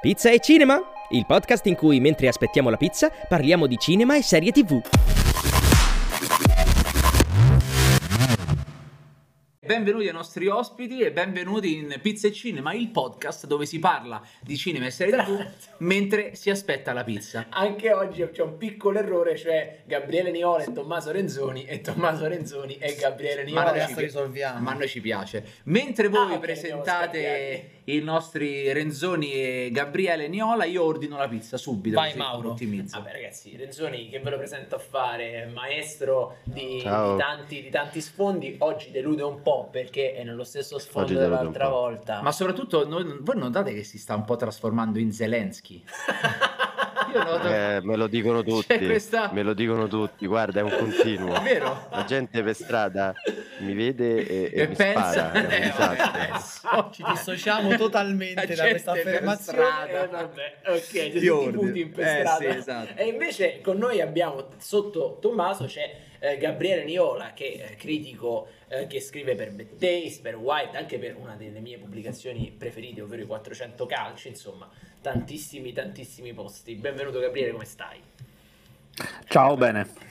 Pizza 0.00 0.30
e 0.30 0.40
cinema, 0.40 0.80
il 1.10 1.26
podcast 1.26 1.64
in 1.66 1.76
cui 1.76 2.00
mentre 2.00 2.26
aspettiamo 2.28 2.70
la 2.70 2.76
pizza 2.76 3.10
parliamo 3.28 3.66
di 3.66 3.76
cinema 3.78 4.16
e 4.16 4.22
serie 4.22 4.50
TV. 4.50 4.80
Benvenuti 9.64 10.06
ai 10.08 10.12
nostri 10.12 10.48
ospiti 10.48 11.00
e 11.00 11.12
benvenuti 11.12 11.76
in 11.76 11.96
Pizza 12.02 12.26
e 12.26 12.32
Cinema, 12.32 12.74
il 12.74 12.88
podcast 12.90 13.46
dove 13.46 13.64
si 13.64 13.78
parla 13.78 14.20
di 14.42 14.56
cinema 14.56 14.86
e 14.86 14.90
serie 14.90 15.16
TV 15.16 15.46
mentre 15.78 16.34
si 16.34 16.50
aspetta 16.50 16.92
la 16.92 17.04
pizza. 17.04 17.46
Anche 17.48 17.92
oggi 17.92 18.28
c'è 18.32 18.42
un 18.42 18.58
piccolo 18.58 18.98
errore, 18.98 19.36
cioè 19.36 19.82
Gabriele 19.86 20.30
Niola 20.32 20.64
e 20.64 20.72
Tommaso 20.72 21.10
Renzoni 21.12 21.64
e 21.64 21.80
Tommaso 21.80 22.26
Renzoni 22.26 22.76
e 22.76 22.96
Gabriele 22.96 23.44
Ma 23.44 23.48
Niola. 23.48 23.62
noi 23.70 23.80
adesso 23.80 23.94
ci- 23.98 24.04
risolviamo. 24.04 24.60
Ma 24.60 24.70
a 24.72 24.74
noi 24.74 24.88
ci 24.88 25.00
piace. 25.00 25.44
Mentre 25.64 26.08
voi 26.08 26.18
Ah, 26.18 26.22
ok, 26.22 26.24
andiamo 26.32 26.40
presentate. 26.40 27.70
I 27.84 27.98
nostri 28.00 28.72
Renzoni 28.72 29.32
e 29.32 29.70
Gabriele 29.72 30.28
Niola, 30.28 30.64
io 30.64 30.84
ordino 30.84 31.16
la 31.16 31.28
pizza 31.28 31.56
subito. 31.56 31.96
Vai, 31.96 32.14
Mauro. 32.14 32.50
ottimizzo. 32.50 32.98
Vabbè 32.98 33.12
ragazzi, 33.12 33.56
Renzoni 33.56 34.08
che 34.08 34.20
ve 34.20 34.30
lo 34.30 34.36
presento 34.36 34.76
a 34.76 34.78
fare, 34.78 35.50
maestro 35.52 36.36
di, 36.44 36.76
di 36.76 36.82
tanti, 36.82 37.62
di 37.62 37.70
tanti 37.70 38.00
sfondi, 38.00 38.56
oggi 38.58 38.90
delude 38.90 39.22
un 39.22 39.42
po' 39.42 39.68
perché 39.70 40.14
è 40.14 40.24
nello 40.24 40.44
stesso 40.44 40.78
sfondo 40.78 41.12
dell'altra 41.14 41.68
volta. 41.68 42.22
Ma 42.22 42.32
soprattutto 42.32 42.86
noi- 42.86 43.18
voi 43.20 43.36
notate 43.36 43.74
che 43.74 43.82
si 43.82 43.98
sta 43.98 44.14
un 44.14 44.24
po' 44.24 44.36
trasformando 44.36 44.98
in 44.98 45.12
Zelensky. 45.12 45.82
Noto... 47.12 47.48
Eh, 47.48 47.80
me 47.82 47.96
lo 47.96 48.06
dicono 48.06 48.42
tutti, 48.42 48.78
questa- 48.86 49.30
me 49.32 49.42
lo 49.42 49.52
dicono 49.54 49.86
tutti, 49.88 50.26
guarda 50.26 50.60
è 50.60 50.62
un 50.62 50.74
continuo. 50.76 51.34
È 51.34 51.40
vero? 51.42 51.86
La 51.90 52.04
gente 52.04 52.42
per 52.42 52.54
strada 52.54 53.14
mi 53.60 53.74
vede 53.74 54.26
e, 54.26 54.50
e 54.52 54.60
E 54.62 54.68
mi 54.68 54.74
pensa... 54.74 55.12
spara, 55.12 55.32
è 55.32 55.44
un 55.44 55.50
Eh, 55.52 55.60
disastro. 55.60 56.10
adesso. 56.10 56.90
Ci 56.92 57.02
dissociamo 57.06 57.76
totalmente 57.76 58.46
La 58.46 58.54
da 58.62 58.68
questa 58.70 58.92
affermazione. 58.92 59.58
strada. 59.58 60.02
Eh, 60.04 60.06
vabbè, 60.08 60.54
ok, 60.66 61.30
ordino. 61.32 61.50
Putin 61.60 61.90
per 61.92 62.04
Eh, 62.06 62.20
strada. 62.20 62.36
sì, 62.38 62.46
esatto. 62.58 62.92
E 63.00 63.04
invece 63.06 63.60
con 63.60 63.76
noi 63.78 64.00
abbiamo 64.00 64.48
sotto 64.58 65.18
Tommaso 65.20 65.64
c'è 65.66 65.94
eh, 66.20 66.36
Gabriele 66.38 66.84
Niola 66.84 67.32
che 67.34 67.70
è 67.72 67.76
critico 67.76 68.46
eh, 68.68 68.86
che 68.86 69.00
scrive 69.00 69.34
per 69.34 69.50
Bad 69.52 69.76
Taste, 69.78 70.20
per 70.22 70.36
White, 70.36 70.76
anche 70.76 70.98
per 70.98 71.16
una 71.16 71.34
delle 71.36 71.58
mie 71.60 71.78
pubblicazioni 71.78 72.54
preferite, 72.56 73.02
ovvero 73.02 73.22
i 73.22 73.26
400 73.26 73.86
calci, 73.86 74.28
insomma, 74.28 74.68
tantissimi 75.02 75.72
tantissimi 75.72 76.32
posti. 76.32 76.74
Benvenuto 76.76 77.18
Gabriele, 77.18 77.50
come 77.52 77.64
stai? 77.64 77.98
Ciao, 79.26 79.56
bene. 79.56 80.10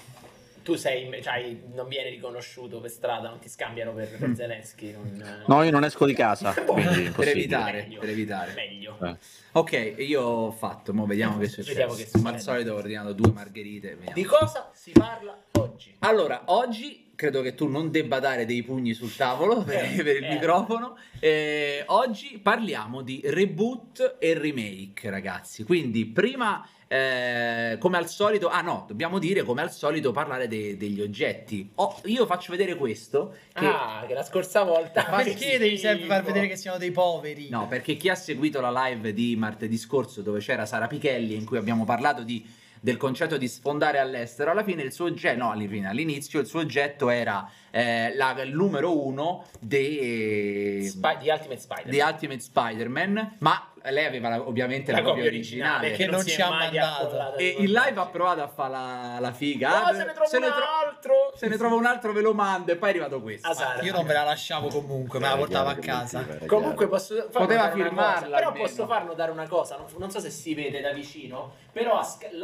Tu 0.63 0.75
sei, 0.75 1.09
cioè, 1.23 1.55
non 1.73 1.87
vieni 1.87 2.11
riconosciuto 2.11 2.79
per 2.79 2.91
strada, 2.91 3.29
non 3.29 3.39
ti 3.39 3.49
scambiano 3.49 3.93
per, 3.93 4.15
per 4.17 4.35
Zelensky. 4.35 4.91
Non, 4.91 5.43
No, 5.47 5.63
io 5.63 5.71
non 5.71 5.83
esco 5.83 6.05
di 6.05 6.13
casa, 6.13 6.53
quindi 6.67 7.09
Per 7.09 7.27
evitare, 7.29 7.81
Meglio, 7.83 7.99
per 7.99 8.09
evitare. 8.09 8.53
Meglio. 8.53 8.97
Eh. 9.01 9.15
Ok, 9.53 9.95
io 9.97 10.21
ho 10.21 10.51
fatto, 10.51 10.93
mo 10.93 11.05
vediamo 11.07 11.39
che 11.39 11.47
succede. 11.47 11.69
Vediamo 11.69 11.93
che 11.95 12.07
Come 12.11 12.29
al 12.29 12.39
succede. 12.39 12.57
solito 12.57 12.73
ho 12.73 12.77
ordinato 12.77 13.13
due 13.13 13.31
margherite. 13.31 13.89
vediamo. 13.95 14.13
Di 14.13 14.23
cosa 14.23 14.69
si 14.73 14.91
parla 14.91 15.41
oggi? 15.53 15.95
Allora, 15.99 16.43
oggi 16.47 17.10
credo 17.21 17.43
che 17.43 17.53
tu 17.53 17.67
non 17.67 17.91
debba 17.91 18.19
dare 18.19 18.47
dei 18.47 18.63
pugni 18.63 18.93
sul 18.95 19.15
tavolo 19.15 19.61
per, 19.61 19.83
Eh, 19.83 20.01
per 20.03 20.15
il 20.15 20.23
eh. 20.23 20.29
microfono. 20.33 20.97
Eh, 21.19 21.83
oggi 21.85 22.39
parliamo 22.41 23.03
di 23.03 23.21
reboot 23.23 24.15
e 24.17 24.33
remake, 24.33 25.07
ragazzi. 25.11 25.63
Quindi, 25.63 26.07
prima, 26.07 26.67
eh, 26.87 27.77
come 27.79 27.97
al 27.97 28.07
solito, 28.09 28.47
ah 28.49 28.61
no, 28.61 28.85
dobbiamo 28.87 29.19
dire 29.19 29.43
come 29.43 29.61
al 29.61 29.71
solito 29.71 30.11
parlare 30.11 30.47
de- 30.47 30.77
degli 30.77 30.99
oggetti. 30.99 31.69
Oh, 31.75 32.01
io 32.05 32.25
faccio 32.25 32.49
vedere 32.49 32.73
questo. 32.75 33.35
Che, 33.53 33.65
Ah, 33.67 34.03
che 34.07 34.15
la 34.15 34.23
scorsa 34.23 34.63
volta. 34.63 35.05
Ma 35.11 35.21
perché 35.21 35.59
devi 35.59 35.77
sempre 35.77 36.07
far 36.07 36.23
vedere 36.23 36.47
che 36.47 36.55
siamo 36.55 36.79
dei 36.79 36.89
poveri? 36.89 37.49
No, 37.49 37.67
perché 37.67 37.97
chi 37.97 38.09
ha 38.09 38.15
seguito 38.15 38.59
la 38.61 38.71
live 38.87 39.13
di 39.13 39.35
martedì 39.35 39.77
scorso 39.77 40.23
dove 40.23 40.39
c'era 40.39 40.65
Sara 40.65 40.87
Pichelli 40.87 41.35
in 41.35 41.45
cui 41.45 41.57
abbiamo 41.57 41.85
parlato 41.85 42.23
di- 42.23 42.43
del 42.83 42.97
concetto 42.97 43.37
di 43.37 43.47
sfondare 43.47 43.99
all'estero, 43.99 44.49
alla 44.51 44.63
fine 44.63 44.81
il 44.81 44.91
suo 44.91 45.05
oggetto, 45.05 45.37
no, 45.37 45.51
all'inizio 45.51 46.39
il 46.39 46.47
suo 46.47 46.59
oggetto 46.61 47.09
era 47.09 47.47
eh, 47.73 48.13
la- 48.15 48.41
il 48.41 48.53
numero 48.53 49.05
uno 49.05 49.45
de- 49.59 50.89
di 51.21 51.29
Ultimate 51.29 51.59
Spider. 51.59 51.85
di 51.89 51.99
Ultimate 51.99 52.39
Spider-Man, 52.41 53.35
ma 53.39 53.70
lei 53.89 54.05
aveva 54.05 54.29
la- 54.29 54.41
ovviamente 54.47 54.91
la, 54.91 54.97
La 54.99 55.03
copia 55.03 55.23
copia 55.23 55.29
originale. 55.35 55.87
originale, 55.87 55.97
che 55.97 56.11
non 56.11 56.21
si 56.21 56.29
ci 56.29 56.41
ha 56.41 56.49
mandato. 56.49 57.37
E 57.37 57.55
in 57.57 57.71
live 57.71 57.99
ha 57.99 58.05
provato 58.07 58.41
a 58.43 58.47
fare 58.47 58.71
la, 58.71 59.17
la 59.19 59.31
figa. 59.33 59.69
No, 59.69 59.85
Ah, 59.85 59.93
se 59.93 60.05
ne 60.05 60.11
trova 60.13 60.27
se 60.27 60.39
ne 60.39 60.45
un 60.45 60.51
tro- 60.53 60.63
altro. 60.87 61.13
se 61.35 61.47
ne 61.47 61.57
trova 61.57 61.75
un 61.75 61.85
altro 61.85 62.11
ve 62.13 62.21
lo 62.21 62.33
mando 62.33 62.71
e 62.71 62.75
poi 62.75 62.87
è 62.89 62.91
arrivato 62.91 63.21
questo. 63.21 63.47
Ah, 63.47 63.53
Sara. 63.53 63.81
Io 63.81 63.91
non 63.93 64.05
ve 64.05 64.13
la 64.13 64.23
lasciavo 64.23 64.67
comunque, 64.67 65.19
me 65.19 65.27
la 65.29 65.35
portavo 65.37 65.69
a 65.69 65.75
casa. 65.75 66.25
Comunque 66.45 66.87
posso 66.87 67.15
farlo 67.31 67.47
Poteva 67.47 67.71
firmarla 67.71 68.35
Però 68.37 68.47
almeno. 68.49 68.65
posso 68.65 68.85
far 68.85 69.05
notare 69.05 69.31
una 69.31 69.47
cosa, 69.47 69.77
non, 69.77 69.87
non 69.97 70.11
so 70.11 70.19
se 70.19 70.29
si 70.29 70.53
vede 70.53 70.81
da 70.81 70.91
vicino, 70.93 71.53
però 71.71 71.99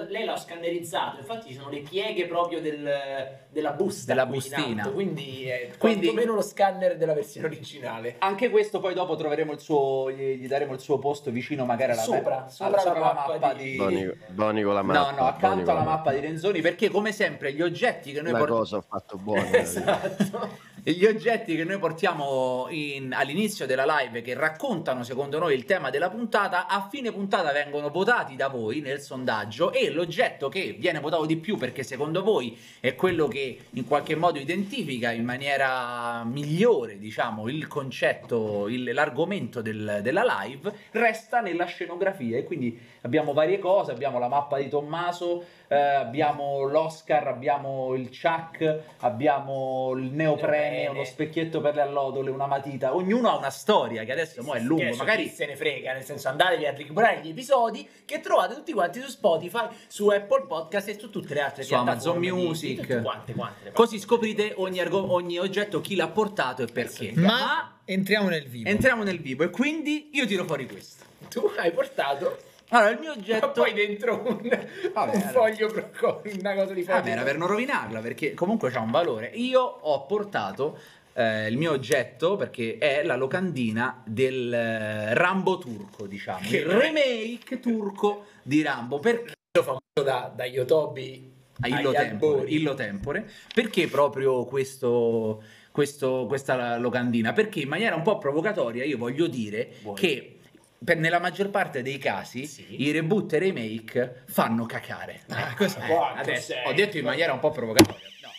lei 0.09 0.25
l'ha 0.25 0.37
scannerizzato, 0.37 1.19
infatti 1.19 1.49
ci 1.49 1.53
sono 1.55 1.69
le 1.69 1.79
pieghe 1.81 2.25
proprio 2.25 2.61
del- 2.61 3.45
della 3.49 3.71
busta. 3.71 4.05
Della 4.13 4.25
bustina. 4.25 4.81
alto, 4.83 4.93
quindi 4.93 5.47
è 5.47 5.69
Quindi- 5.77 6.05
quantomeno 6.07 6.33
lo 6.35 6.41
scanner 6.41 6.97
della 6.97 7.13
versione 7.13 7.47
originale. 7.47 8.15
Anche 8.19 8.49
questo 8.49 8.79
poi 8.79 8.93
dopo 8.93 9.15
troveremo 9.15 9.51
il 9.51 9.59
suo 9.59 10.09
gli, 10.11 10.35
gli 10.37 10.47
daremo 10.47 10.73
il 10.73 10.79
suo 10.79 10.97
posto 10.99 11.26
vicino 11.31 11.65
magari 11.65 11.91
alla 11.93 12.01
Sopra, 12.01 12.37
alla- 12.37 12.49
sopra 12.49 12.83
la 12.93 12.99
la 12.99 13.13
mappa 13.13 13.31
mappa 13.39 13.53
di- 13.53 13.71
di, 13.71 13.75
Boni, 13.77 14.11
Boni 14.29 14.61
con 14.63 14.73
la 14.73 14.81
No, 14.81 14.87
mappa. 14.87 15.09
no, 15.09 15.15
Boni 15.15 15.27
accanto 15.29 15.71
alla 15.71 15.79
la 15.79 15.85
mappa 15.85 16.11
di 16.11 16.19
Renzoni 16.19 16.61
perché 16.61 16.89
come 16.89 17.11
sempre 17.11 17.53
gli 17.53 17.61
oggetti 17.61 18.11
che 18.11 18.21
noi 18.21 18.31
portiamo 18.31 18.59
cosa 18.59 18.77
ho 18.77 18.81
fatto 18.87 19.17
buona. 19.17 19.49
esatto. 19.57 20.66
Gli 20.93 21.05
oggetti 21.05 21.53
che 21.57 21.65
noi 21.65 21.79
portiamo 21.79 22.67
in- 22.69 23.11
all'inizio 23.13 23.65
della 23.65 23.83
live 23.99 24.21
che 24.21 24.33
raccontano 24.33 25.03
secondo 25.03 25.37
noi 25.37 25.53
il 25.53 25.65
tema 25.65 25.89
della 25.89 26.09
puntata 26.09 26.65
a 26.67 26.87
fine 26.89 27.11
puntata 27.11 27.51
vengono 27.51 27.89
votati 27.89 28.37
da 28.37 28.47
voi 28.47 28.79
nel 28.79 29.01
sondaggio 29.01 29.73
e 29.73 29.89
l'oggetto 29.91 30.47
che 30.47 30.77
viene 30.79 31.01
votato 31.01 31.25
di 31.25 31.35
più 31.35 31.57
perché 31.57 31.83
secondo 31.83 32.23
voi 32.23 32.57
è 32.79 32.95
quello 32.95 33.27
che 33.27 33.59
in 33.71 33.85
qualche 33.85 34.15
modo 34.15 34.39
identifica 34.39 35.11
in 35.11 35.25
maniera 35.25 36.23
migliore 36.23 36.97
diciamo 36.97 37.49
il 37.49 37.67
concetto 37.67 38.69
il- 38.69 38.93
l'argomento 38.93 39.61
del- 39.61 39.99
della 40.01 40.23
live 40.41 40.71
resta 40.91 41.41
nella 41.41 41.65
scenografia. 41.65 42.37
E 42.37 42.45
quindi 42.45 42.79
abbiamo 43.01 43.33
varie 43.33 43.59
cose 43.59 43.91
abbiamo 43.91 44.19
la 44.19 44.29
mappa 44.29 44.57
di 44.57 44.69
Tommaso 44.69 45.43
eh, 45.69 45.75
abbiamo 45.75 46.63
l'Oscar 46.63 47.27
abbiamo 47.27 47.93
il 47.93 48.09
Chuck 48.09 48.79
abbiamo 48.99 49.93
il 49.95 50.11
neoprene 50.11 50.87
uno 50.87 51.03
specchietto 51.03 51.59
per 51.61 51.75
le 51.75 51.81
allodole 51.81 52.29
una 52.29 52.45
matita. 52.47 52.95
Ognuno 52.95 53.29
ha 53.29 53.37
una 53.37 53.49
storia 53.49 54.03
che 54.03 54.11
adesso 54.11 54.41
mo 54.43 54.53
è 54.53 54.59
lungo 54.59 54.95
magari 54.95 55.27
se 55.27 55.45
ne 55.45 55.55
frega, 55.55 55.93
nel 55.93 56.03
senso 56.03 56.29
andatevi 56.29 56.65
a 56.65 56.71
recuperare 56.71 57.19
gli 57.21 57.29
episodi 57.29 57.87
che 58.05 58.19
trovate 58.21 58.53
tutti 58.55 58.71
quanti 58.73 59.01
su 59.01 59.09
Spotify, 59.09 59.67
su 59.87 60.07
Apple 60.07 60.45
Podcast 60.47 60.87
e 60.89 60.97
su 60.99 61.09
tutte 61.09 61.33
le 61.33 61.41
altre 61.41 61.63
Su 61.63 61.69
piattaforme 61.69 61.91
Amazon 61.91 62.19
di- 62.19 62.25
di 62.29 62.31
Music. 62.31 62.79
tutte 62.81 63.01
quante, 63.01 63.33
quante 63.33 63.71
così 63.71 63.99
scoprite 63.99 64.53
ogni, 64.57 64.79
argo- 64.79 65.11
ogni 65.11 65.37
oggetto 65.37 65.81
chi 65.81 65.95
l'ha 65.95 66.07
portato 66.07 66.63
e 66.63 66.67
perché. 66.67 67.11
Ma 67.15 67.79
entriamo 67.85 68.29
nel 68.29 68.47
vivo. 68.47 68.69
entriamo 68.69 69.03
nel 69.03 69.19
vivo 69.19 69.43
e 69.43 69.49
quindi 69.49 70.09
io 70.13 70.25
tiro 70.25 70.45
fuori 70.45 70.65
questo. 70.67 71.03
Tu 71.29 71.51
hai 71.57 71.71
portato 71.71 72.37
allora 72.69 72.89
il 72.91 72.99
mio 72.99 73.13
ma 73.13 73.17
oggetto 73.17 73.51
poi 73.51 73.73
dentro 73.73 74.23
un, 74.25 74.49
Vabbè, 74.93 75.15
un 75.15 75.21
foglio 75.21 75.71
una 75.71 76.53
cosa 76.55 76.73
di 76.73 76.83
foglio 76.83 76.97
Vabbè, 76.97 77.09
era 77.09 77.23
per 77.23 77.37
non 77.37 77.47
rovinarla 77.47 77.99
perché 77.99 78.33
comunque 78.33 78.69
c'ha 78.71 78.81
un 78.81 78.91
valore. 78.91 79.31
Io 79.35 79.61
ho 79.61 80.05
portato 80.05 80.77
eh, 81.13 81.47
il 81.47 81.57
mio 81.57 81.71
oggetto 81.71 82.35
perché 82.35 82.77
è 82.77 83.03
la 83.03 83.15
locandina 83.15 84.03
del 84.05 84.53
eh, 84.53 85.13
Rambo 85.13 85.57
turco, 85.57 86.05
diciamo, 86.05 86.39
Che 86.47 86.57
il 86.57 86.65
remake 86.65 87.59
turco 87.59 88.25
di 88.43 88.61
Rambo. 88.61 88.99
Perché 88.99 89.33
famoso 89.63 90.03
da, 90.03 90.31
da 90.33 90.45
Yotobi 90.45 91.33
a 91.61 91.67
Illo 91.67 91.91
Tempore. 91.91 92.49
Illo 92.49 92.73
Tempore. 92.75 93.29
Perché 93.53 93.87
proprio 93.87 94.45
questo, 94.45 95.41
questo- 95.71 96.25
questa 96.27 96.77
locandina? 96.77 97.33
Perché 97.33 97.61
in 97.61 97.69
maniera 97.69 97.95
un 97.95 98.03
po' 98.03 98.17
provocatoria 98.19 98.83
io 98.83 98.97
voglio 98.97 99.27
dire 99.27 99.73
Vuoi? 99.81 99.95
che 99.95 100.36
per- 100.83 100.97
nella 100.97 101.19
maggior 101.19 101.49
parte 101.49 101.81
dei 101.81 101.97
casi 101.97 102.45
Sì. 102.45 102.81
i 102.83 102.91
reboot 102.91 103.33
e 103.33 103.39
remake 103.39 104.23
fanno 104.27 104.65
cacare. 104.65 105.21
Ah, 105.29 105.53
questo- 105.55 105.79
Eh, 105.81 105.93
adesso 106.17 106.51
sei? 106.53 106.65
ho 106.65 106.73
detto 106.73 106.97
in 106.97 107.03
maniera 107.03 107.33
un 107.33 107.39
po' 107.39 107.51
provocatoria. 107.51 108.05
No. 108.21 108.29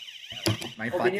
Ma 0.76 0.84
infatti 0.84 1.18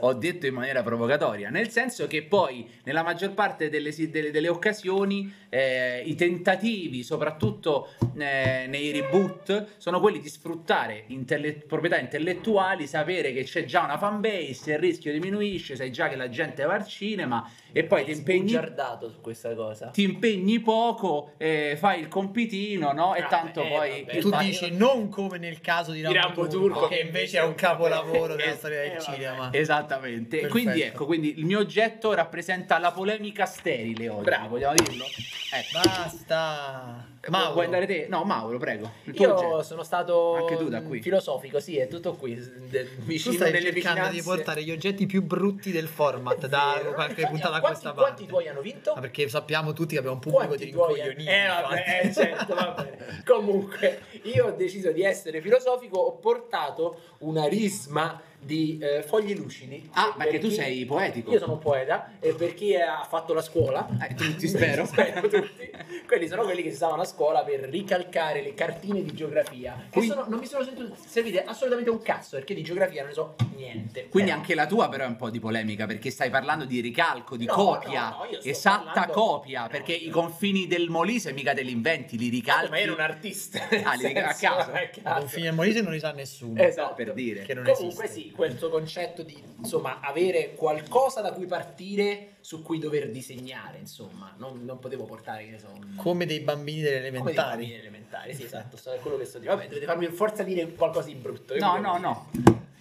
ho 0.00 0.12
detto 0.12 0.46
in 0.46 0.52
maniera 0.52 0.82
provocatoria, 0.82 1.48
nel 1.48 1.70
senso 1.70 2.06
che 2.06 2.22
poi 2.22 2.68
nella 2.84 3.02
maggior 3.02 3.32
parte 3.32 3.70
delle, 3.70 3.90
delle- 4.10 4.30
delle 4.30 4.48
occasioni 4.48 5.32
eh, 5.48 6.02
i 6.04 6.14
tentativi, 6.14 7.02
soprattutto 7.02 7.94
eh, 8.18 8.66
nei 8.68 8.92
reboot, 8.92 9.68
sono 9.78 10.00
quelli 10.00 10.20
di 10.20 10.28
sfruttare 10.28 11.04
intelle- 11.06 11.54
proprietà 11.54 11.98
intellettuali, 11.98 12.86
sapere 12.86 13.32
che 13.32 13.44
c'è 13.44 13.64
già 13.64 13.84
una 13.84 13.96
fanbase, 13.96 14.72
il 14.72 14.78
rischio 14.78 15.12
diminuisce, 15.12 15.76
sai 15.76 15.90
già 15.90 16.08
che 16.08 16.16
la 16.16 16.28
gente 16.28 16.62
va 16.64 16.74
al 16.74 16.86
cinema 16.86 17.50
e 17.72 17.84
poi 17.84 18.04
ti 18.04 18.10
impegni 18.12 18.50
su 18.50 19.20
questa 19.20 19.54
cosa 19.54 19.88
ti 19.88 20.02
impegni 20.02 20.60
poco, 20.60 21.32
eh, 21.36 21.76
fai 21.78 22.00
il 22.00 22.08
compitino, 22.08 22.92
no? 22.92 23.14
E 23.14 23.20
Ah, 23.22 23.26
tanto 23.26 23.62
eh, 23.62 23.68
poi 23.68 24.04
vabbè. 24.04 24.18
Tu 24.18 24.30
dici 24.38 24.70
non 24.76 25.08
come 25.08 25.38
nel 25.38 25.60
caso 25.60 25.92
di 25.92 26.02
Rambo, 26.02 26.18
Rambo 26.18 26.46
Turco, 26.48 26.78
Turco, 26.80 26.88
che 26.88 27.00
invece 27.00 27.38
è 27.38 27.42
un 27.42 27.54
capolavoro 27.54 28.34
della 28.36 28.52
storia 28.56 28.80
del 28.80 28.90
e 28.92 28.94
vabbè. 28.96 29.12
cinema. 29.14 29.48
Esattamente. 29.52 30.38
Perfetto. 30.40 30.48
Quindi 30.52 30.82
ecco, 30.82 31.06
quindi 31.06 31.38
il 31.38 31.44
mio 31.44 31.58
oggetto 31.60 32.12
rappresenta 32.14 32.78
la 32.78 32.90
polemica 32.92 33.46
sterile 33.46 34.08
oggi. 34.08 34.24
Bravo. 34.24 34.48
vogliamo 34.48 34.74
dirlo? 34.74 35.04
Ecco. 35.04 35.80
Basta. 35.82 37.09
Mauro. 37.28 37.52
Vuoi 37.52 37.64
andare 37.66 37.86
te? 37.86 38.06
No, 38.08 38.24
Mauro, 38.24 38.56
prego. 38.56 38.90
Io 39.04 39.34
oggetto. 39.34 39.62
sono 39.62 39.82
stato 39.82 40.36
Anche 40.36 40.56
tu 40.56 40.68
da 40.70 40.80
qui. 40.80 41.02
filosofico, 41.02 41.60
sì, 41.60 41.76
è 41.76 41.86
tutto 41.86 42.14
qui, 42.14 42.34
de- 42.34 42.94
Tu 42.94 43.02
vicino 43.02 43.34
stai 43.34 43.52
nelle 43.52 43.72
cercando 43.72 44.00
vicinanze. 44.08 44.12
di 44.16 44.22
portare 44.22 44.62
gli 44.64 44.70
oggetti 44.70 45.04
più 45.04 45.22
brutti 45.22 45.70
del 45.70 45.86
format 45.86 46.46
da 46.46 46.80
qualche 46.94 47.26
puntata 47.26 47.56
a 47.56 47.60
quanti- 47.60 47.80
questa 47.82 47.92
Quanti 47.92 48.10
parte. 48.22 48.26
tuoi 48.26 48.48
hanno 48.48 48.62
vinto? 48.62 48.94
Ma 48.94 49.00
perché 49.02 49.28
sappiamo 49.28 49.74
tutti 49.74 49.92
che 49.92 49.98
abbiamo 49.98 50.14
un 50.16 50.22
pubblico 50.22 50.46
Quanti 50.46 50.64
di 50.64 50.70
tuoi 50.72 50.94
rincoglioniti. 50.94 51.28
Eh 51.30 51.46
vabbè, 51.46 52.00
eh, 52.04 52.12
certo, 52.14 52.54
va 52.54 52.70
bene. 52.70 53.22
Comunque, 53.26 54.00
io 54.22 54.46
ho 54.46 54.50
deciso 54.52 54.90
di 54.90 55.02
essere 55.02 55.42
filosofico, 55.42 55.98
ho 55.98 56.16
portato 56.16 57.00
una 57.18 57.46
risma 57.46 58.20
di 58.42 58.78
eh, 58.80 59.02
fogli 59.02 59.34
lucidi. 59.36 59.88
Ah, 59.92 60.06
Per 60.16 60.24
perché 60.24 60.38
tu 60.38 60.48
chi- 60.48 60.54
sei 60.54 60.84
poetico. 60.84 61.30
Io 61.30 61.38
sono 61.38 61.52
un 61.52 61.58
poeta 61.58 62.12
e 62.20 62.32
per 62.34 62.54
chi 62.54 62.74
ha 62.74 63.04
fatto 63.08 63.34
la 63.34 63.42
scuola, 63.42 63.86
Eh, 64.08 64.14
tutti, 64.14 64.48
spero. 64.48 64.84
spero 64.86 65.28
tutti, 65.28 65.70
quelli 66.06 66.26
sono 66.26 66.42
quelli 66.44 66.62
che 66.62 66.72
stavano 66.72 67.02
a 67.02 67.04
scuola 67.04 67.42
per 67.44 67.60
ricalcare 67.60 68.42
le 68.42 68.54
cartine 68.54 69.02
di 69.02 69.12
geografia. 69.14 69.74
Che 69.84 69.90
Quindi- 69.98 70.10
sono- 70.10 70.26
non 70.28 70.38
mi 70.38 70.46
sono 70.46 70.64
sentito 70.64 70.94
servite 71.06 71.44
assolutamente 71.44 71.90
un 71.90 72.00
cazzo 72.02 72.36
perché 72.36 72.54
di 72.54 72.62
geografia 72.62 73.00
non 73.00 73.08
ne 73.10 73.14
so 73.14 73.34
niente. 73.54 74.08
Quindi 74.08 74.30
Eh, 74.30 74.34
anche 74.34 74.54
la 74.54 74.66
tua 74.66 74.88
però 74.88 75.04
è 75.04 75.08
un 75.08 75.16
po' 75.16 75.30
di 75.30 75.38
polemica 75.38 75.86
perché 75.86 76.10
stai 76.10 76.30
parlando 76.30 76.64
di 76.64 76.80
ricalco, 76.80 77.36
di 77.36 77.44
No, 77.46 77.52
copia, 77.54 78.08
no, 78.10 78.24
no, 78.30 78.38
esatta 78.42 78.84
parlando- 78.92 79.12
copia, 79.12 79.62
No, 79.62 79.68
perché 79.68 79.92
no. 80.00 80.06
i 80.06 80.10
confini 80.10 80.66
del 80.66 80.88
Molise 80.88 81.32
mica 81.32 81.52
te 81.52 81.62
li 81.62 81.72
inventi, 81.72 82.16
li 82.18 82.28
ricalchi. 82.28 82.70
ma 82.70 82.78
ero 82.78 82.94
un 82.94 83.00
artista. 83.00 83.58
Ah, 83.84 83.94
li 83.94 84.06
dica 84.08 84.28
a 84.28 84.34
caso? 84.34 84.70
caso. 85.02 85.18
Confini 85.20 85.48
al 85.48 85.54
Molise 85.54 85.82
non 85.82 85.92
li 85.92 85.98
sa 86.00 86.12
nessuno. 86.12 86.60
Esatto. 86.60 86.94
per 86.94 87.12
dire. 87.12 87.42
Che 87.42 87.54
non 87.54 87.64
Comunque 87.64 88.04
esiste. 88.04 88.20
sì, 88.28 88.29
questo 88.30 88.68
concetto 88.70 89.22
di 89.22 89.36
insomma 89.58 90.00
avere 90.00 90.54
qualcosa 90.54 91.20
da 91.20 91.32
cui 91.32 91.46
partire 91.46 92.36
su 92.40 92.62
cui 92.62 92.78
dover 92.78 93.10
disegnare, 93.10 93.78
insomma, 93.78 94.32
non, 94.38 94.64
non 94.64 94.78
potevo 94.78 95.04
portare 95.04 95.44
che 95.44 95.50
ne 95.50 95.58
so 95.58 95.68
un- 95.74 95.94
Come 95.96 96.26
dei 96.26 96.40
bambini 96.40 96.80
delle 96.80 96.96
come 96.96 97.00
dei 97.10 97.18
elementari. 97.20 97.48
bambini 97.50 97.74
elementari, 97.78 98.34
sì, 98.34 98.44
esatto, 98.44 98.76
è 98.90 98.98
quello 99.00 99.16
che 99.18 99.24
sto 99.24 99.38
dicendo. 99.38 99.56
Vabbè, 99.58 99.68
dovete 99.72 99.86
farmi 99.86 100.06
forza 100.08 100.42
dire 100.42 100.68
qualcosa 100.72 101.06
di 101.08 101.14
brutto. 101.14 101.54
io 101.54 101.60
No, 101.64 101.78
no, 101.78 101.98
no. 101.98 102.30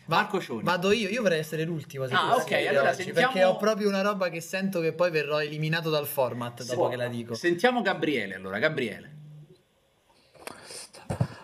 Marco 0.05 0.41
Cioni. 0.41 0.63
Vado 0.63 0.91
io, 0.91 1.07
io 1.07 1.21
vorrei 1.21 1.37
essere 1.39 1.63
l'ultimo. 1.65 2.07
se 2.07 2.13
Ah, 2.15 2.35
ok, 2.35 2.51
allora 2.67 2.89
oggi, 2.89 3.03
sentiamo- 3.03 3.31
Perché 3.31 3.43
ho 3.45 3.57
proprio 3.57 3.87
una 3.89 4.01
roba 4.01 4.29
che 4.29 4.41
sento 4.41 4.79
che 4.79 4.91
poi 4.93 5.11
verrò 5.11 5.39
eliminato 5.39 5.91
dal 5.91 6.07
format 6.07 6.63
dopo 6.63 6.73
può. 6.79 6.89
che 6.89 6.95
la 6.95 7.07
dico. 7.07 7.35
Sentiamo 7.35 7.83
Gabriele 7.83 8.33
allora, 8.33 8.57
Gabriele. 8.57 9.17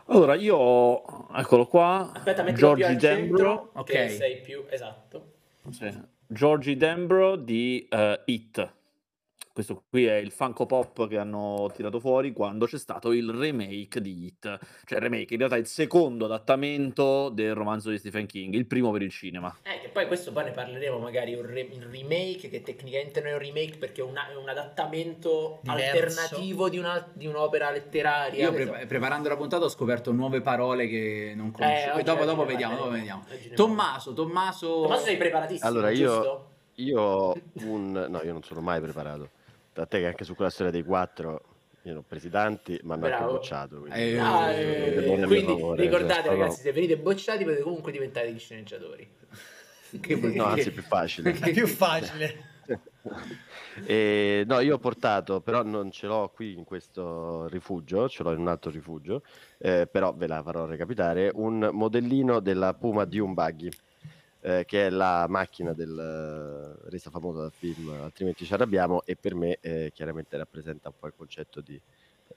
Allora, 0.08 0.36
io, 0.36 1.28
eccolo 1.34 1.66
qua, 1.66 2.12
Aspetta, 2.14 2.44
Giorgi 2.54 2.96
Dembro, 2.96 3.38
centro, 3.38 3.70
ok. 3.74 3.86
che 3.86 4.10
sei 4.10 4.40
più 4.42 4.64
esatto. 4.70 5.34
sì, 5.72 5.92
Giorgi 6.28 6.78
Dembro 6.78 7.36
di 7.36 7.88
eh, 7.90 8.22
It. 8.26 8.74
Questo 9.56 9.84
qui 9.90 10.04
è 10.04 10.16
il 10.16 10.32
Funko 10.34 10.66
Pop 10.66 11.08
che 11.08 11.18
hanno 11.18 11.72
tirato 11.74 12.02
fuori 12.02 12.34
quando 12.34 12.66
c'è 12.66 12.78
stato 12.78 13.14
il 13.14 13.30
remake 13.32 14.02
di 14.02 14.26
It. 14.26 14.60
Cioè, 14.84 14.98
il 14.98 15.02
remake, 15.02 15.32
in 15.32 15.38
realtà 15.40 15.56
è 15.56 15.60
il 15.60 15.66
secondo 15.66 16.26
adattamento 16.26 17.30
del 17.30 17.56
romanzo 17.56 17.90
di 17.90 17.98
Stephen 17.98 18.26
King, 18.26 18.54
il 18.54 18.66
primo 18.66 18.92
per 18.92 19.02
il 19.02 19.12
cinema. 19.12 19.56
Eh, 19.64 19.80
che 19.80 19.88
poi 19.88 20.08
questo 20.08 20.34
poi 20.34 20.44
ne 20.44 20.52
parleremo 20.52 20.98
magari 21.00 21.36
un, 21.36 21.46
re- 21.46 21.70
un 21.72 21.90
remake 21.90 22.50
che 22.50 22.64
tecnicamente 22.64 23.22
non 23.22 23.30
è 23.30 23.34
un 23.36 23.40
remake 23.40 23.78
perché 23.78 24.02
è, 24.02 24.04
una- 24.04 24.30
è 24.30 24.36
un 24.36 24.50
adattamento 24.50 25.60
Diverso. 25.62 25.86
alternativo 26.00 26.68
di, 26.68 26.78
una- 26.78 27.08
di 27.14 27.26
un'opera 27.26 27.72
letteraria. 27.72 28.44
Io 28.50 28.52
pre- 28.52 28.66
so. 28.82 28.86
preparando 28.88 29.30
la 29.30 29.38
puntata 29.38 29.64
ho 29.64 29.70
scoperto 29.70 30.12
nuove 30.12 30.42
parole 30.42 30.86
che 30.90 31.32
non 31.34 31.52
conoscevo. 31.52 31.94
oggi- 31.94 32.04
dopo, 32.04 32.26
dopo 32.26 32.44
vediamo, 32.44 32.76
dopo 32.76 32.90
vediamo. 32.90 33.24
Tommaso, 33.56 34.12
Tommaso... 34.12 34.82
Tommaso 34.82 35.04
sei 35.06 35.16
preparatissimo, 35.16 35.70
Allora, 35.70 35.92
io- 35.92 36.14
giusto? 36.14 36.50
Io 36.80 37.00
ho 37.02 37.38
un... 37.62 38.06
No, 38.10 38.22
io 38.22 38.34
non 38.34 38.44
sono 38.44 38.60
mai 38.60 38.82
preparato. 38.82 39.30
Da 39.76 39.86
te 39.86 40.00
che 40.00 40.06
anche 40.08 40.24
su 40.24 40.36
quella 40.36 40.50
storia 40.50 40.72
dei 40.72 40.84
quattro, 40.84 41.42
io 41.82 41.92
ne 41.92 41.98
ho 42.00 42.04
presi 42.08 42.30
tanti, 42.30 42.80
ma 42.84 42.94
hanno 42.94 43.08
anche 43.08 43.24
bocciato. 43.26 43.80
quindi- 43.82 44.00
Eh, 44.00 44.18
Ah, 44.18 44.50
eh, 44.54 44.86
eh, 44.86 44.96
nel 45.02 45.18
mio 45.18 45.28
quindi 45.28 45.52
favore, 45.52 45.82
ricordate 45.84 46.22
cioè, 46.22 46.32
ragazzi, 46.32 46.58
no. 46.60 46.64
se 46.64 46.72
venite 46.72 46.98
bocciati 46.98 47.44
potete 47.44 47.62
comunque 47.62 47.92
diventare 47.92 48.28
degli 48.28 48.40
sceneggiatori. 48.40 49.06
Che 50.02 50.16
No, 50.16 50.46
anzi 50.46 50.70
è 50.70 50.72
più 50.72 50.82
facile. 50.82 51.32
È 51.34 51.52
più 51.52 51.68
facile. 51.68 52.54
E, 53.86 54.44
no, 54.48 54.60
io 54.62 54.76
ho 54.76 54.80
portato, 54.80 55.42
però 55.42 55.62
non 55.62 55.92
ce 55.92 56.08
l'ho 56.08 56.32
qui 56.34 56.54
in 56.54 56.64
questo 56.64 57.48
rifugio, 57.50 58.08
ce 58.10 58.24
l'ho 58.24 58.32
in 58.32 58.40
un 58.40 58.48
altro 58.48 58.72
rifugio, 58.72 59.22
eh, 59.60 59.86
però 59.86 60.14
ve 60.16 60.26
la 60.28 60.42
farò 60.42 60.66
recapitare, 60.66 61.30
un 61.36 61.70
modellino 61.72 62.40
della 62.40 62.74
Puma 62.74 63.06
Dune 63.06 63.34
Buggy, 63.34 63.70
eh, 64.46 64.64
che 64.66 64.86
è 64.86 64.90
la 64.92 65.26
macchina 65.28 65.74
del, 65.74 65.98
eh, 65.98 66.90
resa 66.92 67.10
famosa 67.10 67.42
dal 67.42 67.52
film 67.52 67.90
Altrimenti 67.90 68.46
ci 68.46 68.54
arrabbiamo 68.54 69.04
e 69.04 69.16
per 69.16 69.34
me 69.34 69.58
eh, 69.60 69.92
chiaramente 69.92 70.38
rappresenta 70.38 70.90
un 70.90 70.96
po' 71.00 71.08
il 71.08 71.14
concetto 71.18 71.62
di 71.62 71.82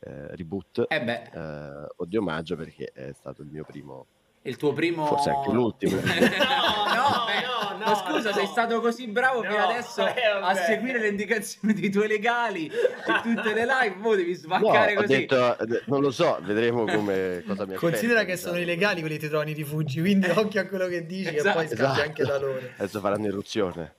eh, 0.00 0.34
reboot. 0.37 0.87
Eh 0.88 1.05
beh, 1.05 1.31
eh, 1.32 1.87
o 1.96 2.05
di 2.06 2.16
omaggio 2.16 2.56
perché 2.56 2.90
è 2.94 3.12
stato 3.12 3.43
il 3.43 3.49
mio 3.49 3.64
primo 3.64 4.06
il 4.49 4.56
tuo 4.56 4.73
primo... 4.73 5.06
Forse 5.06 5.31
anche 5.31 5.50
l'ultimo. 5.50 5.97
no, 6.00 6.03
no, 6.03 7.25
beh, 7.27 7.77
no, 7.79 7.79
ma 7.79 7.95
scusa, 7.95 8.31
no. 8.31 8.35
sei 8.37 8.47
stato 8.47 8.81
così 8.81 9.06
bravo 9.06 9.43
No, 9.43 9.50
fino 9.50 9.65
adesso 9.67 10.06
eh, 10.06 10.23
a 10.43 10.55
seguire 10.55 10.99
le 10.99 11.09
indicazioni 11.09 11.73
dei 11.75 11.91
tuoi 11.91 12.09
legali 12.09 12.62
di 12.69 13.35
tutte 13.35 13.55
le 13.55 13.65
live, 13.65 13.95
mo 13.97 14.15
devi 14.15 14.33
No, 14.33 14.39
svaccare 14.39 14.93
ho 14.97 15.00
così. 15.03 15.27
detto, 15.27 15.56
non 15.87 16.00
lo 16.00 16.11
so, 16.11 16.39
vedremo 16.43 16.85
come 16.85 17.43
cosa 17.47 17.67
mi 17.67 17.75
Considera 17.75 18.25
che 18.25 18.37
sono 18.37 18.59
illegali 18.59 19.00
quelli 19.00 19.17
che 19.17 19.23
ti 19.23 19.29
trovano 19.29 19.50
i 19.50 19.55
rifugi, 19.55 20.00
quindi 20.00 20.29
occhio 20.29 20.61
a 20.61 20.65
quello 20.67 20.87
che 20.87 21.06
dici 21.06 21.35
e 21.35 21.37
Esatto. 21.37 21.56
poi 21.59 21.67
scappi 21.69 21.83
Esatto. 21.83 22.00
anche 22.03 22.25
da 22.25 22.39
loro. 22.39 22.61
Adesso 22.77 23.00
faranno 23.00 23.27
irruzione. 23.27 23.95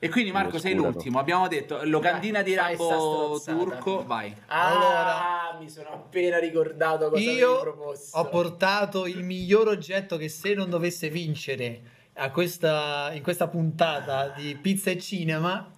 E 0.00 0.08
quindi 0.10 0.30
Marco 0.30 0.58
sei 0.58 0.74
l'ultimo, 0.74 1.18
abbiamo 1.18 1.48
detto 1.48 1.80
locandina 1.82 2.42
di 2.42 2.54
Fai 2.54 2.76
sta 2.76 2.86
Rambo 2.86 3.40
turco, 3.44 4.04
vai. 4.06 4.32
Ah, 4.46 5.56
mi 5.58 5.68
sono 5.68 5.88
appena 5.90 6.38
ricordato 6.38 7.08
cosa 7.10 7.20
avevi 7.20 7.36
Io 7.36 7.76
ho 8.12 8.24
portato 8.28 9.06
il 9.06 9.24
miglior 9.24 9.66
oggetto 9.66 10.16
che 10.16 10.28
se 10.28 10.54
non 10.54 10.70
dovesse 10.70 11.10
vincere 11.10 11.80
a 12.14 12.30
questa, 12.30 13.10
in 13.12 13.22
questa 13.24 13.48
puntata 13.48 14.28
di 14.28 14.56
pizza 14.56 14.90
e 14.90 14.98
cinema 15.00 15.68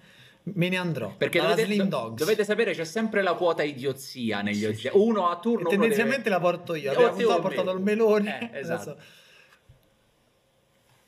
me 0.42 0.68
ne 0.68 0.76
andrò. 0.76 1.14
Perché 1.16 1.40
dovete, 1.40 1.64
Slim 1.64 1.84
do- 1.88 1.96
Dogs. 1.96 2.18
dovete 2.20 2.44
sapere 2.44 2.72
c'è 2.74 2.84
sempre 2.84 3.22
la 3.22 3.32
quota 3.32 3.62
idiozia 3.62 4.42
negli 4.42 4.66
oggetti. 4.66 4.98
Uno 4.98 5.28
a 5.30 5.36
E 5.36 5.40
turno. 5.40 5.60
uno 5.60 5.68
tendenzialmente 5.70 6.24
deve- 6.24 6.34
la 6.34 6.40
porto 6.40 6.74
io. 6.74 6.90
O 6.90 6.92
La 6.92 6.98
prima 6.98 7.10
te 7.10 7.22
puntata 7.22 7.34
o 7.34 7.38
ho 7.38 7.40
portato 7.40 7.70
il 7.76 7.82
melone. 7.82 8.50
Eh, 8.52 8.58
esatto. 8.58 8.96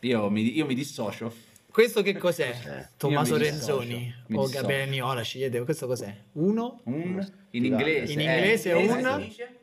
Io 0.00 0.30
mi, 0.30 0.56
io 0.56 0.64
mi 0.66 0.74
dissocio. 0.74 1.50
Questo 1.72 2.02
che 2.02 2.18
cos'è? 2.18 2.50
Cos'è? 2.50 2.88
Tommaso 2.98 3.38
Renzoni 3.38 4.14
o. 4.34 4.46
Gabriele 4.46 4.86
Niola, 4.86 5.22
scegliete 5.22 5.64
questo 5.64 5.86
cos'è? 5.86 6.14
Uno? 6.32 6.80
Un 6.84 7.26
in 7.50 7.64
inglese. 7.64 8.12
In 8.12 8.20
eh. 8.20 8.22
inglese 8.24 8.70
è 8.72 8.74
Come 8.74 8.92
un- 8.92 9.20
si 9.20 9.26
dice? 9.28 9.56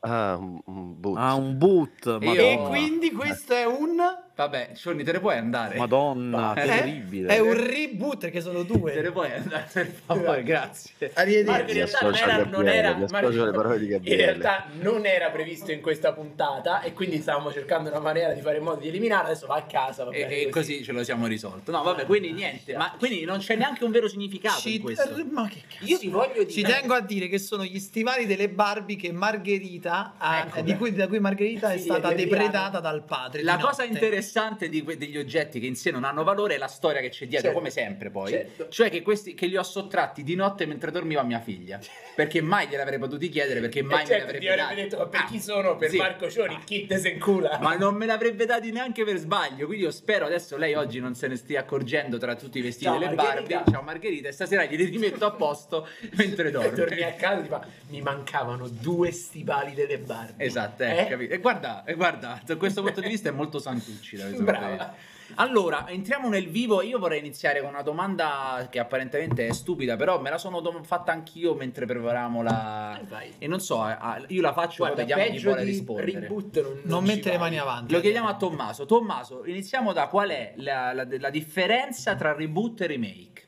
Ah, 0.00 0.36
un, 0.36 1.00
boot. 1.00 1.16
Ah, 1.18 1.34
un 1.34 1.56
boot, 1.58 2.04
Io- 2.04 2.18
madonna. 2.18 2.40
E 2.42 2.58
quindi 2.68 3.10
questo 3.10 3.54
è 3.54 3.64
un... 3.64 3.98
Vabbè, 4.40 4.70
Cionni, 4.74 5.04
te 5.04 5.12
ne 5.12 5.20
puoi 5.20 5.36
andare. 5.36 5.76
Madonna, 5.76 6.54
Eh? 6.54 6.64
terribile. 6.66 7.34
È 7.34 7.38
un 7.40 7.52
reboot 7.54 8.18
perché 8.20 8.40
sono 8.40 8.64
Te 8.64 8.72
ne 8.72 8.78
due. 8.78 9.10
puoi 9.12 9.30
andare, 9.32 9.66
per 9.70 9.92
favore, 10.06 10.42
grazie. 10.42 10.92
Marco, 10.98 11.20
in 11.20 11.48
Arrivederci. 11.48 11.72
realtà 11.74 12.00
non 12.06 12.14
era, 12.16 12.44
non 12.46 12.68
era- 12.68 12.96
Marco, 13.10 13.26
alle 13.28 13.50
parole 13.52 13.78
di 13.78 13.92
in 13.92 14.16
realtà 14.16 14.64
non 14.80 15.04
era 15.04 15.28
previsto 15.28 15.72
in 15.72 15.82
questa 15.82 16.12
puntata 16.14 16.80
e 16.80 16.94
quindi 16.94 17.20
stavamo 17.20 17.52
cercando 17.52 17.90
una 17.90 17.98
maniera 18.00 18.32
di 18.32 18.40
fare 18.40 18.56
in 18.56 18.62
modo 18.62 18.80
di 18.80 18.88
eliminarlo. 18.88 19.28
Adesso 19.28 19.46
va 19.46 19.56
a 19.56 19.62
casa. 19.64 20.04
va 20.04 20.10
E, 20.12 20.44
e 20.44 20.48
così 20.48 20.82
ce 20.82 20.92
lo 20.92 21.04
siamo 21.04 21.26
risolto. 21.26 21.70
No, 21.70 21.82
vabbè, 21.82 22.06
quindi 22.06 22.32
niente. 22.32 22.74
Ma 22.76 22.94
quindi 22.98 23.24
non 23.24 23.40
c'è 23.40 23.56
neanche 23.56 23.84
un 23.84 23.90
vero 23.90 24.08
significato 24.08 24.58
Ci, 24.60 24.76
in 24.76 24.80
questo. 24.82 25.22
ma 25.30 25.46
che 25.48 25.60
cazzo? 25.68 25.84
Io 25.84 25.98
ti 25.98 26.08
voglio 26.08 26.46
Ci 26.46 26.62
dire. 26.62 26.72
tengo 26.78 26.94
a 26.94 27.00
dire 27.00 27.28
che 27.28 27.36
sono 27.38 27.62
gli 27.64 27.78
stivali 27.78 28.24
delle 28.24 28.48
Barbie 28.48 28.96
che 28.96 29.12
Margherita 29.12 30.14
ha- 30.16 30.38
Ecco. 30.46 30.60
di 30.62 30.76
cui, 30.76 30.94
da 30.94 31.08
cui 31.08 31.18
Margherita 31.20 31.72
è 31.72 31.76
Figlia 31.78 31.98
stata 31.98 32.14
depredata 32.14 32.80
dal 32.80 33.02
padre. 33.04 33.42
La 33.42 33.58
cosa 33.58 33.82
notte. 33.82 33.92
interessante 33.92 34.28
di 34.68 34.82
que- 34.82 34.96
degli 34.96 35.18
oggetti 35.18 35.58
che 35.60 35.66
in 35.66 35.74
sé 35.76 35.90
non 35.90 36.04
hanno 36.04 36.22
valore 36.22 36.54
è 36.54 36.58
la 36.58 36.66
storia 36.68 37.00
che 37.00 37.08
c'è 37.08 37.26
dietro, 37.26 37.48
Certo. 37.48 37.56
come 37.58 37.70
sempre 37.70 38.10
poi. 38.10 38.30
Certo. 38.30 38.68
Cioè 38.68 38.90
che 38.90 39.02
questi 39.02 39.34
che 39.34 39.46
li 39.46 39.56
ho 39.56 39.62
sottratti 39.62 40.22
di 40.22 40.34
notte 40.34 40.66
mentre 40.66 40.90
dormiva 40.90 41.22
mia 41.22 41.40
figlia. 41.40 41.78
Perché 42.14 42.40
mai 42.40 42.68
gliel'avrei 42.68 42.98
potuti 42.98 43.28
chiedere, 43.28 43.60
perché 43.60 43.82
mai 43.82 43.98
Eh, 43.98 44.02
me 44.02 44.06
certo, 44.06 44.24
l'avrebbe 44.24 44.38
ti 44.44 44.48
avrebbe 44.48 44.68
dati. 44.74 44.80
detto 44.82 44.96
ma 44.98 45.06
per 45.08 45.20
Ah, 45.20 45.24
chi 45.24 45.40
sono? 45.40 45.76
Per 45.76 45.90
sì. 45.90 45.96
Marco 45.96 46.30
Cioni, 46.30 46.58
chi 46.64 46.86
te 46.86 46.98
se 46.98 47.08
incula? 47.10 47.58
Ma 47.60 47.74
non 47.76 47.94
me 47.94 48.06
l'avrebbe 48.06 48.46
dati 48.46 48.70
neanche 48.70 49.04
per 49.04 49.16
sbaglio. 49.16 49.66
Quindi 49.66 49.84
io 49.84 49.90
spero 49.90 50.26
adesso 50.26 50.56
lei 50.56 50.74
oggi 50.74 51.00
non 51.00 51.14
se 51.14 51.26
ne 51.28 51.36
stia 51.36 51.60
accorgendo 51.60 52.18
tra 52.18 52.34
tutti 52.36 52.58
i 52.58 52.62
vestiti 52.62 52.84
Ciao, 52.84 52.98
delle 52.98 53.14
Margherita. 53.14 53.54
Barbie. 53.56 53.72
Ciao 53.72 53.82
Margherita, 53.82 54.28
e 54.28 54.32
stasera 54.32 54.64
glieli 54.64 54.84
rimetto 54.84 55.24
a 55.26 55.30
posto 55.32 55.86
mentre 56.16 56.50
dorme. 56.50 56.72
Torni 56.72 57.02
a 57.02 57.12
casa 57.14 57.40
ti 57.42 57.48
fa, 57.48 57.66
mi 57.88 58.00
mancavano 58.00 58.68
due 58.68 59.10
stivali 59.10 59.74
delle 59.74 59.98
Barbie. 59.98 60.44
Esatto, 60.46 60.82
eh, 60.82 61.06
Eh? 61.10 61.28
E 61.30 61.38
guarda, 61.38 61.84
e 61.84 61.94
guarda, 61.94 62.40
da 62.44 62.56
questo 62.56 62.82
punto 62.82 63.00
di 63.00 63.08
vista 63.08 63.28
è 63.28 63.32
molto 63.32 63.58
Santucci. 63.58 64.16
Di 64.28 64.42
Brava. 64.42 64.94
Allora, 65.36 65.88
entriamo 65.88 66.28
nel 66.28 66.48
vivo. 66.48 66.82
Io 66.82 66.98
vorrei 66.98 67.20
iniziare 67.20 67.60
con 67.60 67.68
una 67.68 67.82
domanda 67.82 68.66
che 68.68 68.80
apparentemente 68.80 69.46
è 69.46 69.52
stupida, 69.52 69.94
però 69.94 70.20
me 70.20 70.28
la 70.28 70.38
sono 70.38 70.60
dom- 70.60 70.82
fatta 70.82 71.12
anch'io 71.12 71.54
mentre 71.54 71.86
preparavamo 71.86 72.42
la. 72.42 72.98
Eh, 73.00 73.04
vai. 73.04 73.32
E 73.38 73.46
non 73.46 73.60
so, 73.60 73.80
io 74.26 74.40
la 74.42 74.52
faccio 74.52 74.78
Guarda, 74.84 74.96
vediamo 75.04 75.22
chi 75.30 75.38
vuole 75.38 75.62
rispondere. 75.62 76.18
reboot 76.20 76.60
non, 76.62 76.80
Non 76.82 77.06
ci 77.06 77.14
mettere 77.14 77.34
le 77.34 77.38
mani 77.38 77.58
avanti. 77.60 77.92
Lo 77.92 78.00
chiediamo 78.00 78.26
a 78.28 78.34
Tommaso. 78.36 78.86
Tommaso, 78.86 79.44
iniziamo 79.46 79.92
da 79.92 80.08
qual 80.08 80.30
è 80.30 80.52
la, 80.56 80.92
la- 80.92 81.06
la 81.08 81.30
differenza 81.30 82.16
tra 82.16 82.32
reboot 82.34 82.80
e 82.80 82.86
remake? 82.88 83.44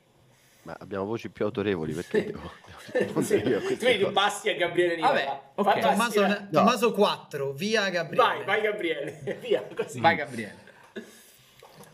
Ma 0.63 0.77
abbiamo 0.79 1.03
voci 1.03 1.29
più 1.29 1.43
autorevoli 1.43 1.91
perché 1.91 2.33
Sì, 3.23 3.35
io 3.35 3.57
a 3.57 3.61
cose. 3.61 4.11
Bassi 4.11 4.49
a 4.49 4.55
Gabriele 4.55 4.95
Nicola. 4.95 5.13
Vabbè, 5.13 5.39
ok. 5.55 5.65
Vai, 5.65 5.81
Bassi, 5.81 5.87
Tommaso, 5.89 6.21
vai. 6.21 6.49
Tommaso 6.51 6.91
4, 6.91 7.53
via 7.53 7.89
Gabriele. 7.89 8.23
vai, 8.23 8.43
vai 8.43 8.61
Gabriele, 8.61 9.37
via, 9.41 9.67
così. 9.73 9.99
Vai, 9.99 10.15
Gabriele. 10.15 10.63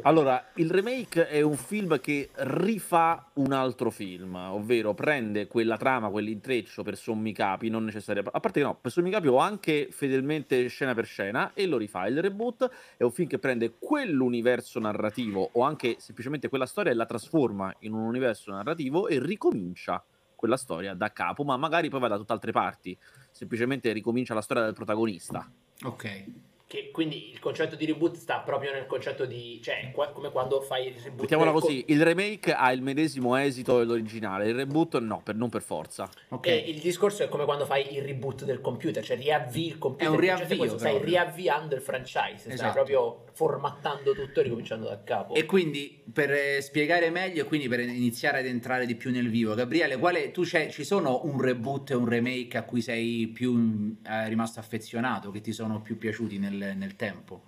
Allora, 0.03 0.51
il 0.55 0.71
remake 0.71 1.27
è 1.27 1.41
un 1.41 1.57
film 1.57 1.99
che 1.99 2.29
rifà 2.33 3.31
un 3.33 3.51
altro 3.51 3.89
film, 3.89 4.33
ovvero 4.33 4.93
prende 4.93 5.45
quella 5.47 5.75
trama, 5.75 6.07
quell'intreccio 6.07 6.83
per 6.83 6.95
sommi 6.95 7.33
capi, 7.33 7.67
non 7.67 7.83
necessariamente... 7.83 8.37
A 8.37 8.39
parte 8.39 8.61
che 8.61 8.65
no, 8.65 8.77
per 8.79 8.91
sommi 8.91 9.11
capi 9.11 9.27
o 9.27 9.39
anche 9.39 9.89
fedelmente 9.91 10.67
scena 10.67 10.93
per 10.93 11.03
scena 11.03 11.51
e 11.53 11.65
lo 11.65 11.75
rifà. 11.75 12.07
Il 12.07 12.21
reboot 12.21 12.69
è 12.95 13.03
un 13.03 13.11
film 13.11 13.27
che 13.27 13.39
prende 13.39 13.73
quell'universo 13.77 14.79
narrativo 14.79 15.49
o 15.51 15.63
anche 15.63 15.97
semplicemente 15.99 16.47
quella 16.47 16.65
storia 16.65 16.93
e 16.93 16.95
la 16.95 17.05
trasforma 17.05 17.75
in 17.79 17.91
un 17.91 18.03
universo 18.03 18.51
narrativo 18.51 19.09
e 19.09 19.19
ricomincia 19.19 20.01
quella 20.39 20.55
storia 20.55 20.93
da 20.93 21.11
capo, 21.11 21.43
ma 21.43 21.57
magari 21.57 21.89
poi 21.89 21.99
va 21.99 22.07
da 22.07 22.15
tutt'altre 22.15 22.53
parti. 22.53 22.97
Semplicemente 23.29 23.91
ricomincia 23.91 24.33
la 24.33 24.41
storia 24.41 24.63
del 24.63 24.73
protagonista. 24.73 25.45
Ok. 25.83 26.23
Che 26.65 26.91
quindi 26.91 27.31
il 27.31 27.39
concetto 27.39 27.75
di 27.75 27.85
reboot 27.85 28.15
sta 28.15 28.39
proprio 28.39 28.71
nel 28.71 28.85
concetto 28.85 29.25
di... 29.25 29.59
cioè, 29.61 29.91
qua- 29.91 30.11
come 30.11 30.31
quando 30.31 30.61
fai 30.61 30.87
il 30.87 30.93
reboot... 30.93 31.21
Mettiamola 31.21 31.51
del 31.51 31.59
co- 31.59 31.65
così, 31.65 31.83
il 31.87 32.03
remake 32.03 32.53
ha 32.53 32.71
il 32.71 32.81
medesimo 32.81 33.35
esito 33.35 33.79
dell'originale, 33.79 34.47
il 34.47 34.55
reboot 34.55 34.99
no, 34.99 35.19
per, 35.21 35.35
non 35.35 35.49
per 35.49 35.61
forza. 35.61 36.07
Ok. 36.29 36.45
E 36.47 36.55
il 36.55 36.79
discorso 36.79 37.23
è 37.23 37.27
come 37.27 37.43
quando 37.43 37.65
fai 37.65 37.95
il 37.95 38.03
reboot 38.03 38.45
del 38.45 38.61
computer, 38.61 39.03
cioè 39.03 39.17
riavvii 39.17 39.65
il 39.65 39.77
computer. 39.77 40.07
È 40.07 40.11
un 40.11 40.19
riavvio, 40.19 40.57
questo, 40.57 40.77
Stai 40.77 41.03
riavviando 41.03 41.75
il 41.75 41.81
franchise, 41.81 42.37
stai 42.37 42.53
Esatto. 42.53 42.73
proprio 42.73 43.23
formattando 43.39 44.13
tutto 44.13 44.41
e 44.41 44.43
ricominciando 44.43 44.89
da 44.89 45.01
capo. 45.01 45.33
E 45.33 45.45
quindi 45.45 46.03
per 46.11 46.29
eh, 46.29 46.59
spiegare 46.59 47.09
meglio 47.09 47.43
e 47.43 47.45
quindi 47.45 47.69
per 47.69 47.79
iniziare 47.79 48.39
ad 48.39 48.45
entrare 48.45 48.85
di 48.85 48.95
più 48.95 49.11
nel 49.11 49.29
vivo, 49.29 49.53
Gabriele, 49.53 49.95
quale, 49.97 50.31
tu 50.31 50.43
ci 50.43 50.83
sono 50.83 51.21
un 51.23 51.39
reboot 51.39 51.91
e 51.91 51.95
un 51.95 52.05
remake 52.05 52.57
a 52.57 52.63
cui 52.63 52.81
sei 52.81 53.27
più 53.27 53.53
mm, 53.53 53.91
eh, 54.05 54.27
rimasto 54.27 54.59
affezionato, 54.59 55.31
che 55.31 55.39
ti 55.39 55.53
sono 55.53 55.81
più 55.81 55.97
piaciuti 55.97 56.37
nel, 56.37 56.73
nel 56.75 56.97
tempo? 56.97 57.43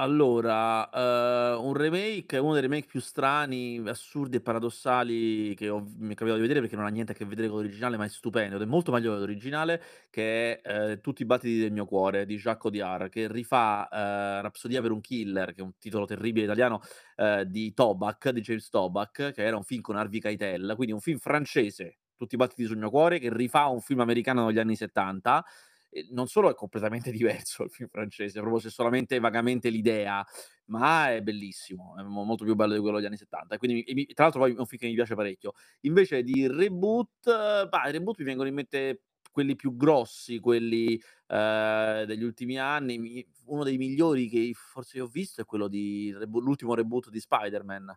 Allora, 0.00 0.88
eh, 0.90 1.54
un 1.56 1.74
remake, 1.74 2.38
uno 2.38 2.52
dei 2.52 2.62
remake 2.62 2.86
più 2.86 3.00
strani, 3.00 3.82
assurdi 3.84 4.36
e 4.36 4.40
paradossali 4.40 5.54
che 5.56 5.68
ho- 5.68 5.80
mi 5.98 6.12
è 6.12 6.14
capitato 6.14 6.34
di 6.36 6.40
vedere 6.42 6.60
perché 6.60 6.76
non 6.76 6.84
ha 6.84 6.88
niente 6.88 7.10
a 7.12 7.14
che 7.16 7.24
vedere 7.24 7.48
con 7.48 7.56
l'originale, 7.58 7.96
ma 7.96 8.04
è 8.04 8.08
stupendo 8.08 8.54
ed 8.56 8.62
è 8.62 8.64
molto 8.64 8.92
meglio 8.92 9.14
dell'originale, 9.14 9.82
che 10.08 10.60
è 10.60 10.90
eh, 10.92 11.00
Tutti 11.00 11.22
i 11.22 11.24
battiti 11.24 11.58
del 11.58 11.72
mio 11.72 11.84
cuore 11.84 12.26
di 12.26 12.36
Jacques 12.36 12.66
Audiard, 12.66 13.08
che 13.08 13.26
rifà 13.26 13.88
eh, 13.88 14.40
Rapsodia 14.40 14.80
per 14.80 14.92
un 14.92 15.00
killer, 15.00 15.52
che 15.52 15.62
è 15.62 15.64
un 15.64 15.72
titolo 15.78 16.04
terribile 16.06 16.44
italiano, 16.44 16.80
eh, 17.16 17.44
di 17.48 17.74
Tobac, 17.74 18.30
di 18.30 18.40
James 18.40 18.68
Tobac, 18.68 19.32
che 19.32 19.42
era 19.42 19.56
un 19.56 19.64
film 19.64 19.80
con 19.80 19.96
Harvey 19.96 20.20
Keitel, 20.20 20.74
quindi 20.76 20.92
un 20.94 21.00
film 21.00 21.18
francese, 21.18 21.98
Tutti 22.18 22.34
i 22.34 22.38
battiti 22.38 22.64
sul 22.64 22.78
mio 22.78 22.90
cuore, 22.90 23.18
che 23.18 23.32
rifà 23.32 23.66
un 23.66 23.80
film 23.80 24.00
americano 24.00 24.46
degli 24.46 24.58
anni 24.58 24.74
70 24.76 25.38
e 25.38 25.67
non 26.10 26.26
solo 26.26 26.50
è 26.50 26.54
completamente 26.54 27.10
diverso 27.12 27.64
il 27.64 27.70
film 27.70 27.88
francese, 27.88 28.40
proprio 28.40 28.60
se 28.60 28.70
solamente 28.70 29.18
vagamente 29.18 29.68
l'idea, 29.70 30.24
ma 30.66 31.12
è 31.12 31.22
bellissimo, 31.22 31.94
è 31.98 32.02
mo- 32.02 32.24
molto 32.24 32.44
più 32.44 32.54
bello 32.54 32.74
di 32.74 32.80
quello 32.80 32.96
degli 32.96 33.06
anni 33.06 33.16
70. 33.16 33.54
E 33.54 33.58
quindi, 33.58 33.84
mi- 33.94 34.06
tra 34.06 34.24
l'altro, 34.24 34.40
poi 34.42 34.54
è 34.54 34.58
un 34.58 34.66
film 34.66 34.80
che 34.80 34.88
mi 34.88 34.94
piace 34.94 35.14
parecchio. 35.14 35.52
Invece 35.82 36.22
di 36.22 36.46
reboot, 36.46 37.26
eh, 37.26 37.66
bah, 37.68 37.88
i 37.88 37.92
reboot 37.92 38.18
mi 38.18 38.24
vengono 38.24 38.48
in 38.48 38.54
mente 38.54 39.02
quelli 39.30 39.54
più 39.56 39.76
grossi, 39.76 40.38
quelli 40.40 41.00
eh, 41.28 42.04
degli 42.06 42.22
ultimi 42.22 42.58
anni. 42.58 43.26
Uno 43.46 43.64
dei 43.64 43.76
migliori 43.78 44.28
che 44.28 44.50
forse 44.54 44.98
io 44.98 45.04
ho 45.04 45.08
visto 45.08 45.40
è 45.40 45.44
quello 45.44 45.68
di 45.68 46.14
l'ultimo 46.26 46.74
reboot 46.74 47.08
di 47.08 47.20
Spider-Man 47.20 47.96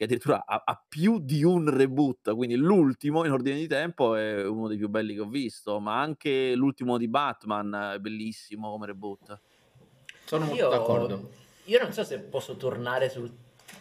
che 0.00 0.06
addirittura 0.06 0.46
ha, 0.46 0.62
ha 0.64 0.82
più 0.88 1.18
di 1.20 1.44
un 1.44 1.68
reboot, 1.68 2.34
quindi 2.34 2.56
l'ultimo 2.56 3.26
in 3.26 3.32
ordine 3.32 3.58
di 3.58 3.66
tempo 3.66 4.14
è 4.14 4.46
uno 4.46 4.66
dei 4.66 4.78
più 4.78 4.88
belli 4.88 5.12
che 5.12 5.20
ho 5.20 5.28
visto, 5.28 5.78
ma 5.78 6.00
anche 6.00 6.54
l'ultimo 6.54 6.96
di 6.96 7.06
Batman 7.06 7.92
è 7.96 7.98
bellissimo 7.98 8.70
come 8.70 8.86
reboot. 8.86 9.40
Sono 10.24 10.46
molto 10.46 10.62
io, 10.62 10.70
d'accordo. 10.70 11.30
io 11.66 11.82
non 11.82 11.92
so 11.92 12.02
se 12.02 12.18
posso 12.18 12.56
tornare 12.56 13.10
sul 13.10 13.30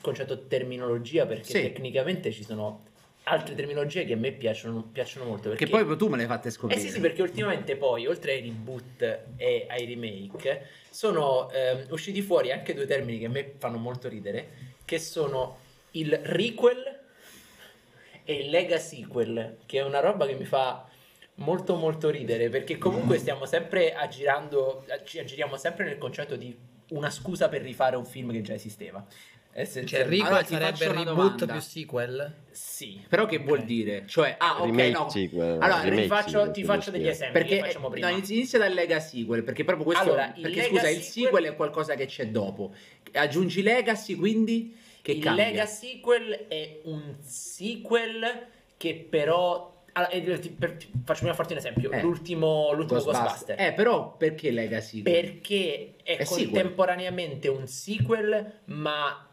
concetto 0.01 0.45
terminologia 0.47 1.25
perché 1.25 1.53
Sì. 1.53 1.61
tecnicamente 1.61 2.33
ci 2.33 2.43
sono 2.43 2.83
altre 3.23 3.55
terminologie 3.55 4.03
che 4.03 4.13
a 4.13 4.17
me 4.17 4.33
piacciono, 4.33 4.89
piacciono 4.91 5.23
molto. 5.23 5.47
Perché... 5.47 5.67
Che 5.67 5.71
poi 5.71 5.95
tu 5.95 6.09
me 6.09 6.17
le 6.17 6.23
hai 6.23 6.27
fatte 6.27 6.49
Eh 6.49 6.51
scoprire. 6.51 6.81
sì, 6.81 6.89
sì, 6.89 6.99
perché 6.99 7.21
ultimamente 7.21 7.77
poi, 7.77 8.07
oltre 8.07 8.33
ai 8.33 8.41
reboot 8.41 9.01
e 9.38 9.67
ai 9.69 9.85
remake, 9.85 10.65
sono 10.89 11.49
ehm, 11.49 11.85
usciti 11.91 12.21
fuori 12.21 12.51
anche 12.51 12.73
due 12.73 12.85
termini 12.85 13.19
che 13.19 13.25
a 13.27 13.29
me 13.29 13.53
fanno 13.57 13.77
molto 13.77 14.09
ridere, 14.09 14.49
che 14.83 14.99
sono 14.99 15.67
il 15.91 16.17
requel 16.24 16.98
e 18.24 18.34
il 18.34 18.50
lega 18.50 18.77
sequel, 18.77 19.58
che 19.65 19.79
è 19.79 19.84
una 19.84 20.00
roba 20.00 20.25
che 20.27 20.36
mi 20.36 20.46
fa 20.46 20.88
molto 21.36 21.75
molto 21.75 22.10
ridere, 22.10 22.50
perché 22.50 22.77
comunque 22.77 23.17
stiamo 23.17 23.46
sempre 23.46 23.93
aggirando, 23.93 24.86
ci 25.05 25.19
aggiriamo 25.19 25.58
sempre 25.58 25.86
nel 25.86 25.98
concetto 25.98 26.36
di 26.36 26.55
una 26.89 27.10
scusa 27.10 27.50
per 27.50 27.62
rifare 27.62 27.96
un 27.96 28.05
film 28.05 28.31
che 28.31 28.41
già 28.41 28.53
esisteva. 28.53 29.05
Cioè, 29.51 29.62
Essenzialmente- 29.63 30.13
Rico 30.15 30.27
Allora, 30.27 30.41
ti 30.43 30.53
sarebbe 30.53 30.72
faccio 30.77 30.84
il 30.84 30.89
una 30.91 31.00
reboot 31.00 31.29
domanda. 31.31 31.53
più 31.53 31.62
sequel? 31.62 32.34
Sì. 32.51 33.01
Però 33.10 33.25
che 33.25 33.39
vuol 33.39 33.60
Ok. 33.60 33.65
dire? 33.65 34.03
Cioè, 34.08 34.36
ah, 34.38 34.58
ok, 34.62 34.65
Remake 34.65 34.89
no. 34.91 35.10
sequel, 35.10 35.62
Allora, 35.62 36.50
Ti 36.51 36.63
faccio, 36.63 36.91
degli 36.91 37.08
esempi. 37.08 37.34
Perché 37.34 37.55
li 37.55 37.62
facciamo 37.62 37.89
prima. 37.89 38.08
no, 38.10 38.13
inizia 38.15 38.36
inizia 38.36 38.60
dal 38.60 38.74
Lega 38.74 39.00
Sequel, 39.00 39.43
perché 39.43 39.63
proprio 39.63 39.86
questo 39.86 40.03
Allora, 40.03 40.31
il 40.36 40.41
perché 40.41 40.63
scusa, 40.63 40.88
il 40.89 41.01
sequel- 41.01 41.25
sequel 41.25 41.43
è 41.46 41.55
qualcosa 41.55 41.96
che 41.96 42.05
c'è 42.05 42.27
dopo. 42.27 42.74
Aggiungi 43.13 43.62
Legacy, 43.63 44.15
quindi 44.15 44.77
che 45.01 45.11
il 45.13 45.21
cambia? 45.23 45.45
Lega 45.45 45.65
sequel 45.65 46.45
è 46.47 46.79
un 46.83 47.15
sequel 47.21 48.47
che 48.77 49.07
però 49.09 49.77
allora, 49.93 50.11
eh, 50.11 50.39
ti- 50.39 50.49
per- 50.49 50.73
ti- 50.77 50.89
faccio 51.03 51.19
prima 51.21 51.33
farti 51.33 51.53
un 51.53 51.59
esempio 51.59 51.91
Eh. 51.91 52.01
l'ultimo, 52.01 52.71
l'ultimo 52.73 52.99
Ghostbuster. 53.01 53.23
Ghostbuster, 53.27 53.59
Eh, 53.59 53.73
però 53.73 54.15
perché 54.15 54.51
Legacy? 54.51 55.01
perché 55.01 55.95
è, 56.03 56.17
È 56.17 56.23
sequel. 56.23 56.45
contemporaneamente 56.51 57.47
un 57.47 57.67
sequel 57.67 58.59
ma 58.65 59.27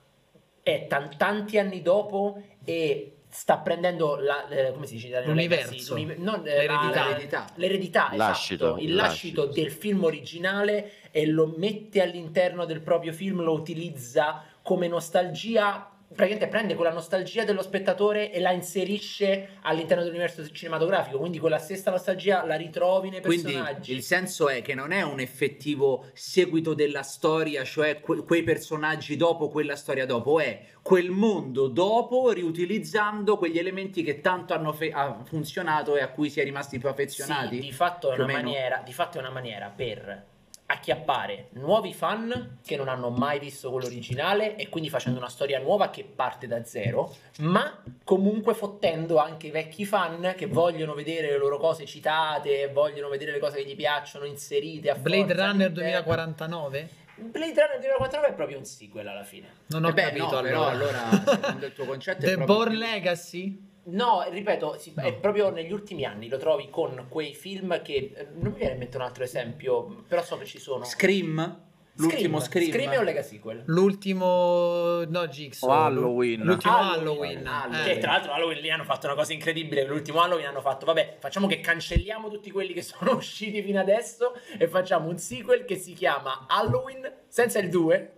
è 0.63 0.87
tan- 0.89 1.17
tanti 1.17 1.59
anni 1.59 1.83
dopo 1.83 2.43
e 2.65 3.13
sta 3.29 3.59
prendendo 3.59 4.17
la, 4.17 4.49
eh, 4.49 4.73
come 4.73 4.87
si 4.87 4.95
dice? 4.95 5.23
L'universo. 5.25 5.95
Legacy, 5.95 6.21
non, 6.23 6.41
eh, 6.47 6.67
L'eredità. 6.67 6.91
la- 6.95 7.07
L'eredità. 7.09 7.47
l'eredità, 7.57 8.11
Lascito, 8.15 8.65
esatto, 8.67 8.81
il 8.83 8.95
lascito 8.95 9.45
lascito, 9.45 9.61
del 9.63 9.71
film 9.71 10.05
originale 10.05 10.93
e 11.11 11.27
lo 11.27 11.55
mette 11.57 12.01
all'interno 12.01 12.65
del 12.65 12.81
proprio 12.81 13.13
film, 13.13 13.43
lo 13.43 13.53
utilizza 13.53 14.43
come 14.67 14.89
nostalgia. 14.89 15.93
Praticamente 16.09 16.49
prende 16.49 16.75
quella 16.75 16.93
nostalgia 16.93 17.45
dello 17.45 17.63
spettatore 17.63 18.33
e 18.33 18.41
la 18.41 18.51
inserisce 18.51 19.59
all'interno 19.63 20.03
dell'universo 20.03 20.49
cinematografico. 20.51 21.19
Quindi 21.19 21.39
quella 21.39 21.59
stessa 21.59 21.93
nostalgia 21.93 22.45
la 22.45 22.57
ritrovi 22.57 23.11
nei 23.11 23.21
Quindi 23.21 23.53
personaggi. 23.53 23.93
il 23.93 24.03
senso 24.03 24.49
è 24.49 24.63
che 24.63 24.75
non 24.75 24.91
è 24.91 25.03
un 25.03 25.21
effettivo 25.21 26.07
seguito 26.15 26.75
della 26.75 27.03
storia, 27.03 27.63
cioè 27.65 28.01
que- 28.01 28.25
quei 28.25 28.43
personaggi 28.43 29.17
dopo 29.17 29.49
quella 29.49 29.77
storia 29.77 30.07
dopo, 30.07 30.41
è 30.41 30.61
quel 30.83 31.11
mondo 31.11 31.69
dopo 31.69 32.31
riutilizzando 32.31 33.37
quegli 33.37 33.59
elementi 33.59 34.03
che 34.03 34.21
tanto 34.21 34.53
hanno 34.55 34.73
fe- 34.73 34.95
funzionato 35.25 35.97
e 35.97 36.03
a 36.03 36.09
cui 36.09 36.29
si 36.31 36.41
è 36.41 36.45
rimasti 36.45 36.79
più 36.79 36.89
affezionati. 36.89 37.57
Sì, 37.57 37.61
di 37.61 37.73
fatto, 37.73 38.11
è 38.13 38.15
una 38.19 38.33
maniera, 38.33 38.83
di 38.85 38.93
fatto 38.93 39.19
è 39.19 39.21
una 39.21 39.31
maniera 39.31 39.73
per 39.75 40.35
acchiappare 40.67 41.49
nuovi 41.53 41.95
fan 41.95 42.59
che 42.65 42.77
non 42.77 42.89
hanno 42.89 43.11
mai 43.11 43.39
visto 43.39 43.71
quello 43.71 43.87
originale 43.87 44.57
e 44.57 44.69
quindi 44.69 44.91
facendo 44.91 45.19
una 45.19 45.29
storia 45.29 45.61
nuova 45.61 45.91
che 45.91 46.05
parte 46.05 46.47
da 46.47 46.65
zero, 46.65 47.15
ma 47.39 47.83
comunque 48.05 48.53
fottendo 48.55 49.19
anche 49.19 49.47
i 49.47 49.51
vecchi 49.51 49.85
fan 49.85 50.35
che 50.37 50.47
vogliono 50.47 50.95
vedere 50.95 51.31
le 51.31 51.39
loro 51.39 51.59
cose 51.59 51.87
citate, 51.87 52.69
vogliono 52.73 53.09
vedere 53.09 53.33
le 53.33 53.39
cose 53.39 53.63
che 53.63 53.69
gli 53.69 53.77
piacciono 53.77 54.25
inserite 54.25 54.91
a 54.91 54.95
Blade 54.97 55.27
forza 55.35 55.35
Runner 55.47 55.67
all'interno. 55.67 56.03
2049? 56.03 56.89
Blade 57.19 57.53
Runner 57.55 57.79
2049 57.79 58.27
è 58.29 58.35
proprio 58.35 58.59
un 58.59 58.65
sequel 58.65 59.07
alla 59.07 59.25
fine. 59.25 59.49
Non 59.69 59.85
ho 59.85 59.89
Eh 59.89 59.93
beh, 59.93 60.03
capito 60.03 60.35
no, 60.35 60.41
però 60.43 60.67
allora. 60.69 61.05
allora 61.09 61.23
secondo 61.33 61.67
il 61.67 61.73
tuo 61.73 61.85
concetto 61.87 62.19
è 62.25 62.29
The 62.29 62.35
proprio 62.35 62.57
Born 62.57 62.71
più- 62.71 62.79
Legacy? 62.81 63.69
No, 63.89 64.27
ripeto, 64.29 64.77
sì, 64.79 64.93
è 64.97 65.11
No. 65.11 65.21
proprio 65.21 65.51
negli 65.51 65.73
ultimi 65.73 66.05
anni 66.05 66.29
lo 66.29 66.39
trovi 66.39 66.69
con 66.71 67.07
quei 67.09 67.35
film 67.35 67.81
che 67.83 68.13
eh, 68.15 68.27
non 68.35 68.53
mi 68.53 68.59
viene 68.59 68.73
in 68.73 68.79
mente 68.79 68.97
un 68.97 69.03
altro 69.05 69.23
esempio, 69.23 70.05
però 70.09 70.23
so 70.23 70.37
che 70.39 70.45
ci 70.45 70.59
sono. 70.59 70.85
Scream, 70.85 71.61
l'ultimo 71.95 72.41
Scream. 72.41 72.71
Scream 72.71 72.91
è 72.91 72.97
un 72.99 73.05
Lega 73.05 73.23
sequel. 73.23 73.63
L'ultimo... 73.67 75.05
no, 75.05 75.27
Jigsaw. 75.29 75.69
O 75.69 75.73
Halloween. 75.73 76.41
L'ultimo 76.43 76.75
Halloween. 76.77 77.47
Halloween. 77.47 77.47
Halloween. 77.47 77.89
eh. 77.89 77.95
Che 77.95 77.99
tra 78.01 78.13
l'altro 78.13 78.33
Halloween 78.33 78.59
lì 78.61 78.71
hanno 78.71 78.85
fatto 78.85 79.07
una 79.07 79.15
cosa 79.15 79.33
incredibile. 79.33 79.85
L'ultimo 79.85 80.21
Halloween 80.21 80.47
hanno 80.47 80.61
fatto, 80.61 80.85
vabbè, 80.85 81.17
facciamo 81.21 81.47
che 81.47 81.61
cancelliamo 81.61 82.29
tutti 82.29 82.51
quelli 82.51 82.73
che 82.73 82.83
sono 82.83 83.15
usciti 83.15 83.63
fino 83.63 83.79
adesso 83.81 84.35
e 84.59 84.67
facciamo 84.69 85.09
un 85.09 85.19
sequel 85.19 85.65
che 85.65 85.77
si 85.77 85.93
chiama 85.93 86.47
Halloween 86.49 87.09
senza 87.29 87.59
il 87.61 87.69
2 87.69 88.11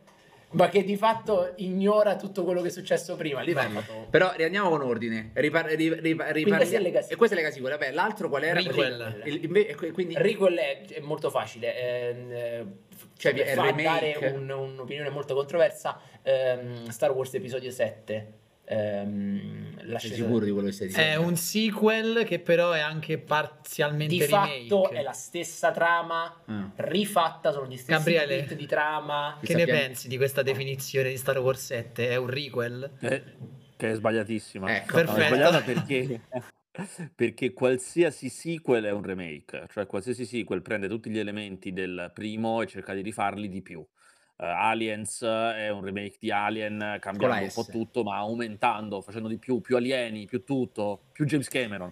ma 0.51 0.69
che 0.69 0.83
di 0.83 0.97
fatto 0.97 1.53
ignora 1.57 2.17
tutto 2.17 2.45
quello 2.45 2.63
che 2.63 2.69
è 2.69 2.71
successo 2.71 3.17
prima. 3.17 3.43
Lì 3.43 3.53
fatto- 3.53 4.07
Però 4.09 4.33
riandiamo 4.35 4.71
con 4.71 4.81
ordine. 4.83 5.31
Ripar- 5.35 5.67
ri- 5.69 5.89
ri- 5.93 6.01
riparli- 6.01 6.45
questa 6.45 6.77
è 6.77 6.81
Legacy. 6.81 7.13
E 7.13 7.17
questa 7.17 7.37
è 7.37 7.39
Legacy. 7.39 7.61
Vabbè, 7.61 7.93
l'altro 7.93 8.29
qual 8.29 8.45
era? 8.45 8.59
Requel. 8.61 9.23
Il- 9.25 9.45
inve- 9.45 9.75
que- 9.75 9.91
quindi 9.93 10.15
Requel 10.17 10.57
è, 10.57 10.81
è 10.87 11.01
molto 11.01 11.29
facile, 11.31 11.77
eh, 11.77 12.65
Cioè, 13.19 13.35
far 13.55 13.67
remake. 13.75 13.83
dare 13.83 14.33
un- 14.33 14.51
un'opinione 14.51 15.11
molto 15.11 15.35
controversa. 15.35 16.01
ehm, 16.23 16.89
Star 16.89 17.11
Wars 17.13 17.33
Episodio 17.35 17.71
7. 17.71 18.33
Ehm, 18.69 19.77
sei 19.79 19.87
l'ascesa- 19.89 20.15
sicuro 20.15 20.45
di 20.45 20.51
quello 20.51 20.67
che 20.67 20.73
stai 20.73 20.87
È 20.87 20.91
dicendo? 20.91 21.27
un 21.27 21.37
sequel 21.37 22.25
che 22.25 22.39
però 22.39 22.73
è 22.73 22.81
anche 22.81 23.19
parzialmente 23.19 24.15
Di 24.15 24.25
remake. 24.27 24.61
fatto 24.69 24.91
è 24.91 25.03
la 25.03 25.13
stessa 25.13 25.71
trama 25.73 26.43
Ah. 26.47 26.71
rifatta, 26.77 27.53
sono 27.53 27.67
gli 27.67 27.77
stessi 27.77 28.13
Gabriele. 28.13 28.43
bit 28.43 28.55
di 28.55 28.67
trama. 28.67 29.39
Che 29.43 29.55
ne 29.55 29.61
Sappiamo- 29.61 29.81
pensi 29.81 30.09
di 30.09 30.17
questa 30.17 30.43
definizione 30.43 31.09
di 31.11 31.17
Star 31.17 31.39
Wars 31.39 31.65
7? 31.65 32.09
È 32.11 32.17
un 32.17 32.29
requel? 32.29 32.91
Eh, 33.01 33.23
che 33.77 33.91
è 33.91 33.95
sbagliatissima. 33.95 34.77
Ecco. 34.77 34.97
No, 34.97 35.03
è 35.03 35.05
Perfetto. 35.05 35.35
sbagliata 35.35 35.61
perché, 35.63 36.21
perché 37.15 37.53
qualsiasi 37.53 38.29
sequel 38.29 38.85
è 38.85 38.91
un 38.91 39.03
remake, 39.03 39.67
cioè 39.73 39.87
qualsiasi 39.87 40.25
sequel 40.25 40.63
prende 40.63 40.89
tutti 40.89 41.11
gli 41.11 41.19
elementi 41.19 41.73
del 41.73 42.11
primo 42.15 42.63
e 42.63 42.67
cerca 42.67 42.95
di 42.95 43.03
rifarli 43.03 43.49
di 43.49 43.63
più. 43.63 43.85
Eh, 44.41 44.47
Aliens 44.47 45.23
è 45.23 45.69
un 45.71 45.83
remake 45.83 46.17
di 46.21 46.31
Alien, 46.31 46.99
cambiando 47.01 47.43
un 47.43 47.51
po' 47.53 47.65
tutto, 47.65 48.05
ma 48.05 48.17
aumentando, 48.19 49.01
facendo 49.01 49.29
di 49.29 49.37
più, 49.37 49.61
più 49.61 49.77
alieni, 49.77 50.27
più 50.27 50.45
tutto, 50.45 51.01
più 51.11 51.25
James 51.25 51.49
Cameron. 51.49 51.91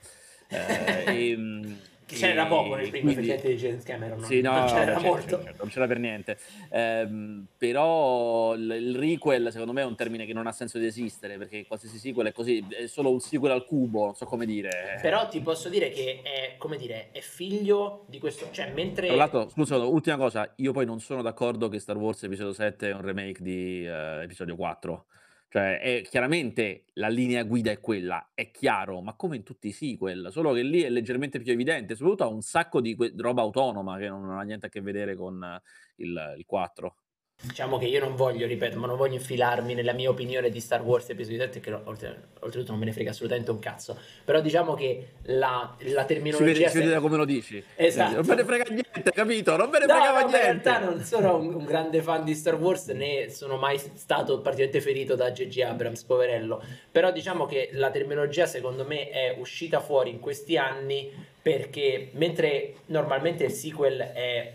Eh, 0.48 1.04
e, 1.10 1.36
Che 1.36 1.95
c'era 2.06 2.44
e 2.46 2.48
poco 2.48 2.74
nel 2.76 2.88
primo 2.88 3.12
quindi- 3.12 3.36
di 3.36 3.54
James 3.56 3.82
Cameron. 3.82 4.22
sì, 4.22 4.40
no, 4.40 4.52
non 4.52 4.66
c'era 4.66 4.84
certo, 4.84 5.00
molto. 5.00 5.42
certo, 5.42 5.56
non 5.58 5.68
c'era 5.68 5.86
per 5.86 5.98
niente. 5.98 6.38
Ehm, 6.70 7.46
però 7.56 8.54
il, 8.54 8.96
requel, 8.96 9.50
secondo 9.50 9.72
me, 9.72 9.82
è 9.82 9.84
un 9.84 9.96
termine 9.96 10.24
che 10.24 10.32
non 10.32 10.46
ha 10.46 10.52
senso 10.52 10.78
di 10.78 10.86
esistere, 10.86 11.36
perché 11.36 11.66
qualsiasi 11.66 11.98
sequel 11.98 12.28
è 12.28 12.32
così, 12.32 12.64
è 12.68 12.86
solo 12.86 13.10
un 13.10 13.20
sequel 13.20 13.52
al 13.52 13.64
cubo, 13.64 14.04
non 14.04 14.14
so 14.14 14.24
come 14.26 14.46
dire. 14.46 14.98
Però 15.02 15.26
ti 15.28 15.40
posso 15.40 15.68
dire 15.68 15.90
che 15.90 16.20
è, 16.22 16.54
come 16.58 16.76
dire, 16.76 17.08
è 17.10 17.20
figlio 17.20 18.04
di 18.08 18.18
questo... 18.18 18.48
Cioè, 18.50 18.72
mentre... 18.72 19.08
Tra 19.08 19.16
l'altro, 19.16 19.48
scusa, 19.48 19.76
ultima 19.76 20.16
cosa, 20.16 20.52
io 20.56 20.72
poi 20.72 20.86
non 20.86 21.00
sono 21.00 21.22
d'accordo 21.22 21.68
che 21.68 21.78
Star 21.78 21.96
Wars 21.96 22.22
Episodio 22.22 22.52
7 22.52 22.90
è 22.90 22.94
un 22.94 23.02
remake 23.02 23.42
di 23.42 23.84
eh, 23.84 24.22
Episodio 24.22 24.56
4. 24.56 25.06
Cioè, 25.48 25.78
è, 25.78 26.02
chiaramente 26.02 26.86
la 26.94 27.08
linea 27.08 27.44
guida 27.44 27.70
è 27.70 27.80
quella, 27.80 28.30
è 28.34 28.50
chiaro, 28.50 29.00
ma 29.00 29.14
come 29.14 29.36
in 29.36 29.42
tutti 29.44 29.68
i 29.68 29.72
sequel, 29.72 30.28
solo 30.30 30.52
che 30.52 30.62
lì 30.62 30.82
è 30.82 30.90
leggermente 30.90 31.40
più 31.40 31.52
evidente, 31.52 31.94
soprattutto 31.94 32.24
ha 32.24 32.28
un 32.28 32.42
sacco 32.42 32.80
di 32.80 32.94
que- 32.94 33.12
roba 33.16 33.42
autonoma 33.42 33.96
che 33.96 34.08
non 34.08 34.28
ha 34.30 34.42
niente 34.42 34.66
a 34.66 34.68
che 34.68 34.80
vedere 34.80 35.14
con 35.14 35.60
il, 35.96 36.34
il 36.36 36.44
4. 36.44 36.96
Diciamo 37.42 37.76
che 37.76 37.84
io 37.84 38.00
non 38.00 38.16
voglio, 38.16 38.46
ripeto, 38.46 38.78
ma 38.78 38.86
non 38.86 38.96
voglio 38.96 39.14
infilarmi 39.14 39.74
nella 39.74 39.92
mia 39.92 40.08
opinione 40.08 40.48
di 40.48 40.58
Star 40.58 40.80
Wars 40.82 41.10
episodio 41.10 41.38
7, 41.40 41.60
che 41.60 41.70
oltre- 41.70 42.28
oltretutto 42.40 42.70
non 42.70 42.80
me 42.80 42.86
ne 42.86 42.92
frega 42.92 43.10
assolutamente 43.10 43.50
un 43.50 43.58
cazzo. 43.58 43.96
Però 44.24 44.40
diciamo 44.40 44.72
che 44.74 45.08
la, 45.24 45.76
la 45.80 46.00
Si 46.00 46.06
terminologia... 46.06 46.52
vede, 46.52 46.68
si 46.70 46.78
vede 46.78 46.90
da 46.92 47.00
come 47.00 47.16
lo 47.18 47.26
dici. 47.26 47.62
Esatto. 47.76 48.14
Non 48.16 48.26
me 48.26 48.34
ne 48.36 48.44
frega 48.44 48.64
niente, 48.70 49.10
capito? 49.12 49.54
Non 49.56 49.68
me 49.68 49.78
ne 49.78 49.84
No, 49.86 49.92
fregava 49.92 50.20
no, 50.20 50.26
ma 50.28 50.36
in 50.38 50.42
niente. 50.42 50.68
realtà 50.70 50.78
non 50.90 51.00
sono 51.04 51.36
un, 51.36 51.54
un 51.54 51.64
grande 51.66 52.00
fan 52.00 52.24
di 52.24 52.34
Star 52.34 52.54
Wars, 52.54 52.86
né 52.88 53.28
sono 53.28 53.56
mai 53.58 53.78
stato 53.78 54.40
particolarmente 54.40 54.80
ferito 54.80 55.14
da 55.14 55.30
J.J. 55.30 55.60
Abrams, 55.60 56.02
poverello. 56.04 56.62
Però 56.90 57.12
diciamo 57.12 57.44
che 57.44 57.68
la 57.72 57.90
terminologia 57.90 58.46
secondo 58.46 58.84
me 58.86 59.10
è 59.10 59.36
uscita 59.38 59.80
fuori 59.80 60.08
in 60.10 60.20
questi 60.20 60.56
anni 60.56 61.12
perché 61.42 62.08
mentre 62.14 62.76
normalmente 62.86 63.44
il 63.44 63.52
sequel 63.52 63.98
è, 64.00 64.52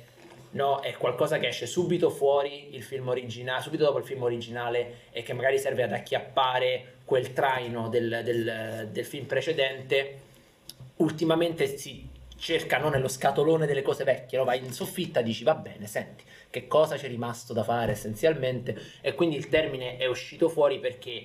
no, 0.52 0.80
è 0.82 0.94
qualcosa 0.94 1.38
che 1.38 1.48
esce 1.48 1.66
subito 1.66 2.10
fuori 2.10 2.76
il 2.76 2.84
film 2.84 3.08
originale, 3.08 3.62
subito 3.62 3.84
dopo 3.86 4.00
il 4.00 4.06
film 4.06 4.24
originale 4.24 5.08
e 5.12 5.24
che 5.24 5.34
magari 5.34 5.60
serve 5.60 5.84
ad 5.84 5.94
acchiappare 5.94 6.96
quel 7.06 7.34
traino 7.34 7.90
del, 7.90 8.22
del- 8.24 8.90
del 8.92 9.06
film 9.06 9.26
precedente, 9.26 10.20
ultimamente 10.98 11.78
si 11.78 12.08
cerca 12.38 12.80
no, 12.80 12.90
nello 12.90 13.08
scatolone 13.08 13.68
delle 13.68 13.84
cose 13.84 14.04
vecchie, 14.04 14.38
no? 14.40 14.44
vai 14.44 14.64
in 14.64 14.74
soffitta 14.74 15.22
dici 15.22 15.44
va 15.44 15.54
bene, 15.54 15.86
senti 15.86 16.24
che 16.50 16.68
cosa 16.68 16.96
c'è 16.96 17.08
rimasto 17.08 17.54
da 17.54 17.64
fare 17.64 17.92
essenzialmente 17.92 18.76
e 19.02 19.14
quindi 19.14 19.36
il 19.36 19.48
termine 19.48 19.98
è 19.98 20.08
uscito 20.08 20.50
fuori 20.50 20.80
perché 20.80 21.24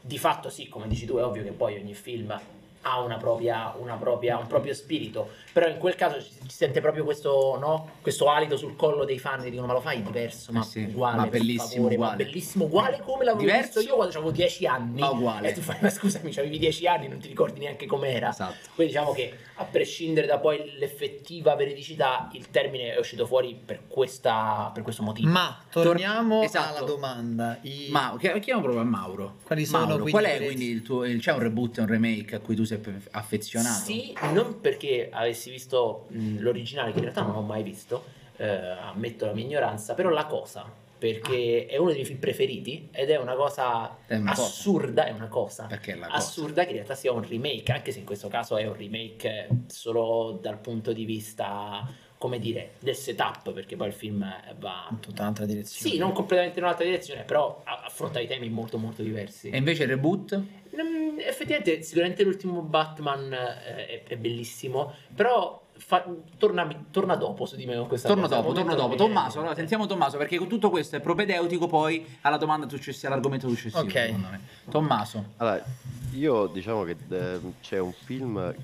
di 0.00 0.18
fatto 0.18 0.50
sì, 0.50 0.68
come 0.68 0.86
dici 0.86 1.06
tu, 1.06 1.16
è 1.16 1.24
ovvio 1.24 1.42
che 1.42 1.52
poi 1.52 1.76
ogni 1.76 1.94
film 1.94 2.38
ha 2.82 3.00
una 3.00 3.16
propria, 3.16 3.74
una 3.78 3.94
propria, 3.96 4.38
un 4.38 4.46
proprio 4.46 4.72
spirito, 4.74 5.30
però 5.52 5.66
in 5.68 5.78
quel 5.78 5.94
caso 5.94 6.20
ci, 6.22 6.30
ci 6.46 6.54
sente 6.56 6.80
proprio 6.80 7.04
questo, 7.04 7.56
no? 7.60 7.90
questo 8.00 8.28
alito 8.30 8.56
sul 8.56 8.76
collo 8.76 9.04
dei 9.04 9.18
fan 9.18 9.42
che 9.42 9.50
dicono 9.50 9.66
ma 9.66 9.72
lo 9.74 9.80
fai 9.80 10.02
diverso, 10.02 10.52
ma 10.52 10.60
Eh 10.60 10.64
sì, 10.64 10.82
uguale, 10.84 11.16
ma 11.16 11.26
bellissimo, 11.26 11.68
favore, 11.68 11.96
ma 11.96 12.04
uguale." 12.06 12.24
bellissimo, 12.24 12.64
uguale 12.64 13.00
come 13.04 13.24
l'avevo 13.24 13.40
Diverso, 13.44 13.78
visto 13.78 13.80
io 13.80 13.96
quando 13.96 14.14
avevo 14.16 14.30
10 14.30 14.66
anni. 14.66 15.00
ma 15.00 15.10
uguale. 15.10 15.48
E 15.48 15.52
tu 15.52 15.60
fai, 15.60 15.76
ma 15.80 15.90
scusami, 15.90 16.30
avevi 16.36 16.58
10 16.58 16.86
anni, 16.86 17.08
non 17.08 17.18
ti 17.18 17.28
ricordi 17.28 17.58
neanche 17.60 17.86
com'era. 17.86 18.30
Esatto. 18.30 18.68
Quindi 18.74 18.92
diciamo 18.92 19.12
che 19.12 19.36
a 19.56 19.64
prescindere 19.64 20.26
da 20.26 20.38
poi 20.38 20.74
l'effettiva 20.78 21.54
veridicità, 21.56 22.28
il 22.32 22.48
termine 22.50 22.94
è 22.94 22.98
uscito 22.98 23.26
fuori 23.26 23.54
per, 23.62 23.80
questa, 23.88 24.70
per 24.72 24.82
questo 24.82 25.02
motivo. 25.02 25.28
Ma 25.30 25.58
torniamo 25.70 26.42
Esatto. 26.42 26.76
alla 26.76 26.86
domanda. 26.86 27.58
I- 27.62 27.88
Ma 27.90 28.14
chi- 28.18 28.38
chiamo 28.40 28.60
proprio 28.62 28.82
a 28.82 28.86
Mauro. 28.86 29.36
Quali 29.44 29.64
sono 29.64 29.86
Mauro, 29.86 30.02
quindi 30.02 30.10
qual 30.12 30.24
è 30.24 30.44
quindi 30.44 30.66
il 30.70 30.82
tuo 30.82 31.04
il- 31.04 31.20
c'è 31.20 31.32
un 31.32 31.40
reboot 31.40 31.78
e 31.78 31.80
un 31.82 31.86
remake 31.88 32.36
a 32.36 32.38
cui 32.40 32.54
tu 32.54 32.64
sei 32.68 32.78
pe- 32.78 33.00
affezionato? 33.10 33.84
Sì, 33.84 34.14
non 34.32 34.60
perché 34.60 35.08
avessi 35.10 35.50
visto 35.50 36.06
mh, 36.08 36.38
l'originale, 36.40 36.90
che 36.92 36.98
in 36.98 37.04
realtà 37.04 37.22
non 37.22 37.34
ho 37.36 37.42
mai 37.42 37.62
visto, 37.62 38.04
eh, 38.36 38.46
ammetto 38.46 39.26
la 39.26 39.32
mia 39.32 39.44
ignoranza, 39.44 39.94
però 39.94 40.10
la 40.10 40.26
cosa, 40.26 40.70
perché 40.98 41.66
è 41.66 41.76
uno 41.76 41.86
dei 41.86 41.96
miei 41.96 42.06
film 42.06 42.18
preferiti 42.18 42.88
ed 42.90 43.10
è 43.10 43.16
una 43.18 43.34
cosa 43.34 43.96
È 44.06 44.16
una 44.16 44.32
cosa. 44.34 44.42
assurda, 44.42 45.06
è 45.06 45.12
una 45.12 45.28
cosa. 45.28 45.66
È 45.68 45.78
cosa? 45.78 46.08
assurda 46.10 46.62
che 46.62 46.70
in 46.70 46.74
realtà 46.76 46.94
sia 46.94 47.12
un 47.12 47.26
remake, 47.26 47.72
anche 47.72 47.92
se 47.92 48.00
in 48.00 48.04
questo 48.04 48.28
caso 48.28 48.56
è 48.56 48.66
un 48.66 48.76
remake 48.76 49.48
solo 49.66 50.38
dal 50.40 50.58
punto 50.58 50.92
di 50.92 51.04
vista, 51.04 51.86
come 52.18 52.40
dire, 52.40 52.72
del 52.80 52.96
setup, 52.96 53.52
perché 53.52 53.76
poi 53.76 53.86
il 53.88 53.92
film 53.92 54.26
va... 54.58 54.88
in 54.90 54.98
tutta 54.98 55.22
un'altra 55.22 55.46
direzione. 55.46 55.90
Sì, 55.92 55.98
non 55.98 56.12
completamente 56.12 56.58
in 56.58 56.64
un'altra 56.64 56.84
direzione, 56.84 57.22
però 57.22 57.62
affronta 57.64 58.18
i 58.18 58.26
temi 58.26 58.48
molto 58.48 58.76
molto 58.78 59.02
diversi. 59.02 59.50
E 59.50 59.56
invece 59.56 59.84
il 59.84 59.90
reboot? 59.90 60.42
Mm, 60.80 61.18
effettivamente, 61.18 61.82
sicuramente 61.82 62.22
l'ultimo 62.22 62.60
Batman 62.62 63.32
eh, 63.32 63.86
è, 63.86 64.02
è 64.04 64.16
bellissimo, 64.16 64.94
però 65.14 65.60
fa- 65.76 66.04
torna, 66.36 66.68
torna 66.90 67.16
dopo 67.16 67.46
su 67.46 67.56
di 67.56 67.66
me 67.66 67.76
con 67.76 67.88
questa 67.88 68.08
Torno 68.08 68.22
cosa. 68.22 68.36
dopo, 68.36 68.52
torno 68.52 68.74
dopo. 68.74 68.94
Tommaso, 68.94 69.38
allora 69.40 69.54
sentiamo 69.54 69.86
Tommaso 69.86 70.16
perché 70.18 70.38
con 70.38 70.46
tutto 70.46 70.70
questo 70.70 70.96
è 70.96 71.00
propedeutico 71.00 71.66
poi 71.66 72.18
alla 72.20 72.36
domanda 72.36 72.68
successiva, 72.68 73.08
all'argomento 73.08 73.48
successivo. 73.48 73.82
Ok. 73.82 73.90
secondo 73.92 74.28
me. 74.28 74.40
Tommaso. 74.70 75.24
Allora, 75.38 75.64
io 76.12 76.46
diciamo 76.46 76.84
che 76.84 76.96
eh, 77.08 77.40
c'è 77.60 77.78
un 77.78 77.92
film 77.92 78.54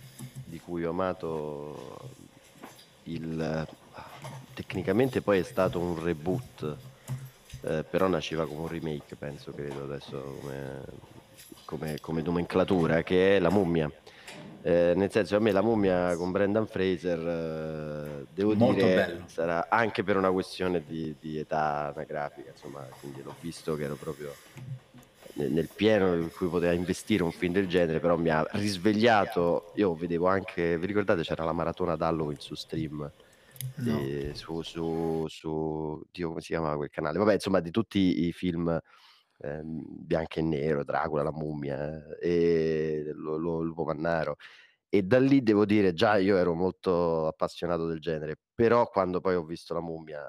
di 0.44 0.60
cui 0.60 0.84
ho 0.84 0.90
amato 0.90 1.98
il... 3.04 3.66
Tecnicamente 4.54 5.20
poi 5.20 5.40
è 5.40 5.42
stato 5.42 5.80
un 5.80 6.00
reboot, 6.00 6.76
eh, 7.62 7.82
però 7.82 8.06
nasceva 8.06 8.46
come 8.46 8.60
un 8.60 8.68
remake, 8.68 9.16
penso, 9.16 9.50
credo, 9.52 9.82
adesso 9.82 10.38
come, 10.40 10.80
come- 11.78 11.98
come 12.00 12.22
nomenclatura, 12.22 13.02
che 13.02 13.36
è 13.36 13.38
La 13.40 13.50
mummia. 13.50 13.90
Eh, 14.62 14.94
nel 14.96 15.10
senso, 15.10 15.36
a 15.36 15.40
me 15.40 15.52
La 15.52 15.60
mummia 15.60 16.16
con 16.16 16.30
Brendan 16.30 16.66
Fraser, 16.66 17.18
eh, 17.18 18.26
devo 18.32 18.54
Molto 18.54 18.86
dire, 18.86 18.94
bello. 18.94 19.24
sarà 19.26 19.66
anche 19.68 20.02
per 20.02 20.16
una 20.16 20.30
questione 20.30 20.82
di, 20.82 21.14
di 21.20 21.38
età 21.38 21.92
anagrafica, 21.94 22.48
insomma, 22.50 22.86
quindi 22.98 23.22
l'ho 23.22 23.36
visto 23.40 23.76
che 23.76 23.84
ero 23.84 23.96
proprio 23.96 24.34
nel 25.34 25.52
nel 25.52 25.68
pieno 25.74 26.14
in 26.14 26.30
cui 26.30 26.48
poteva 26.48 26.72
investire 26.72 27.22
un 27.24 27.32
film 27.32 27.52
del 27.52 27.68
genere, 27.68 28.00
però 28.00 28.16
mi 28.16 28.30
ha 28.30 28.46
risvegliato. 28.52 29.72
Io 29.76 29.94
vedevo 29.94 30.28
anche, 30.28 30.78
vi 30.78 30.86
ricordate, 30.86 31.22
c'era 31.22 31.44
la 31.44 31.52
maratona 31.52 31.96
d'Halloween 31.96 32.38
su 32.38 32.54
stream, 32.54 33.10
No. 33.76 33.98
di- 33.98 34.30
su, 34.34 34.62
su, 34.62 35.24
su, 35.28 36.02
Dio, 36.10 36.28
come 36.28 36.40
si 36.40 36.48
chiamava 36.48 36.76
quel 36.76 36.90
canale? 36.90 37.18
Vabbè, 37.18 37.34
insomma, 37.34 37.60
di 37.60 37.70
tutti 37.70 38.26
i 38.26 38.32
film 38.32 38.78
ehm, 39.38 39.82
bianco 39.86 40.38
e 40.38 40.42
nero, 40.42 40.84
Dracula, 40.84 41.22
la 41.22 41.32
mummia 41.32 42.16
eh, 42.18 43.04
e 43.08 43.12
lo, 43.14 43.36
lo- 43.36 43.60
Lupo 43.62 43.84
Mannaro. 43.84 44.36
E 44.88 45.02
da 45.02 45.18
lì 45.18 45.42
devo 45.42 45.64
dire, 45.66 45.92
già 45.92 46.16
io 46.18 46.36
ero 46.36 46.54
molto 46.54 47.26
appassionato 47.26 47.86
del 47.86 48.00
genere, 48.00 48.36
però 48.54 48.88
quando 48.88 49.20
poi 49.20 49.34
ho 49.34 49.44
visto 49.44 49.74
la 49.74 49.80
mummia 49.80 50.22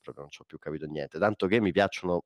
proprio 0.00 0.22
non 0.24 0.30
ci 0.30 0.40
ho 0.42 0.44
più 0.44 0.58
capito 0.58 0.86
niente, 0.86 1.18
tanto 1.18 1.46
che 1.46 1.60
mi 1.60 1.72
piacciono 1.72 2.24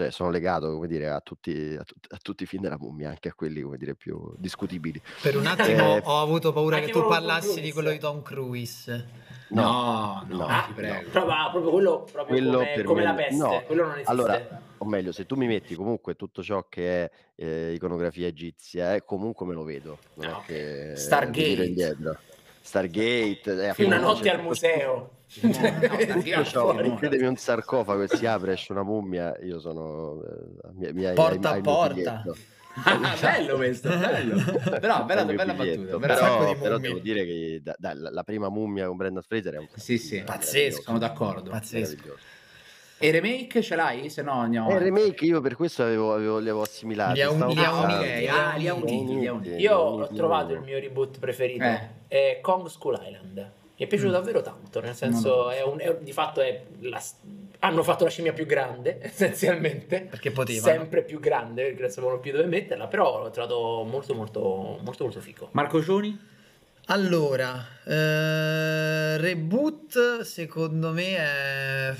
cioè 0.00 0.10
sono 0.10 0.30
legato, 0.30 0.72
come 0.72 0.86
dire, 0.86 1.10
a 1.10 1.20
tutti, 1.20 1.76
a, 1.78 1.84
tut- 1.84 2.10
a 2.12 2.16
tutti 2.22 2.44
i 2.44 2.46
film 2.46 2.62
della 2.62 2.78
mummia, 2.78 3.10
anche 3.10 3.28
a 3.28 3.34
quelli, 3.34 3.60
come 3.60 3.76
dire, 3.76 3.94
più 3.94 4.32
discutibili. 4.38 5.00
Per 5.20 5.36
un 5.36 5.44
attimo 5.46 5.96
Eh, 5.96 6.02
ho 6.04 6.20
avuto 6.22 6.54
paura 6.54 6.80
che 6.80 6.90
tu 6.90 7.04
parlassi 7.06 7.60
di 7.60 7.70
quello 7.70 7.90
di 7.90 7.98
Tom 7.98 8.22
Cruise. 8.22 9.28
No, 9.48 10.24
no, 10.26 10.36
no, 10.36 10.46
Ah, 10.46 10.64
ti 10.66 10.72
prego. 10.72 11.10
proprio, 11.10 11.32
ah, 11.34 11.50
proprio 11.50 11.70
quello, 11.72 12.04
proprio 12.10 12.24
Quello 12.36 12.58
come, 12.58 12.82
come 12.84 13.00
me- 13.00 13.06
la 13.06 13.14
peste, 13.14 13.36
no, 13.36 13.62
quello 13.66 13.82
non 13.82 13.92
esiste. 13.92 14.10
Allora, 14.10 14.62
o 14.78 14.84
meglio, 14.86 15.12
se 15.12 15.26
tu 15.26 15.34
mi 15.34 15.46
metti 15.46 15.74
comunque 15.74 16.14
tutto 16.14 16.42
ciò 16.42 16.66
che 16.68 17.04
è 17.04 17.10
eh, 17.34 17.72
iconografia 17.74 18.26
egizia, 18.28 18.94
eh, 18.94 19.04
comunque 19.04 19.44
me 19.44 19.52
lo 19.54 19.64
vedo. 19.64 19.98
Non 20.14 20.28
Ah, 20.28 20.30
è 20.30 20.34
ok. 20.36 20.44
che 20.46 20.92
Stargate. 20.96 21.96
Stargate, 22.62 23.74
eh, 23.76 23.84
Una 23.84 23.98
notte 23.98 24.22
c'è 24.22 24.30
al 24.30 24.42
museo. 24.42 25.18
No, 25.42 26.44
fuori. 26.44 26.94
credemi, 26.98 27.26
un 27.26 27.36
sarcofago 27.36 28.02
e 28.02 28.08
si 28.08 28.26
apre, 28.26 28.52
esce 28.52 28.72
una 28.72 28.82
mummia, 28.82 29.36
io 29.42 29.60
sono... 29.60 30.20
eh, 30.22 30.92
mi, 30.92 30.92
mi 30.92 31.12
Porta 31.14 31.50
a 31.50 31.60
porta. 31.60 32.22
Ah, 32.84 33.16
bello 33.20 33.56
questo, 33.56 33.88
bello. 33.88 34.36
Però 34.80 35.04
bella, 35.04 35.24
bella 35.24 35.54
battuta. 35.54 35.98
Però, 35.98 36.54
però 36.56 36.78
devo 36.78 37.00
dire 37.00 37.24
che 37.26 37.60
da- 37.64 37.74
da- 37.76 37.94
la, 37.94 38.10
la 38.10 38.22
prima 38.22 38.48
mummia 38.48 38.86
con 38.86 38.96
Brendan 38.96 39.24
Fraser 39.26 39.54
è 39.54 39.58
un 39.58 39.66
Sì, 39.74 39.98
sì. 39.98 40.22
Pazzesco. 40.22 40.82
Sono 40.82 40.98
d'accordo. 40.98 41.50
Pazzesco. 41.50 42.16
E 42.96 43.10
remake 43.10 43.60
ce 43.60 43.74
l'hai? 43.74 44.08
Se 44.08 44.22
no 44.22 44.34
andiamo 44.34 44.70
E 44.70 44.74
il 44.74 44.80
remake 44.80 45.24
io 45.24 45.40
per 45.40 45.56
questo 45.56 45.82
avevo, 45.82 46.14
avevo- 46.14 46.38
li 46.38 46.48
avevo 46.48 46.62
assimilati. 46.62 47.14
Li 47.14 47.22
ha 47.22 47.30
uniti, 47.32 49.26
ah. 49.26 49.56
Io 49.58 49.76
ho 49.76 50.06
trovato 50.08 50.52
il 50.52 50.60
mio 50.60 50.78
reboot 50.78 51.18
preferito, 51.18 51.64
Eh. 51.64 51.88
è 52.06 52.38
Kong 52.40 52.68
School 52.68 53.00
Island. 53.04 53.50
Mi 53.80 53.86
è 53.86 53.88
piaciuto 53.88 54.10
Mm. 54.10 54.12
davvero 54.12 54.42
tanto, 54.42 54.80
nel 54.82 54.94
senso, 54.94 55.48
l'ho 55.48 55.50
è 55.50 55.62
un- 55.62 55.80
è- 55.80 55.96
di 56.02 56.12
fatto 56.12 56.42
è 56.42 56.64
la- 56.80 57.02
hanno 57.60 57.82
fatto 57.82 58.04
la 58.04 58.10
scimmia 58.10 58.34
più 58.34 58.44
grande, 58.44 58.98
essenzialmente. 59.02 60.02
Perché 60.02 60.30
potevano. 60.30 60.76
Sempre 60.78 61.02
più 61.02 61.18
grande, 61.18 61.62
perché 61.64 61.80
non 61.80 61.90
sapevano 61.90 62.18
più 62.20 62.32
dove 62.32 62.44
metterla, 62.44 62.88
però 62.88 63.22
l'ho 63.22 63.30
trovato 63.30 63.82
molto 63.88 64.14
molto 64.14 64.78
molto 64.82 65.04
molto 65.04 65.20
figo. 65.20 65.48
Marco 65.52 65.82
Cioni? 65.82 66.28
Allora, 66.86 67.64
eh, 67.84 69.16
reboot 69.16 70.20
secondo 70.22 70.92
me 70.92 71.16
è... 71.16 71.94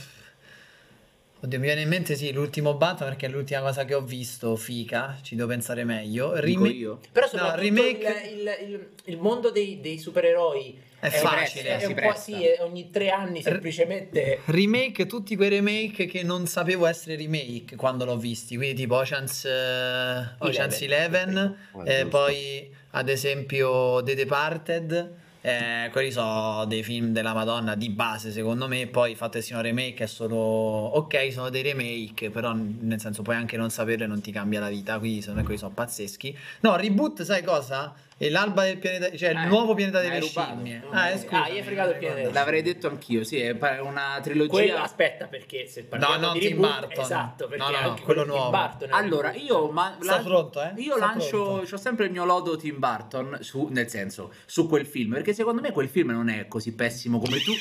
Oddio, 1.42 1.58
mi 1.58 1.64
viene 1.64 1.80
in 1.82 1.88
mente 1.88 2.16
sì, 2.16 2.32
l'ultimo 2.32 2.74
Batman 2.74 3.08
perché 3.08 3.24
è 3.26 3.28
l'ultima 3.30 3.60
cosa 3.62 3.86
che 3.86 3.94
ho 3.94 4.02
visto, 4.02 4.56
fica, 4.56 5.16
ci 5.22 5.36
devo 5.36 5.48
pensare 5.48 5.84
meglio. 5.84 6.36
Io. 6.44 7.00
Però 7.12 7.26
No, 7.32 7.54
remake- 7.56 8.28
il, 8.30 8.38
il- 8.40 8.68
il- 8.72 8.88
il 9.04 9.16
mondo 9.18 9.50
dei, 9.50 9.80
dei 9.80 9.98
supereroi 9.98 10.78
È 11.00 11.06
un- 11.06 11.12
facile, 11.12 11.76
è 11.76 11.78
si 11.80 11.86
un 11.86 11.94
po' 11.94 12.00
presta. 12.00 12.20
sì, 12.20 12.44
è 12.44 12.58
ogni 12.62 12.90
tre 12.90 13.08
anni 13.08 13.40
semplicemente 13.40 14.40
Remake, 14.44 15.06
tutti 15.06 15.34
quei 15.34 15.48
remake 15.48 16.04
che 16.04 16.22
non 16.22 16.46
sapevo 16.46 16.84
essere 16.84 17.16
remake 17.16 17.74
quando 17.74 18.04
l'ho 18.04 18.18
visti, 18.18 18.56
quindi 18.56 18.74
tipo 18.74 18.96
Ocean's, 18.96 19.46
eh, 19.46 20.34
Ocean's 20.40 20.78
Eleven. 20.82 21.28
Eleven, 21.38 21.56
Eh, 21.86 21.90
eh, 21.94 22.02
giusto. 22.02 22.08
poi 22.18 22.74
ad 22.90 23.08
esempio 23.08 24.02
The 24.02 24.14
Departed, 24.14 25.14
eh, 25.42 25.88
quelli 25.90 26.10
sono 26.10 26.64
dei 26.66 26.82
film 26.82 27.12
della 27.12 27.32
Madonna 27.32 27.74
di 27.74 27.88
base 27.88 28.30
secondo 28.30 28.68
me, 28.68 28.86
poi 28.86 29.14
che 29.14 29.40
siano 29.40 29.62
remake 29.62 30.04
è 30.04 30.06
solo, 30.06 30.36
ok 30.36 31.32
sono 31.32 31.48
dei 31.48 31.62
remake, 31.62 32.30
però 32.30 32.52
nel 32.54 33.00
senso 33.00 33.22
puoi 33.22 33.36
anche 33.36 33.56
non 33.56 33.70
saperlo 33.70 34.04
e 34.04 34.06
non 34.06 34.20
ti 34.20 34.32
cambia 34.32 34.60
la 34.60 34.68
vita, 34.68 34.98
quindi 34.98 35.20
secondo 35.20 35.40
me 35.40 35.44
quelli 35.44 35.60
sono 35.60 35.72
pazzeschi. 35.72 36.36
No, 36.60 36.76
reboot 36.76 37.22
sai 37.22 37.42
cosa? 37.42 37.94
È 38.20 38.28
l'alba 38.28 38.64
del 38.64 38.76
pianeta, 38.76 39.16
cioè 39.16 39.30
il 39.30 39.38
Eh, 39.38 39.46
nuovo 39.46 39.72
pianeta 39.72 39.98
delle 40.02 40.20
scimmie. 40.20 40.82
No, 40.84 40.90
Ah, 40.90 41.08
eh, 41.08 41.12
ah, 41.14 41.18
scusami, 41.18 41.52
gli 41.52 41.56
hai 41.56 41.62
fregato 41.62 41.90
il 41.92 41.96
pianeta. 41.96 42.30
L'avrei 42.32 42.60
detto 42.60 42.86
anch'io, 42.86 43.24
sì, 43.24 43.38
è 43.40 43.56
una 43.80 44.20
trilogia. 44.22 44.50
Quello 44.50 44.76
aspetta 44.76 45.26
perché 45.26 45.66
se 45.66 45.84
parliamo 45.84 46.16
non 46.18 46.32
di 46.34 46.40
Tim 46.40 46.58
Burton. 46.60 47.00
esatto, 47.00 47.46
perché 47.48 47.64
No, 47.64 47.70
no, 47.70 47.80
no, 47.80 47.88
anche 47.88 48.02
quello 48.02 48.24
nuovo. 48.26 48.50
Burton 48.50 48.92
Allora, 48.92 49.32
io, 49.32 49.70
ma, 49.70 49.96
Sta 49.98 50.12
lan- 50.16 50.24
pronto, 50.24 50.60
eh? 50.62 50.72
io 50.76 50.96
Sta 50.96 51.06
lancio, 51.06 51.42
pronto. 51.44 51.64
c'ho 51.70 51.76
sempre 51.78 52.04
il 52.04 52.10
mio 52.10 52.26
lodo 52.26 52.56
Tim 52.58 52.78
Burton, 52.78 53.38
su, 53.40 53.68
nel 53.70 53.88
senso, 53.88 54.30
su 54.44 54.68
quel 54.68 54.84
film, 54.84 55.12
perché 55.14 55.32
secondo 55.32 55.62
me 55.62 55.70
quel 55.72 55.88
film 55.88 56.10
non 56.10 56.28
è 56.28 56.46
così 56.46 56.74
pessimo 56.74 57.18
come 57.20 57.38
tu, 57.40 57.52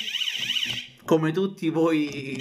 come 1.05 1.31
tutti 1.31 1.69
voi. 1.69 2.37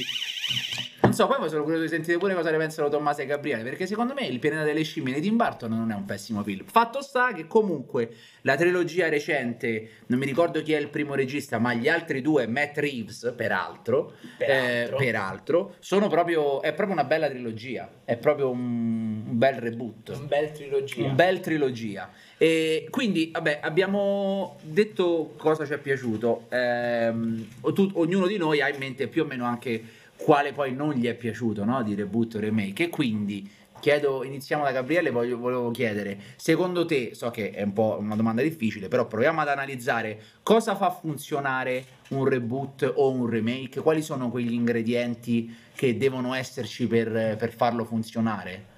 Non 1.00 1.12
so, 1.16 1.26
poi 1.26 1.48
sono 1.48 1.62
curioso 1.62 1.84
di 1.84 1.88
sentire 1.88 2.18
pure 2.18 2.34
cosa 2.34 2.50
ne 2.50 2.58
pensano 2.58 2.88
Tommaso 2.90 3.22
e 3.22 3.26
Gabriele, 3.26 3.62
perché 3.62 3.86
secondo 3.86 4.12
me 4.14 4.26
Il 4.26 4.38
pianeta 4.40 4.62
delle 4.64 4.82
scimmie 4.82 5.14
di 5.14 5.20
Tim 5.22 5.36
Burton 5.36 5.70
non 5.70 5.90
è 5.90 5.94
un 5.94 6.04
pessimo 6.04 6.42
film. 6.42 6.66
Fatto 6.66 7.00
sta 7.00 7.32
che 7.32 7.46
comunque 7.46 8.10
la 8.42 8.56
trilogia 8.56 9.08
recente, 9.08 9.90
non 10.06 10.18
mi 10.18 10.26
ricordo 10.26 10.60
chi 10.60 10.74
è 10.74 10.78
il 10.78 10.88
primo 10.88 11.14
regista, 11.14 11.58
ma 11.58 11.72
gli 11.72 11.88
altri 11.88 12.20
due, 12.20 12.46
Matt 12.46 12.76
Reeves, 12.78 13.32
peraltro, 13.36 14.12
Peraltro. 14.36 14.96
eh, 14.96 15.04
peraltro, 15.04 15.74
sono 15.78 16.08
proprio, 16.08 16.60
è 16.60 16.74
proprio 16.74 16.94
una 16.98 17.04
bella 17.06 17.28
trilogia, 17.28 17.88
è 18.04 18.16
proprio 18.16 18.50
un, 18.50 19.22
un 19.28 19.38
bel 19.38 19.54
reboot. 19.54 20.08
un 20.10 20.26
bel 20.26 20.52
trilogia. 20.52 21.04
Un 21.06 21.14
bel 21.14 21.40
trilogia. 21.40 22.10
E 22.36 22.86
quindi, 22.90 23.30
vabbè, 23.32 23.60
abbiamo 23.62 24.58
detto 24.62 25.32
cosa 25.38 25.64
ci 25.64 25.72
è 25.72 25.78
piaciuto. 25.78 26.48
Tu- 26.48 27.90
ognuno 27.94 28.26
di 28.26 28.36
noi 28.36 28.60
ha 28.60 28.68
in 28.68 28.76
mente 28.78 29.06
più 29.08 29.22
o 29.22 29.26
meno 29.26 29.44
anche 29.44 29.82
quale 30.18 30.52
poi 30.52 30.74
non 30.74 30.92
gli 30.92 31.06
è 31.06 31.14
piaciuto, 31.14 31.64
no? 31.64 31.82
Di 31.82 31.94
reboot 31.94 32.34
o 32.34 32.40
remake. 32.40 32.84
E 32.84 32.88
quindi 32.88 33.48
chiedo, 33.80 34.24
iniziamo 34.24 34.64
da 34.64 34.72
Gabriele, 34.72 35.10
voglio, 35.10 35.38
volevo 35.38 35.70
chiedere, 35.70 36.18
secondo 36.36 36.84
te, 36.84 37.14
so 37.14 37.30
che 37.30 37.50
è 37.50 37.62
un 37.62 37.72
po' 37.72 37.96
una 38.00 38.16
domanda 38.16 38.42
difficile, 38.42 38.88
però 38.88 39.06
proviamo 39.06 39.40
ad 39.40 39.48
analizzare 39.48 40.20
cosa 40.42 40.74
fa 40.74 40.90
funzionare 40.90 41.84
un 42.08 42.24
reboot 42.24 42.92
o 42.96 43.10
un 43.10 43.26
remake, 43.26 43.80
quali 43.80 44.02
sono 44.02 44.30
quegli 44.30 44.52
ingredienti 44.52 45.54
che 45.74 45.96
devono 45.96 46.34
esserci 46.34 46.86
per, 46.86 47.36
per 47.38 47.52
farlo 47.52 47.84
funzionare? 47.84 48.76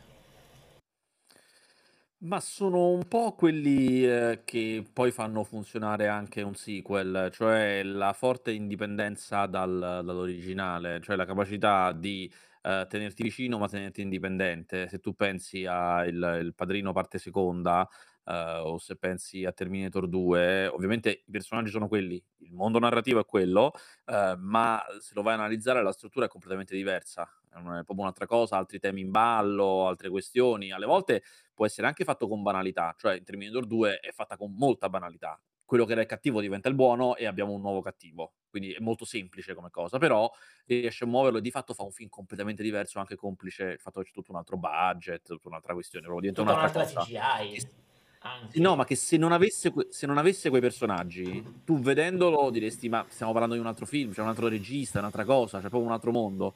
Ma 2.22 2.38
sono 2.38 2.88
un 2.90 3.08
po' 3.08 3.32
quelli, 3.34 4.04
ehm, 4.04 4.42
che 4.44 4.84
poi 4.92 5.10
fanno 5.10 5.42
funzionare 5.42 6.06
anche 6.06 6.42
un 6.42 6.54
sequel, 6.54 7.30
cioè 7.32 7.82
la 7.82 8.12
forte 8.12 8.52
indipendenza 8.52 9.46
dal 9.46 10.02
dall'originale, 10.04 11.00
cioè 11.00 11.16
la 11.16 11.24
capacità 11.24 11.92
di, 11.92 12.30
ehm, 12.60 12.86
tenerti 12.88 13.22
vicino 13.22 13.56
ma 13.56 13.68
tenerti 13.68 14.02
indipendente. 14.02 14.86
Se 14.88 14.98
tu 15.00 15.14
pensi 15.14 15.64
a 15.64 16.04
il 16.04 16.40
Il 16.42 16.54
Padrino 16.54 16.92
parte 16.92 17.16
seconda, 17.16 17.88
ehm, 18.26 18.64
o 18.66 18.76
se 18.76 18.96
pensi 18.96 19.46
a 19.46 19.52
Terminator 19.52 20.06
2, 20.06 20.66
ovviamente 20.66 21.22
i 21.26 21.30
personaggi 21.30 21.70
sono 21.70 21.88
quelli, 21.88 22.22
il 22.40 22.52
mondo 22.52 22.78
narrativo 22.78 23.20
è 23.20 23.24
quello, 23.24 23.72
ehm, 24.04 24.38
ma 24.40 24.82
se 24.98 25.14
lo 25.14 25.22
vai 25.22 25.32
a 25.32 25.36
analizzare 25.38 25.82
la 25.82 25.92
struttura 25.92 26.26
è 26.26 26.28
completamente 26.28 26.74
diversa. 26.76 27.39
È 27.52 27.58
proprio 27.58 28.00
un'altra 28.00 28.26
cosa, 28.26 28.56
altri 28.56 28.78
temi 28.78 29.00
in 29.00 29.10
ballo, 29.10 29.86
altre 29.86 30.08
questioni. 30.08 30.70
Alle 30.70 30.86
volte 30.86 31.22
può 31.52 31.66
essere 31.66 31.86
anche 31.86 32.04
fatto 32.04 32.28
con 32.28 32.42
banalità, 32.42 32.94
cioè 32.96 33.16
in 33.16 33.24
Terminator 33.24 33.66
2 33.66 33.98
è 33.98 34.12
fatta 34.12 34.36
con 34.36 34.54
molta 34.54 34.88
banalità. 34.88 35.40
Quello 35.64 35.84
che 35.84 35.92
era 35.92 36.00
il 36.00 36.06
cattivo 36.06 36.40
diventa 36.40 36.68
il 36.68 36.74
buono 36.74 37.16
e 37.16 37.26
abbiamo 37.26 37.52
un 37.52 37.60
nuovo 37.60 37.80
cattivo. 37.80 38.34
Quindi 38.48 38.72
è 38.72 38.80
molto 38.80 39.04
semplice 39.04 39.54
come 39.54 39.70
cosa, 39.70 39.98
però 39.98 40.30
riesce 40.66 41.04
a 41.04 41.06
muoverlo 41.06 41.38
e 41.38 41.40
di 41.42 41.50
fatto 41.50 41.74
fa 41.74 41.84
un 41.84 41.92
film 41.92 42.08
completamente 42.08 42.62
diverso, 42.62 42.98
anche 42.98 43.14
complice 43.14 43.64
il 43.64 43.78
fatto 43.78 44.00
che 44.00 44.06
c'è 44.06 44.12
tutto 44.12 44.32
un 44.32 44.38
altro 44.38 44.56
budget, 44.56 45.26
tutta 45.26 45.48
un'altra 45.48 45.74
questione, 45.74 46.06
proprio 46.06 46.30
diventa 46.30 46.50
un'altra 46.50 46.80
un'altra 46.80 47.02
cosa. 47.02 47.06
CGI. 47.06 47.88
Anche. 48.22 48.60
No, 48.60 48.76
ma 48.76 48.84
che 48.84 48.96
se 48.96 49.16
non 49.16 49.32
avesse, 49.32 49.72
se 49.88 50.06
non 50.06 50.18
avesse 50.18 50.50
quei 50.50 50.60
personaggi, 50.60 51.62
tu 51.64 51.78
vedendolo 51.78 52.50
diresti: 52.50 52.88
Ma 52.88 53.06
stiamo 53.08 53.32
parlando 53.32 53.54
di 53.54 53.60
un 53.62 53.66
altro 53.66 53.86
film, 53.86 54.12
c'è 54.12 54.20
un 54.20 54.28
altro 54.28 54.48
regista, 54.48 54.98
un'altra 54.98 55.24
cosa, 55.24 55.56
c'è 55.58 55.68
proprio 55.68 55.88
un 55.88 55.92
altro 55.92 56.10
mondo. 56.10 56.54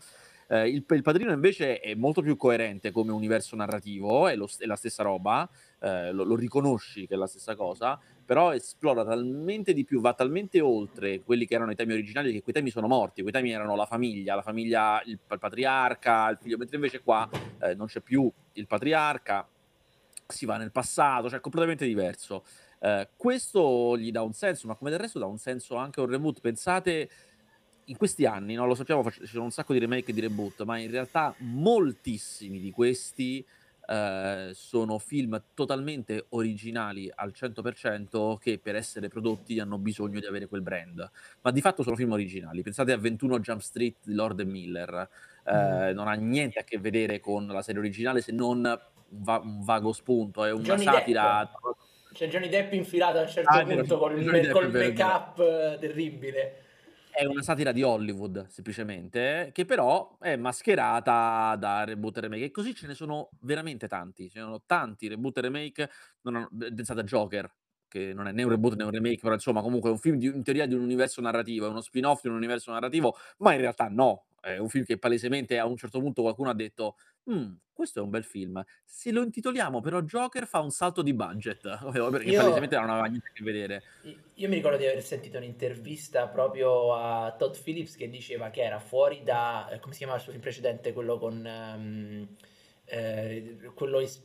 Eh, 0.48 0.68
il, 0.68 0.84
il 0.88 1.02
Padrino 1.02 1.32
invece 1.32 1.80
è 1.80 1.94
molto 1.94 2.22
più 2.22 2.36
coerente 2.36 2.90
come 2.90 3.12
universo 3.12 3.56
narrativo, 3.56 4.28
è, 4.28 4.36
lo- 4.36 4.48
è 4.58 4.66
la 4.66 4.76
stessa 4.76 5.02
roba, 5.02 5.48
eh, 5.80 6.12
lo, 6.12 6.24
lo 6.24 6.36
riconosci 6.36 7.06
che 7.06 7.14
è 7.14 7.16
la 7.16 7.26
stessa 7.26 7.54
cosa, 7.54 7.98
però 8.24 8.52
esplora 8.52 9.04
talmente 9.04 9.72
di 9.72 9.84
più, 9.84 10.00
va 10.00 10.14
talmente 10.14 10.60
oltre 10.60 11.22
quelli 11.22 11.46
che 11.46 11.54
erano 11.54 11.70
i 11.70 11.74
temi 11.74 11.92
originali, 11.92 12.32
che 12.32 12.42
quei 12.42 12.54
temi 12.54 12.70
sono 12.70 12.86
morti, 12.86 13.22
quei 13.22 13.32
temi 13.32 13.52
erano 13.52 13.76
la 13.76 13.86
famiglia, 13.86 14.34
la 14.34 14.42
famiglia, 14.42 15.02
il, 15.04 15.12
il 15.12 15.38
patriarca, 15.38 16.28
il 16.30 16.38
figlio, 16.40 16.56
mentre 16.56 16.76
invece 16.76 17.00
qua 17.02 17.28
eh, 17.60 17.74
non 17.74 17.86
c'è 17.86 18.00
più 18.00 18.30
il 18.54 18.66
patriarca, 18.66 19.48
si 20.26 20.46
va 20.46 20.56
nel 20.56 20.72
passato, 20.72 21.28
cioè 21.28 21.38
è 21.38 21.42
completamente 21.42 21.86
diverso. 21.86 22.44
Eh, 22.80 23.08
questo 23.16 23.96
gli 23.96 24.10
dà 24.10 24.22
un 24.22 24.32
senso, 24.32 24.66
ma 24.66 24.74
come 24.74 24.90
del 24.90 25.00
resto 25.00 25.18
dà 25.18 25.26
un 25.26 25.38
senso 25.38 25.76
anche 25.76 26.00
a 26.00 26.02
un 26.02 26.10
reboot. 26.10 26.40
Pensate, 26.40 27.08
in 27.86 27.96
questi 27.96 28.24
anni, 28.26 28.54
no, 28.54 28.66
lo 28.66 28.74
sappiamo, 28.74 29.10
ci 29.10 29.26
sono 29.26 29.44
un 29.44 29.50
sacco 29.50 29.72
di 29.72 29.78
remake 29.78 30.10
e 30.10 30.14
di 30.14 30.20
reboot, 30.20 30.62
ma 30.64 30.78
in 30.78 30.90
realtà 30.90 31.34
moltissimi 31.38 32.60
di 32.60 32.70
questi 32.70 33.44
eh, 33.86 34.50
sono 34.54 34.98
film 34.98 35.42
totalmente 35.52 36.26
originali 36.30 37.10
al 37.14 37.32
100% 37.34 38.38
che 38.38 38.58
per 38.58 38.76
essere 38.76 39.08
prodotti 39.08 39.58
hanno 39.60 39.78
bisogno 39.78 40.20
di 40.20 40.26
avere 40.26 40.46
quel 40.46 40.62
brand. 40.62 41.10
Ma 41.42 41.50
di 41.50 41.60
fatto 41.60 41.82
sono 41.82 41.96
film 41.96 42.12
originali. 42.12 42.62
Pensate 42.62 42.92
a 42.92 42.96
21 42.96 43.40
Jump 43.40 43.60
Street 43.60 43.96
di 44.02 44.14
Lord 44.14 44.40
Miller. 44.40 45.08
Eh, 45.46 45.92
non 45.92 46.08
ha 46.08 46.14
niente 46.14 46.60
a 46.60 46.64
che 46.64 46.78
vedere 46.78 47.20
con 47.20 47.46
la 47.46 47.60
serie 47.60 47.80
originale 47.80 48.22
se 48.22 48.32
non 48.32 48.58
un, 48.58 48.78
va- 49.08 49.40
un 49.44 49.62
vago 49.62 49.92
spunto, 49.92 50.44
è 50.44 50.52
una 50.52 50.62
Johnny 50.62 50.84
satira. 50.84 51.50
C'è 52.14 52.28
Johnny 52.28 52.48
Depp 52.48 52.72
infilato 52.72 53.18
a 53.18 53.22
un 53.22 53.28
certo 53.28 53.50
Ah, 53.50 53.64
vero, 53.64 53.80
punto 53.80 53.98
col, 53.98 54.14
Johnny 54.14 54.40
Depp, 54.40 54.52
col 54.52 54.70
make-up 54.70 55.38
eh, 55.40 55.76
terribile. 55.80 56.63
È 57.16 57.24
una 57.26 57.42
satira 57.42 57.70
di 57.70 57.82
Hollywood, 57.84 58.48
semplicemente, 58.48 59.50
che 59.52 59.64
però 59.64 60.18
è 60.18 60.34
mascherata 60.36 61.54
da 61.56 61.84
reboot 61.84 62.16
e 62.16 62.20
remake. 62.22 62.44
E 62.46 62.50
così 62.50 62.74
ce 62.74 62.88
ne 62.88 62.94
sono 62.94 63.28
veramente 63.42 63.86
tanti. 63.86 64.28
Ce 64.28 64.38
ne 64.40 64.44
sono 64.44 64.62
tanti 64.66 65.06
reboot 65.06 65.36
e 65.38 65.40
remake. 65.42 65.90
Non 66.22 66.34
hanno- 66.36 66.48
pensate 66.74 67.00
a 67.00 67.02
Joker, 67.04 67.48
che 67.86 68.12
non 68.12 68.26
è 68.26 68.32
né 68.32 68.42
un 68.42 68.50
reboot 68.50 68.74
né 68.76 68.82
un 68.82 68.90
remake, 68.90 69.20
però 69.20 69.34
insomma 69.34 69.62
comunque 69.62 69.90
è 69.90 69.92
un 69.92 69.98
film 69.98 70.16
di 70.18 70.26
in 70.26 70.42
teoria 70.42 70.66
di 70.66 70.74
un 70.74 70.80
universo 70.82 71.20
narrativo, 71.20 71.66
è 71.66 71.68
uno 71.68 71.80
spin-off 71.82 72.20
di 72.22 72.28
un 72.28 72.34
universo 72.34 72.72
narrativo, 72.72 73.14
ma 73.38 73.52
in 73.52 73.60
realtà 73.60 73.86
no. 73.88 74.24
È 74.44 74.58
un 74.58 74.68
film 74.68 74.84
che 74.84 74.98
palesemente 74.98 75.58
a 75.58 75.66
un 75.66 75.76
certo 75.76 76.00
punto 76.00 76.22
qualcuno 76.22 76.50
ha 76.50 76.54
detto: 76.54 76.96
"Mhmm, 77.24 77.58
questo 77.72 78.00
è 78.00 78.02
un 78.02 78.10
bel 78.10 78.24
film. 78.24 78.62
Se 78.84 79.10
lo 79.10 79.22
intitoliamo 79.22 79.80
però 79.80 80.00
Joker 80.02 80.46
fa 80.46 80.60
un 80.60 80.70
salto 80.70 81.02
di 81.02 81.14
budget." 81.14 81.62
perché 82.10 82.30
Io 82.30 82.38
palesemente 82.40 82.76
non 82.76 82.90
aveva 82.90 83.06
niente 83.06 83.28
a 83.28 83.32
che 83.32 83.42
vedere. 83.44 83.84
io 84.34 84.48
mi 84.48 84.56
ricordo 84.56 84.76
di 84.76 84.86
aver 84.86 85.02
sentito 85.02 85.38
un'intervista 85.38 86.28
proprio 86.28 86.94
a 86.94 87.34
Todd 87.38 87.54
Phillips 87.62 87.96
che 87.96 88.08
diceva 88.10 88.50
che 88.50 88.62
era 88.62 88.78
fuori 88.78 89.22
da 89.22 89.68
ehm, 89.70 89.80
come 89.80 89.92
si 89.92 89.98
chiamava 89.98 90.18
il 90.18 90.24
suo 90.24 90.32
film 90.32 90.42
precedente, 90.44 90.92
quello 90.92 91.18
con 91.18 91.46
ehm, 91.46 92.28
ehm, 92.84 93.74
quello 93.74 94.00
is 94.00 94.22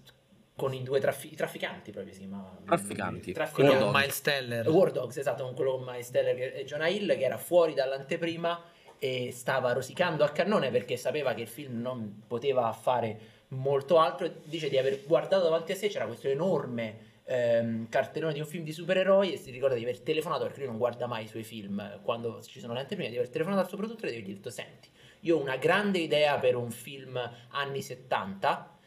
con 0.56 0.74
i 0.74 0.84
2 0.84 1.00
traffi 1.00 1.32
i 1.32 1.36
trafficanti 1.36 1.92
proprio 1.92 2.12
si 2.14 2.20
chiamava. 2.20 2.58
Trafficanti. 2.66 3.32
Quello 3.54 3.72
Trafficanti. 3.72 3.78
con 3.78 3.92
Dogs. 3.92 4.00
Miles 4.02 4.22
Teller. 4.22 4.68
War 4.70 4.92
Dogs, 4.92 5.18
esatto, 5.18 5.44
con 5.44 5.54
quello 5.54 5.76
con 5.78 5.84
Miles 5.86 6.10
Teller 6.12 6.56
e 6.58 6.66
Jonah 6.66 6.88
Hill 6.88 7.18
che 7.18 7.24
era 7.24 7.38
fuori 7.38 7.74
dall'anteprima 7.74 8.62
e 9.00 9.32
stava 9.32 9.72
rosicando 9.74 10.24
a 10.24 10.30
cannone 10.30 10.70
perché 10.72 10.98
sapeva 10.98 11.34
che 11.34 11.42
il 11.42 11.48
film 11.48 11.82
non 11.82 12.22
poteva 12.28 12.72
fare 12.74 13.38
molto 13.50 13.98
altro 13.98 14.30
dice 14.44 14.70
di 14.70 14.78
aver 14.78 15.04
guardato 15.06 15.44
davanti 15.44 15.72
a 15.72 15.76
sé 15.76 15.88
c'era 15.88 16.06
questo 16.06 16.28
enorme 16.28 17.08
ehm, 17.24 17.90
cartellone 17.90 18.34
di 18.34 18.40
un 18.40 18.46
film 18.46 18.64
di 18.64 18.72
supereroi 18.74 19.34
e 19.34 19.38
si 19.38 19.52
ricorda 19.52 19.76
di 19.76 19.84
aver 19.84 20.00
telefonato 20.02 20.44
perché 20.44 20.60
lui 20.60 20.68
non 20.68 20.78
guarda 20.78 21.08
mai 21.08 21.24
i 21.24 21.28
suoi 21.28 21.44
film 21.44 22.02
quando 22.04 22.42
ci 22.44 22.60
sono 22.60 22.74
le 22.74 22.82
anteprime 22.82 23.10
di 23.10 23.16
aver 23.18 23.30
telefonato 23.30 23.62
al 23.62 23.68
suo 23.70 23.78
produttore 23.78 24.10
e 24.10 24.12
di 24.12 24.18
avergli 24.18 24.36
detto 24.36 24.50
senti 24.50 24.90
io 25.22 25.38
ho 25.38 25.42
una 25.42 25.56
grande 25.58 26.00
idea 26.00 26.38
per 26.38 26.56
un 26.56 26.70
film 26.72 27.20
anni 27.50 27.82
70 27.82 28.78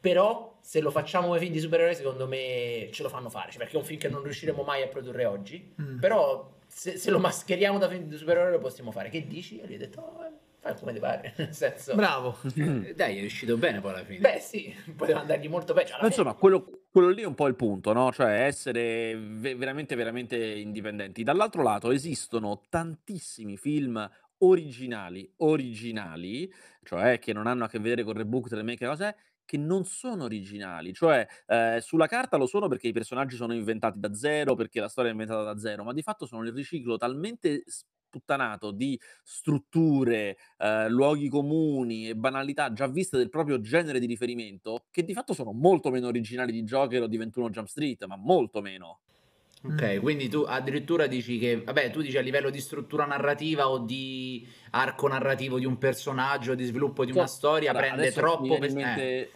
però 0.00 0.56
se 0.60 0.80
lo 0.80 0.90
facciamo 0.90 1.28
come 1.28 1.38
film 1.38 1.52
di 1.52 1.60
supereroi 1.60 1.94
secondo 1.94 2.26
me 2.26 2.88
ce 2.92 3.02
lo 3.02 3.08
fanno 3.08 3.30
fare 3.30 3.50
cioè, 3.50 3.58
perché 3.58 3.74
è 3.74 3.78
un 3.78 3.84
film 3.84 4.00
che 4.00 4.08
non 4.08 4.22
riusciremo 4.22 4.62
mai 4.62 4.82
a 4.82 4.88
produrre 4.88 5.24
oggi 5.24 5.74
Mm. 5.80 5.98
però 5.98 6.50
se, 6.74 6.96
se 6.96 7.10
lo 7.10 7.18
mascheriamo 7.18 7.78
da 7.78 7.88
film 7.88 8.04
di 8.08 8.16
supereroi 8.16 8.50
lo 8.52 8.58
possiamo 8.58 8.90
fare 8.90 9.08
che 9.10 9.26
dici? 9.26 9.58
e 9.60 9.66
lui 9.66 9.74
ha 9.74 9.78
detto 9.78 10.00
"Oh, 10.00 10.24
eh, 10.24 10.30
fai 10.60 10.74
come 10.78 10.92
ti 10.92 10.98
pare 11.00 11.34
nel 11.38 11.54
senso 11.54 11.94
Bravo. 11.94 12.38
Eh, 12.56 12.94
Dai, 12.94 13.16
è 13.16 13.20
riuscito 13.20 13.56
bene 13.56 13.80
poi 13.80 13.90
alla 13.92 14.04
fine. 14.04 14.18
beh 14.20 14.38
sì 14.40 14.74
poteva 14.96 15.20
andargli 15.20 15.48
molto 15.48 15.74
peggio 15.74 15.94
alla 15.94 16.02
Ma 16.04 16.08
fine- 16.08 16.20
insomma, 16.20 16.34
quello, 16.34 16.82
quello 16.90 17.08
lì 17.10 17.22
è 17.22 17.26
un 17.26 17.34
po' 17.34 17.46
il 17.48 17.56
punto, 17.56 17.92
no? 17.92 18.10
Cioè 18.12 18.44
essere 18.46 19.16
ve- 19.16 19.54
veramente, 19.54 19.94
veramente 19.94 20.36
indipendenti. 20.36 21.22
Dall'altro 21.22 21.62
lato 21.62 21.90
esistono 21.90 22.62
tantissimi 22.68 23.56
film 23.56 24.08
originali, 24.38 25.30
originali, 25.38 26.52
cioè 26.84 27.18
che 27.18 27.32
non 27.32 27.46
hanno 27.46 27.64
a 27.64 27.68
che 27.68 27.78
vedere 27.78 28.02
con 28.02 28.14
reboot, 28.14 28.52
remake 28.52 28.84
e 28.84 28.88
cose, 28.88 29.16
che 29.44 29.56
non 29.56 29.84
sono 29.84 30.24
originali. 30.24 30.92
Cioè, 30.92 31.26
eh, 31.46 31.78
sulla 31.82 32.06
carta 32.06 32.36
lo 32.36 32.46
sono 32.46 32.68
perché 32.68 32.88
i 32.88 32.92
personaggi 32.92 33.36
sono 33.36 33.54
inventati 33.54 34.00
da 34.00 34.14
zero, 34.14 34.54
perché 34.54 34.80
la 34.80 34.88
storia 34.88 35.10
è 35.10 35.12
inventata 35.12 35.42
da 35.42 35.58
zero, 35.58 35.84
ma 35.84 35.92
di 35.92 36.02
fatto 36.02 36.26
sono 36.26 36.44
il 36.44 36.52
riciclo 36.52 36.96
talmente 36.96 37.64
sputtanato 38.12 38.72
di 38.72 38.98
strutture, 39.22 40.36
eh, 40.58 40.88
luoghi 40.90 41.28
comuni 41.28 42.08
e 42.08 42.14
banalità 42.14 42.72
già 42.72 42.86
viste 42.86 43.16
del 43.16 43.30
proprio 43.30 43.60
genere 43.60 43.98
di 43.98 44.06
riferimento, 44.06 44.84
che 44.90 45.02
di 45.02 45.14
fatto 45.14 45.32
sono 45.32 45.52
molto 45.52 45.90
meno 45.90 46.08
originali 46.08 46.52
di 46.52 46.62
Joker 46.62 47.02
o 47.02 47.06
di 47.06 47.16
21 47.16 47.48
Jump 47.50 47.68
Street, 47.68 48.04
ma 48.04 48.16
molto 48.16 48.60
meno. 48.60 49.00
Ok, 49.64 50.00
quindi 50.00 50.28
tu 50.28 50.44
addirittura 50.46 51.06
dici 51.06 51.38
che, 51.38 51.62
vabbè, 51.62 51.90
tu 51.90 52.02
dici 52.02 52.18
a 52.18 52.20
livello 52.20 52.50
di 52.50 52.60
struttura 52.60 53.04
narrativa 53.04 53.68
o 53.68 53.78
di 53.78 54.44
arco 54.70 55.06
narrativo 55.06 55.58
di 55.58 55.66
un 55.66 55.78
personaggio, 55.78 56.54
di 56.56 56.64
sviluppo 56.64 57.04
di 57.04 57.12
una 57.12 57.20
Cioè, 57.20 57.28
storia, 57.28 57.70
guarda, 57.70 57.90
prende 57.90 58.12
troppo 58.12 58.42
Mi 58.42 58.58
viene, 58.58 58.66
in 58.66 58.78
eh. 58.78 58.84
mente, 58.84 59.30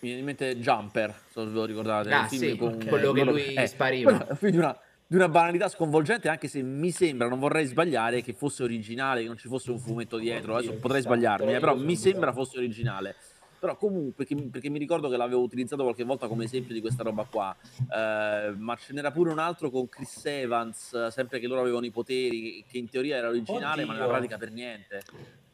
mi 0.00 0.08
viene 0.08 0.18
in 0.20 0.24
mente 0.24 0.58
Jumper, 0.58 1.14
se 1.30 1.44
ve 1.44 1.50
lo 1.50 1.64
ricordate. 1.66 2.10
Ah, 2.10 2.26
sì, 2.28 2.56
con- 2.56 2.82
quello 2.86 3.12
che 3.12 3.24
lui 3.24 3.54
eh, 3.54 3.66
spariva. 3.66 4.18
quello 4.38 4.50
di 4.50 4.56
una, 4.56 4.78
di 5.06 5.16
una 5.16 5.28
banalità 5.28 5.68
sconvolgente, 5.68 6.30
anche 6.30 6.48
se 6.48 6.62
mi 6.62 6.90
sembra, 6.90 7.28
non 7.28 7.38
vorrei 7.38 7.66
sbagliare, 7.66 8.22
che 8.22 8.32
fosse 8.32 8.62
originale, 8.62 9.20
che 9.20 9.26
non 9.26 9.36
ci 9.36 9.48
fosse 9.48 9.70
un 9.70 9.78
fumetto 9.78 10.16
dietro. 10.16 10.56
Adesso 10.56 10.76
potrei 10.76 11.02
te 11.02 11.08
sbagliarmi, 11.08 11.54
eh, 11.54 11.58
però 11.58 11.76
mi 11.76 11.94
sembra 11.94 12.32
fosse 12.32 12.56
originale. 12.56 13.16
Però 13.58 13.76
comunque, 13.76 14.24
perché, 14.24 14.34
perché 14.48 14.68
mi 14.68 14.78
ricordo 14.78 15.08
che 15.08 15.16
l'avevo 15.16 15.40
utilizzato 15.42 15.82
qualche 15.82 16.04
volta 16.04 16.28
come 16.28 16.44
esempio 16.44 16.74
di 16.74 16.80
questa 16.80 17.02
roba 17.02 17.26
qua, 17.28 17.54
Eh, 17.92 18.54
ma 18.56 18.76
ce 18.76 18.92
n'era 18.92 19.10
pure 19.10 19.30
un 19.30 19.38
altro 19.38 19.70
con 19.70 19.88
Chris 19.88 20.24
Evans, 20.26 21.08
sempre 21.08 21.38
che 21.40 21.46
loro 21.46 21.60
avevano 21.62 21.84
i 21.86 21.90
poteri, 21.90 22.64
che 22.70 22.78
in 22.78 22.88
teoria 22.88 23.16
era 23.16 23.28
originale, 23.28 23.84
ma 23.84 23.92
nella 23.94 24.04
Oddio. 24.04 24.16
pratica 24.16 24.38
per 24.38 24.50
niente. 24.52 25.02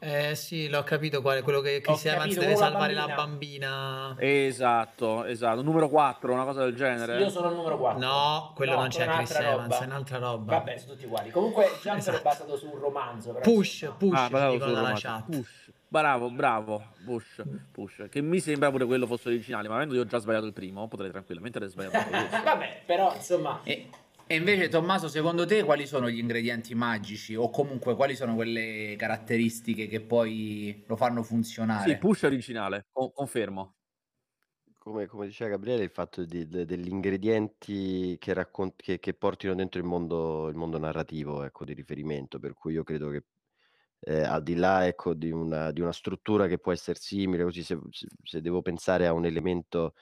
Eh 0.01 0.35
sì, 0.35 0.69
l'ho 0.69 0.83
capito 0.83 1.23
quale, 1.23 1.41
quello 1.41 1.61
che 1.63 1.81
Chris 1.81 2.05
Evans 2.05 2.23
capito, 2.35 2.41
deve 2.41 2.53
quello 2.53 2.67
la 2.67 2.71
salvare 2.73 2.93
la 2.93 3.15
bambina. 3.15 3.69
bambina. 4.11 4.17
Esatto, 4.19 5.25
esatto. 5.25 5.63
Numero 5.63 5.89
4, 5.89 6.31
una 6.33 6.45
cosa 6.45 6.63
del 6.65 6.75
genere. 6.75 7.19
io 7.19 7.31
sono 7.31 7.49
il 7.49 7.57
numero 7.57 7.79
4 7.79 7.99
No, 8.01 8.53
quello 8.55 8.75
non 8.75 8.89
c'è 8.89 9.07
Chris 9.07 9.31
Evans, 9.35 9.79
è 9.81 9.85
un'altra 9.85 10.19
roba. 10.19 10.57
vabbè 10.59 10.77
sono 10.77 10.93
tutti 10.93 11.07
uguali 11.07 11.31
comunque 11.31 11.65
Jumper 11.81 11.97
Esatto. 11.97 12.19
è 12.19 12.23
basato 12.23 12.57
su 12.59 12.67
un 12.67 12.79
romanzo 12.79 13.33
però, 13.33 13.41
Push, 13.41 13.93
push, 13.97 14.13
Ah, 14.15 14.51
dicono 14.51 14.73
dalla 14.73 14.93
chat. 14.95 15.25
Push. 15.25 15.71
Bravo, 15.95 16.29
bravo. 16.29 16.83
Push, 17.05 17.45
push. 17.71 18.07
Che 18.11 18.21
mi 18.21 18.41
sembra 18.41 18.69
pure 18.69 18.85
quello 18.85 19.07
fosse 19.07 19.29
originale, 19.29 19.69
ma 19.69 19.77
avendo 19.77 19.95
io 19.95 20.05
già 20.05 20.19
sbagliato 20.19 20.47
il 20.47 20.53
primo, 20.53 20.89
potrei 20.89 21.13
tranquillamente 21.13 21.59
aver 21.59 21.71
sbagliato 21.71 22.09
questo. 22.09 22.43
vabbè 22.43 22.83
però 22.85 23.15
insomma 23.15 23.61
E, 23.63 23.89
e 24.27 24.35
invece, 24.35 24.69
Tommaso, 24.69 25.07
secondo 25.07 25.47
te 25.47 25.63
quali 25.63 25.87
sono 25.87 26.11
gli 26.11 26.19
ingredienti 26.19 26.75
magici 26.75 27.37
o 27.37 27.49
comunque 27.49 27.95
quali 27.95 28.17
sono 28.17 28.35
quelle 28.35 28.97
caratteristiche 28.99 29.87
che 29.87 30.01
poi 30.01 30.83
lo 30.85 30.97
fanno 30.97 31.23
funzionare? 31.23 31.89
Sì, 31.89 31.97
push 31.97 32.23
originale, 32.25 32.87
co- 32.91 33.13
confermo. 33.13 33.77
Come, 34.77 35.07
come 35.07 35.27
diceva 35.27 35.51
Gabriele, 35.51 35.85
il 35.85 35.91
fatto 35.91 36.25
di- 36.25 36.49
de- 36.49 36.67
degli 36.67 36.89
ingredienti 36.89 38.17
che, 38.19 38.35
raccont- 38.35 38.83
che, 38.83 38.99
che 38.99 39.15
portino 39.15 39.55
dentro 39.55 39.79
il 39.79 39.87
mondo, 39.87 40.49
il 40.49 40.57
mondo 40.57 40.77
narrativo 40.77 41.45
ecco, 41.45 41.65
di 41.65 41.73
riferimento, 41.73 42.41
per 42.41 42.53
cui 42.53 42.73
io 42.73 42.83
credo 42.83 43.11
che 43.11 43.23
eh, 44.05 44.23
al 44.23 44.43
di 44.43 44.55
là 44.55 44.87
ecco, 44.87 45.15
di, 45.15 45.31
una, 45.31 45.71
di 45.73 45.81
una 45.81 45.93
struttura 45.93 46.47
che 46.47 46.59
può 46.59 46.73
essere 46.73 46.99
simile, 47.01 47.45
così 47.45 47.63
se, 47.63 47.79
se- 48.23 48.41
devo 48.41 48.63
pensare 48.63 49.07
a 49.07 49.13
un 49.13 49.25
elemento 49.25 49.95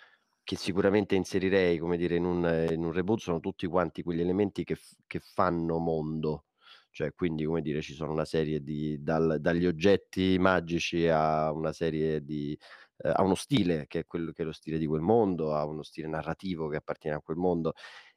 che 0.43 0.57
sicuramente 0.57 1.15
inserirei, 1.15 1.79
come 1.79 1.97
dire, 1.97 2.17
in 2.17 2.25
un, 2.25 2.67
in 2.71 2.85
un 2.85 2.93
reboot, 2.93 3.21
sono 3.21 3.41
tutti 3.41 3.67
quanti 3.67 4.03
quegli 4.03 4.21
elementi 4.21 4.65
che, 4.65 4.77
che 5.07 5.21
fanno 5.21 5.79
mondo. 5.79 6.47
Cioè, 6.91 7.15
quindi, 7.15 7.45
come 7.45 7.63
dire, 7.63 7.81
ci 7.81 7.95
sono 7.95 8.13
una 8.13 8.25
serie 8.25 8.61
di, 8.63 9.03
dal- 9.03 9.39
dagli 9.41 9.67
oggetti 9.67 10.37
magici 10.39 11.07
a 11.09 11.53
una 11.53 11.73
serie 11.73 12.23
di, 12.25 12.59
eh, 12.99 13.11
a 13.15 13.23
uno 13.23 13.35
stile 13.35 13.87
che 13.87 14.01
è 14.01 14.05
quello 14.07 14.33
che 14.33 14.43
è 14.43 14.45
lo 14.45 14.53
stile 14.53 14.79
di 14.79 14.87
quel 14.87 15.01
mondo, 15.01 15.55
a 15.55 15.65
uno 15.65 15.83
stile 15.83 16.09
narrativo 16.09 16.69
che 16.69 16.77
appartiene 16.77 17.17
a 17.17 17.21
quel 17.21 17.37
mondo 17.37 17.73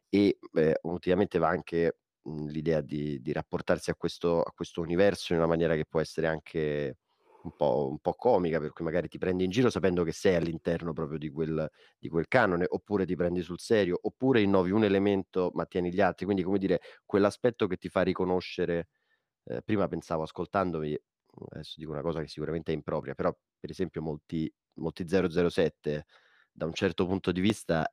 e 0.09 0.37
eh, 0.53 0.79
ultimamente 0.83 1.39
va 1.39 1.49
anche 1.49 1.97
mh, 2.25 2.47
l'idea 2.47 2.81
di, 2.81 3.21
di 3.21 3.31
rapportarsi 3.33 3.89
a 3.91 3.95
questo, 3.95 4.41
a 4.41 4.51
questo 4.53 4.81
universo 4.81 5.33
in 5.33 5.39
una 5.39 5.47
maniera 5.47 5.75
che 5.75 5.85
può 5.85 5.99
essere 6.01 6.27
anche 6.27 6.97
un 7.45 7.51
po', 7.55 7.87
un 7.89 7.99
po' 7.99 8.13
comica, 8.13 8.59
per 8.59 8.71
cui 8.73 8.83
magari 8.85 9.07
ti 9.07 9.17
prendi 9.19 9.43
in 9.45 9.51
giro 9.51 9.69
sapendo 9.69 10.03
che 10.03 10.11
sei 10.11 10.35
all'interno 10.35 10.93
proprio 10.93 11.17
di 11.19 11.29
quel, 11.29 11.69
di 11.99 12.09
quel 12.09 12.27
canone, 12.27 12.65
oppure 12.67 13.05
ti 13.05 13.15
prendi 13.15 13.41
sul 13.43 13.59
serio, 13.59 13.99
oppure 14.01 14.41
innovi 14.41 14.71
un 14.71 14.83
elemento 14.83 15.51
ma 15.53 15.65
tieni 15.65 15.91
gli 15.93 16.01
altri, 16.01 16.25
quindi 16.25 16.43
come 16.43 16.57
dire, 16.57 16.79
quell'aspetto 17.05 17.67
che 17.67 17.77
ti 17.77 17.89
fa 17.89 18.01
riconoscere, 18.01 18.87
eh, 19.45 19.61
prima 19.63 19.87
pensavo 19.87 20.23
ascoltandovi, 20.23 20.97
adesso 21.51 21.75
dico 21.77 21.91
una 21.91 22.01
cosa 22.01 22.21
che 22.21 22.27
sicuramente 22.27 22.71
è 22.71 22.75
impropria, 22.75 23.13
però 23.13 23.35
per 23.59 23.69
esempio 23.69 24.01
molti, 24.01 24.51
molti 24.75 25.07
007 25.07 26.05
da 26.51 26.65
un 26.65 26.73
certo 26.73 27.05
punto 27.05 27.31
di 27.31 27.41
vista 27.41 27.85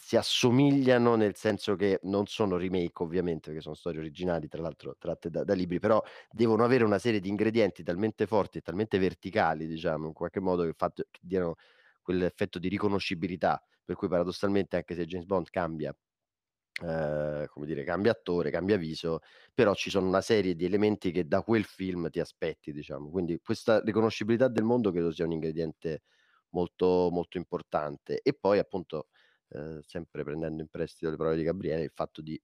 si 0.00 0.16
assomigliano 0.16 1.14
nel 1.16 1.34
senso 1.36 1.76
che 1.76 2.00
non 2.04 2.26
sono 2.26 2.56
remake 2.56 3.02
ovviamente 3.02 3.48
perché 3.48 3.60
sono 3.60 3.74
storie 3.74 4.00
originali 4.00 4.48
tra 4.48 4.62
l'altro 4.62 4.96
tratte 4.98 5.30
da, 5.30 5.44
da 5.44 5.54
libri 5.54 5.78
però 5.78 6.02
devono 6.30 6.64
avere 6.64 6.84
una 6.84 6.98
serie 6.98 7.20
di 7.20 7.28
ingredienti 7.28 7.82
talmente 7.82 8.26
forti 8.26 8.58
e 8.58 8.60
talmente 8.60 8.98
verticali 8.98 9.66
diciamo 9.66 10.06
in 10.06 10.12
qualche 10.12 10.40
modo 10.40 10.64
che, 10.64 10.72
fatto, 10.76 11.04
che 11.10 11.20
diano 11.22 11.56
quell'effetto 12.02 12.58
di 12.58 12.68
riconoscibilità 12.68 13.62
per 13.84 13.96
cui 13.96 14.08
paradossalmente 14.08 14.76
anche 14.76 14.94
se 14.94 15.04
James 15.04 15.26
Bond 15.26 15.48
cambia 15.50 15.94
eh, 16.82 17.46
come 17.48 17.66
dire 17.66 17.84
cambia 17.84 18.12
attore 18.12 18.50
cambia 18.50 18.76
viso 18.76 19.20
però 19.52 19.74
ci 19.74 19.90
sono 19.90 20.06
una 20.06 20.20
serie 20.20 20.54
di 20.54 20.64
elementi 20.64 21.10
che 21.10 21.26
da 21.26 21.42
quel 21.42 21.64
film 21.64 22.08
ti 22.10 22.20
aspetti 22.20 22.72
diciamo. 22.72 23.10
Quindi 23.10 23.40
questa 23.42 23.80
riconoscibilità 23.80 24.46
del 24.48 24.62
mondo 24.62 24.92
credo 24.92 25.10
sia 25.10 25.24
un 25.24 25.32
ingrediente 25.32 26.02
molto 26.50 27.08
molto 27.10 27.38
importante. 27.38 28.20
E 28.22 28.34
poi 28.34 28.58
appunto 28.58 29.08
eh, 29.50 29.78
sempre 29.82 30.24
prendendo 30.24 30.62
in 30.62 30.68
prestito 30.68 31.10
le 31.10 31.16
parole 31.16 31.36
di 31.36 31.42
Gabriele, 31.42 31.82
il 31.84 31.92
fatto 31.94 32.22
di 32.22 32.40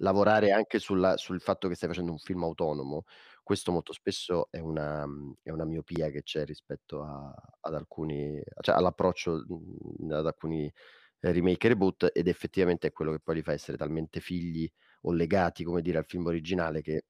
lavorare 0.00 0.52
anche 0.52 0.78
sulla- 0.78 1.16
sul 1.16 1.40
fatto 1.40 1.68
che 1.68 1.74
stai 1.74 1.88
facendo 1.88 2.12
un 2.12 2.18
film 2.18 2.42
autonomo, 2.44 3.04
questo 3.42 3.72
molto 3.72 3.92
spesso 3.92 4.48
è 4.50 4.58
una, 4.60 5.06
mh, 5.06 5.36
è 5.42 5.50
una 5.50 5.64
miopia 5.64 6.10
che 6.10 6.22
c'è 6.22 6.44
rispetto 6.44 7.02
a- 7.02 7.34
ad 7.60 7.74
alcuni, 7.74 8.40
cioè 8.60 8.76
all'approccio 8.76 9.44
mh, 9.48 10.12
ad 10.12 10.26
alcuni 10.26 10.72
eh, 11.20 11.32
remake 11.32 11.66
e 11.66 11.70
reboot 11.70 12.10
ed 12.12 12.28
effettivamente 12.28 12.88
è 12.88 12.92
quello 12.92 13.12
che 13.12 13.20
poi 13.20 13.36
li 13.36 13.42
fa 13.42 13.52
essere 13.52 13.76
talmente 13.76 14.20
figli 14.20 14.70
o 15.02 15.12
legati, 15.12 15.64
come 15.64 15.82
dire, 15.82 15.98
al 15.98 16.04
film 16.06 16.26
originale 16.26 16.80
che 16.82 17.06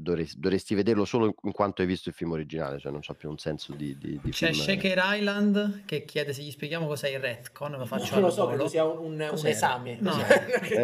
dovresti, 0.00 0.38
dovresti 0.38 0.74
vederlo 0.74 1.04
solo 1.04 1.34
in, 1.42 1.52
quanto 1.52 1.82
hai 1.82 1.88
visto 1.88 2.08
il 2.08 2.14
film 2.14 2.32
originale, 2.32 2.78
cioè 2.78 2.90
non 2.92 3.00
c'ha 3.02 3.14
più 3.14 3.28
un 3.28 3.38
senso 3.38 3.72
di, 3.72 3.96
di, 3.98 4.18
di 4.22 4.30
C'è 4.30 4.52
film. 4.52 4.62
Shaker 4.64 5.02
Island 5.16 5.84
che 5.84 6.04
chiede 6.04 6.32
se 6.32 6.42
gli 6.42 6.50
spieghiamo 6.50 6.86
cos'è 6.86 7.08
il 7.08 7.18
retcon, 7.20 7.72
lo 7.72 7.84
faccio 7.86 8.14
Non 8.14 8.24
lo 8.24 8.30
so, 8.30 8.46
credo 8.46 8.68
sia 8.68 8.84
un, 8.84 9.12
un- 9.20 9.28
un 9.32 9.46
esame. 9.46 9.96
No. 10.00 10.12
Sia 10.18 10.26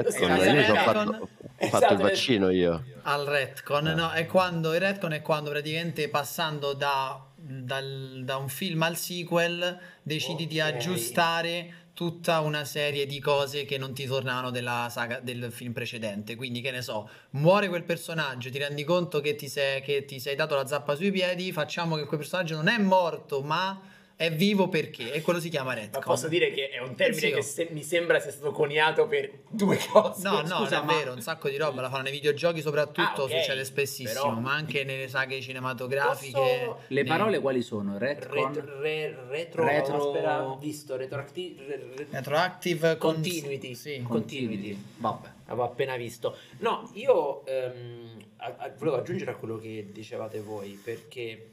Retcon, 0.02 0.30
Esatto, 0.30 0.44
io 0.44 0.72
ho 0.72 0.76
fatto, 0.76 0.98
ho 0.98 1.12
fatto 1.12 1.28
Esatto, 1.76 1.92
il 1.94 2.00
vaccino 2.00 2.50
io. 2.50 2.84
al 3.02 3.24
retcon, 3.26 3.88
Eh. 3.88 3.94
no, 3.94 4.10
è 4.10 4.26
quando 4.26 4.74
il 4.74 4.80
retcon 4.80 5.12
è 5.12 5.22
quando 5.22 5.50
praticamente 5.50 6.08
passando 6.08 6.72
da, 6.72 7.24
dal- 7.36 8.22
da 8.24 8.36
un 8.36 8.48
film 8.48 8.82
al 8.82 8.96
sequel 8.96 9.78
decidi 10.02 10.46
di 10.46 10.60
Ok. 10.60 10.66
aggiustare 10.66 11.74
tutta 11.94 12.40
una 12.40 12.64
serie 12.64 13.06
di 13.06 13.20
cose 13.20 13.64
che 13.64 13.78
non 13.78 13.94
ti 13.94 14.04
tornavano 14.04 14.50
della 14.50 14.88
saga 14.90 15.20
del 15.20 15.50
film 15.50 15.72
precedente. 15.72 16.34
Quindi, 16.34 16.60
che 16.60 16.72
ne 16.72 16.82
so, 16.82 17.08
muore 17.30 17.68
quel 17.68 17.84
personaggio, 17.84 18.50
ti 18.50 18.58
rendi 18.58 18.84
conto 18.84 19.20
che 19.20 19.36
ti 19.36 19.48
sei, 19.48 19.80
che 19.80 20.04
ti 20.04 20.18
sei 20.20 20.34
dato 20.34 20.56
la 20.56 20.66
zappa 20.66 20.96
sui 20.96 21.12
piedi, 21.12 21.52
facciamo 21.52 21.96
che 21.96 22.04
quel 22.04 22.18
personaggio 22.18 22.56
non 22.56 22.68
è 22.68 22.76
morto, 22.78 23.42
ma 23.42 23.80
è 24.16 24.30
vivo 24.32 24.68
perché? 24.68 25.12
E 25.12 25.22
quello 25.22 25.40
si 25.40 25.48
chiama 25.48 25.70
Ma 25.74 25.80
retcon. 25.80 26.02
posso 26.02 26.28
dire 26.28 26.52
che 26.52 26.68
è 26.70 26.78
un 26.78 26.94
termine 26.94 27.20
Sì, 27.20 27.28
che 27.30 27.38
oh. 27.38 27.42
se- 27.42 27.68
mi 27.72 27.82
sembra 27.82 28.20
sia 28.20 28.30
stato 28.30 28.52
coniato 28.52 29.06
per 29.08 29.30
due 29.48 29.76
cose. 29.90 30.22
No, 30.22 30.40
no, 30.42 30.58
Scusa, 30.58 30.82
ma- 30.82 30.92
è 30.92 30.96
vero, 30.98 31.12
un 31.12 31.20
sacco 31.20 31.48
di 31.48 31.56
roba 31.56 31.80
la 31.80 31.90
fanno 31.90 32.04
nei 32.04 32.12
videogiochi 32.12 32.60
soprattutto, 32.60 33.22
Ah, 33.22 33.24
ok, 33.24 33.30
succede 33.30 33.64
spessissimo, 33.64 34.08
però- 34.28 34.38
ma 34.40 34.52
anche 34.54 34.84
nelle 34.84 35.08
saghe 35.08 35.40
cinematografiche. 35.40 36.38
Posso- 36.38 36.78
Le 36.88 37.00
nei- 37.02 37.04
parole 37.10 37.40
quali 37.40 37.62
sono? 37.62 37.98
Retcon? 37.98 38.52
Retro, 38.54 38.80
re- 38.80 39.16
retro, 39.28 39.64
Retro- 39.64 39.96
aspetta, 40.10 40.56
visto, 40.60 40.96
retroactive, 40.96 41.66
re- 41.66 41.86
re- 41.96 42.06
Retroactive 42.10 42.96
con- 42.96 43.14
Continuity. 43.14 43.74
Sì. 43.74 44.02
Continuity. 44.02 44.80
Vabbè. 44.98 45.28
Avevo 45.46 45.64
appena 45.64 45.96
visto. 45.96 46.36
No, 46.58 46.88
io 46.94 47.44
ehm, 47.46 48.10
a- 48.36 48.54
a- 48.58 48.70
volevo 48.78 48.96
aggiungere 48.96 49.32
a 49.32 49.34
quello 49.34 49.58
che 49.58 49.88
dicevate 49.92 50.40
voi, 50.40 50.80
perché 50.82 51.48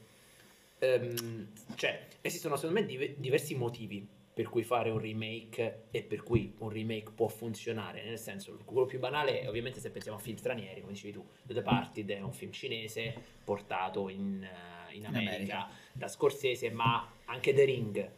ehm, 0.78 1.46
cioè, 1.76 2.00
esistono 2.22 2.56
secondo 2.56 2.80
me 2.80 2.86
dive- 2.86 3.14
diversi 3.18 3.54
motivi 3.54 4.08
per 4.34 4.48
cui 4.48 4.62
fare 4.62 4.88
un 4.88 4.98
remake 4.98 5.84
e 5.90 6.02
per 6.02 6.22
cui 6.22 6.54
un 6.60 6.70
remake 6.70 7.10
può 7.14 7.28
funzionare. 7.28 8.02
Nel 8.02 8.18
senso, 8.18 8.58
quello 8.64 8.86
più 8.86 8.98
banale 8.98 9.42
è 9.42 9.48
ovviamente 9.48 9.78
se 9.78 9.90
pensiamo 9.90 10.16
a 10.16 10.20
film 10.20 10.36
stranieri, 10.36 10.80
come 10.80 10.92
dicevi 10.92 11.12
tu, 11.12 11.26
The 11.42 11.52
Departed 11.52 12.10
è 12.10 12.20
un 12.20 12.32
film 12.32 12.50
cinese 12.50 13.14
portato 13.44 14.08
in, 14.08 14.42
eh, 14.42 14.94
in 14.96 15.04
America, 15.04 15.34
America. 15.34 15.68
da 15.92 16.08
Scorsese, 16.08 16.70
ma 16.70 17.12
anche 17.26 17.52
The 17.52 17.64
Ring, 17.64 18.10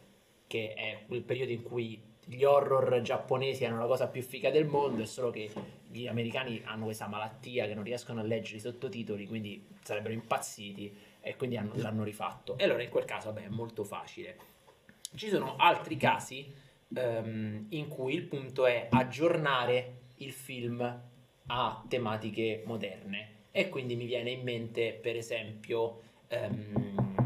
che 0.47 0.73
è 0.73 1.03
quel 1.05 1.23
periodo 1.23 1.51
in 1.51 1.63
cui 1.63 2.01
gli 2.23 2.43
horror 2.43 3.01
giapponesi 3.01 3.65
erano 3.65 3.81
la 3.81 3.87
cosa 3.87 4.07
più 4.07 4.21
figa 4.21 4.49
del 4.49 4.65
mondo, 4.65 5.03
è 5.03 5.05
solo 5.05 5.31
che 5.31 5.51
gli 5.87 6.07
americani 6.07 6.61
hanno 6.65 6.85
questa 6.85 7.07
malattia 7.07 7.67
che 7.67 7.73
non 7.73 7.83
riescono 7.83 8.21
a 8.21 8.23
leggere 8.23 8.57
i 8.57 8.61
sottotitoli, 8.61 9.27
quindi 9.27 9.67
sarebbero 9.81 10.13
impazziti 10.13 10.97
e 11.25 11.35
quindi 11.35 11.57
hanno- 11.57 11.73
l'hanno 11.75 12.03
rifatto. 12.03 12.55
E 12.55 12.63
allora 12.65 12.83
in 12.83 12.89
quel 12.89 13.05
caso, 13.05 13.33
vabbè, 13.33 13.45
è 13.47 13.49
molto 13.49 13.83
facile. 13.83 14.37
Ci 15.15 15.27
sono 15.29 15.55
altri 15.57 15.97
casi 15.97 16.53
ehm, 16.95 17.65
in 17.69 17.87
cui 17.87 18.13
il 18.13 18.23
punto 18.23 18.67
è 18.67 18.87
aggiornare 18.91 19.93
il 20.17 20.31
film 20.31 21.01
a 21.47 21.83
tematiche 21.87 22.61
moderne. 22.65 23.29
E 23.51 23.69
quindi 23.69 23.95
mi 23.95 24.05
viene 24.05 24.29
in 24.29 24.43
mente, 24.43 24.93
per 24.93 25.15
esempio, 25.15 26.01
ehm, 26.27 27.23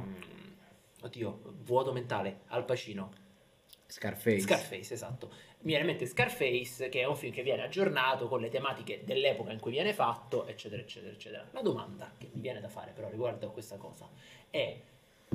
oddio, 1.02 1.42
vuoto 1.64 1.92
mentale, 1.92 2.42
Al 2.48 2.64
Pacino. 2.64 3.12
Scarface. 3.92 4.42
Scarface, 4.42 4.94
esatto. 4.94 5.30
Mi 5.62 5.72
viene 5.72 5.82
in 5.82 5.88
mente 5.88 6.06
Scarface, 6.06 6.90
che 6.90 7.02
è 7.02 7.06
un 7.06 7.16
film 7.16 7.34
che 7.34 7.42
viene 7.42 7.64
aggiornato 7.64 8.28
con 8.28 8.40
le 8.40 8.50
tematiche 8.50 9.02
dell'epoca 9.04 9.52
in 9.52 9.60
cui 9.60 9.72
viene 9.72 9.94
fatto, 9.94 10.46
eccetera, 10.46 10.80
eccetera, 10.80 11.12
eccetera. 11.12 11.48
La 11.52 11.62
domanda 11.62 12.12
che 12.16 12.30
mi 12.32 12.40
viene 12.40 12.62
da 12.62 12.70
fare 12.70 12.92
però 12.92 13.10
riguardo 13.10 13.48
a 13.48 13.52
questa 13.52 13.78
cosa 13.78 14.08
è, 14.52 14.80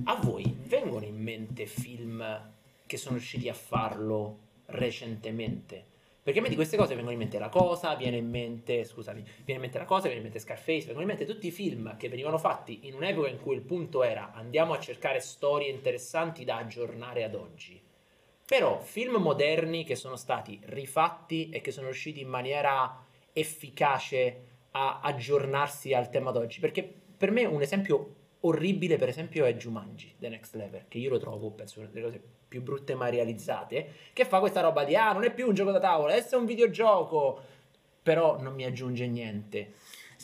a 0.04 0.14
voi 0.22 0.56
vengono 0.66 1.04
in 1.04 1.20
mente 1.20 1.66
film 1.66 2.52
che 2.86 2.96
sono 2.96 3.16
riusciti 3.16 3.48
a 3.48 3.54
farlo 3.54 4.38
recentemente? 4.66 5.92
Perché 6.22 6.38
a 6.38 6.42
me 6.42 6.48
di 6.48 6.54
queste 6.54 6.76
cose 6.76 6.94
vengono 6.94 7.12
in 7.12 7.18
mente 7.18 7.40
La 7.40 7.48
Cosa, 7.48 7.96
viene 7.96 8.18
in 8.18 8.30
mente, 8.30 8.84
scusami, 8.84 9.20
viene 9.20 9.54
in 9.54 9.60
mente 9.60 9.78
La 9.78 9.84
Cosa, 9.84 10.02
viene 10.04 10.18
in 10.18 10.22
mente 10.22 10.38
Scarface, 10.38 10.86
vengono 10.86 11.02
in 11.02 11.08
mente 11.08 11.26
tutti 11.26 11.48
i 11.48 11.50
film 11.50 11.96
che 11.96 12.08
venivano 12.08 12.38
fatti 12.38 12.86
in 12.86 12.94
un'epoca 12.94 13.28
in 13.28 13.40
cui 13.40 13.56
il 13.56 13.62
punto 13.62 14.04
era 14.04 14.32
andiamo 14.32 14.72
a 14.72 14.80
cercare 14.80 15.18
storie 15.18 15.70
interessanti 15.70 16.44
da 16.44 16.56
aggiornare 16.56 17.24
ad 17.24 17.34
oggi. 17.34 17.83
Però 18.46 18.80
film 18.80 19.16
moderni 19.16 19.84
che 19.84 19.94
sono 19.94 20.16
stati 20.16 20.60
rifatti 20.66 21.50
e 21.50 21.60
che 21.60 21.70
sono 21.70 21.86
riusciti 21.86 22.20
in 22.20 22.28
maniera 22.28 23.02
efficace 23.32 24.52
a 24.72 25.00
aggiornarsi 25.00 25.94
al 25.94 26.10
tema 26.10 26.30
d'oggi. 26.30 26.60
Perché 26.60 26.82
per 27.16 27.30
me 27.30 27.44
un 27.44 27.62
esempio 27.62 28.14
orribile, 28.40 28.96
per 28.96 29.08
esempio, 29.08 29.44
è 29.44 29.54
Jumanji, 29.54 30.14
The 30.18 30.28
Next 30.28 30.54
Level, 30.54 30.84
che 30.88 30.98
io 30.98 31.10
lo 31.10 31.18
trovo, 31.18 31.50
penso, 31.50 31.80
una 31.80 31.88
delle 31.88 32.04
cose 32.04 32.22
più 32.46 32.62
brutte 32.62 32.94
mai 32.94 33.10
realizzate, 33.10 33.88
che 34.12 34.24
fa 34.24 34.38
questa 34.38 34.60
roba 34.60 34.84
di, 34.84 34.94
ah, 34.94 35.12
non 35.12 35.24
è 35.24 35.32
più 35.32 35.48
un 35.48 35.54
gioco 35.54 35.70
da 35.70 35.80
tavola, 35.80 36.12
adesso 36.12 36.36
è 36.36 36.38
un 36.38 36.44
videogioco, 36.44 37.40
però 38.02 38.38
non 38.40 38.54
mi 38.54 38.64
aggiunge 38.64 39.06
niente. 39.06 39.72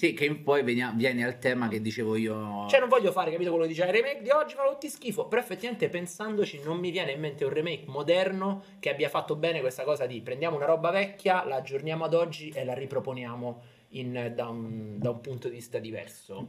Sì, 0.01 0.15
che 0.15 0.35
poi 0.35 0.63
venia- 0.63 0.95
viene 0.97 1.27
al 1.27 1.39
tema 1.39 1.69
che 1.69 1.83
dicevo 1.83 2.17
io. 2.17 2.67
Cioè, 2.71 2.81
non 2.81 2.89
voglio 2.89 3.13
fare, 3.13 3.31
capito 3.31 3.51
quello 3.51 3.65
che 3.67 3.73
dice, 3.73 3.85
i 3.85 3.91
remake 3.91 4.23
di 4.23 4.31
oggi 4.31 4.55
fanno 4.55 4.71
tutti 4.71 4.89
schifo. 4.89 5.27
Però 5.27 5.39
effettivamente 5.43 5.91
pensandoci, 5.91 6.63
non 6.65 6.79
mi 6.79 6.91
viene 6.91 7.13
in 7.13 7.21
mente 7.21 7.45
un 7.45 7.53
remake 7.53 7.85
moderno 7.87 8.65
che 8.79 8.89
abbia 8.89 9.11
fatto 9.11 9.37
bene 9.37 9.61
questa 9.61 9.85
cosa 9.85 10.07
di 10.07 10.23
prendiamo 10.23 10.57
una 10.57 10.65
roba 10.65 10.91
vecchia, 10.91 11.45
la 11.45 11.57
aggiorniamo 11.57 12.07
ad 12.07 12.15
oggi 12.15 12.49
e 12.49 12.65
la 12.65 12.73
riproponiamo 12.73 13.63
in- 13.89 14.33
da, 14.35 14.49
un, 14.49 14.99
da 14.99 15.11
un 15.11 15.21
punto 15.21 15.49
di 15.49 15.57
vista 15.57 15.79
diverso. 15.79 16.49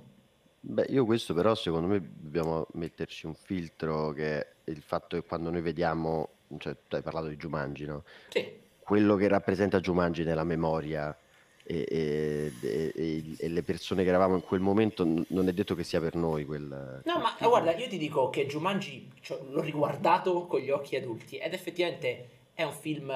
Beh, 0.61 0.85
io 0.87 1.03
questo 1.03 1.33
però 1.33 1.53
secondo 1.53 1.87
me 1.87 1.99
dobbiamo 2.01 2.67
metterci 2.75 3.25
un 3.25 3.33
filtro 3.35 4.13
che 4.13 4.39
è 4.39 4.47
il 4.63 4.81
fatto 4.81 5.17
che 5.19 5.27
quando 5.27 5.49
noi 5.49 5.59
vediamo, 5.59 6.29
cioè 6.57 6.73
tu 6.87 6.95
hai 6.95 7.01
parlato 7.01 7.27
di 7.27 7.35
Jumanji, 7.35 7.83
no? 7.83 8.05
Sì, 8.29 8.59
Quello 8.79 9.17
che 9.17 9.27
rappresenta 9.27 9.81
Jumanji 9.81 10.23
nella 10.23 10.45
memoria 10.45 11.13
e, 11.63 11.85
e- 11.89 12.51
e- 12.95 13.23
e- 13.37 13.47
le 13.47 13.63
persone 13.63 14.03
che 14.03 14.09
eravamo 14.09 14.35
in 14.35 14.41
quel 14.41 14.59
momento 14.59 15.03
non 15.27 15.47
è 15.47 15.53
detto 15.53 15.75
che 15.75 15.83
sia 15.83 15.99
per 15.99 16.15
noi 16.15 16.45
quel... 16.45 16.61
No, 16.61 17.01
quel 17.03 17.17
ma 17.23 17.33
film. 17.37 17.49
guarda, 17.49 17.75
io 17.75 17.87
ti 17.87 17.97
dico 17.97 18.29
che 18.29 18.45
Jumanji 18.45 19.09
cioè, 19.21 19.39
l'ho 19.49 19.61
riguardato 19.61 20.45
con 20.47 20.59
gli 20.59 20.69
occhi 20.69 20.95
adulti 20.95 21.37
ed 21.37 21.53
effettivamente 21.53 22.29
è 22.53 22.63
un 22.63 22.73
film 22.73 23.13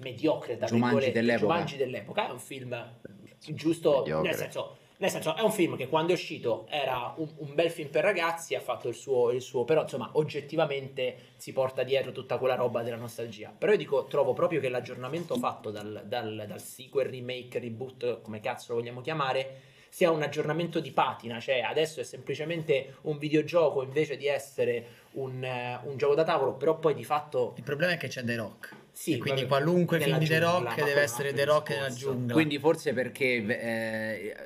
mediocre, 0.00 0.56
tra 0.58 0.66
Jumanji 0.66 1.12
dell'epoca. 1.12 1.46
Jumanji 1.54 1.76
dell'epoca 1.76 2.28
è 2.28 2.30
un 2.32 2.38
film 2.38 2.90
giusto, 3.38 3.98
Mediocre. 3.98 4.28
nel 4.28 4.36
senso, 4.38 4.76
nel 4.98 5.10
senso, 5.10 5.36
è 5.36 5.42
un 5.42 5.52
film 5.52 5.76
che 5.76 5.88
quando 5.88 6.12
è 6.12 6.14
uscito 6.14 6.66
era 6.70 7.12
un, 7.18 7.28
un 7.36 7.54
bel 7.54 7.70
film 7.70 7.90
per 7.90 8.02
ragazzi, 8.02 8.54
ha 8.54 8.60
fatto 8.60 8.88
il 8.88 8.94
suo, 8.94 9.30
il 9.30 9.42
suo, 9.42 9.64
però 9.64 9.82
insomma 9.82 10.10
oggettivamente 10.14 11.16
si 11.36 11.52
porta 11.52 11.82
dietro 11.82 12.12
tutta 12.12 12.38
quella 12.38 12.54
roba 12.54 12.82
della 12.82 12.96
nostalgia. 12.96 13.52
Però 13.56 13.72
io 13.72 13.78
dico, 13.78 14.04
trovo 14.06 14.32
proprio 14.32 14.60
che 14.60 14.70
l'aggiornamento 14.70 15.36
fatto 15.36 15.70
dal, 15.70 16.04
dal, 16.06 16.44
dal 16.48 16.60
sequel, 16.60 17.08
remake, 17.08 17.58
reboot, 17.58 18.22
come 18.22 18.40
cazzo 18.40 18.72
lo 18.72 18.78
vogliamo 18.78 19.02
chiamare, 19.02 19.74
sia 19.90 20.10
un 20.10 20.22
aggiornamento 20.22 20.80
di 20.80 20.90
patina, 20.92 21.40
cioè 21.40 21.60
adesso 21.60 22.00
è 22.00 22.04
semplicemente 22.04 22.96
un 23.02 23.18
videogioco 23.18 23.82
invece 23.82 24.16
di 24.16 24.26
essere 24.26 24.86
un, 25.12 25.42
eh, 25.42 25.78
un 25.84 25.96
gioco 25.96 26.14
da 26.14 26.24
tavolo, 26.24 26.54
però 26.54 26.78
poi 26.78 26.94
di 26.94 27.04
fatto 27.04 27.54
Il 27.56 27.62
problema 27.62 27.92
è 27.92 27.96
che 27.96 28.08
c'è 28.08 28.22
The 28.22 28.36
Rock. 28.36 28.74
sì, 28.92 29.14
e 29.14 29.18
quindi 29.18 29.46
qualunque 29.46 30.00
film 30.00 30.18
di 30.18 30.26
The 30.26 30.38
Rock 30.38 30.82
deve 30.82 31.00
essere 31.00 31.32
The 31.32 31.44
Rock 31.44 31.70
nella 31.70 31.90
giungla. 31.90 32.34
Quindi 32.34 32.58
forse 32.58 32.92
perché 32.92 33.46
eh, 33.46 34.36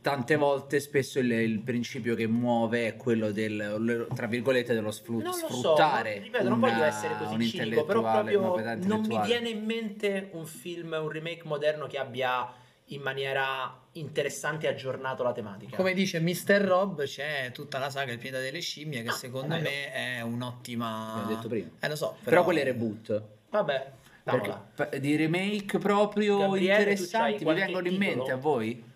tante 0.00 0.36
volte 0.36 0.80
spesso 0.80 1.18
il, 1.18 1.30
il 1.30 1.60
principio 1.60 2.14
che 2.14 2.26
muove 2.26 2.86
è 2.86 2.96
quello 2.96 3.30
del, 3.30 4.06
tra 4.14 4.26
virgolette, 4.26 4.74
dello 4.74 4.90
sfru- 4.90 5.22
Non 5.22 5.32
lo 5.32 5.48
so, 5.48 5.48
sfruttare. 5.48 6.16
ma, 6.16 6.22
ripeto, 6.22 6.48
non 6.48 6.60
voglio 6.60 6.82
essere 6.82 7.14
un 7.14 7.18
così 7.18 7.48
cinico, 7.48 7.84
però 7.84 8.00
proprio 8.00 8.76
non 8.86 9.00
mi 9.06 9.20
viene 9.22 9.48
in 9.48 9.64
mente 9.64 10.30
un 10.32 10.46
film, 10.46 10.96
un 11.00 11.08
remake 11.08 11.42
moderno 11.44 11.86
che 11.86 11.98
abbia 11.98 12.52
in 12.90 13.02
maniera 13.02 13.78
interessante 13.92 14.66
aggiornato 14.66 15.22
la 15.22 15.32
tematica. 15.32 15.76
Come 15.76 15.92
dice 15.92 16.20
Mr. 16.20 16.60
Rob, 16.62 17.02
c'è 17.02 17.50
tutta 17.52 17.78
la 17.78 17.90
saga 17.90 18.12
Il 18.12 18.18
pianeta 18.18 18.42
delle 18.42 18.60
scimmie 18.60 19.02
che 19.02 19.10
Ah, 19.10 19.12
secondo 19.12 19.56
me 19.56 19.92
è 19.92 20.20
un'ottima... 20.22 21.12
Abbiamo 21.12 21.34
detto 21.34 21.48
prima. 21.48 21.68
Eh 21.80 21.88
lo 21.88 21.96
so, 21.96 22.12
Però, 22.12 22.30
però, 22.30 22.44
quelle 22.44 22.64
reboot. 22.64 23.22
Vabbè, 23.50 23.92
Perché, 24.22 25.00
di 25.00 25.16
remake 25.16 25.78
proprio 25.78 26.38
Gabriele, 26.38 26.78
interessanti 26.80 27.42
qualche 27.42 27.64
vengono 27.64 27.88
in 27.88 27.96
mente 27.96 28.30
a 28.30 28.36
voi? 28.36 28.87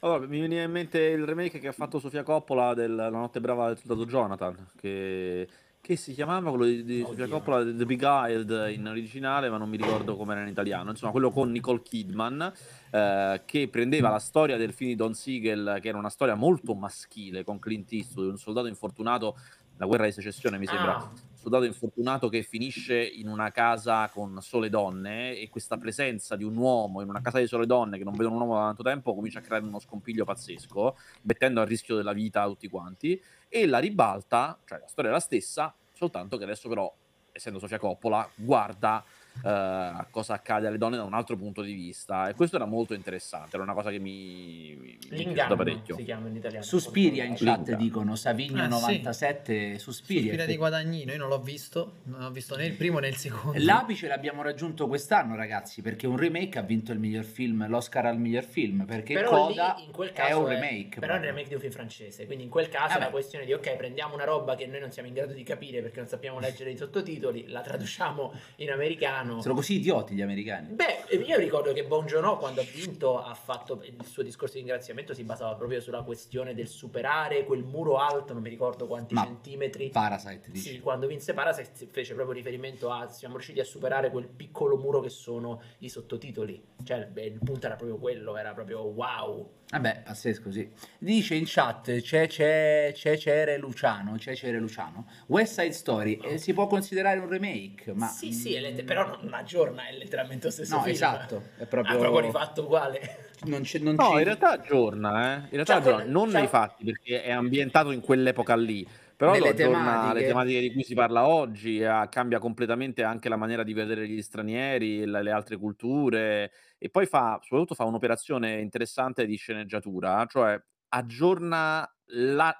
Allora, 0.00 0.26
mi 0.26 0.38
viene 0.38 0.62
in 0.62 0.70
mente 0.70 1.00
il 1.00 1.24
remake 1.24 1.58
che 1.58 1.68
ha 1.68 1.72
fatto 1.72 1.98
Sofia 1.98 2.22
Coppola 2.22 2.74
del 2.74 2.94
La 2.94 3.08
notte 3.08 3.40
brava 3.40 3.68
del 3.68 3.78
soldato 3.78 4.04
Jonathan, 4.04 4.68
che, 4.76 5.48
che 5.80 5.96
si 5.96 6.12
chiamava 6.12 6.50
quello 6.50 6.64
di, 6.66 6.84
di 6.84 7.02
Sofia. 7.02 7.26
Coppola, 7.28 7.64
The 7.64 7.84
Beguiled 7.86 8.72
in 8.74 8.86
originale, 8.86 9.48
ma 9.48 9.56
non 9.56 9.68
mi 9.68 9.76
ricordo 9.76 10.16
come 10.16 10.34
era 10.34 10.42
in 10.42 10.48
italiano. 10.48 10.90
Insomma, 10.90 11.12
quello 11.12 11.30
con 11.30 11.50
Nicole 11.50 11.82
Kidman, 11.82 12.52
eh, 12.90 13.42
che 13.44 13.68
prendeva 13.68 14.10
la 14.10 14.18
storia 14.18 14.56
del 14.56 14.72
film 14.72 14.90
di 14.90 14.96
Don 14.96 15.14
Siegel, 15.14 15.78
che 15.80 15.88
era 15.88 15.98
una 15.98 16.10
storia 16.10 16.34
molto 16.34 16.74
maschile, 16.74 17.42
con 17.42 17.58
Clint 17.58 17.90
Eastwood, 17.92 18.28
un 18.28 18.38
soldato 18.38 18.66
infortunato, 18.66 19.36
la 19.78 19.86
guerra 19.86 20.04
di 20.04 20.12
secessione 20.12 20.58
mi 20.58 20.66
sembra, 20.66 20.96
Ah, 20.96 21.10
soldato 21.46 21.64
infortunato 21.64 22.28
che 22.28 22.42
finisce 22.42 23.00
in 23.00 23.28
una 23.28 23.52
casa 23.52 24.08
con 24.08 24.42
sole 24.42 24.68
donne 24.68 25.38
e 25.38 25.48
questa 25.48 25.76
presenza 25.76 26.34
di 26.34 26.42
un 26.42 26.56
uomo 26.56 27.02
in 27.02 27.08
una 27.08 27.20
casa 27.20 27.38
di 27.38 27.46
sole 27.46 27.66
donne 27.66 27.98
che 27.98 28.02
non 28.02 28.14
vedono 28.14 28.34
un 28.34 28.40
uomo 28.40 28.54
da 28.56 28.64
tanto 28.64 28.82
tempo 28.82 29.14
comincia 29.14 29.38
a 29.38 29.42
creare 29.42 29.64
uno 29.64 29.78
scompiglio 29.78 30.24
pazzesco, 30.24 30.96
mettendo 31.22 31.60
a 31.60 31.64
rischio 31.64 31.94
della 31.94 32.12
vita 32.12 32.44
tutti 32.46 32.66
quanti 32.66 33.22
e 33.48 33.66
la 33.66 33.78
ribalta, 33.78 34.58
cioè 34.64 34.80
la 34.80 34.88
storia 34.88 35.10
è 35.10 35.14
la 35.14 35.20
stessa, 35.20 35.72
soltanto 35.92 36.36
che 36.36 36.42
adesso 36.42 36.68
però, 36.68 36.92
essendo 37.30 37.60
Sofia 37.60 37.78
Coppola, 37.78 38.28
guarda 38.34 39.04
eh, 39.44 39.48
a 39.48 40.06
cosa 40.10 40.34
accade 40.34 40.66
alle 40.66 40.78
donne 40.78 40.96
da 40.96 41.04
un 41.04 41.14
altro 41.14 41.36
punto 41.36 41.62
di 41.62 41.72
vista 41.72 42.28
e 42.28 42.34
questo 42.34 42.56
era 42.56 42.64
molto 42.64 42.94
interessante, 42.94 43.54
era 43.56 43.62
una 43.64 43.74
cosa 43.74 43.90
che 43.90 43.98
mi, 43.98 44.76
mi, 44.78 44.98
mi 44.98 44.98
è 45.08 45.14
L'inganno 45.16 45.56
parecchio. 45.56 45.96
si 45.96 46.04
chiama 46.04 46.28
in 46.28 46.36
italiano. 46.36 46.64
Suspiria 46.64 47.24
in 47.24 47.34
chat 47.36 47.58
Linga. 47.66 47.74
dicono 47.76 48.16
Savigno 48.16 48.62
Ah, 48.62 48.64
sì. 48.64 48.70
97 48.70 49.78
Suspiria. 49.78 50.22
Suspira 50.22 50.44
di 50.46 50.56
Guadagnino, 50.56 51.12
io 51.12 51.18
non 51.18 51.28
l'ho 51.28 51.40
visto, 51.40 51.96
non 52.04 52.22
ho 52.22 52.30
visto 52.30 52.56
né 52.56 52.66
il 52.66 52.74
primo 52.74 52.98
né 52.98 53.08
il 53.08 53.16
secondo. 53.16 53.58
L'apice 53.62 54.06
l'abbiamo 54.08 54.42
raggiunto 54.42 54.86
quest'anno, 54.88 55.34
ragazzi, 55.36 55.82
perché 55.82 56.06
un 56.06 56.16
remake 56.16 56.58
ha 56.58 56.62
vinto 56.62 56.92
il 56.92 56.98
miglior 56.98 57.24
film, 57.24 57.66
l'Oscar 57.68 58.06
al 58.06 58.18
miglior 58.18 58.44
film, 58.44 58.84
perché 58.86 59.14
però 59.14 59.46
Coda 59.48 59.74
lì 59.78 59.84
in 59.84 59.90
quel 59.92 60.10
è 60.12 60.32
un 60.32 60.46
remake. 60.46 60.98
però 61.00 61.14
è 61.14 61.16
un 61.18 61.22
remake 61.24 61.48
di 61.48 61.54
un 61.54 61.60
film 61.60 61.72
francese 61.72 62.26
quindi 62.26 62.44
in 62.44 62.50
quel 62.50 62.68
caso 62.68 62.92
Ah, 62.92 62.94
è 62.94 62.96
una 62.96 63.06
beh. 63.06 63.10
questione 63.12 63.44
di 63.44 63.52
ok 63.52 63.76
prendiamo 63.76 64.14
una 64.14 64.24
roba 64.24 64.54
che 64.54 64.66
noi 64.66 64.80
non 64.80 64.90
siamo 64.90 65.08
in 65.08 65.14
grado 65.14 65.32
di 65.32 65.42
capire 65.42 65.80
perché 65.82 65.98
non 66.00 66.08
sappiamo 66.08 66.38
leggere 66.38 66.70
i 66.70 66.76
sottotitoli 66.76 67.48
la 67.48 67.60
traduciamo 67.60 68.32
in 68.56 68.70
americano 68.70 69.25
Sono 69.40 69.54
così 69.54 69.74
idioti 69.74 70.14
gli 70.14 70.22
americani. 70.22 70.72
Beh, 70.72 71.16
io 71.16 71.38
ricordo 71.38 71.72
che 71.72 71.84
Bon 71.84 72.06
Joon-ho 72.06 72.36
quando 72.36 72.60
ha 72.60 72.64
vinto 72.64 73.22
ha 73.22 73.34
fatto 73.34 73.82
il 73.82 74.04
suo 74.04 74.22
discorso 74.22 74.54
di 74.54 74.60
ringraziamento 74.60 75.14
si 75.14 75.24
basava 75.24 75.54
proprio 75.54 75.80
sulla 75.80 76.02
questione 76.02 76.54
del 76.54 76.68
superare 76.68 77.44
quel 77.44 77.62
muro 77.62 77.98
alto, 77.98 78.32
non 78.32 78.42
mi 78.42 78.48
ricordo 78.48 78.86
quanti 78.86 79.14
Ma 79.14 79.24
centimetri. 79.24 79.90
Parasite 79.90 80.50
dici. 80.50 80.70
Sì, 80.70 80.80
quando 80.80 81.06
vinse 81.06 81.34
Parasite 81.34 81.86
fece 81.90 82.14
proprio 82.14 82.34
riferimento 82.34 82.90
a 82.90 83.08
siamo 83.08 83.34
riusciti 83.34 83.60
a 83.60 83.64
superare 83.64 84.10
quel 84.10 84.28
piccolo 84.28 84.76
muro 84.76 85.00
che 85.00 85.10
sono 85.10 85.60
i 85.78 85.88
sottotitoli. 85.88 86.62
Cioè, 86.84 87.06
beh, 87.06 87.24
il 87.24 87.40
punto 87.42 87.66
era 87.66 87.76
proprio 87.76 87.98
quello, 87.98 88.36
era 88.36 88.52
proprio 88.52 88.80
wow. 88.80 89.50
Vabbè, 89.68 90.02
pazzesco 90.04 90.52
sì. 90.52 90.68
Dice 90.98 91.34
in 91.34 91.42
chat 91.44 92.00
c'è, 92.00 92.28
c'è, 92.28 92.92
c'è 92.94 93.16
Cere 93.18 93.58
Luciano, 93.58 94.14
c'è 94.16 94.34
Cere 94.36 94.60
Luciano. 94.60 95.06
West 95.26 95.58
Side 95.58 95.72
Story 95.72 96.20
eh, 96.22 96.38
si 96.38 96.52
può 96.52 96.68
considerare 96.68 97.18
un 97.18 97.28
remake, 97.28 97.92
ma 97.92 98.06
sì, 98.06 98.32
sì, 98.32 98.54
è 98.54 98.60
let- 98.60 98.84
però 98.84 99.18
non 99.20 99.34
aggiorna, 99.34 99.88
è 99.88 99.96
letteralmente 99.96 100.46
lo 100.46 100.52
stesso 100.52 100.76
No, 100.76 100.82
film. 100.82 100.94
esatto, 100.94 101.42
è 101.56 101.66
proprio 101.66 101.96
Ha 101.96 101.98
proprio 101.98 102.20
rifatto 102.20 102.62
uguale. 102.62 103.30
non 103.46 103.62
c'è 103.62 103.80
non 103.80 103.96
No, 103.96 104.10
ci- 104.10 104.18
in 104.18 104.24
realtà 104.24 104.50
aggiorna, 104.52 105.34
eh. 105.34 105.38
In 105.40 105.48
realtà 105.50 105.64
Cioè, 105.64 105.76
aggiorna, 105.82 106.04
non 106.12 106.30
cioè- 106.30 106.38
nei 106.38 106.48
fatti, 106.48 106.84
perché 106.84 107.22
è 107.24 107.32
ambientato 107.32 107.90
in 107.90 108.00
quell'epoca 108.00 108.54
lì. 108.54 108.86
Però 109.16 109.32
Nelle 109.32 109.44
lo 109.46 109.50
aggiorna 109.50 109.78
tematiche. 109.78 110.14
le 110.20 110.26
tematiche 110.26 110.60
di 110.60 110.72
cui 110.74 110.82
si 110.84 110.94
parla 110.94 111.26
oggi, 111.26 111.80
eh, 111.80 112.06
cambia 112.10 112.38
completamente 112.38 113.02
anche 113.02 113.30
la 113.30 113.36
maniera 113.36 113.62
di 113.64 113.72
vedere 113.72 114.06
gli 114.06 114.20
stranieri, 114.20 115.06
le, 115.06 115.22
le 115.22 115.30
altre 115.30 115.56
culture, 115.56 116.52
e 116.78 116.90
poi 116.90 117.06
fa, 117.06 117.38
soprattutto 117.42 117.74
fa 117.74 117.84
un'operazione 117.84 118.60
interessante 118.60 119.26
di 119.26 119.36
sceneggiatura, 119.36 120.24
cioè 120.28 120.60
aggiorna 120.88 121.88
la- 122.10 122.58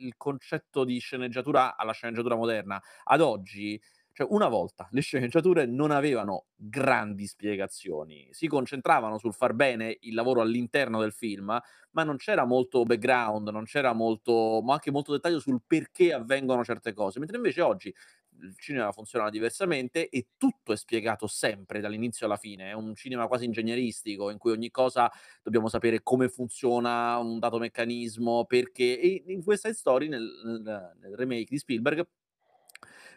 il 0.00 0.14
concetto 0.16 0.84
di 0.84 0.98
sceneggiatura 0.98 1.76
alla 1.76 1.92
sceneggiatura 1.92 2.36
moderna. 2.36 2.80
Ad 3.04 3.20
oggi 3.20 3.80
cioè, 4.12 4.26
una 4.30 4.48
volta 4.48 4.88
le 4.90 5.00
sceneggiature 5.00 5.64
non 5.66 5.92
avevano 5.92 6.46
grandi 6.56 7.26
spiegazioni, 7.28 8.26
si 8.32 8.48
concentravano 8.48 9.16
sul 9.16 9.32
far 9.32 9.52
bene 9.54 9.96
il 10.00 10.14
lavoro 10.14 10.40
all'interno 10.40 11.00
del 11.00 11.12
film, 11.12 11.56
ma 11.92 12.02
non 12.02 12.16
c'era 12.16 12.44
molto 12.44 12.82
background, 12.82 13.48
non 13.50 13.64
c'era 13.64 13.92
molto, 13.92 14.60
ma 14.62 14.72
anche 14.74 14.90
molto 14.90 15.12
dettaglio 15.12 15.38
sul 15.38 15.60
perché 15.64 16.12
avvengono 16.12 16.64
certe 16.64 16.92
cose. 16.94 17.20
Mentre 17.20 17.36
invece 17.36 17.60
oggi 17.60 17.94
il 18.42 18.54
cinema 18.56 18.92
funziona 18.92 19.30
diversamente 19.30 20.08
e 20.08 20.28
tutto 20.36 20.72
è 20.72 20.76
spiegato 20.76 21.26
sempre 21.26 21.80
dall'inizio 21.80 22.26
alla 22.26 22.36
fine. 22.36 22.70
È 22.70 22.72
un 22.72 22.94
cinema 22.94 23.26
quasi 23.26 23.44
ingegneristico 23.44 24.30
in 24.30 24.38
cui 24.38 24.52
ogni 24.52 24.70
cosa 24.70 25.10
dobbiamo 25.42 25.68
sapere 25.68 26.02
come 26.02 26.28
funziona 26.28 27.16
un 27.18 27.38
dato 27.38 27.58
meccanismo, 27.58 28.44
perché. 28.44 29.00
E 29.00 29.24
in 29.26 29.42
questa 29.42 29.72
story, 29.72 30.08
nel, 30.08 30.28
nel- 30.62 31.14
remake 31.16 31.46
di 31.48 31.58
Spielberg, 31.58 32.06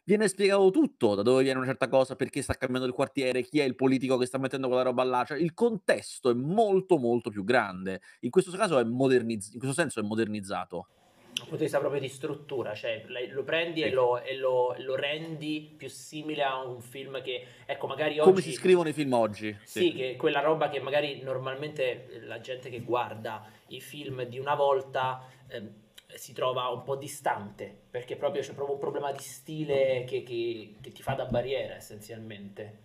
viene 0.04 0.28
spiegato 0.28 0.72
tutto, 0.72 1.16
da 1.16 1.22
dove 1.22 1.44
viene 1.44 1.60
una 1.60 1.68
certa 1.68 1.88
cosa, 1.88 2.16
perché 2.16 2.42
sta 2.42 2.54
cambiando 2.56 2.88
il 2.88 2.94
quartiere, 2.94 3.44
chi 3.44 3.60
è 3.60 3.64
il 3.64 3.76
politico 3.76 4.18
che 4.18 4.26
sta 4.26 4.38
mettendo 4.38 4.68
quella 4.68 4.84
roba 4.84 5.04
là, 5.04 5.24
cioè 5.26 5.38
il 5.38 5.54
contesto 5.54 6.30
è 6.30 6.34
molto 6.34 6.98
molto 6.98 7.30
più 7.30 7.44
grande. 7.44 8.02
In 8.22 8.30
questo 8.30 8.52
caso 8.52 8.80
è 8.80 8.84
modernizzato, 8.84 9.54
in 9.54 9.60
questo 9.60 9.80
senso 9.80 10.00
è 10.00 10.04
modernizzato. 10.04 10.88
Dal 11.34 11.44
punto 11.48 11.56
di 11.58 11.64
vista 11.64 11.80
proprio 11.80 12.00
di 12.02 12.08
struttura, 12.10 12.74
cioè 12.76 13.04
lo 13.30 13.44
prendi 13.44 13.82
e, 13.82 13.88
Sì. 13.88 13.94
lo, 13.94 14.22
e 14.22 14.36
lo- 14.36 14.76
lo 14.78 14.96
rendi 14.96 15.74
più 15.78 15.88
simile 15.90 16.44
a 16.44 16.64
un 16.64 16.82
film 16.82 17.22
che, 17.22 17.46
ecco, 17.66 17.88
magari 17.88 18.20
oggi... 18.20 18.30
Come 18.30 18.42
si 18.42 18.52
scrivono 18.52 18.90
i 18.90 18.94
film 18.94 19.14
oggi? 19.14 19.58
Sì, 19.64 19.94
che 19.94 20.16
quella 20.18 20.42
roba 20.42 20.70
che 20.70 20.80
magari 20.80 21.22
normalmente 21.22 22.22
la 22.24 22.40
gente 22.42 22.70
che 22.70 22.82
guarda 22.82 23.46
i 23.68 23.80
film 23.82 24.24
di 24.24 24.38
una 24.40 24.56
volta 24.56 25.26
ehm, 25.48 25.70
si 26.14 26.34
trova 26.34 26.68
un 26.68 26.84
po' 26.84 26.98
distante, 26.98 27.74
perché 27.90 28.18
proprio 28.18 28.42
c'è 28.42 28.54
proprio 28.54 28.76
un 28.76 28.82
problema 28.82 29.12
di 29.14 29.20
stile 29.20 30.04
che, 30.06 30.24
che- 30.24 30.76
che 30.82 30.92
ti 30.92 31.02
fa 31.02 31.14
da 31.14 31.26
barriera 31.26 31.76
essenzialmente. 31.76 32.81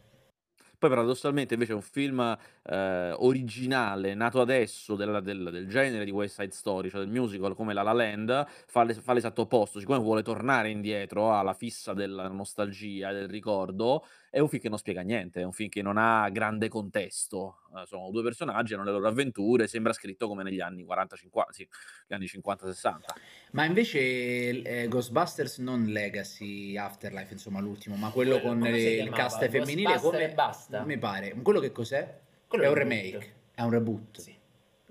Poi 0.78 0.90
paradossalmente 0.90 1.54
invece 1.54 1.72
un 1.72 1.80
film 1.82 2.36
eh, 2.64 3.12
originale, 3.18 4.14
nato 4.14 4.40
adesso 4.40 4.94
della- 4.94 5.20
del, 5.20 5.48
del 5.50 5.68
genere 5.68 6.04
di 6.04 6.10
West 6.10 6.38
Side 6.40 6.52
Story, 6.52 6.90
cioè 6.90 7.00
del 7.00 7.08
musical 7.10 7.54
come 7.54 7.72
La 7.72 7.82
La 7.82 7.92
Land, 7.92 8.46
fa, 8.66 8.82
l'es- 8.84 9.00
fa 9.00 9.12
l'esatto 9.12 9.42
opposto, 9.42 9.78
siccome 9.80 9.98
vuole 9.98 10.22
tornare 10.22 10.68
indietro 10.70 11.36
alla 11.36 11.54
fissa 11.54 11.92
della 11.94 12.28
nostalgia 12.28 13.12
del 13.12 13.28
ricordo, 13.28 14.04
è 14.36 14.40
un 14.40 14.48
film 14.48 14.60
che 14.60 14.68
non 14.68 14.76
spiega 14.76 15.00
niente, 15.00 15.40
è 15.40 15.44
un 15.44 15.52
film 15.52 15.70
che 15.70 15.80
non 15.80 15.96
ha 15.96 16.28
grande 16.28 16.68
contesto, 16.68 17.60
Eh, 17.74 17.86
sono 17.86 18.10
due 18.10 18.22
personaggi, 18.22 18.74
hanno 18.74 18.84
le 18.84 18.90
loro 18.90 19.08
avventure, 19.08 19.66
sembra 19.66 19.94
scritto 19.94 20.28
come 20.28 20.42
negli 20.42 20.60
anni 20.60 20.84
40-50, 20.84 21.44
sì, 21.50 21.66
gli 22.06 22.12
anni 22.12 22.26
50-60. 22.26 23.00
Ma 23.52 23.64
invece 23.64 23.98
eh, 23.98 24.88
Ghostbusters 24.88 25.58
non 25.58 25.86
Legacy 25.86 26.76
Afterlife, 26.76 27.32
insomma, 27.32 27.60
l'ultimo, 27.60 27.96
ma 27.96 28.10
quello, 28.10 28.38
Quello, 28.38 28.58
con 28.58 28.66
il 28.66 29.08
cast 29.10 29.48
femminile 29.48 29.98
come 30.00 30.30
basta? 30.34 30.84
Mi 30.84 30.98
pare. 30.98 31.34
Quello 31.40 31.60
che 31.60 31.72
cos'è? 31.72 32.20
Quello 32.46 32.64
è 32.64 32.68
un 32.68 32.74
reboot. 32.74 33.04
remake, 33.04 33.34
è 33.54 33.62
un 33.62 33.70
reboot. 33.70 34.20
Sì. 34.20 34.35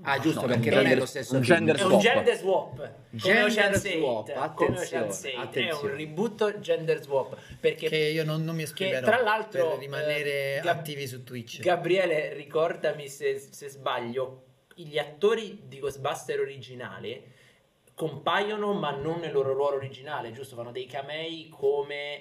Ah, 0.02 0.20
giusto, 0.20 0.42
No, 0.42 0.48
perché 0.48 0.72
non 0.72 0.86
è 0.86 0.96
lo 0.96 1.06
stesso 1.06 1.36
un 1.36 1.42
gender 1.42 1.78
È 1.78 1.84
un 1.84 1.90
swap. 1.90 2.02
gender 2.02 2.36
swap. 2.36 2.76
Come 2.76 2.92
Gender 3.12 3.46
Ocean's 3.46 3.78
swap, 3.88 4.28
8, 4.30 4.54
come 4.56 4.70
attenzione, 4.76 5.06
Ocean's 5.06 5.24
8. 5.24 5.28
È 5.28 5.42
attenzione. 5.42 5.92
un 5.92 5.98
reboot 5.98 6.60
gender 6.60 7.02
swap. 7.02 7.38
Perché 7.60 7.88
Che 7.88 7.98
io 7.98 8.26
non, 8.26 8.44
non 8.44 8.56
mi 8.56 8.64
che 8.64 8.68
esprimerò 8.70 9.06
tra 9.06 9.22
l'altro 9.22 9.70
per 9.70 9.80
rimanere 9.80 10.62
eh, 10.62 10.68
attivi 10.68 11.08
su 11.08 11.24
Twitch. 11.24 11.62
Gabriele, 11.62 12.34
ricordami 12.34 13.08
se, 13.08 13.40
se 13.40 13.70
sbaglio, 13.70 14.44
gli 14.76 14.98
attori 14.98 15.62
di 15.66 15.80
Ghostbuster 15.80 16.42
originali 16.42 17.32
compaiono 17.96 18.74
ma 18.74 18.92
non 18.92 19.20
nel 19.22 19.32
loro 19.32 19.54
ruolo 19.54 19.78
originale, 19.78 20.34
giusto? 20.34 20.56
Fanno 20.58 20.72
dei 20.72 20.86
camei 20.86 21.48
come 21.50 22.20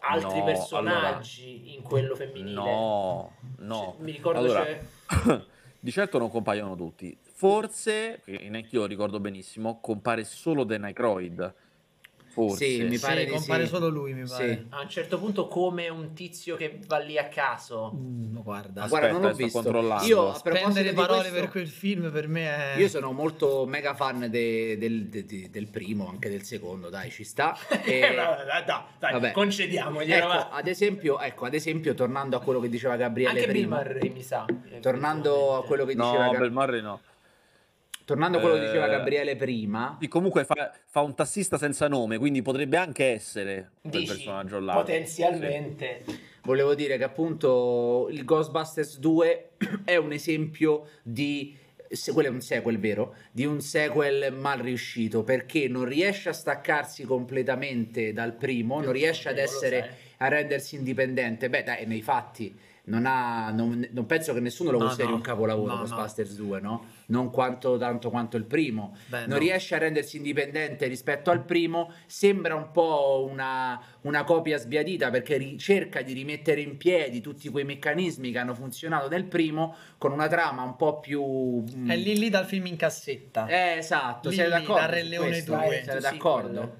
altri 0.00 0.40
No, 0.40 0.44
personaggi 0.44 1.74
in 1.74 1.80
quello 1.80 2.14
femminile. 2.14 2.52
No, 2.54 3.32
no. 3.60 3.94
Cioè, 3.96 4.04
mi 4.04 4.12
ricordo 4.12 4.38
Allora, 4.40 4.66
di 5.84 5.90
certo 5.90 6.16
non 6.16 6.30
compaiono 6.30 6.74
tutti. 6.76 7.14
Forse, 7.20 8.22
che 8.24 8.48
neanche 8.48 8.74
io 8.74 8.86
ricordo 8.86 9.20
benissimo, 9.20 9.80
compare 9.80 10.24
solo 10.24 10.64
Dan 10.64 10.84
Aykroyd. 10.84 11.54
Forse. 12.34 12.64
Sì, 12.66 12.82
mi 12.82 12.98
pare 12.98 13.24
sì, 13.26 13.30
compare 13.30 13.62
sì. 13.64 13.68
solo 13.70 13.88
lui, 13.88 14.12
mi 14.12 14.26
Sì. 14.26 14.32
pare. 14.34 14.66
a 14.70 14.80
un 14.80 14.88
certo 14.88 15.18
punto 15.20 15.46
come 15.46 15.88
un 15.88 16.12
tizio 16.14 16.56
che 16.56 16.80
va 16.88 16.98
lì 16.98 17.16
a 17.16 17.28
caso. 17.28 17.92
Mm, 17.94 18.38
guarda, 18.42 18.82
Aspetta, 18.82 18.88
guarda, 18.88 19.10
non 19.12 19.20
l'ho 19.20 19.34
sto 19.34 19.44
visto. 19.44 19.62
controllando. 19.62 20.04
Io, 20.04 20.28
a 20.32 20.40
di 20.82 20.92
parole 20.92 21.20
questo, 21.20 21.38
per 21.38 21.48
quel 21.50 21.68
film 21.68 22.10
per 22.10 22.26
me 22.26 22.74
è... 22.74 22.78
Io 22.78 22.88
sono 22.88 23.12
molto 23.12 23.64
mega 23.66 23.94
fan 23.94 24.28
de- 24.28 24.76
del, 24.76 25.06
de- 25.06 25.24
de- 25.24 25.48
del 25.48 25.68
primo, 25.68 26.08
anche 26.08 26.28
del 26.28 26.42
secondo, 26.42 26.88
dai, 26.90 27.10
ci 27.10 27.22
sta. 27.22 27.56
E- 27.84 27.98
Eh, 27.98 28.00
dai, 28.00 28.16
dai, 28.16 28.64
dai, 28.66 28.82
dai, 28.98 29.12
vabbè. 29.12 29.30
concediamoglielo. 29.30 30.24
Ecco, 30.24 30.26
va. 30.26 30.48
ad 30.50 30.66
esempio, 30.66 31.20
ecco, 31.20 31.44
ad 31.44 31.54
esempio, 31.54 31.94
tornando 31.94 32.36
a 32.36 32.40
quello 32.40 32.58
che 32.58 32.68
diceva 32.68 32.96
Gabriele 32.96 33.30
Anche 33.38 33.52
Bill 33.52 33.60
prima, 33.62 33.76
Murray 33.76 34.10
mi 34.10 34.22
sa. 34.22 34.44
tornando 34.80 35.56
a 35.58 35.64
quello 35.64 35.84
che 35.84 35.94
diceva 35.94 36.24
No, 36.26 36.30
Gab- 36.32 36.40
Bill 36.42 36.52
Murray 36.52 36.82
no. 36.82 37.00
Tornando 38.04 38.38
a 38.38 38.40
quello 38.40 38.56
che 38.56 38.66
diceva 38.66 38.86
Eh, 38.86 38.90
Gabriele 38.90 39.36
prima, 39.36 39.96
Sì, 40.00 40.08
comunque 40.08 40.44
fa, 40.44 40.72
fa 40.86 41.00
un 41.00 41.14
tassista 41.14 41.58
senza 41.58 41.88
nome, 41.88 42.18
quindi 42.18 42.42
potrebbe 42.42 42.76
anche 42.76 43.06
essere 43.12 43.72
quel 43.80 43.92
Dici, 43.92 44.06
personaggio 44.06 44.60
là. 44.60 44.74
potenzialmente. 44.74 46.04
volevo 46.42 46.74
dire 46.74 46.96
che 46.98 47.04
appunto 47.04 48.08
il 48.10 48.24
Ghostbusters 48.24 48.98
2 48.98 49.50
è 49.84 49.96
un 49.96 50.12
esempio 50.12 50.88
di 51.02 51.56
se 51.88 52.12
quello 52.12 52.28
è 52.28 52.32
un 52.32 52.40
sequel 52.40 52.78
vero, 52.80 53.14
di 53.30 53.44
un 53.44 53.60
sequel 53.60 54.32
mal 54.32 54.58
riuscito 54.58 55.22
perché 55.22 55.68
non 55.68 55.84
riesce 55.84 56.28
a 56.28 56.32
staccarsi 56.32 57.04
completamente 57.04 58.12
dal 58.12 58.34
primo, 58.34 58.80
non 58.80 58.90
riesce 58.92 59.28
ad 59.28 59.38
essere 59.38 59.96
a 60.18 60.28
rendersi 60.28 60.74
indipendente. 60.76 61.48
Beh, 61.48 61.62
dai, 61.62 61.86
nei 61.86 62.02
fatti 62.02 62.52
non, 62.86 63.06
ha, 63.06 63.50
non, 63.50 63.88
non 63.92 64.04
penso 64.06 64.34
che 64.34 64.40
nessuno 64.40 64.70
lo 64.70 64.78
No, 64.78 64.84
consideri 64.84 65.10
no. 65.10 65.16
un 65.16 65.22
capolavoro 65.22 65.72
No. 65.72 65.78
Ghostbusters 65.78 66.34
2, 66.36 66.60
no? 66.60 66.84
Non 67.06 67.30
quanto, 67.30 67.78
tanto 67.78 68.10
quanto 68.10 68.36
il 68.36 68.44
primo. 68.44 68.94
Beh, 69.06 69.20
non 69.20 69.28
no. 69.30 69.38
riesce 69.38 69.74
a 69.74 69.78
rendersi 69.78 70.18
indipendente 70.18 70.86
rispetto 70.86 71.30
al 71.30 71.44
primo, 71.44 71.92
sembra 72.06 72.54
un 72.54 72.70
po' 72.70 73.26
una, 73.30 73.80
una 74.02 74.24
copia 74.24 74.58
sbiadita 74.58 75.10
perché 75.10 75.36
ri- 75.38 75.58
cerca 75.58 76.02
di 76.02 76.12
rimettere 76.12 76.60
in 76.60 76.76
piedi 76.76 77.20
tutti 77.20 77.48
quei 77.48 77.64
meccanismi 77.64 78.30
che 78.30 78.38
hanno 78.38 78.54
funzionato 78.54 79.08
nel 79.08 79.24
primo 79.24 79.74
con 79.96 80.12
una 80.12 80.28
trama 80.28 80.62
un 80.62 80.76
po' 80.76 81.00
più... 81.00 81.64
mm, 81.74 81.90
È 81.90 81.96
lì 81.96 82.18
lì 82.18 82.28
dal 82.28 82.44
film 82.44 82.66
in 82.66 82.76
cassetta. 82.76 83.46
eh, 83.46 83.76
esatto, 83.78 84.28
Lì, 84.28 84.34
sei 84.34 84.44
lì, 84.44 84.50
d'accordo? 84.50 84.74
da 84.74 84.86
Re 84.86 85.02
Leone 85.04 85.28
questo? 85.28 85.52
2. 85.54 85.82
Sei 85.84 85.94
Sì, 85.94 86.00
d'accordo? 86.00 86.76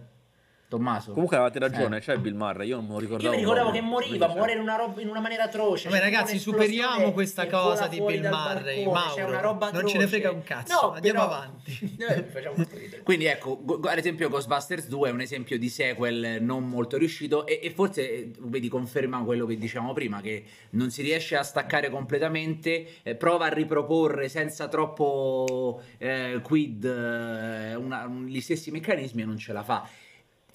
Tommaso? 0.77 1.13
Comunque 1.13 1.37
avete 1.37 1.59
ragione, 1.61 1.99
Eh. 1.99 2.01
c'è 2.01 2.17
Bill 2.19 2.35
Murray, 2.35 2.67
io 2.69 2.77
non 2.77 2.87
me 2.87 2.93
lo 2.95 2.99
ricordavo. 2.99 3.29
Io 3.29 3.31
mi 3.31 3.43
ricordavo 3.43 3.71
che 3.71 3.81
moriva, 3.81 4.27
muore 4.29 4.53
in 4.55 4.59
una, 4.61 4.77
roba, 4.77 5.01
in 5.01 5.09
una 5.09 5.21
maniera 5.21 5.45
atroce. 5.45 5.89
Vabbè, 5.89 6.01
ragazzi, 6.01 6.39
superiamo 6.39 7.13
questa 7.13 7.47
cosa 7.47 7.87
di 7.87 8.01
Bill 8.01 8.29
Murray. 8.29 8.85
Mauro, 8.85 9.27
una 9.27 9.41
roba 9.41 9.71
non 9.71 9.87
ce 9.87 9.99
ne 9.99 10.07
frega 10.09 10.31
un 10.33 10.43
cazzo, 10.43 10.81
No, 10.87 10.93
andiamo 10.93 11.21
però- 11.21 11.33
avanti. 11.33 11.97
Eh. 12.05 13.03
Quindi 13.03 13.27
ecco, 13.27 13.63
ad 13.85 13.99
esempio 13.99 14.29
Ghostbusters 14.29 14.89
2 14.89 15.09
è 15.09 15.13
un 15.13 15.21
esempio 15.21 15.59
di 15.59 15.69
sequel 15.69 16.39
non 16.43 16.69
molto 16.69 16.97
riuscito 16.97 17.47
e, 17.47 17.61
e 17.63 17.71
forse, 17.71 18.11
eh, 18.13 18.31
vedi, 18.41 18.69
conferma 18.69 19.23
quello 19.23 19.47
che 19.47 19.57
dicevamo 19.57 19.93
prima, 19.93 20.21
che 20.21 20.45
non 20.71 20.91
si 20.91 21.03
riesce 21.03 21.37
a 21.37 21.43
staccare 21.43 21.91
completamente, 21.91 22.87
eh, 23.03 23.15
prova 23.15 23.47
a 23.47 23.49
riproporre 23.49 24.29
senza 24.29 24.69
troppo 24.69 25.83
eh, 25.99 26.41
quid 26.43 26.85
eh, 26.85 27.75
una- 27.75 28.07
un- 28.07 28.27
gli 28.27 28.41
stessi 28.41 28.71
meccanismi 28.71 29.23
e 29.23 29.25
non 29.25 29.39
ce 29.39 29.53
la 29.53 29.63
fa. 29.63 29.87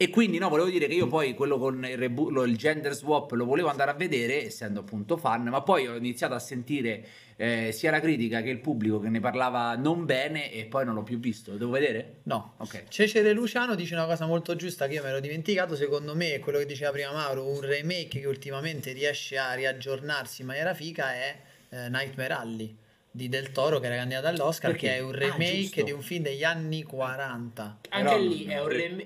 E 0.01 0.09
quindi 0.09 0.37
no, 0.37 0.47
volevo 0.47 0.69
dire 0.69 0.87
che 0.87 0.93
io 0.93 1.07
poi 1.07 1.33
quello 1.33 1.57
con 1.57 1.83
il, 1.85 1.97
rebu- 1.97 2.29
lo- 2.31 2.45
il 2.45 2.55
gender 2.55 2.93
swap 2.93 3.31
lo 3.31 3.43
volevo 3.43 3.67
andare 3.67 3.91
a 3.91 3.93
vedere, 3.95 4.45
essendo 4.45 4.79
appunto 4.79 5.17
fan, 5.17 5.43
ma 5.49 5.61
poi 5.61 5.87
ho 5.89 5.95
iniziato 5.97 6.33
a 6.35 6.39
sentire 6.39 7.05
eh, 7.35 7.73
sia 7.73 7.91
la 7.91 7.99
critica 7.99 8.41
che 8.41 8.49
il 8.49 8.59
pubblico 8.59 9.01
che 9.01 9.09
ne 9.09 9.19
parlava 9.19 9.75
non 9.75 10.05
bene 10.05 10.53
e 10.53 10.63
poi 10.67 10.85
non 10.85 10.93
l'ho 10.93 11.03
più 11.03 11.19
visto. 11.19 11.51
Lo 11.51 11.57
devo 11.57 11.71
vedere? 11.71 12.19
No, 12.23 12.53
Ok. 12.59 12.85
Cecere 12.87 13.33
Luciano 13.33 13.75
dice 13.75 13.93
una 13.93 14.05
cosa 14.05 14.25
molto 14.25 14.55
giusta 14.55 14.87
che 14.87 14.93
io 14.93 15.03
mi 15.03 15.09
ero 15.09 15.19
dimenticato. 15.19 15.75
Secondo 15.75 16.15
me, 16.15 16.33
è 16.33 16.39
quello 16.39 16.59
che 16.59 16.65
diceva 16.65 16.91
prima 16.91 17.11
Mauro, 17.11 17.45
un 17.49 17.59
remake 17.59 18.21
che 18.21 18.25
ultimamente 18.25 18.93
riesce 18.93 19.37
a 19.37 19.51
riaggiornarsi 19.53 20.39
in 20.41 20.47
maniera 20.47 20.73
figa 20.73 21.13
è 21.13 21.37
eh, 21.71 21.89
Nightmare 21.89 22.33
Alley 22.35 22.73
di 23.11 23.27
Del 23.27 23.51
Toro, 23.51 23.79
che 23.79 23.87
era 23.87 23.95
candidato 23.97 24.27
all'Oscar, 24.27 24.71
Perché? 24.71 24.87
che 24.87 24.95
è 24.95 24.99
un 25.01 25.13
Ah, 25.15 25.17
remake 25.17 25.55
giusto. 25.59 25.83
di 25.83 25.91
un 25.91 26.01
film 26.01 26.23
degli 26.23 26.45
anni 26.45 26.83
40. 26.83 27.79
Anche 27.89 28.03
Però- 28.09 28.17
lì 28.17 28.45
è 28.45 28.61
un 28.61 28.67
rem- 28.69 29.05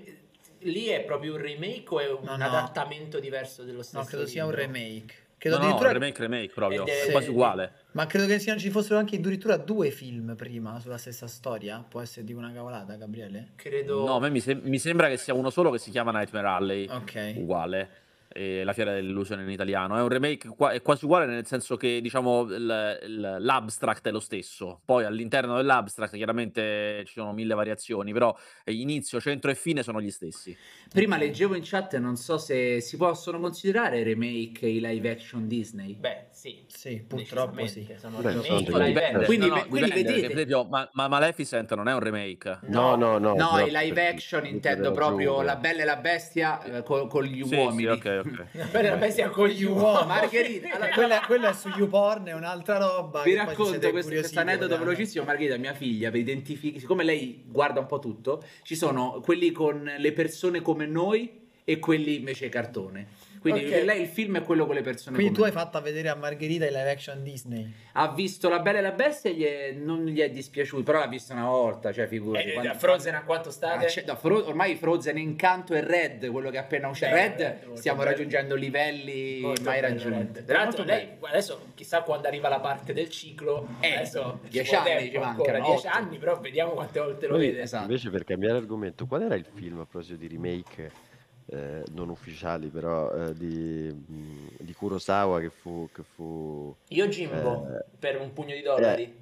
lì 0.66 0.86
è 0.88 1.02
proprio 1.02 1.34
un 1.34 1.42
remake 1.42 1.86
o 1.90 2.00
è 2.00 2.10
un 2.12 2.24
No, 2.24 2.36
no. 2.38 2.44
adattamento 2.46 3.20
diverso 3.20 3.64
dello 3.64 3.82
stesso 3.84 4.00
No, 4.00 4.06
credo 4.06 4.26
sia 4.26 4.46
un 4.46 4.50
libro? 4.52 4.66
remake. 4.66 5.14
Credo 5.38 5.58
No, 5.58 5.64
no, 5.64 5.68
addirittura- 5.76 6.00
remake, 6.00 6.22
remake 6.22 6.54
proprio, 6.54 6.86
è- 6.86 7.08
è 7.08 7.12
quasi 7.12 7.30
uguale. 7.30 7.72
Ma 7.92 8.06
credo 8.08 8.28
che 8.28 8.40
siano- 8.40 8.60
ci 8.60 8.70
fossero 8.70 8.98
anche 8.98 9.18
addirittura 9.18 9.58
due 9.58 9.92
film 9.92 10.36
prima 10.38 10.80
sulla 10.80 10.98
stessa 10.98 11.28
storia. 11.28 11.84
Può 11.86 12.00
essere 12.00 12.24
di 12.26 12.32
una 12.32 12.52
cavolata, 12.54 12.96
Gabriele? 12.96 13.50
Credo... 13.56 14.06
No, 14.06 14.16
a 14.16 14.20
me 14.22 14.30
mi, 14.30 14.40
sem- 14.40 14.62
mi 14.64 14.80
sembra 14.80 15.10
che 15.10 15.18
sia 15.18 15.34
uno 15.34 15.50
solo 15.50 15.70
che 15.70 15.80
si 15.80 15.92
chiama 15.92 16.12
Nightmare 16.12 16.48
Alley, 16.48 16.88
Ok. 16.90 17.34
uguale. 17.36 17.90
E 18.36 18.64
la 18.64 18.74
fiera 18.74 18.92
dell'illusione 18.94 19.44
in 19.44 19.50
italiano 19.50 19.96
è 19.96 20.02
un 20.02 20.08
remake 20.08 20.48
qua- 20.50 20.72
è 20.72 20.82
quasi 20.82 21.06
uguale 21.06 21.28
nel 21.28 21.46
senso 21.46 21.78
che 21.78 22.02
diciamo 22.02 22.42
il- 22.46 23.00
il- 23.04 23.36
l'abstract 23.40 24.08
è 24.08 24.12
lo 24.12 24.20
stesso 24.20 24.82
poi 24.84 25.06
all'interno 25.06 25.56
dell'abstract 25.58 26.16
chiaramente 26.16 27.04
ci 27.06 27.14
sono 27.14 27.32
mille 27.32 27.54
variazioni 27.54 28.12
però 28.12 28.36
eh, 28.64 28.74
inizio, 28.74 29.22
centro 29.22 29.52
e 29.52 29.56
fine 29.56 29.84
sono 29.84 30.02
gli 30.02 30.10
stessi 30.10 30.58
Prima 30.92 31.18
leggevo 31.18 31.56
in 31.56 31.62
chat, 31.64 31.98
non 31.98 32.16
so 32.18 32.38
se 32.38 32.80
si 32.82 32.98
possono 32.98 33.40
considerare 33.40 34.04
remake 34.04 34.68
i 34.68 34.80
live 34.80 35.10
action 35.10 35.48
Disney. 35.48 35.96
Beh, 35.96 36.28
sì. 36.32 36.64
Sì, 36.68 37.04
purtroppo 37.08 37.66
sì. 37.66 37.88
Sono 37.98 38.22
Beh, 38.22 38.30
remake 38.34 38.66
sono 38.72 38.84
Dipende. 38.84 39.26
Quindi- 39.26 39.48
No, 39.48 39.56
no, 39.56 39.66
quindi 39.68 39.90
dipende, 39.90 40.12
vedete- 40.12 40.32
esempio, 40.34 40.66
ma, 40.66 40.88
ma 40.94 41.08
Maleficent 41.08 41.74
non 41.74 41.88
è 41.88 41.94
un 41.94 42.00
remake 42.00 42.60
No, 42.68 42.96
no, 42.96 43.18
no. 43.18 43.34
No, 43.34 43.50
però 43.54 43.66
i 43.66 43.72
live 43.72 44.08
action 44.08 44.46
intendo 44.46 44.92
proprio 44.92 45.42
La 45.42 45.56
Bella 45.56 45.82
e 45.82 45.86
la 45.86 45.96
Bestia 45.96 46.62
eh, 46.64 46.84
co- 46.84 47.08
con 47.08 47.24
gli 47.24 47.44
Sì, 47.44 47.56
uomini. 47.56 48.00
sì, 48.00 48.23
ok, 48.30 48.46
ok. 48.56 48.72
Beh, 48.72 48.98
bestia 48.98 49.30
con 49.30 49.48
gli 49.48 49.64
uomini. 49.64 50.08
Margherita, 50.08 50.74
allora, 50.74 50.90
Quella, 50.90 51.22
quella 51.26 51.50
è 51.50 51.54
su 51.54 51.70
YouPorn, 51.70 52.26
è 52.26 52.34
un'altra 52.34 52.78
roba. 52.78 53.24
Vi 53.24 53.34
racconto 53.36 53.90
questo, 53.92 54.40
aneddoto 54.40 54.78
velocissimo, 54.78 55.24
Margherita, 55.24 55.58
mia 55.58 55.74
figlia, 55.74 56.10
per 56.10 56.20
identificare, 56.20 56.80
siccome 56.80 57.04
lei 57.04 57.44
guarda 57.46 57.80
un 57.80 57.86
po' 57.86 58.00
tutto, 58.00 58.44
ci 58.64 58.76
sono 58.76 59.22
quelli 59.24 59.52
con 59.52 59.92
le 59.98 60.12
persone 60.14 60.62
come 60.62 60.86
noi 60.86 61.42
e 61.64 61.80
quelli 61.80 62.18
invece 62.18 62.50
cartone. 62.50 63.08
Quindi 63.44 63.66
Ok. 63.66 63.70
per 63.72 63.84
lei 63.84 64.02
il 64.04 64.08
film 64.08 64.38
è 64.38 64.42
quello 64.42 64.66
con 64.66 64.74
le 64.74 64.82
persone 64.82 65.16
Quindi 65.18 65.34
tu 65.34 65.44
hai 65.44 65.52
fatto 65.52 65.78
a 65.78 65.82
vedere 65.82 66.08
a 66.08 66.16
Margherita 66.16 66.64
i 66.66 66.70
live 66.70 66.90
action 66.90 67.22
Disney. 67.24 67.70
Ha 67.92 68.08
visto 68.14 68.48
La 68.48 68.60
Bella 68.60 68.78
e 68.78 68.82
la 68.82 68.92
Bestia 68.94 69.30
e 69.32 69.34
gli 69.34 69.44
è- 69.44 69.72
non 69.74 70.06
gli 70.06 70.22
è 70.22 70.30
dispiaciuto, 70.30 70.82
però 70.84 71.00
l'ha 71.00 71.08
vista 71.08 71.34
una 71.34 71.48
volta, 71.48 71.92
cioè 71.92 72.08
figurati. 72.08 72.48
Eh, 72.48 72.54
quando- 72.54 72.72
da 72.72 72.78
Frozen 72.78 73.16
a 73.16 73.24
quanto 73.24 73.50
Ah, 73.50 73.52
state? 73.52 74.04
no, 74.08 74.16
Fro- 74.16 74.48
ormai 74.48 74.76
Frozen 74.76 75.18
Incanto 75.18 75.74
e 75.74 75.82
Red, 75.82 76.26
quello 76.32 76.50
che 76.50 76.56
è 76.56 76.60
appena 76.62 76.88
uscito. 76.88 77.10
Bello, 77.12 77.22
Red, 77.22 77.38
Red, 77.40 77.58
molto 77.66 77.76
stiamo 77.76 77.98
bello. 78.00 78.10
raggiungendo 78.12 78.56
livelli 78.56 79.40
Molto 79.42 79.62
mai 79.64 79.82
bello, 79.82 79.94
raggiunti. 79.94 80.44
Tra 80.46 80.58
l'altro, 80.64 80.84
lei 80.86 81.08
adesso 81.22 81.66
chissà 81.76 82.02
quando 82.04 82.28
arriva 82.28 82.48
la 82.48 82.62
parte 82.62 82.94
del 82.94 83.10
ciclo. 83.10 83.68
Eh, 83.82 83.96
adesso 83.96 84.40
ci 84.46 84.50
dieci 84.52 84.74
vuole 84.76 84.92
anni 84.94 85.00
tempo 85.10 85.12
ci 85.12 85.18
mancano, 85.38 85.66
dieci 85.66 85.88
otto. 85.88 85.98
anni, 85.98 86.18
però 86.18 86.40
vediamo 86.40 86.72
quante 86.72 87.00
volte 87.02 87.28
lo 87.28 87.36
Poi, 87.36 87.48
vede. 87.48 87.62
esatto. 87.64 87.84
Invece 87.84 88.10
per 88.10 88.24
cambiare 88.24 88.58
argomento, 88.58 89.06
qual 89.06 89.24
era 89.24 89.36
il 89.36 89.46
film 89.54 89.80
a 89.82 89.86
proposito 89.86 90.16
di 90.16 90.28
remake 90.30 91.12
eh, 91.48 91.84
non 91.92 92.10
ufficiali 92.10 92.68
però 92.70 93.12
eh, 93.12 93.34
di, 93.34 93.92
mh, 93.92 94.48
di 94.60 94.74
Kurosawa 94.74 95.40
che 95.40 95.50
fu, 95.50 95.90
che 95.94 96.04
fu 96.04 96.74
Io 96.90 97.08
Jimbo 97.08 97.68
Eh, 97.70 97.86
per 98.00 98.20
un 98.20 98.32
pugno 98.34 98.54
di 98.56 98.62
dollari. 98.62 99.14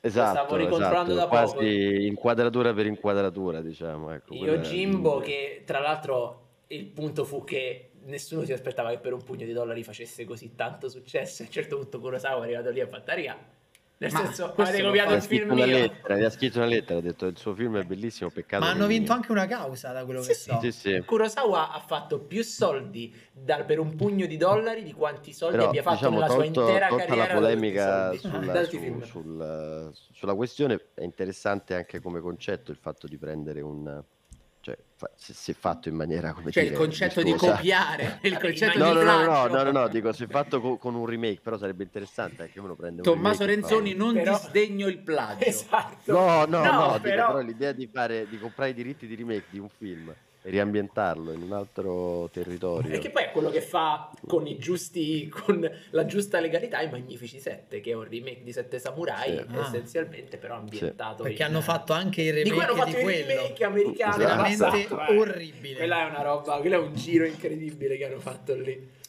esatto, 0.00 0.38
stavo 0.38 0.56
ricontrollando 0.56 1.12
esatto, 1.12 1.28
da 1.30 1.40
poco. 1.40 1.52
quasi 1.54 2.06
inquadratura 2.06 2.72
per 2.74 2.86
inquadratura 2.86 3.60
diciamo 3.60 4.12
ecco, 4.12 4.34
Io 4.34 4.58
Jimbo 4.58 5.18
che 5.18 5.62
tra 5.64 5.80
l'altro 5.80 6.42
il 6.68 6.86
punto 6.86 7.24
fu 7.24 7.44
che 7.44 7.90
nessuno 8.04 8.44
si 8.44 8.52
aspettava 8.52 8.90
che 8.90 8.98
per 8.98 9.12
un 9.12 9.22
pugno 9.22 9.44
di 9.46 9.52
dollari 9.52 9.82
facesse 9.82 10.24
così 10.24 10.54
tanto 10.54 10.88
successo. 10.88 11.42
A 11.42 11.46
un 11.46 11.52
certo 11.52 11.76
punto 11.78 12.00
Kurosawa 12.00 12.40
è 12.40 12.44
arrivato 12.44 12.70
lì 12.70 12.80
a 12.80 12.86
Fattaria. 12.86 13.36
Nel 13.96 14.12
Ma 14.12 14.24
senso, 14.24 14.52
avete 14.56 14.82
copiato 14.82 15.14
il 15.14 15.22
film 15.22 15.52
mio. 15.52 15.64
lettera, 15.66 16.18
gli 16.18 16.24
ha 16.24 16.30
scritto 16.30 16.58
una 16.58 16.66
lettera 16.66 16.98
ha 16.98 17.02
detto 17.02 17.26
il 17.26 17.38
suo 17.38 17.54
film 17.54 17.78
è 17.78 17.84
bellissimo 17.84 18.28
peccato 18.28 18.64
Ma 18.64 18.70
che 18.70 18.76
hanno 18.76 18.86
vinto 18.88 19.12
anche 19.12 19.30
una 19.30 19.46
causa 19.46 19.92
da 19.92 20.04
quello 20.04 20.20
che 20.20 20.34
Sì, 20.34 20.50
so. 20.50 20.58
sì 20.60 20.72
sì 20.72 21.02
Kurosawa 21.06 21.70
ha 21.72 21.78
fatto 21.78 22.18
più 22.18 22.42
soldi 22.42 23.14
dal- 23.32 23.64
per 23.64 23.78
un 23.78 23.94
pugno 23.94 24.26
di 24.26 24.36
dollari 24.36 24.82
di 24.82 24.92
quanti 24.92 25.32
soldi 25.32 25.56
Però, 25.56 25.68
abbia 25.68 25.82
fatto 25.82 25.94
diciamo, 25.96 26.14
nella 26.16 26.26
tolto, 26.26 26.52
sua 26.52 26.62
intera 26.62 26.88
tolta 26.88 27.04
carriera 27.06 27.34
la 27.34 27.40
polemica 27.40 28.12
sulla, 28.16 28.64
su- 28.64 28.78
film. 28.78 29.02
sul- 29.04 29.90
sulla 30.12 30.34
questione, 30.34 30.80
è 30.94 31.02
interessante 31.04 31.74
anche 31.76 32.00
come 32.00 32.20
concetto 32.20 32.72
il 32.72 32.76
fatto 32.76 33.06
di 33.06 33.16
prendere 33.16 33.60
un... 33.60 34.02
cioè, 34.64 34.78
fa- 34.96 35.10
se, 35.14 35.34
se 35.34 35.52
fatto 35.52 35.90
in 35.90 35.94
maniera 35.94 36.32
come 36.32 36.50
Cioè 36.50 36.62
il 36.62 36.70
dire, 36.70 36.80
concetto 36.80 37.22
di 37.22 37.34
copiare, 37.34 38.18
il 38.22 38.38
concetto 38.40 38.78
No, 38.78 38.88
di 38.88 38.94
no, 38.94 39.02
no, 39.02 39.22
no, 39.24 39.46
no, 39.46 39.62
no, 39.62 39.70
no, 39.70 39.88
dico 39.88 40.10
se 40.12 40.26
fatto 40.26 40.58
co- 40.62 40.78
con 40.78 40.94
un 40.94 41.04
remake, 41.04 41.40
però 41.42 41.58
sarebbe 41.58 41.82
interessante 41.82 42.42
anche 42.44 42.58
uno 42.60 42.74
prende 42.74 43.02
un 43.02 43.02
Tommaso 43.02 43.44
fa 43.44 43.44
Renzoni 43.44 43.92
un- 43.92 43.98
non 43.98 44.14
Però- 44.14 44.38
disdegno 44.38 44.86
il 44.88 44.98
plagio. 45.00 45.44
Esatto. 45.44 46.10
No, 46.12 46.46
no, 46.46 46.62
no, 46.62 46.70
dico, 46.94 47.00
però, 47.00 47.26
però 47.26 47.40
l'idea 47.40 47.72
di 47.72 47.86
fare 47.92 48.26
di 48.26 48.38
comprare 48.38 48.70
i 48.70 48.74
diritti 48.74 49.06
di 49.06 49.14
remake 49.14 49.44
di 49.50 49.58
un 49.58 49.68
film 49.68 50.14
e 50.46 50.50
riambientarlo 50.50 51.32
in 51.32 51.40
un 51.40 51.52
altro 51.52 52.28
territorio. 52.30 52.90
Perché 52.90 53.08
poi 53.08 53.22
è 53.24 53.30
quello 53.30 53.48
che 53.48 53.62
fa 53.62 54.10
con 54.26 54.46
i 54.46 54.58
giusti 54.58 55.26
con 55.28 55.68
la 55.90 56.04
giusta 56.04 56.38
legalità 56.38 56.82
i 56.82 56.90
Magnifici 56.90 57.40
7, 57.40 57.80
che 57.80 57.90
è 57.92 57.94
un 57.94 58.04
remake 58.06 58.42
di 58.42 58.52
Sette 58.52 58.78
Samurai, 58.78 59.42
Sì. 59.48 59.58
essenzialmente 59.58 60.36
però 60.36 60.56
ambientato 60.56 61.22
Perché 61.22 61.42
in- 61.42 61.48
hanno 61.48 61.62
fatto 61.62 61.94
anche 61.94 62.20
il 62.22 62.42
di 62.42 62.50
cui 62.50 62.60
hanno 62.60 62.74
remake 62.74 62.90
fatto 62.90 62.90
di, 62.90 62.96
il 62.96 63.02
quello. 63.24 63.40
remake 63.42 63.64
americano 63.64 64.14
Esatto. 64.14 64.18
Veramente 64.28 64.52
Esatto, 64.84 65.00
eh. 65.12 65.16
orribile. 65.18 65.76
Quella 65.76 66.06
è 66.06 66.10
una 66.10 66.22
roba, 66.22 66.56
quello 66.58 66.74
è 66.74 66.78
un 66.78 66.94
giro 66.94 67.24
incredibile 67.24 67.96
che 67.96 68.04
hanno 68.04 68.20
fatto 68.20 68.54
lì. 68.54 69.02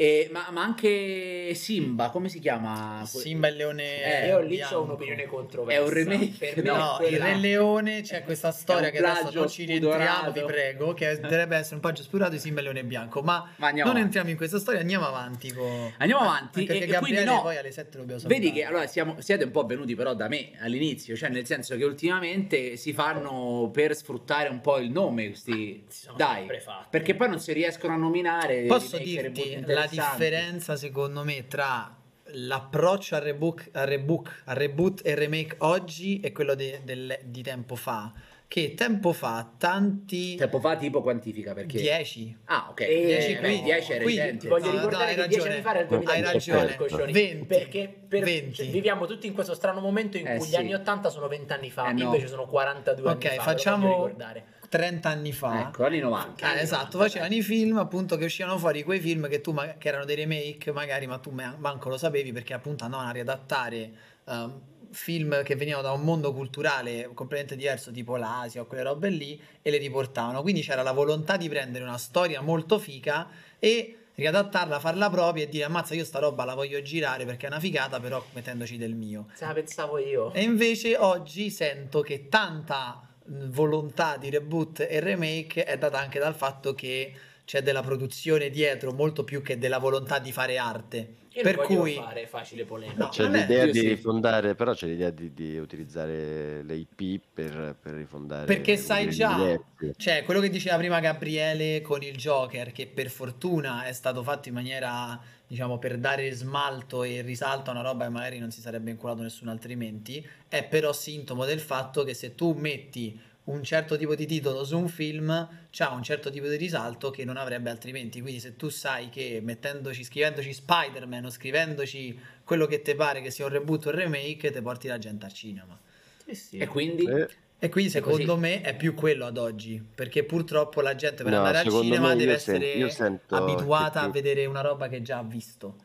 E- 0.00 0.30
ma, 0.32 0.48
ma 0.50 0.62
anche 0.62 1.52
Simba, 1.54 2.08
come 2.08 2.30
si 2.30 2.38
chiama? 2.38 3.02
Simba 3.04 3.48
e 3.48 3.50
il 3.50 3.56
leone. 3.58 4.22
Eh, 4.22 4.26
Io 4.28 4.40
lì 4.40 4.62
ho 4.62 4.82
un'opinione 4.82 5.26
controversa. 5.26 5.78
È 5.78 5.84
un 5.84 5.90
remake? 5.92 6.52
Per 6.54 6.56
me 6.64 6.70
No, 6.70 6.94
quella- 6.96 7.16
il 7.28 7.34
Re 7.34 7.36
Leone 7.38 8.00
c'è 8.00 8.24
questa 8.24 8.50
storia 8.50 8.88
che 8.88 8.96
adesso 8.96 9.30
non 9.38 9.46
ci 9.50 9.66
rientriamo, 9.66 10.32
vi 10.32 10.40
prego, 10.40 10.94
che 10.94 11.20
dovrebbe 11.20 11.56
essere 11.58 11.74
un 11.74 11.80
plagio 11.82 12.02
spurato 12.02 12.30
di 12.30 12.38
Simba 12.38 12.60
e 12.60 12.62
il 12.62 12.70
Leone 12.70 12.84
Bianco, 12.88 13.20
ma, 13.20 13.46
Ma 13.56 13.70
non 13.72 13.80
avanti. 13.80 14.00
entriamo 14.00 14.30
in 14.30 14.36
questa 14.38 14.58
storia, 14.58 14.80
andiamo 14.80 15.06
avanti. 15.06 15.52
con- 15.52 15.92
Andiamo 15.98 16.22
avanti. 16.22 16.60
Anche 16.60 16.72
e- 16.76 16.78
perché 16.78 16.94
e 16.94 16.98
quindi 16.98 17.16
Gabriele 17.18 17.24
no, 17.24 17.42
poi 17.42 17.56
alle 17.58 17.70
7 17.70 17.98
dobbiamo 17.98 18.20
salutare. 18.20 18.40
Vedi 18.42 18.58
che 18.58 18.64
allora 18.64 18.86
siamo- 18.86 19.20
siete 19.20 19.44
un 19.44 19.50
po' 19.50 19.66
venuti 19.66 19.94
però 19.94 20.14
da 20.14 20.28
me 20.28 20.52
all'inizio, 20.60 21.14
cioè 21.14 21.28
nel 21.28 21.44
senso 21.44 21.76
che 21.76 21.84
ultimamente 21.84 22.78
si 22.78 22.94
fanno 22.94 23.68
per 23.70 23.94
sfruttare 23.94 24.48
un 24.48 24.62
po' 24.62 24.78
il 24.78 24.90
nome 24.90 25.26
questi 25.26 25.84
Si 25.88 26.04
sono 26.04 26.16
dai, 26.16 26.46
perché 26.88 27.14
poi 27.14 27.28
non 27.28 27.38
si 27.38 27.52
riescono 27.52 27.92
a 27.92 27.96
nominare 27.98 28.62
Posso 28.62 28.96
dirti 28.96 29.62
la. 29.66 29.88
Differenza 29.90 30.76
secondo 30.76 31.24
me 31.24 31.46
tra 31.46 31.94
l'approccio 32.32 33.16
al 33.16 33.22
rebook, 33.22 33.68
al 33.72 33.86
rebook, 33.86 34.42
al 34.44 34.54
reboot 34.56 35.00
e 35.04 35.14
remake 35.14 35.56
oggi 35.58 36.20
e 36.20 36.32
quello 36.32 36.54
de- 36.54 36.80
del- 36.84 37.18
di 37.24 37.42
tempo 37.42 37.74
fa. 37.74 38.12
Che 38.50 38.74
tempo 38.74 39.12
fa 39.12 39.48
tanti 39.56 40.34
Tempo 40.34 40.58
fa 40.58 40.74
tipo 40.74 41.02
quantifica 41.02 41.54
perché... 41.54 41.78
10 41.80 42.38
Ah, 42.46 42.66
ok. 42.70 42.80
E- 42.80 43.04
10 43.06 43.32
beh, 43.34 43.38
quindi 43.38 43.62
10 43.62 43.92
era 43.92 44.02
quindi- 44.02 44.20
recente. 44.20 44.38
Ti 44.40 44.48
voglio 44.48 44.64
No, 44.64 44.70
no, 44.72 44.76
ricordare 44.78 45.04
hai 45.04 45.14
che 45.14 45.28
10 45.28 45.34
ragione. 45.36 45.52
anni 45.54 45.62
fa 45.62 45.70
era 45.70 45.78
il 45.78 45.84
Hai 45.84 46.00
2018 46.00 46.58
ragione. 46.58 46.76
Coscioni, 46.76 47.12
20. 47.12 47.44
perché 47.46 47.94
per- 48.08 48.24
20. 48.24 48.54
cioè, 48.54 48.66
viviamo 48.66 49.06
tutti 49.06 49.28
in 49.28 49.34
questo 49.34 49.54
strano 49.54 49.78
momento 49.80 50.16
in 50.16 50.26
Eh, 50.26 50.36
cui 50.38 50.46
gli 50.48 50.50
sì. 50.50 50.56
anni 50.56 50.74
80 50.74 51.10
sono 51.10 51.28
20 51.28 51.52
anni 51.52 51.70
fa, 51.70 51.90
Eh, 51.90 51.92
no. 51.92 52.02
invece 52.06 52.26
sono 52.26 52.44
42 52.46 53.10
Ok, 53.12 53.24
anni 53.26 53.36
fa. 53.36 53.42
facciamo- 53.44 53.76
ve 53.84 53.88
lo 53.88 53.94
voglio 53.98 54.06
ricordare. 54.08 54.44
30 54.68 55.08
anni 55.10 55.32
fa 55.32 55.68
Ecco, 55.68 55.84
anni 55.84 55.98
90. 56.00 56.56
Eh, 56.56 56.60
esatto, 56.62 56.98
facevano 56.98 57.32
i 57.34 57.42
film 57.42 57.78
appunto 57.78 58.16
che 58.16 58.24
uscivano 58.24 58.58
fuori 58.58 58.82
quei 58.82 58.98
film 58.98 59.28
che 59.28 59.40
tu 59.40 59.52
ma- 59.52 59.74
che 59.78 59.86
erano 59.86 60.04
dei 60.04 60.16
remake 60.16 60.72
magari 60.72 61.06
ma 61.06 61.18
tu 61.18 61.30
ma- 61.30 61.54
manco 61.56 61.88
lo 61.88 61.96
sapevi 61.96 62.32
perché 62.32 62.52
appunto 62.52 62.82
andavano 62.82 63.08
a 63.08 63.12
riadattare 63.12 63.90
ehm, 64.28 64.60
film 64.92 65.42
che 65.42 65.56
venivano 65.56 65.82
da 65.82 65.92
un 65.92 66.02
mondo 66.02 66.32
culturale 66.32 67.10
completamente 67.14 67.56
diverso 67.56 67.90
tipo 67.90 68.16
l'Asia 68.16 68.62
o 68.62 68.66
quelle 68.66 68.82
robe 68.82 69.08
lì 69.08 69.40
e 69.62 69.70
le 69.70 69.78
riportavano 69.78 70.42
quindi 70.42 70.62
c'era 70.62 70.82
la 70.82 70.92
volontà 70.92 71.36
di 71.36 71.48
prendere 71.48 71.84
una 71.84 71.98
storia 71.98 72.40
molto 72.40 72.78
fica 72.78 73.28
e 73.58 73.96
riadattarla, 74.14 74.80
farla 74.80 75.08
propria 75.08 75.44
e 75.44 75.48
dire 75.48 75.64
ammazza 75.64 75.94
io 75.94 76.04
sta 76.04 76.18
roba 76.18 76.44
la 76.44 76.54
voglio 76.54 76.82
girare 76.82 77.24
perché 77.24 77.46
è 77.46 77.48
una 77.48 77.60
figata 77.60 78.00
però 78.00 78.22
mettendoci 78.32 78.76
del 78.76 78.94
mio 78.94 79.26
Se 79.32 79.46
la 79.46 79.52
pensavo 79.52 79.98
io. 79.98 80.32
e 80.34 80.42
invece 80.42 80.96
oggi 80.96 81.50
sento 81.50 82.00
che 82.00 82.28
tanta 82.28 83.06
volontà 83.24 84.16
di 84.16 84.28
reboot 84.28 84.80
e 84.88 85.00
remake 85.00 85.64
è 85.64 85.78
data 85.78 85.98
anche 85.98 86.18
dal 86.18 86.34
fatto 86.34 86.74
che 86.74 87.14
c'è 87.50 87.64
della 87.64 87.82
produzione 87.82 88.48
dietro 88.48 88.92
molto 88.92 89.24
più 89.24 89.42
che 89.42 89.58
della 89.58 89.78
volontà 89.78 90.20
di 90.20 90.30
fare 90.30 90.56
arte. 90.56 91.14
Io 91.32 91.42
per 91.42 91.56
cui 91.56 91.94
fare 91.94 92.28
facile 92.28 92.64
polemica. 92.64 93.02
No, 93.02 93.08
C'è 93.08 93.28
l'idea 93.28 93.66
di 93.66 93.80
sì. 93.80 93.88
rifondare, 93.88 94.54
però 94.54 94.72
c'è 94.72 94.86
l'idea 94.86 95.10
di, 95.10 95.34
di 95.34 95.58
utilizzare 95.58 96.62
le 96.62 96.74
IP 96.76 97.20
per, 97.34 97.74
per 97.80 97.94
rifondare. 97.94 98.46
Perché 98.46 98.76
sai 98.76 99.10
già, 99.10 99.34
diversi. 99.34 99.94
cioè 99.96 100.22
quello 100.22 100.38
che 100.38 100.48
diceva 100.48 100.76
prima 100.76 101.00
Gabriele 101.00 101.80
con 101.80 102.04
il 102.04 102.14
Joker, 102.14 102.70
che 102.70 102.86
per 102.86 103.10
fortuna 103.10 103.84
è 103.84 103.92
stato 103.92 104.22
fatto 104.22 104.46
in 104.46 104.54
maniera, 104.54 105.20
diciamo, 105.44 105.78
per 105.78 105.98
dare 105.98 106.30
smalto 106.30 107.02
e 107.02 107.20
risalto 107.22 107.70
a 107.70 107.72
una 107.72 107.82
roba 107.82 108.04
che 108.04 108.10
magari 108.10 108.38
non 108.38 108.52
si 108.52 108.60
sarebbe 108.60 108.92
inculato 108.92 109.22
nessuno 109.22 109.50
altrimenti, 109.50 110.24
è 110.46 110.62
però 110.62 110.92
sintomo 110.92 111.44
del 111.44 111.58
fatto 111.58 112.04
che 112.04 112.14
se 112.14 112.36
tu 112.36 112.52
metti 112.52 113.20
un 113.44 113.62
certo 113.64 113.96
tipo 113.96 114.14
di 114.14 114.26
titolo 114.26 114.64
su 114.64 114.78
un 114.78 114.88
film, 114.88 115.48
c'ha 115.70 115.90
un 115.90 116.02
certo 116.02 116.30
tipo 116.30 116.46
di 116.46 116.56
risalto 116.56 117.10
che 117.10 117.24
non 117.24 117.36
avrebbe 117.36 117.70
altrimenti. 117.70 118.20
Quindi 118.20 118.40
se 118.40 118.56
tu 118.56 118.68
sai 118.68 119.08
che 119.08 119.40
mettendoci, 119.42 120.04
scrivendoci 120.04 120.52
Spider-Man 120.52 121.24
o 121.24 121.30
scrivendoci 121.30 122.18
quello 122.44 122.66
che 122.66 122.82
ti 122.82 122.94
pare 122.94 123.20
che 123.22 123.30
sia 123.30 123.46
un 123.46 123.52
reboot 123.52 123.86
o 123.86 123.90
un 123.90 123.96
remake, 123.96 124.50
ti 124.50 124.60
porti 124.60 124.88
la 124.88 124.98
gente 124.98 125.24
al 125.24 125.32
cinema. 125.32 125.78
Sì, 126.24 126.34
sì. 126.34 126.56
E 126.58 126.66
quindi... 126.66 127.04
Eh, 127.04 127.28
E 127.62 127.68
quindi 127.68 127.90
secondo 127.90 128.38
me 128.38 128.62
è 128.62 128.74
più 128.74 128.94
quello 128.94 129.26
ad 129.26 129.36
oggi, 129.36 129.82
perché 129.94 130.24
purtroppo 130.24 130.80
la 130.80 130.94
gente 130.94 131.22
per 131.22 131.32
No, 131.32 131.38
andare 131.38 131.58
al 131.58 131.68
cinema 131.68 132.14
deve 132.14 132.32
essere 132.32 132.88
sento 132.88 133.34
abituata 133.36 134.00
che 134.00 134.06
a 134.06 134.10
più- 134.10 134.12
vedere 134.22 134.46
una 134.46 134.62
roba 134.62 134.88
che 134.88 135.02
già 135.02 135.18
ha 135.18 135.22
visto. 135.22 135.76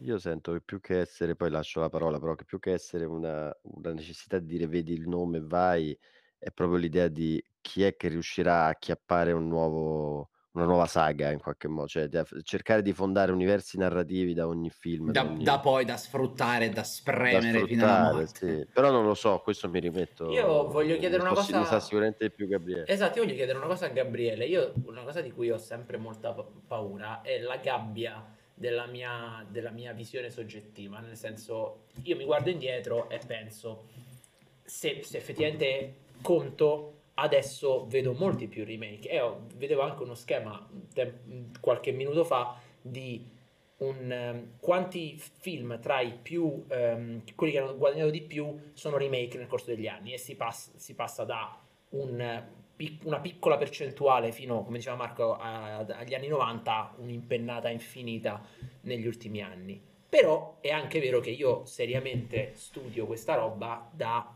Io 0.00 0.18
sento 0.18 0.52
che 0.52 0.60
più 0.60 0.80
che 0.80 0.98
essere, 1.00 1.36
poi 1.36 1.50
lascio 1.50 1.80
la 1.80 1.88
parola, 1.88 2.18
però 2.18 2.34
che 2.34 2.44
più 2.44 2.58
che 2.58 2.72
essere 2.72 3.04
una, 3.04 3.54
una 3.62 3.92
necessità 3.92 4.38
di 4.38 4.46
dire 4.46 4.66
vedi 4.66 4.92
il 4.92 5.06
nome, 5.08 5.40
vai, 5.40 5.96
è 6.44 6.50
proprio 6.50 6.76
l'idea 6.78 7.08
di 7.08 7.42
chi 7.62 7.82
è 7.84 7.96
che 7.96 8.08
riuscirà 8.08 8.64
a 8.64 8.68
acchiappare 8.68 9.32
un 9.32 9.48
nuovo, 9.48 10.28
una 10.52 10.66
nuova 10.66 10.84
saga 10.86 11.30
in 11.30 11.38
qualche 11.40 11.68
modo, 11.68 11.88
cioè 11.88 12.06
aff- 12.12 12.42
cercare 12.42 12.82
di 12.82 12.92
fondare 12.92 13.32
universi 13.32 13.78
narrativi 13.78 14.34
da 14.34 14.46
ogni 14.46 14.68
film, 14.68 15.10
Da, 15.10 15.22
ogni- 15.24 15.42
da 15.42 15.58
poi 15.60 15.86
da 15.86 15.96
sfruttare, 15.96 16.68
da 16.68 16.74
da 16.74 16.82
spremere 16.84 17.64
fino 17.64 17.84
alla 17.84 17.94
sfruttare, 17.94 18.12
morte. 18.12 18.58
sì. 18.60 18.66
Però 18.70 18.90
non 18.90 19.06
lo 19.06 19.14
so, 19.14 19.38
questo 19.42 19.70
mi 19.70 19.80
rimetto. 19.80 20.30
Io 20.30 20.68
voglio 20.68 20.98
chiedere 20.98 21.22
una 21.22 21.32
cosa- 21.32 21.58
Ne 21.60 21.64
sa 21.64 21.80
sicuramente 21.80 22.28
più 22.28 22.46
Gabriele. 22.46 22.84
Esatto, 22.86 23.16
io 23.18 23.24
voglio 23.24 23.36
chiedere 23.36 23.56
una 23.56 23.66
cosa 23.66 23.86
a 23.86 23.88
Gabriele. 23.88 24.44
Io 24.44 24.74
una 24.84 25.02
cosa 25.02 25.22
di 25.22 25.32
cui 25.32 25.50
ho 25.50 25.56
sempre 25.58 25.96
molta 25.96 26.32
pa- 26.32 26.46
paura 26.66 27.22
è 27.22 27.38
la 27.40 27.56
gabbia 27.56 28.22
della 28.52 28.84
mia, 28.84 29.44
della 29.48 29.70
mia 29.70 29.92
visione 29.94 30.28
soggettiva. 30.28 31.00
Nel 31.00 31.16
senso, 31.16 31.86
io 32.02 32.14
mi 32.16 32.24
guardo 32.26 32.50
indietro 32.50 33.08
e 33.08 33.18
penso 33.26 33.86
se, 34.62 35.00
se 35.02 35.16
effettivamente 35.16 36.02
conto. 36.22 36.90
Adesso 37.16 37.86
vedo 37.86 38.12
molti 38.12 38.48
più 38.48 38.64
remake 38.64 39.08
e 39.08 39.22
vedevo 39.54 39.82
anche 39.82 40.02
uno 40.02 40.14
schema 40.14 40.68
tem- 40.92 41.60
qualche 41.60 41.92
minuto 41.92 42.24
fa 42.24 42.58
di 42.80 43.30
un, 43.78 44.10
ehm, 44.10 44.48
quanti 44.58 45.16
film 45.18 45.78
tra 45.80 46.00
i 46.00 46.12
più 46.20 46.64
ehm, 46.68 47.22
quelli 47.36 47.52
che 47.52 47.58
hanno 47.60 47.76
guadagnato 47.76 48.10
di 48.10 48.22
più 48.22 48.70
sono 48.72 48.96
remake 48.96 49.38
nel 49.38 49.46
corso 49.46 49.66
degli 49.66 49.86
anni 49.86 50.12
e 50.12 50.18
si, 50.18 50.34
pass- 50.34 50.74
si 50.76 50.94
passa 50.94 51.24
da 51.24 51.56
un, 51.90 52.42
pic- 52.74 53.04
una 53.04 53.20
piccola 53.20 53.56
percentuale 53.56 54.32
fino, 54.32 54.62
come 54.64 54.78
diceva 54.78 54.96
Marco, 54.96 55.36
a- 55.36 55.78
agli 55.78 56.14
anni 56.14 56.28
90, 56.28 56.94
un'impennata 56.98 57.68
infinita 57.68 58.42
negli 58.82 59.06
ultimi 59.06 59.40
anni. 59.40 59.80
Però 60.08 60.58
è 60.60 60.70
anche 60.70 61.00
vero 61.00 61.20
che 61.20 61.30
io 61.30 61.64
seriamente 61.64 62.52
studio 62.54 63.06
questa 63.06 63.34
roba 63.34 63.88
da 63.92 64.34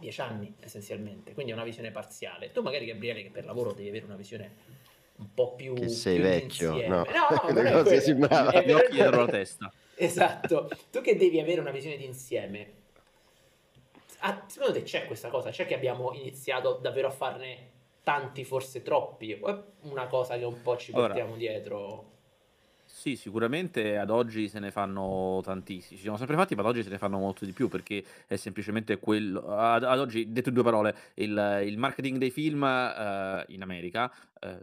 dieci 0.00 0.20
anni 0.20 0.52
essenzialmente, 0.58 1.32
quindi 1.34 1.52
è 1.52 1.54
una 1.54 1.64
visione 1.64 1.90
parziale. 1.92 2.50
Tu 2.50 2.62
magari 2.62 2.86
Gabriele 2.86 3.22
che 3.22 3.30
per 3.30 3.44
lavoro 3.44 3.72
devi 3.72 3.88
avere 3.88 4.06
una 4.06 4.16
visione 4.16 4.78
un 5.16 5.32
po' 5.32 5.54
più... 5.54 5.74
Che 5.74 5.88
sei 5.88 6.16
più 6.16 6.24
vecchio, 6.24 6.72
d'insieme. 6.72 6.88
no. 6.88 7.04
no, 7.04 7.42
no, 7.42 7.46
Le 7.52 7.62
non 7.62 7.66
è 7.66 7.82
cose 7.82 8.00
si 8.00 8.14
Gli 8.14 8.72
occhi 8.72 8.96
la 8.96 9.26
testa. 9.26 9.72
Esatto, 10.02 10.70
tu 10.90 11.02
che 11.02 11.14
devi 11.14 11.38
avere 11.40 11.60
una 11.60 11.70
visione 11.70 11.98
d'insieme. 11.98 12.72
Ah, 14.20 14.44
secondo 14.46 14.72
te 14.72 14.82
c'è 14.82 15.04
questa 15.04 15.28
cosa? 15.28 15.50
C'è 15.50 15.66
che 15.66 15.74
abbiamo 15.74 16.14
iniziato 16.14 16.78
davvero 16.80 17.08
a 17.08 17.10
farne 17.10 17.68
tanti, 18.02 18.44
forse 18.44 18.80
troppi? 18.80 19.36
O 19.38 19.46
è 19.46 19.62
una 19.82 20.06
cosa 20.06 20.38
che 20.38 20.44
un 20.44 20.62
po' 20.62 20.78
ci 20.78 20.90
portiamo 20.92 21.36
dietro? 21.36 22.19
Sì, 23.00 23.16
sicuramente 23.16 23.96
ad 23.96 24.10
oggi 24.10 24.46
se 24.46 24.58
ne 24.58 24.70
fanno 24.70 25.40
tantissimi. 25.42 25.96
Ci 25.96 26.02
siamo 26.02 26.18
sempre 26.18 26.36
fatti, 26.36 26.54
ma 26.54 26.60
ad 26.60 26.66
oggi 26.68 26.82
se 26.82 26.90
ne 26.90 26.98
fanno 26.98 27.16
molto 27.16 27.46
di 27.46 27.52
più 27.52 27.68
perché 27.68 28.04
è 28.26 28.36
semplicemente 28.36 28.98
quello. 28.98 29.40
Ad, 29.56 29.84
ad 29.84 29.98
oggi, 29.98 30.30
detto 30.30 30.50
in 30.50 30.54
due 30.54 30.64
parole, 30.64 30.94
il, 31.14 31.62
il 31.64 31.78
marketing 31.78 32.18
dei 32.18 32.30
film 32.30 32.62
eh, 32.62 33.44
in 33.48 33.62
America 33.62 34.12
eh, 34.38 34.58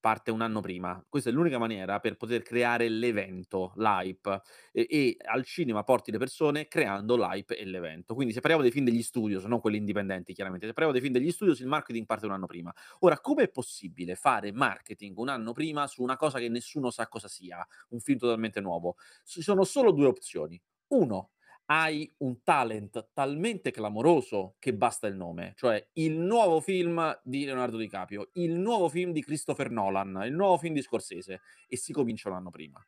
parte 0.00 0.30
un 0.30 0.40
anno 0.40 0.60
prima. 0.60 1.04
Questa 1.08 1.30
è 1.30 1.32
l'unica 1.32 1.58
maniera 1.58 2.00
per 2.00 2.16
poter 2.16 2.42
creare 2.42 2.88
l'evento, 2.88 3.72
l'hype, 3.76 4.40
e, 4.72 4.86
e 4.88 5.16
al 5.26 5.44
cinema 5.44 5.84
porti 5.84 6.10
le 6.10 6.18
persone 6.18 6.66
creando 6.68 7.16
l'hype 7.16 7.56
e 7.56 7.64
l'evento. 7.64 8.14
Quindi 8.14 8.32
se 8.32 8.40
parliamo 8.40 8.62
dei 8.64 8.72
film 8.72 8.84
degli 8.84 9.02
studios, 9.02 9.44
non 9.44 9.60
quelli 9.60 9.76
indipendenti 9.76 10.32
chiaramente, 10.32 10.66
se 10.66 10.72
parliamo 10.72 10.98
dei 10.98 11.06
film 11.06 11.18
degli 11.18 11.30
studios 11.30 11.60
il 11.60 11.66
marketing 11.66 12.06
parte 12.06 12.26
un 12.26 12.32
anno 12.32 12.46
prima. 12.46 12.72
Ora, 13.00 13.20
come 13.20 13.44
è 13.44 13.48
possibile 13.48 14.14
fare 14.14 14.52
marketing 14.52 15.16
un 15.18 15.28
anno 15.28 15.52
prima 15.52 15.86
su 15.86 16.02
una 16.02 16.16
cosa 16.16 16.38
che 16.38 16.48
nessuno 16.48 16.90
sa 16.90 17.06
cosa 17.08 17.28
sia, 17.28 17.64
un 17.90 18.00
film 18.00 18.18
totalmente 18.18 18.60
nuovo? 18.60 18.96
Ci 19.24 19.42
sono 19.42 19.64
solo 19.64 19.92
due 19.92 20.06
opzioni. 20.06 20.60
Uno, 20.88 21.30
hai 21.72 22.12
un 22.18 22.42
talent 22.42 23.10
talmente 23.12 23.70
clamoroso 23.70 24.56
che 24.58 24.74
basta 24.74 25.06
il 25.06 25.14
nome, 25.14 25.52
cioè 25.54 25.88
il 25.94 26.18
nuovo 26.18 26.60
film 26.60 27.20
di 27.22 27.44
Leonardo 27.44 27.76
DiCaprio, 27.76 28.30
il 28.34 28.54
nuovo 28.54 28.88
film 28.88 29.12
di 29.12 29.22
Christopher 29.22 29.70
Nolan, 29.70 30.22
il 30.24 30.34
nuovo 30.34 30.58
film 30.58 30.74
di 30.74 30.82
Scorsese 30.82 31.42
e 31.68 31.76
si 31.76 31.92
comincia 31.92 32.28
un 32.28 32.34
anno 32.34 32.50
prima. 32.50 32.84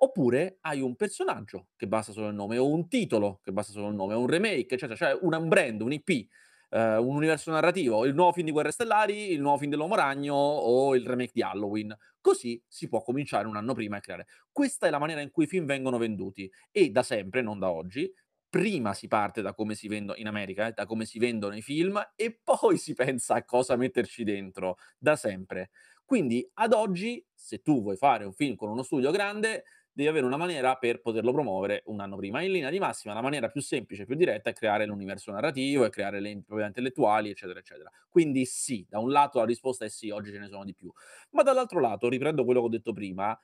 Oppure 0.00 0.58
hai 0.60 0.82
un 0.82 0.96
personaggio 0.96 1.68
che 1.76 1.88
basta 1.88 2.12
solo 2.12 2.28
il 2.28 2.34
nome, 2.34 2.58
o 2.58 2.68
un 2.68 2.88
titolo 2.88 3.40
che 3.42 3.52
basta 3.52 3.72
solo 3.72 3.88
il 3.88 3.94
nome, 3.94 4.12
o 4.12 4.20
un 4.20 4.26
remake, 4.26 4.74
eccetera, 4.74 4.94
cioè 4.94 5.18
un 5.18 5.48
brand, 5.48 5.80
un 5.80 5.92
IP, 5.92 6.28
eh, 6.68 6.96
un 6.96 7.16
universo 7.16 7.50
narrativo, 7.50 8.04
il 8.04 8.14
nuovo 8.14 8.32
film 8.32 8.44
di 8.44 8.52
Guerre 8.52 8.70
Stellari, 8.70 9.32
il 9.32 9.40
nuovo 9.40 9.56
film 9.56 9.70
dell'Uomo 9.70 9.94
Ragno 9.94 10.34
o 10.34 10.94
il 10.94 11.06
remake 11.06 11.32
di 11.32 11.40
Halloween. 11.40 11.96
Così 12.20 12.62
si 12.68 12.86
può 12.88 13.00
cominciare 13.02 13.46
un 13.46 13.56
anno 13.56 13.72
prima 13.72 13.96
a 13.96 14.00
creare. 14.00 14.26
Questa 14.52 14.86
è 14.86 14.90
la 14.90 14.98
maniera 14.98 15.22
in 15.22 15.30
cui 15.30 15.44
i 15.44 15.46
film 15.46 15.64
vengono 15.64 15.96
venduti 15.96 16.50
e 16.70 16.90
da 16.90 17.02
sempre, 17.02 17.40
non 17.40 17.58
da 17.58 17.70
oggi, 17.70 18.12
prima 18.56 18.94
si 18.94 19.06
parte 19.06 19.42
da 19.42 19.52
come 19.52 19.74
si 19.74 19.86
vendono 19.86 20.18
in 20.18 20.26
America, 20.26 20.66
eh, 20.66 20.72
da 20.72 20.86
come 20.86 21.04
si 21.04 21.18
vendono 21.18 21.54
i 21.54 21.60
film 21.60 22.02
e 22.16 22.40
poi 22.42 22.78
si 22.78 22.94
pensa 22.94 23.34
a 23.34 23.44
cosa 23.44 23.76
metterci 23.76 24.24
dentro, 24.24 24.78
da 24.98 25.14
sempre. 25.14 25.68
Quindi 26.06 26.48
ad 26.54 26.72
oggi, 26.72 27.22
se 27.34 27.60
tu 27.60 27.82
vuoi 27.82 27.96
fare 27.96 28.24
un 28.24 28.32
film 28.32 28.54
con 28.54 28.70
uno 28.70 28.82
studio 28.82 29.10
grande, 29.10 29.64
devi 29.92 30.08
avere 30.08 30.24
una 30.24 30.38
maniera 30.38 30.74
per 30.76 31.02
poterlo 31.02 31.32
promuovere 31.32 31.82
un 31.86 32.00
anno 32.00 32.16
prima. 32.16 32.40
In 32.40 32.52
linea 32.52 32.70
di 32.70 32.78
massima, 32.78 33.12
la 33.12 33.20
maniera 33.20 33.48
più 33.48 33.60
semplice, 33.60 34.06
più 34.06 34.14
diretta 34.14 34.48
è 34.48 34.54
creare 34.54 34.86
l'universo 34.86 35.32
narrativo 35.32 35.84
e 35.84 35.90
creare 35.90 36.20
le 36.20 36.32
proprietà 36.36 36.66
intellettuali, 36.68 37.28
eccetera, 37.28 37.58
eccetera. 37.58 37.90
Quindi 38.08 38.46
sì, 38.46 38.86
da 38.88 39.00
un 39.00 39.10
lato 39.10 39.38
la 39.38 39.44
risposta 39.44 39.84
è 39.84 39.90
sì, 39.90 40.08
oggi 40.08 40.32
ce 40.32 40.38
ne 40.38 40.48
sono 40.48 40.64
di 40.64 40.72
più. 40.74 40.90
Ma 41.32 41.42
dall'altro 41.42 41.78
lato, 41.80 42.08
riprendo 42.08 42.44
quello 42.44 42.60
che 42.60 42.66
ho 42.66 42.70
detto 42.70 42.94
prima, 42.94 43.38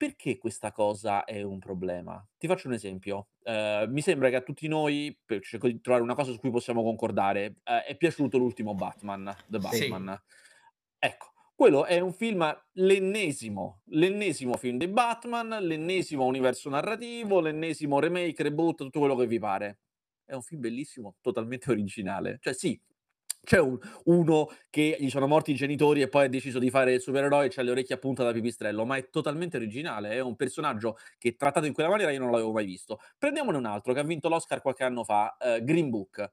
perché 0.00 0.38
questa 0.38 0.72
cosa 0.72 1.24
è 1.24 1.42
un 1.42 1.58
problema? 1.58 2.26
Ti 2.38 2.46
faccio 2.46 2.68
un 2.68 2.72
esempio. 2.72 3.32
Eh, 3.42 3.84
mi 3.86 4.00
sembra 4.00 4.30
che 4.30 4.36
a 4.36 4.40
tutti 4.40 4.66
noi, 4.66 5.14
per 5.22 5.42
cerco 5.42 5.66
di 5.66 5.78
trovare 5.82 6.02
una 6.02 6.14
cosa 6.14 6.32
su 6.32 6.38
cui 6.38 6.50
possiamo 6.50 6.82
concordare, 6.82 7.56
eh, 7.62 7.84
è 7.84 7.96
piaciuto 7.98 8.38
l'ultimo 8.38 8.74
Batman, 8.74 9.30
The 9.46 9.58
Sì. 9.58 9.86
Batman. 9.88 10.18
Ecco, 10.98 11.32
quello 11.54 11.84
è 11.84 12.00
un 12.00 12.14
film, 12.14 12.50
l'ennesimo, 12.76 13.82
l'ennesimo 13.88 14.56
film 14.56 14.78
di 14.78 14.88
Batman, 14.88 15.48
l'ennesimo 15.60 16.24
universo 16.24 16.70
narrativo, 16.70 17.40
l'ennesimo 17.40 18.00
remake, 18.00 18.42
reboot, 18.42 18.76
tutto 18.78 19.00
quello 19.00 19.16
che 19.16 19.26
vi 19.26 19.38
pare. 19.38 19.80
È 20.24 20.32
un 20.32 20.40
film 20.40 20.62
bellissimo, 20.62 21.16
totalmente 21.20 21.70
originale. 21.70 22.38
Cioè 22.40 22.54
sì, 22.54 22.80
C'è 23.42 23.58
un- 23.58 23.78
uno 24.04 24.48
che 24.68 24.96
gli 25.00 25.08
sono 25.08 25.26
morti 25.26 25.50
i 25.52 25.54
genitori 25.54 26.02
e 26.02 26.08
poi 26.08 26.26
ha 26.26 26.28
deciso 26.28 26.58
di 26.58 26.70
fare 26.70 26.92
il 26.94 27.00
supereroe 27.00 27.46
e 27.46 27.48
c'ha 27.48 27.62
le 27.62 27.70
orecchie 27.70 27.94
a 27.94 27.98
punta 27.98 28.22
da 28.22 28.32
pipistrello, 28.32 28.84
ma 28.84 28.96
è 28.96 29.08
totalmente 29.10 29.56
originale. 29.56 30.10
È 30.10 30.20
un 30.20 30.36
personaggio 30.36 30.96
che 31.18 31.36
trattato 31.36 31.66
in 31.66 31.72
quella 31.72 31.88
maniera 31.88 32.12
io 32.12 32.18
non 32.20 32.30
l'avevo 32.30 32.52
mai 32.52 32.66
visto. 32.66 33.00
Prendiamone 33.18 33.56
un 33.56 33.64
altro 33.66 33.92
che 33.94 34.00
ha 34.00 34.04
vinto 34.04 34.28
l'Oscar 34.28 34.60
qualche 34.60 34.84
anno 34.84 35.04
fa, 35.04 35.36
eh, 35.38 35.64
Green 35.64 35.90
Book. 35.90 36.30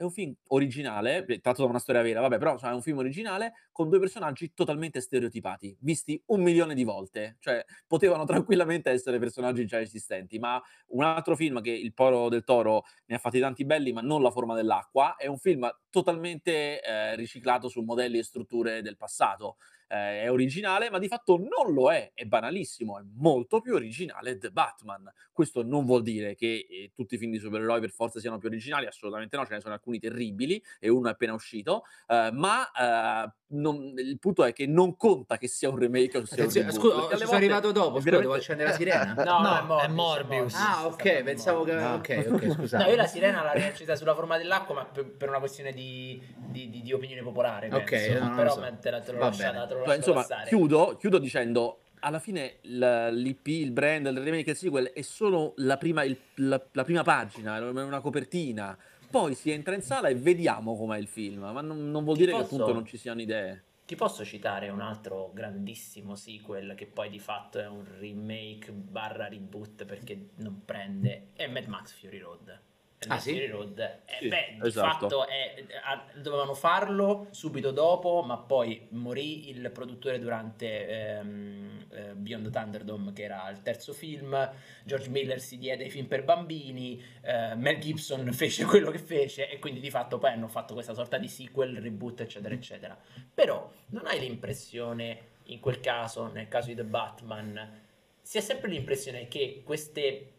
È 0.00 0.04
un 0.04 0.10
film 0.12 0.34
originale, 0.46 1.26
eh, 1.26 1.40
tratto 1.40 1.62
da 1.62 1.68
una 1.68 1.78
storia 1.78 2.00
vera, 2.00 2.22
vabbè, 2.22 2.38
però 2.38 2.52
insomma, 2.52 2.72
è 2.72 2.74
un 2.74 2.80
film 2.80 2.96
originale 2.96 3.52
con 3.70 3.90
due 3.90 3.98
personaggi 3.98 4.54
totalmente 4.54 4.98
stereotipati, 5.02 5.76
visti 5.80 6.18
un 6.28 6.40
milione 6.40 6.74
di 6.74 6.84
volte. 6.84 7.36
Cioè, 7.38 7.62
potevano 7.86 8.24
tranquillamente 8.24 8.88
essere 8.88 9.18
personaggi 9.18 9.66
già 9.66 9.78
esistenti, 9.78 10.38
ma 10.38 10.58
un 10.92 11.02
altro 11.02 11.36
film 11.36 11.60
che 11.60 11.72
il 11.72 11.92
Poro 11.92 12.30
del 12.30 12.44
Toro 12.44 12.84
ne 13.08 13.16
ha 13.16 13.18
fatti 13.18 13.40
tanti 13.40 13.66
belli, 13.66 13.92
ma 13.92 14.00
non 14.00 14.22
La 14.22 14.30
forma 14.30 14.54
dell'acqua, 14.54 15.16
è 15.16 15.26
un 15.26 15.36
film 15.36 15.70
totalmente 15.90 16.80
eh, 16.80 17.14
riciclato 17.14 17.68
su 17.68 17.82
modelli 17.82 18.16
e 18.16 18.22
strutture 18.22 18.80
del 18.80 18.96
passato. 18.96 19.56
Eh, 19.92 20.22
è 20.22 20.30
originale, 20.30 20.88
ma 20.88 21.00
di 21.00 21.08
fatto 21.08 21.36
non 21.36 21.74
lo 21.74 21.90
è, 21.90 22.12
è 22.14 22.24
banalissimo, 22.24 23.00
è 23.00 23.02
molto 23.16 23.60
più 23.60 23.74
originale 23.74 24.38
The 24.38 24.52
Batman. 24.52 25.10
Questo 25.32 25.64
non 25.64 25.84
vuol 25.84 26.02
dire 26.02 26.36
che 26.36 26.64
eh, 26.70 26.92
tutti 26.94 27.16
i 27.16 27.18
film 27.18 27.32
di 27.32 27.38
supereroi 27.38 27.80
per 27.80 27.90
forza 27.90 28.20
siano 28.20 28.38
più 28.38 28.48
originali, 28.48 28.86
assolutamente 28.86 29.36
no, 29.36 29.44
ce 29.46 29.54
ne 29.54 29.60
sono 29.60 29.74
alcuni 29.74 29.98
terribili 29.98 30.62
e 30.78 30.88
uno 30.88 31.08
è 31.08 31.10
appena 31.10 31.32
uscito, 31.32 31.82
eh, 32.06 32.30
ma 32.32 32.70
eh, 32.70 33.32
non- 33.52 33.92
il 33.96 34.18
punto 34.18 34.44
è 34.44 34.52
che 34.52 34.66
non 34.66 34.96
conta 34.96 35.36
che 35.38 35.48
sia 35.48 35.68
un 35.68 35.78
remake 35.78 36.18
o 36.18 36.24
sia 36.24 36.44
un 36.44 36.50
reboot, 36.52 36.72
scusa, 36.74 37.16
sono 37.16 37.36
arrivato 37.36 37.72
dopo, 37.72 37.96
scusa, 38.00 38.10
devo 38.10 38.32
veramente- 38.32 38.38
accendere 38.38 38.68
la 38.70 38.74
sirena? 38.76 39.14
No, 39.24 39.40
No, 39.40 39.78
è 39.80 39.84
è 39.84 39.88
Morbius. 39.88 39.94
Morbius. 39.94 40.54
Ah, 40.54 40.86
ok, 40.86 41.22
pensavo 41.22 41.64
che... 41.64 41.72
Ah. 41.72 41.94
Ok, 41.94 42.26
ok, 42.30 42.50
scusate. 42.52 42.84
No, 42.84 42.90
io 42.90 42.96
la 42.96 43.06
sirena 43.06 43.42
la 43.42 43.52
recita 43.52 43.96
sulla 43.96 44.14
forma 44.14 44.36
dell'acqua, 44.38 44.74
ma 44.74 44.84
per, 44.84 45.04
per 45.06 45.28
una 45.28 45.38
questione 45.38 45.72
di, 45.72 46.20
di- 46.36 46.70
di- 46.70 46.82
di 46.82 46.92
opinione 46.92 47.22
popolare. 47.22 47.68
Ok, 47.72 47.84
penso. 47.90 48.12
no, 48.12 48.18
non 48.20 48.28
lo 48.30 48.36
però 48.36 48.50
so. 48.54 48.76
te 48.80 48.90
la, 48.90 49.00
te 49.00 49.12
l'ho 49.12 49.18
Va 49.18 49.24
lasciata, 49.26 49.52
bene. 49.52 49.66
te 49.66 49.74
l'ho 49.74 49.78
Cioè, 49.84 49.86
lasciata 49.86 49.96
insomma, 49.96 50.20
passare. 50.20 50.46
chiudo, 50.48 50.96
chiudo 50.98 51.18
dicendo 51.18 51.78
alla 52.02 52.18
fine 52.18 52.54
l'IP, 52.62 53.46
il 53.48 53.72
brand, 53.72 54.06
il 54.06 54.18
remake 54.18 54.48
e 54.48 54.52
il 54.52 54.56
sequel 54.56 54.86
è 54.94 55.02
solo 55.02 55.52
la 55.56 55.76
prima, 55.76 56.02
il- 56.04 56.16
la, 56.36 56.60
la 56.72 56.84
prima 56.84 57.02
pagina, 57.02 57.56
è 57.58 57.60
una 57.68 58.00
copertina. 58.00 58.76
Poi 59.10 59.34
si 59.34 59.50
entra 59.50 59.74
in 59.74 59.82
sala 59.82 60.08
e 60.08 60.14
vediamo 60.14 60.76
com'è 60.76 60.98
il 60.98 61.08
film, 61.08 61.40
ma 61.40 61.60
non, 61.60 61.90
non 61.90 62.04
vuol 62.04 62.16
Ti 62.16 62.24
dire 62.24 62.36
che 62.36 62.42
posso- 62.42 62.54
appunto 62.54 62.72
non 62.72 62.86
ci 62.86 62.96
siano 62.96 63.20
idee. 63.20 63.64
Ti 63.84 63.96
posso 63.96 64.24
citare 64.24 64.68
un 64.68 64.80
altro 64.80 65.32
grandissimo 65.34 66.14
sequel 66.14 66.74
che 66.76 66.86
poi 66.86 67.10
di 67.10 67.18
fatto 67.18 67.58
è 67.58 67.66
un 67.66 67.84
remake 67.98 68.70
barra 68.70 69.26
reboot 69.26 69.84
perché 69.84 70.28
non 70.36 70.62
prende, 70.64 71.30
è 71.32 71.48
Mad 71.48 71.66
Max 71.66 71.92
Fury 71.98 72.18
Road. 72.18 72.60
Ah, 73.08 73.18
sì? 73.18 73.32
Fury 73.32 73.46
Road, 73.46 73.78
eh, 73.78 74.16
Sì, 74.20 74.28
beh, 74.28 74.56
di 74.60 74.66
esatto. 74.66 75.08
fatto 75.08 75.26
è- 75.26 75.64
a- 75.84 76.04
dovevano 76.16 76.52
farlo 76.52 77.28
subito 77.30 77.70
dopo, 77.70 78.20
ma 78.22 78.36
poi 78.36 78.88
morì 78.90 79.48
il 79.48 79.70
produttore 79.70 80.18
durante 80.18 80.86
ehm, 80.86 81.86
eh, 81.90 82.12
Beyond 82.14 82.44
the 82.44 82.50
Thunderdome, 82.50 83.12
che 83.14 83.22
era 83.22 83.48
il 83.48 83.62
terzo 83.62 83.94
film. 83.94 84.50
George 84.84 85.08
Miller 85.08 85.40
si 85.40 85.56
diede 85.56 85.84
ai 85.84 85.90
film 85.90 86.06
per 86.08 86.24
bambini, 86.24 87.02
eh, 87.22 87.54
Mel 87.54 87.78
Gibson 87.78 88.30
fece 88.34 88.66
quello 88.66 88.90
che 88.90 88.98
fece 88.98 89.48
e 89.48 89.58
quindi 89.58 89.80
di 89.80 89.88
fatto 89.90 90.18
poi 90.18 90.32
hanno 90.32 90.48
fatto 90.48 90.74
questa 90.74 90.92
sorta 90.92 91.16
di 91.16 91.28
sequel, 91.28 91.80
reboot, 91.80 92.20
eccetera, 92.20 92.52
eccetera. 92.54 92.98
Però 93.32 93.66
non 93.88 94.06
hai 94.06 94.20
l'impressione, 94.20 95.28
in 95.44 95.58
quel 95.60 95.80
caso, 95.80 96.30
nel 96.30 96.48
caso 96.48 96.68
di 96.68 96.74
The 96.74 96.84
Batman, 96.84 97.80
si 98.20 98.36
ha 98.36 98.42
sempre 98.42 98.68
l'impressione 98.68 99.26
che 99.26 99.62
queste, 99.64 100.32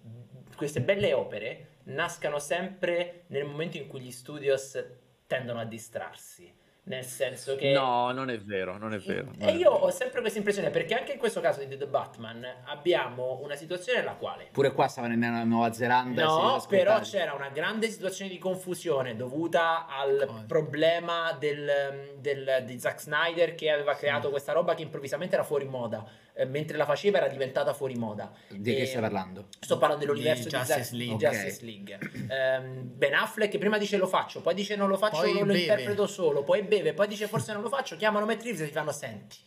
queste 0.55 0.81
belle 0.81 1.11
opere 1.13 1.69
nascano 1.83 2.39
sempre 2.39 3.23
nel 3.27 3.45
momento 3.45 3.77
in 3.77 3.87
cui 3.87 4.01
gli 4.01 4.11
studios 4.11 4.83
tendono 5.27 5.59
a 5.59 5.65
distrarsi. 5.65 6.59
Nel 6.83 7.03
senso 7.05 7.55
che 7.55 7.71
No, 7.73 8.11
non 8.11 8.31
è 8.31 8.39
vero, 8.39 8.75
non 8.79 8.91
è 8.95 8.97
vero. 8.97 9.25
non 9.37 9.47
e 9.47 9.51
è 9.51 9.55
io 9.55 9.71
vero. 9.71 9.83
ho 9.85 9.91
sempre 9.91 10.19
questa 10.19 10.39
impressione 10.39 10.71
perché 10.71 10.95
anche 10.95 11.11
in 11.11 11.19
questo 11.19 11.39
caso 11.39 11.63
di 11.63 11.77
The 11.77 11.85
Batman 11.85 12.43
abbiamo 12.65 13.39
una 13.43 13.55
situazione 13.55 13.99
nella 13.99 14.13
quale 14.15 14.47
Pure 14.51 14.71
qua 14.73 14.87
stavano 14.87 15.13
in 15.13 15.43
Nuova 15.45 15.71
Zelanda. 15.71 16.21
e 16.23 16.25
No, 16.25 16.65
però 16.67 16.99
c'era 17.01 17.33
una 17.33 17.49
grande 17.49 17.87
situazione 17.87 18.31
di 18.31 18.39
confusione 18.39 19.15
dovuta 19.15 19.85
al 19.87 20.23
Come? 20.25 20.43
problema 20.47 21.33
del, 21.39 22.15
del- 22.17 22.63
di 22.65 22.79
Zack 22.79 22.99
Snyder 22.99 23.53
che 23.53 23.69
aveva 23.69 23.93
creato 23.93 24.31
questa 24.31 24.51
roba 24.51 24.73
che 24.73 24.81
improvvisamente 24.81 25.35
era 25.35 25.43
fuori 25.43 25.65
moda, 25.65 26.03
eh, 26.33 26.45
mentre 26.45 26.77
la 26.77 26.85
faceva 26.85 27.17
era 27.17 27.27
diventata 27.27 27.73
fuori 27.73 27.95
moda. 27.95 28.31
Di 28.47 28.73
che 28.73 28.81
E- 28.81 28.85
stai 28.85 29.01
parlando? 29.01 29.47
Sto 29.59 29.77
parlando 29.77 30.05
dell'universo 30.05 30.43
Di 30.43 30.49
di, 30.49 30.55
Justice 30.55 30.83
Zack- 30.83 30.91
League. 30.95 31.17
di 31.17 31.25
Ok. 31.25 31.31
Justice 31.31 31.65
League. 31.65 31.99
Ehm, 32.29 32.81
ben 32.95 33.13
Affleck 33.13 33.57
prima 33.57 33.77
dice 33.77 33.97
lo 33.97 34.07
faccio, 34.07 34.41
poi 34.41 34.53
dice 34.53 34.75
non 34.75 34.87
lo 34.89 34.97
faccio, 34.97 35.21
Poi 35.21 35.33
lo, 35.33 35.39
lo 35.39 35.45
beve. 35.47 35.59
interpreto 35.59 36.07
solo, 36.07 36.43
poi 36.43 36.61
beve, 36.63 36.93
poi 36.93 37.07
dice 37.07 37.27
forse 37.27 37.53
non 37.53 37.61
lo 37.61 37.69
faccio, 37.69 37.95
chiamano 37.95 38.25
Matt 38.25 38.41
Reeves 38.43 38.61
e 38.61 38.65
ti 38.67 38.71
fanno 38.71 38.91
senti. 38.91 39.37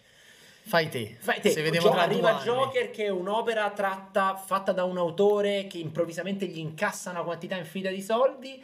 Fai 0.67 0.89
te. 0.89 1.17
Fai 1.19 1.41
te, 1.43 1.51
Se 1.51 1.61
vediamo 1.61 1.89
Gio- 1.89 1.93
tra 1.95 2.07
due 2.07 2.15
arriva 2.15 2.31
anni. 2.37 2.43
Joker 2.45 2.91
che 2.91 3.05
è 3.05 3.09
un'opera 3.11 3.69
tratta, 3.71 4.35
fatta 4.37 4.73
da 4.73 4.85
un 4.85 4.97
autore 4.97 5.67
che 5.67 5.77
improvvisamente 5.77 6.47
gli 6.47 6.57
incassa 6.59 7.11
una 7.11 7.23
quantità 7.23 7.57
infinita 7.57 7.91
di 7.91 8.01
soldi. 8.01 8.63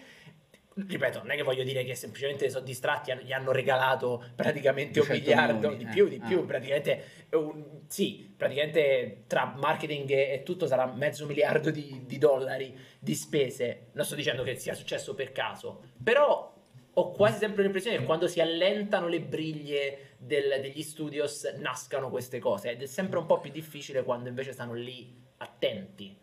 Ripeto, 0.72 1.18
non 1.18 1.32
è 1.32 1.36
che 1.36 1.42
voglio 1.42 1.62
dire 1.62 1.84
che 1.84 1.94
semplicemente 1.94 2.48
sono 2.48 2.64
distratti, 2.64 3.12
gli 3.22 3.32
hanno 3.32 3.52
regalato 3.52 4.24
praticamente 4.34 5.00
un 5.00 5.06
200 5.06 5.12
miliardo, 5.30 5.68
milioni, 5.68 5.76
di 5.76 5.84
eh, 5.84 5.92
più, 5.92 6.08
di 6.08 6.20
ah. 6.22 6.26
più, 6.26 6.46
praticamente, 6.46 7.04
un- 7.32 7.82
sì, 7.88 8.32
praticamente 8.36 9.24
tra 9.26 9.54
marketing 9.56 10.10
e, 10.10 10.42
tutto 10.44 10.66
sarà 10.66 10.86
mezzo 10.86 11.26
miliardo 11.26 11.70
di, 11.70 12.02
di 12.06 12.18
dollari 12.18 12.76
di 12.98 13.14
spese. 13.14 13.88
Non 13.92 14.04
sto 14.04 14.14
dicendo 14.14 14.42
che 14.42 14.56
sia 14.56 14.74
successo 14.74 15.14
per 15.14 15.32
caso, 15.32 15.82
però 16.02 16.58
ho 16.92 17.10
quasi 17.12 17.38
sempre 17.38 17.62
l'impressione 17.62 17.98
che 17.98 18.04
quando 18.04 18.26
si 18.26 18.40
allentano 18.40 19.06
le 19.06 19.20
briglie 19.20 20.16
del- 20.18 20.60
degli 20.60 20.82
studios 20.82 21.44
nascano 21.58 22.10
queste 22.10 22.38
cose 22.38 22.70
ed 22.70 22.82
è 22.82 22.86
sempre 22.86 23.18
un 23.18 23.26
po' 23.26 23.40
più 23.40 23.50
difficile 23.50 24.02
quando 24.02 24.28
invece 24.28 24.52
stanno 24.52 24.74
lì 24.74 25.16
attenti. 25.38 26.16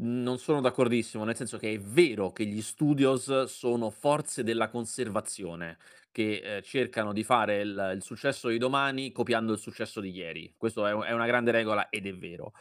Non 0.00 0.38
sono 0.38 0.60
d'accordissimo, 0.60 1.24
nel 1.24 1.34
senso 1.34 1.58
che 1.58 1.72
è 1.72 1.80
vero 1.80 2.30
che 2.30 2.46
gli 2.46 2.62
studios 2.62 3.44
sono 3.44 3.90
forze 3.90 4.44
della 4.44 4.68
conservazione, 4.68 5.76
che 6.12 6.56
eh, 6.58 6.62
cercano 6.62 7.12
di 7.12 7.24
fare 7.24 7.60
il, 7.60 7.92
il 7.94 8.02
successo 8.02 8.48
di 8.48 8.58
domani 8.58 9.12
copiando 9.12 9.52
il 9.52 9.58
successo 9.58 10.00
di 10.00 10.10
ieri. 10.10 10.54
Questo 10.56 10.86
è, 10.86 10.90
è 10.90 11.12
una 11.12 11.26
grande 11.26 11.50
regola 11.50 11.88
ed 11.88 12.06
è 12.06 12.14
vero. 12.14 12.52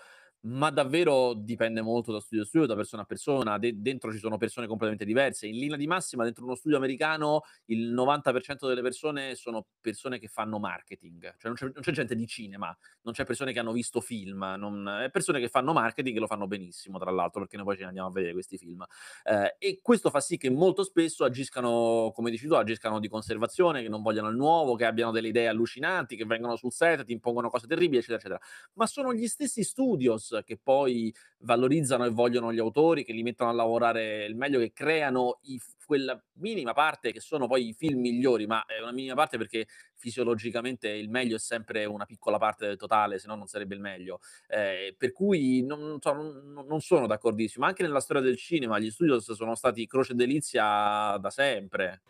Ma 0.48 0.70
davvero 0.70 1.34
dipende 1.34 1.82
molto 1.82 2.14
da 2.14 2.22
studio 2.22 2.44
a 2.44 2.46
studio, 2.46 2.68
da 2.68 2.76
persona 2.76 3.02
a 3.02 3.06
persona. 3.06 3.58
De- 3.58 3.82
dentro 3.82 4.14
ci 4.14 4.18
sono 4.18 4.38
persone 4.38 4.66
completamente 4.66 5.04
diverse. 5.04 5.46
In 5.46 5.58
linea 5.58 5.76
di 5.76 5.88
massima, 5.88 6.24
dentro 6.24 6.46
uno 6.46 6.56
studio 6.56 6.78
americano, 6.78 7.42
il 7.66 7.94
90% 7.94 8.66
delle 8.66 8.82
persone 8.82 9.36
sono 9.36 9.66
persone 9.82 10.20
che 10.20 10.28
fanno 10.28 10.58
marketing. 10.58 11.36
Cioè 11.38 11.48
non 11.52 11.56
c'è, 11.56 11.66
non 11.66 11.82
c'è 11.82 11.92
gente 11.92 12.16
di 12.16 12.26
cinema, 12.28 12.76
non 13.02 13.14
c'è 13.14 13.26
persone 13.26 13.52
che 13.52 13.60
hanno 13.60 13.74
visto 13.74 14.00
film, 14.00 14.56
non, 14.58 14.88
è 14.88 15.10
persone 15.10 15.42
che 15.42 15.50
fanno 15.50 15.74
marketing 15.74 16.16
e 16.16 16.20
lo 16.20 16.28
fanno 16.28 16.48
benissimo, 16.48 16.98
tra 16.98 17.12
l'altro, 17.12 17.42
perché 17.42 17.58
noi 17.58 17.66
poi 17.66 17.76
ce 17.76 17.82
ne 17.82 17.88
andiamo 17.88 18.08
a 18.08 18.12
vedere 18.12 18.32
questi 18.32 18.58
film. 18.58 18.86
Eh, 19.24 19.56
e 19.60 19.80
questo 19.82 20.10
fa 20.10 20.22
sì 20.22 20.38
che 20.38 20.50
molto 20.50 20.84
spesso 20.84 21.26
agiscano, 21.26 22.14
come 22.16 22.32
dici 22.32 22.48
tu, 22.48 22.54
agiscano 22.54 23.00
di 23.00 23.10
conservazione, 23.10 23.82
che 23.82 23.90
non 23.90 24.02
vogliano 24.02 24.30
il 24.30 24.38
nuovo, 24.38 24.76
che 24.76 24.86
abbiano 24.86 25.12
delle 25.12 25.28
idee 25.28 25.50
allucinanti, 25.50 26.16
che 26.16 26.26
vengono 26.26 26.56
sul 26.56 26.72
set, 26.72 27.04
ti 27.04 27.12
impongono 27.12 27.50
cose 27.50 27.68
terribili, 27.68 27.98
eccetera, 27.98 28.18
eccetera. 28.18 28.40
Ma 28.74 28.86
sono 28.88 29.14
gli 29.14 29.28
stessi 29.28 29.64
studios 29.64 30.36
che 30.44 30.58
poi 30.62 31.14
valorizzano 31.40 32.06
e 32.06 32.10
vogliono 32.10 32.52
gli 32.52 32.60
autori, 32.60 33.04
che 33.04 33.14
li 33.14 33.24
mettono 33.24 33.50
a 33.50 33.54
lavorare 33.54 34.26
il 34.26 34.36
meglio, 34.36 34.60
che 34.60 34.72
creano 34.74 35.40
i- 35.44 35.60
quella 35.86 36.22
minima 36.34 36.74
parte 36.74 37.14
che 37.14 37.22
sono 37.22 37.48
poi 37.48 37.70
i 37.70 37.74
film 37.74 38.02
migliori, 38.02 38.46
ma 38.46 38.66
è 38.66 38.82
una 38.82 38.92
minima 38.92 39.16
parte 39.16 39.38
perché 39.38 39.68
fisiologicamente 39.96 40.90
il 40.90 41.10
meglio 41.10 41.38
è 41.38 41.40
sempre 41.40 41.86
una 41.86 42.06
piccola 42.06 42.38
parte 42.38 42.68
del 42.68 42.76
totale, 42.78 43.20
se 43.20 43.28
no 43.28 43.36
non 43.36 43.48
sarebbe 43.48 43.76
il 43.76 43.82
meglio. 43.82 44.20
Eh, 44.48 44.94
per 44.98 45.14
cui 45.14 45.64
non, 45.64 45.98
non 46.04 46.68
non 46.68 46.82
sono 46.82 47.08
d'accordissimo. 47.08 47.66
Anche 47.66 47.84
nella 47.84 48.00
storia 48.00 48.22
del 48.22 48.38
cinema 48.38 48.78
gli 48.80 48.92
studios 48.92 49.32
sono 49.32 49.56
stati 49.56 49.88
croce 49.88 50.14
delizia 50.14 51.18
da 51.20 51.30
sempre. 51.30 52.02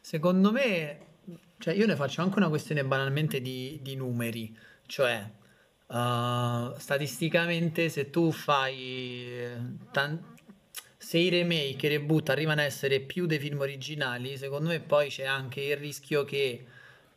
Secondo 0.00 0.52
me, 0.52 1.06
cioè 1.58 1.74
io 1.74 1.86
ne 1.86 1.96
faccio 1.96 2.20
anche 2.20 2.38
una 2.38 2.48
questione 2.48 2.84
banalmente 2.84 3.40
di, 3.40 3.78
di 3.80 3.96
numeri, 3.96 4.54
cioè 4.86 5.24
uh, 5.86 6.76
statisticamente 6.78 7.88
se 7.88 8.10
tu 8.10 8.30
fai 8.30 9.26
eh, 9.26 9.56
tan- 9.92 10.32
se 10.96 11.18
i 11.18 11.28
remake 11.28 11.86
e 11.86 11.88
reboot 11.88 12.30
arrivano 12.30 12.62
a 12.62 12.64
essere 12.64 13.00
più 13.00 13.26
dei 13.26 13.38
film 13.38 13.60
originali, 13.60 14.38
secondo 14.38 14.70
me 14.70 14.80
poi 14.80 15.08
c'è 15.10 15.24
anche 15.24 15.60
il 15.60 15.76
rischio 15.76 16.24
che 16.24 16.64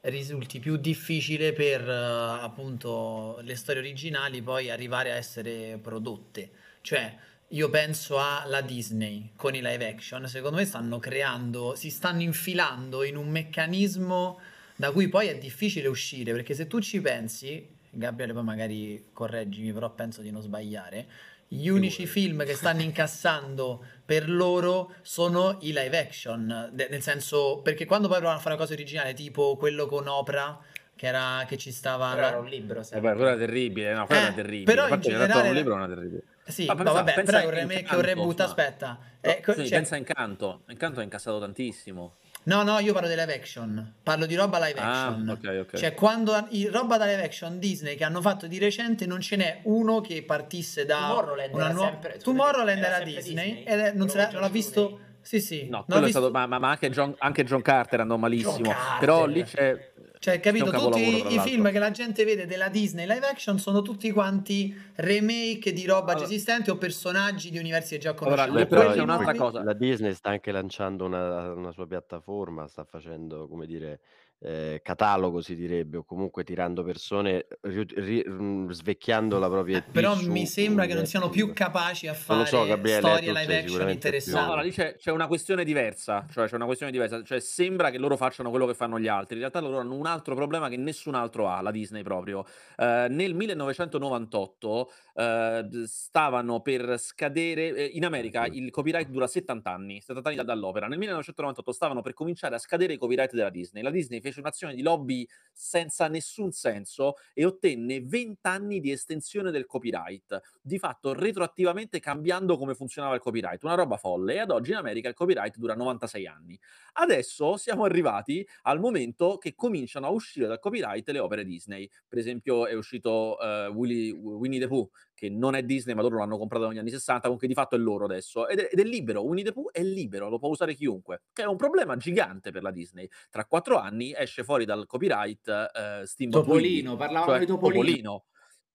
risulti 0.01 0.59
più 0.59 0.77
difficile 0.77 1.53
per 1.53 1.87
eh, 1.87 2.43
appunto 2.43 3.39
le 3.41 3.55
storie 3.55 3.81
originali 3.81 4.41
poi 4.41 4.69
arrivare 4.69 5.11
a 5.11 5.15
essere 5.15 5.79
prodotte. 5.81 6.49
Cioè, 6.81 7.15
io 7.49 7.69
penso 7.69 8.19
alla 8.19 8.61
Disney 8.61 9.31
con 9.35 9.55
i 9.55 9.61
live 9.61 9.87
action, 9.87 10.27
secondo 10.27 10.57
me 10.57 10.65
stanno 10.65 10.99
creando, 10.99 11.75
si 11.75 11.89
stanno 11.89 12.21
infilando 12.21 13.03
in 13.03 13.15
un 13.15 13.29
meccanismo 13.29 14.39
da 14.75 14.91
cui 14.91 15.07
poi 15.07 15.27
è 15.27 15.37
difficile 15.37 15.87
uscire, 15.87 16.33
perché 16.33 16.53
se 16.53 16.67
tu 16.67 16.79
ci 16.81 16.99
pensi, 17.01 17.75
Gabriele 17.91 18.33
poi 18.33 18.43
magari 18.43 19.05
correggimi, 19.13 19.71
però 19.73 19.89
penso 19.91 20.21
di 20.21 20.31
non 20.31 20.41
sbagliare, 20.41 21.05
gli 21.47 21.67
unici 21.69 22.05
film 22.05 22.43
che 22.45 22.55
stanno 22.55 22.81
incassando 22.81 23.83
per 24.05 24.29
loro 24.29 24.93
sono 25.01 25.57
i 25.61 25.67
live 25.73 25.97
action, 25.97 26.69
de- 26.73 26.87
nel 26.89 27.01
senso 27.01 27.61
perché 27.63 27.85
quando 27.85 28.07
poi 28.07 28.17
provano 28.17 28.37
a 28.37 28.41
fare 28.41 28.55
una 28.55 28.63
cosa 28.63 28.73
originale, 28.73 29.13
tipo 29.13 29.55
quello 29.55 29.85
con 29.87 30.07
Oprah, 30.07 30.59
che, 30.95 31.05
era, 31.07 31.45
che 31.47 31.57
ci 31.57 31.71
stava... 31.71 32.13
Però 32.15 32.27
era 32.27 32.39
un 32.39 32.47
libro, 32.47 32.81
Eh, 32.81 32.99
quello 32.99 33.27
era 33.27 33.37
terribile, 33.37 33.93
no, 33.93 34.05
quello 34.07 34.21
Eh, 34.21 34.25
era 34.25 34.33
terribile. 34.33 34.63
però 34.65 34.83
Il 34.83 34.89
fatto 34.89 35.07
in 35.07 35.13
generale- 35.13 35.49
un 35.49 35.55
libro 35.55 35.75
era 35.75 35.87
terribile. 35.87 36.23
Sì, 36.47 36.65
Ma 36.65 36.73
no, 36.73 36.77
pensa- 36.83 36.93
vabbè, 36.93 37.13
pensa 37.13 37.31
però 37.31 37.43
è 37.43 37.45
un 37.45 37.53
remake, 37.53 37.95
un 37.95 38.01
reboot, 38.01 38.37
ma- 38.39 38.43
aspetta. 38.45 38.99
Ecco, 39.21 39.53
Sì, 39.53 39.59
cioè- 39.67 39.69
pensa 39.77 39.95
a 39.95 39.97
Incanto. 39.99 40.61
Incanto 40.69 40.99
ha 40.99 41.03
incassato 41.03 41.39
tantissimo. 41.39 42.15
No, 42.47 42.63
no, 42.63 42.79
io 42.79 42.93
parlo 42.93 43.09
di 43.09 43.15
live 43.15 43.33
action. 43.35 43.93
Parlo 44.01 44.25
di 44.25 44.33
roba 44.35 44.57
live 44.65 44.79
Ah, 44.79 45.07
action. 45.07 45.27
ok, 45.29 45.57
ok. 45.67 45.75
Cioè, 45.77 45.93
quando 45.93 46.45
i 46.51 46.67
roba 46.67 46.95
da 46.97 47.05
live 47.05 47.23
action 47.23 47.59
Disney 47.59 47.95
che 47.95 48.05
hanno 48.05 48.21
fatto 48.21 48.47
di 48.47 48.57
recente, 48.57 49.05
non 49.05 49.19
ce 49.19 49.35
n'è 49.35 49.59
uno 49.63 49.99
che 49.99 50.23
partisse 50.23 50.85
da 50.85 51.07
Tomorrowland 51.09 51.53
una 51.53 51.71
nuova. 51.71 51.89
sempre- 51.89 52.17
Tomorrowland 52.23 52.77
era 52.81 52.95
era 52.95 53.03
Disney, 53.03 53.23
Disney? 53.23 53.63
è- 53.63 53.91
non, 53.93 54.07
se 54.07 54.29
non 54.31 54.41
l'ha 54.41 54.47
visto. 54.49 54.99
Sì, 55.21 55.41
sì. 55.41 55.67
No, 55.69 55.83
quello 55.83 56.03
è 56.03 56.05
visto- 56.05 56.19
stato, 56.21 56.33
ma, 56.47 56.57
ma- 56.57 56.69
anche, 56.69 56.89
John, 56.89 57.13
anche 57.17 57.43
John 57.43 57.61
Carter 57.61 57.99
andò 57.99 58.15
malissimo. 58.15 58.69
Carter. 58.69 58.99
Però 58.99 59.25
lì 59.25 59.43
c'è. 59.43 59.91
Cioè, 60.27 60.41
capito? 60.41 60.69
Tutti 60.71 61.33
i, 61.33 61.39
film 61.39 61.71
che 61.71 61.79
la 61.79 61.89
gente 61.91 62.25
vede 62.25 62.45
della 62.45 62.67
Disney 62.67 63.07
live 63.07 63.25
action 63.25 63.57
sono 63.59 63.81
tutti 63.81 64.11
quanti 64.11 64.75
remake 64.95 65.71
di 65.71 65.85
roba 65.85 66.07
già 66.07 66.11
Allora- 66.17 66.25
esistente 66.25 66.69
o 66.69 66.75
personaggi 66.75 67.49
di 67.49 67.57
universi 67.57 67.95
che 67.95 68.01
già 68.01 68.09
Allora, 68.09 68.25
conosciamo. 68.45 68.57
lì 68.57 68.63
Beh, 68.65 68.67
però 68.67 68.93
i- 68.93 68.99
un'altra 68.99 69.33
cosa. 69.35 69.63
La 69.63 69.71
Disney 69.71 70.13
sta 70.13 70.31
anche 70.31 70.51
lanciando 70.51 71.05
una, 71.05 71.53
una 71.53 71.71
sua 71.71 71.87
piattaforma, 71.87 72.67
sta 72.67 72.83
facendo, 72.83 73.47
come 73.47 73.65
dire, 73.65 74.01
eh, 74.39 74.81
catalogo 74.83 75.41
si 75.41 75.55
direbbe, 75.55 75.97
o 75.97 76.03
comunque 76.03 76.43
tirando 76.43 76.83
persone, 76.83 77.47
ri- 77.61 77.87
ri- 77.95 78.25
mm, 78.27 78.69
svecchiando 78.69 79.39
la 79.39 79.49
propria 79.49 79.77
Eh, 79.79 79.83
però 79.91 80.15
mi 80.15 80.45
sembra 80.45 80.85
che 80.85 80.93
non 80.93 81.05
siano 81.05 81.29
più 81.29 81.53
capaci 81.53 82.07
a 82.07 82.13
fare 82.13 82.39
lo 82.41 82.45
so, 82.45 82.63
Gabriele, 82.65 82.99
storie 82.99 83.31
live 83.33 83.57
action 83.57 83.89
interessanti. 83.89 84.39
allora 84.39 84.61
lì 84.61 84.71
c'è, 84.71 84.95
c'è 84.95 85.11
una 85.11 85.27
questione 85.27 85.63
diversa, 85.63 86.27
cioè 86.31 86.47
c'è 86.47 86.55
una 86.55 86.65
questione 86.65 86.91
diversa, 86.91 87.23
cioè 87.23 87.39
sembra 87.39 87.89
che 87.89 87.97
loro 87.97 88.15
facciano 88.15 88.49
quello 88.49 88.67
che 88.67 88.75
fanno 88.75 88.99
gli 88.99 89.07
altri, 89.07 89.33
in 89.35 89.39
realtà 89.39 89.59
loro 89.59 89.79
hanno 89.79 89.95
un 89.95 90.05
altro 90.05 90.35
problema 90.35 90.69
che 90.69 90.77
nessun 90.77 91.15
altro 91.15 91.49
ha, 91.49 91.61
la 91.61 91.71
Disney 91.71 92.03
proprio. 92.03 92.45
Eh, 92.77 93.07
nel 93.09 93.33
1998 93.33 94.91
eh, 95.15 95.67
stavano 95.85 96.61
per 96.61 96.99
scadere, 96.99 97.73
eh, 97.75 97.85
in 97.85 98.05
America 98.05 98.45
il 98.45 98.69
copyright 98.69 99.09
dura 99.09 99.25
70 99.25 99.71
anni, 99.71 99.99
70 99.99 100.29
anni 100.29 100.37
da- 100.37 100.43
dall'opera, 100.43 100.87
nel 100.87 100.99
1998 100.99 101.71
stavano 101.71 102.01
per 102.01 102.13
cominciare 102.13 102.55
a 102.55 102.59
scadere 102.59 102.93
i 102.93 102.97
copyright 102.97 103.33
della 103.33 103.49
Disney, 103.49 103.81
la 103.81 103.89
Disney 103.89 104.21
fece 104.27 104.39
un'azione 104.39 104.75
di 104.75 104.81
lobby 104.81 105.27
senza 105.51 106.07
nessun 106.07 106.51
senso 106.51 107.15
e 107.33 107.43
ottenne 107.43 108.01
20 108.01 108.47
anni 108.47 108.79
di 108.79 108.91
estensione 108.91 109.49
del 109.49 109.65
copyright, 109.65 110.39
di 110.61 110.77
fatto 110.77 111.13
retroattivamente 111.13 111.99
cambiando 111.99 112.57
come 112.57 112.75
funzionava 112.75 113.15
il 113.15 113.21
copyright, 113.21 113.63
una 113.63 113.73
roba 113.73 113.97
folle 113.97 114.35
e 114.35 114.39
ad 114.39 114.51
oggi 114.51 114.71
in 114.71 114.77
America 114.77 115.09
il 115.09 115.15
copyright 115.15 115.57
dura 115.57 115.73
96 115.73 116.27
anni. 116.27 116.59
Adesso 116.93 117.57
siamo 117.57 117.85
arrivati 117.85 118.47
al 118.63 118.79
momento 118.79 119.37
che 119.37 119.55
cominciano 119.55 120.05
a 120.05 120.09
uscire 120.09 120.47
dal 120.47 120.59
copyright 120.59 121.09
le 121.09 121.19
opere 121.19 121.43
Disney, 121.43 121.89
per 122.07 122.19
esempio 122.19 122.67
è 122.67 122.73
uscito 122.73 123.39
eh, 123.39 123.67
Willy- 123.67 124.11
Winnie 124.11 124.59
the 124.59 124.67
Pooh 124.67 124.89
che 125.17 125.29
non 125.31 125.55
è 125.55 125.63
Disney 125.63 125.95
ma 125.95 126.03
loro 126.03 126.17
l'hanno 126.19 126.37
comprato 126.37 126.67
negli 126.67 126.77
anni 126.77 126.91
60 126.91 127.21
comunque 127.23 127.47
di 127.47 127.55
fatto 127.55 127.75
è 127.75 127.79
loro 127.79 128.05
adesso 128.05 128.47
ed 128.47 128.59
è, 128.59 128.69
ed 128.71 128.79
è 128.79 128.83
libero, 128.83 129.23
Winnie 129.23 129.43
the 129.43 129.51
Pooh 129.51 129.71
è 129.71 129.81
libero, 129.81 130.29
lo 130.29 130.37
può 130.37 130.49
usare 130.49 130.75
chiunque 130.75 131.23
che 131.33 131.41
è 131.41 131.45
un 131.47 131.57
problema 131.57 131.97
gigante 131.97 132.51
per 132.51 132.61
la 132.61 132.69
Disney 132.69 133.09
tra 133.31 133.45
quattro 133.45 133.77
anni 133.77 134.13
esce 134.15 134.43
fuori 134.43 134.63
dal 134.63 134.85
copyright 134.85 135.47
eh, 135.47 136.05
Steamboat 136.05 136.45
Willie 136.45 136.83
Topolino, 136.83 136.95
parlavamo 136.95 137.31
cioè 137.31 137.39
di 137.39 137.45
Topolino. 137.47 138.25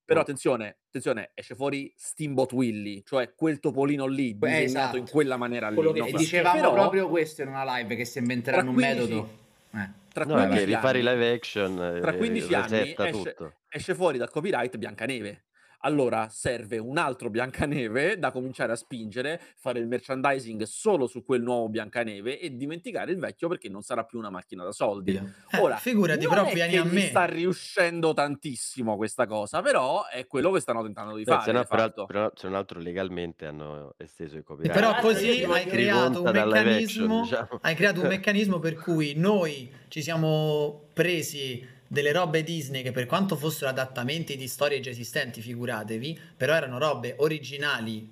Però 0.05 0.19
Oh. 0.19 0.23
attenzione, 0.25 0.79
attenzione, 0.89 1.31
esce 1.33 1.55
fuori 1.55 1.91
Steamboat 1.97 2.53
Willie, 2.53 3.03
cioè 3.05 3.33
quel 3.35 3.61
topolino 3.61 4.07
lì, 4.07 4.35
Beh, 4.35 4.63
disegnato 4.63 4.97
in 4.97 5.03
esatto. 5.05 5.17
quella 5.17 5.37
maniera 5.37 5.69
lì. 5.69 5.77
Quello 5.77 5.93
che 5.93 6.01
no? 6.01 6.07
E 6.07 6.13
dicevamo 6.13 6.61
Però, 6.61 6.73
proprio 6.75 7.09
questo 7.09 7.43
in 7.43 7.49
una 7.49 7.77
live 7.77 7.95
che 7.95 8.05
si 8.05 8.19
inventeranno 8.19 8.71
un 8.71 8.75
15 8.75 9.01
metodo. 9.01 9.29
Eh. 9.75 9.91
tra 10.13 10.25
No, 10.25 10.35
15 10.35 10.57
è 10.57 10.59
che 10.59 10.75
rifare 10.75 10.99
i 10.99 11.07
anni- 11.07 11.19
live 11.19 11.33
action 11.33 11.77
tra 12.01 12.13
eh, 12.13 12.17
15 12.17 12.55
anni 12.55 12.69
resetta 12.69 13.09
esce, 13.09 13.37
esce 13.69 13.95
fuori 13.95 14.19
dal 14.19 14.29
copyright 14.29 14.77
Biancaneve. 14.77 15.45
Allora 15.85 16.29
serve 16.31 16.79
un 16.79 16.97
altro 16.97 17.29
Biancaneve 17.31 18.19
da 18.19 18.31
cominciare 18.31 18.73
a 18.73 18.77
spingere, 18.77 19.41
fare 19.57 19.81
il 19.81 19.87
merchandising 19.89 20.63
solo 20.63 21.07
su 21.07 21.25
quel 21.25 21.43
nuovo 21.43 21.69
Biancaneve 21.69 22.39
e 22.39 22.57
dimenticare 22.57 23.11
il 23.11 23.19
vecchio 23.19 23.49
perché 23.49 23.69
non 23.69 23.83
sarà 23.83 24.05
più 24.05 24.19
una 24.19 24.31
macchina 24.31 24.63
da 24.63 24.73
soldi. 24.73 25.15
Eh, 25.15 25.59
Ora, 25.59 25.77
figurati, 25.77 26.25
non 26.25 26.35
però 26.35 26.47
è 26.47 26.53
vieni 26.55 26.73
che 26.73 26.79
a 26.79 26.85
me. 26.85 27.01
sta 27.01 27.25
riuscendo 27.25 28.15
tantissimo 28.15 28.97
questa 28.97 29.27
cosa, 29.27 29.61
però 29.61 30.07
è 30.07 30.27
quello 30.27 30.51
che 30.53 30.61
stanno 30.61 30.83
tentando 30.83 31.17
di 31.17 31.25
Beh, 31.25 31.31
fare. 31.33 31.45
se, 31.45 31.53
no, 31.53 31.65
però, 32.07 32.31
non 32.43 32.55
altro 32.55 32.79
legalmente 32.79 33.47
hanno 33.47 33.95
esteso 33.99 34.37
il 34.37 34.45
copyright. 34.45 34.73
Però 34.75 34.95
io 34.95 35.01
così 35.01 35.43
hai 35.45 35.67
creato 35.67 36.23
action, 36.25 37.23
diciamo. 37.23 37.59
hai 37.61 37.75
creato 37.75 38.01
un 38.03 38.07
meccanismo 38.09 38.59
per 38.59 38.75
cui 38.77 39.15
noi 39.17 39.71
ci 39.89 40.01
siamo 40.03 40.89
presi 40.93 41.72
delle 41.93 42.13
robe 42.13 42.43
Disney 42.43 42.83
che 42.83 42.91
per 42.91 43.05
quanto 43.05 43.37
fossero 43.37 43.69
adattamenti 43.69 44.39
di 44.39 44.49
storie 44.49 44.81
già 44.81 44.89
esistenti, 44.89 45.43
figuratevi, 45.43 46.19
però 46.39 46.55
erano 46.55 46.79
robe 46.79 47.17
originali 47.19 48.11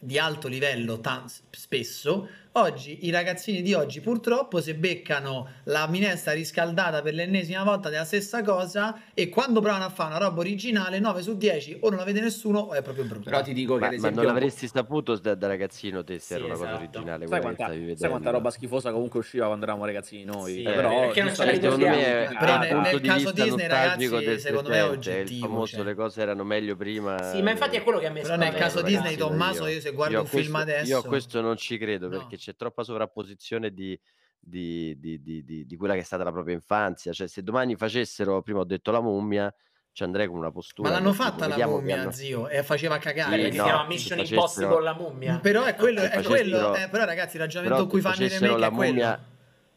di 0.00 0.18
alto 0.18 0.48
livello 0.48 0.98
tan- 0.98 1.30
spesso. 1.52 2.28
Oggi 2.54 3.06
i 3.06 3.10
ragazzini 3.10 3.62
di 3.62 3.72
oggi 3.72 4.02
purtroppo 4.02 4.60
se 4.60 4.74
beccano 4.74 5.48
la 5.64 5.86
minestra 5.88 6.32
riscaldata 6.34 7.00
per 7.00 7.14
l'ennesima 7.14 7.64
volta 7.64 7.88
della 7.88 8.04
stessa 8.04 8.42
cosa 8.42 8.94
e 9.14 9.30
quando 9.30 9.62
provano 9.62 9.84
a 9.86 9.88
fare 9.88 10.10
una 10.14 10.18
roba 10.18 10.40
originale 10.40 10.98
9 10.98 11.22
su 11.22 11.38
10 11.38 11.78
o 11.80 11.88
non 11.88 11.96
la 11.96 12.04
vede 12.04 12.20
nessuno 12.20 12.58
o 12.58 12.74
è 12.74 12.82
proprio 12.82 13.04
brutto. 13.04 13.30
Però 13.30 13.40
ti 13.40 13.54
dico 13.54 13.72
che 13.76 13.80
Ma, 13.80 13.86
ad 13.86 13.92
ma 13.92 13.96
esempio 13.96 14.22
non 14.24 14.34
l'avresti 14.34 14.66
saputo 14.68 15.16
da, 15.16 15.34
da 15.34 15.46
ragazzino 15.46 16.04
te 16.04 16.18
se 16.18 16.26
Sì, 16.26 16.32
era 16.34 16.44
una 16.44 16.52
cosa 16.52 16.64
esatto. 16.66 16.82
originale 16.82 17.26
Sai 17.26 17.36
che 17.40 17.42
quanta, 17.54 17.66
sai 17.96 18.08
quanta 18.10 18.30
roba 18.30 18.50
schifosa 18.50 18.92
comunque 18.92 19.20
usciva 19.20 19.46
quando 19.46 19.64
eravamo 19.64 19.86
ragazzini 19.86 20.24
noi? 20.24 20.52
Sì, 20.52 20.62
Cioè, 20.62 20.72
eh, 20.72 20.74
però 20.76 21.00
perché 21.00 21.22
non 21.22 21.34
secondo 21.34 21.86
me 21.88 22.04
è 22.28 22.36
Però 22.38 22.58
nel- 22.58 22.76
nel 22.76 23.00
di 23.00 23.08
caso 23.08 23.32
Disney, 23.32 23.66
ragazzi, 23.66 24.08
del 24.10 24.40
secondo 24.40 24.68
me 24.68 24.76
è 24.76 24.84
oggettivo, 24.90 25.22
il 25.46 25.50
famoso 25.50 25.76
cioè. 25.76 25.84
le 25.84 25.94
cose 25.94 26.20
erano 26.20 26.44
meglio 26.44 26.76
prima 26.76 27.32
Sì, 27.32 27.40
ma 27.40 27.52
infatti 27.52 27.76
è 27.76 27.82
quello 27.82 27.98
che 27.98 28.08
a 28.08 28.10
me 28.10 28.20
Però 28.20 28.36
nel 28.36 28.52
caso. 28.52 28.82
Disney, 28.82 29.16
Tommaso, 29.16 29.66
io 29.68 29.80
se 29.80 29.90
guardo 29.92 30.20
un 30.20 30.26
film 30.26 30.54
adesso- 30.56 30.90
Io 30.90 30.98
a 30.98 31.02
questo 31.02 31.40
non 31.40 31.56
ci 31.56 31.78
credo 31.78 32.10
perché 32.10 32.40
c'è 32.42 32.56
troppa 32.56 32.82
sovrapposizione 32.82 33.72
di, 33.72 33.98
di, 34.38 34.98
di, 34.98 35.22
di, 35.22 35.44
di- 35.44 35.64
di 35.66 35.76
quella 35.76 35.94
che 35.94 36.00
è 36.00 36.04
stata 36.04 36.24
la 36.24 36.32
propria 36.32 36.54
infanzia. 36.54 37.12
Cioè, 37.12 37.28
se 37.28 37.42
domani 37.44 37.76
facessero, 37.76 38.42
prima 38.42 38.58
ho 38.60 38.64
detto 38.64 38.90
la 38.90 39.00
mummia, 39.00 39.54
ci 39.92 40.02
andrei 40.02 40.26
con 40.26 40.38
una 40.38 40.50
postura. 40.50 40.88
Ma 40.90 40.94
l'hanno 40.96 41.12
fatta 41.12 41.46
la 41.46 41.66
mummia, 41.66 42.00
hanno- 42.00 42.10
zio, 42.10 42.48
e 42.48 42.62
faceva 42.64 42.98
cagare. 42.98 43.30
Perché 43.36 43.44
Sì, 43.46 43.52
si 43.52 43.58
no, 43.58 43.64
chiama 43.64 43.82
se 43.82 43.86
Mission 43.88 44.18
facessero- 44.18 44.34
Impossible 44.40 44.82
la 44.82 44.94
mummia. 44.94 45.38
Però 45.38 45.62
è 45.64 45.74
quello, 45.76 46.00
è 46.02 46.22
quello 46.22 46.74
eh, 46.74 46.88
però 46.88 47.04
ragazzi, 47.04 47.36
il 47.36 47.42
ragionamento 47.42 47.74
però 47.76 47.82
in 47.84 47.88
cui 47.88 48.00
se 48.00 48.08
fanno 48.08 48.24
i 48.24 48.28
facessero 48.28 48.56
remake 48.56 48.66
è 48.66 48.76
quello. 48.76 48.92
mummia 48.92 49.26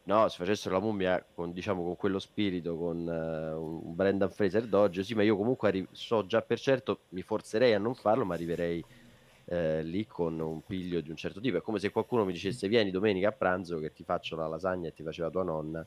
no 0.07 0.27
se 0.27 0.37
facessero 0.37 0.75
la 0.75 0.81
mummia 0.81 1.25
con 1.33 1.51
diciamo 1.51 1.83
con 1.83 1.95
quello 1.95 2.19
spirito 2.19 2.77
con 2.77 3.07
eh, 3.09 3.53
un 3.53 3.95
Brendan 3.95 4.29
Fraser 4.29 4.67
d'oggi 4.67 5.03
sì 5.03 5.15
ma 5.15 5.23
io 5.23 5.35
comunque 5.35 5.69
arri- 5.69 5.87
so 5.93 6.27
già 6.27 6.43
per 6.43 6.59
certo 6.59 7.05
mi 7.09 7.23
forzerei 7.23 7.73
a 7.73 7.79
non 7.79 7.95
farlo 7.95 8.23
ma 8.23 8.35
arriverei 8.35 8.85
eh, 9.45 9.83
lì 9.83 10.05
con 10.07 10.39
un 10.39 10.63
piglio 10.65 11.01
di 11.01 11.09
un 11.09 11.15
certo 11.15 11.39
tipo. 11.39 11.57
È 11.57 11.61
come 11.61 11.79
se 11.79 11.91
qualcuno 11.91 12.25
mi 12.25 12.33
dicesse 12.33 12.67
vieni 12.67 12.91
domenica 12.91 13.29
a 13.29 13.31
pranzo 13.31 13.79
che 13.79 13.93
ti 13.93 14.03
faccio 14.03 14.35
la 14.35 14.47
lasagna 14.47 14.89
e 14.89 14.93
ti 14.93 15.03
faceva 15.03 15.29
tua 15.29 15.43
nonna 15.43 15.85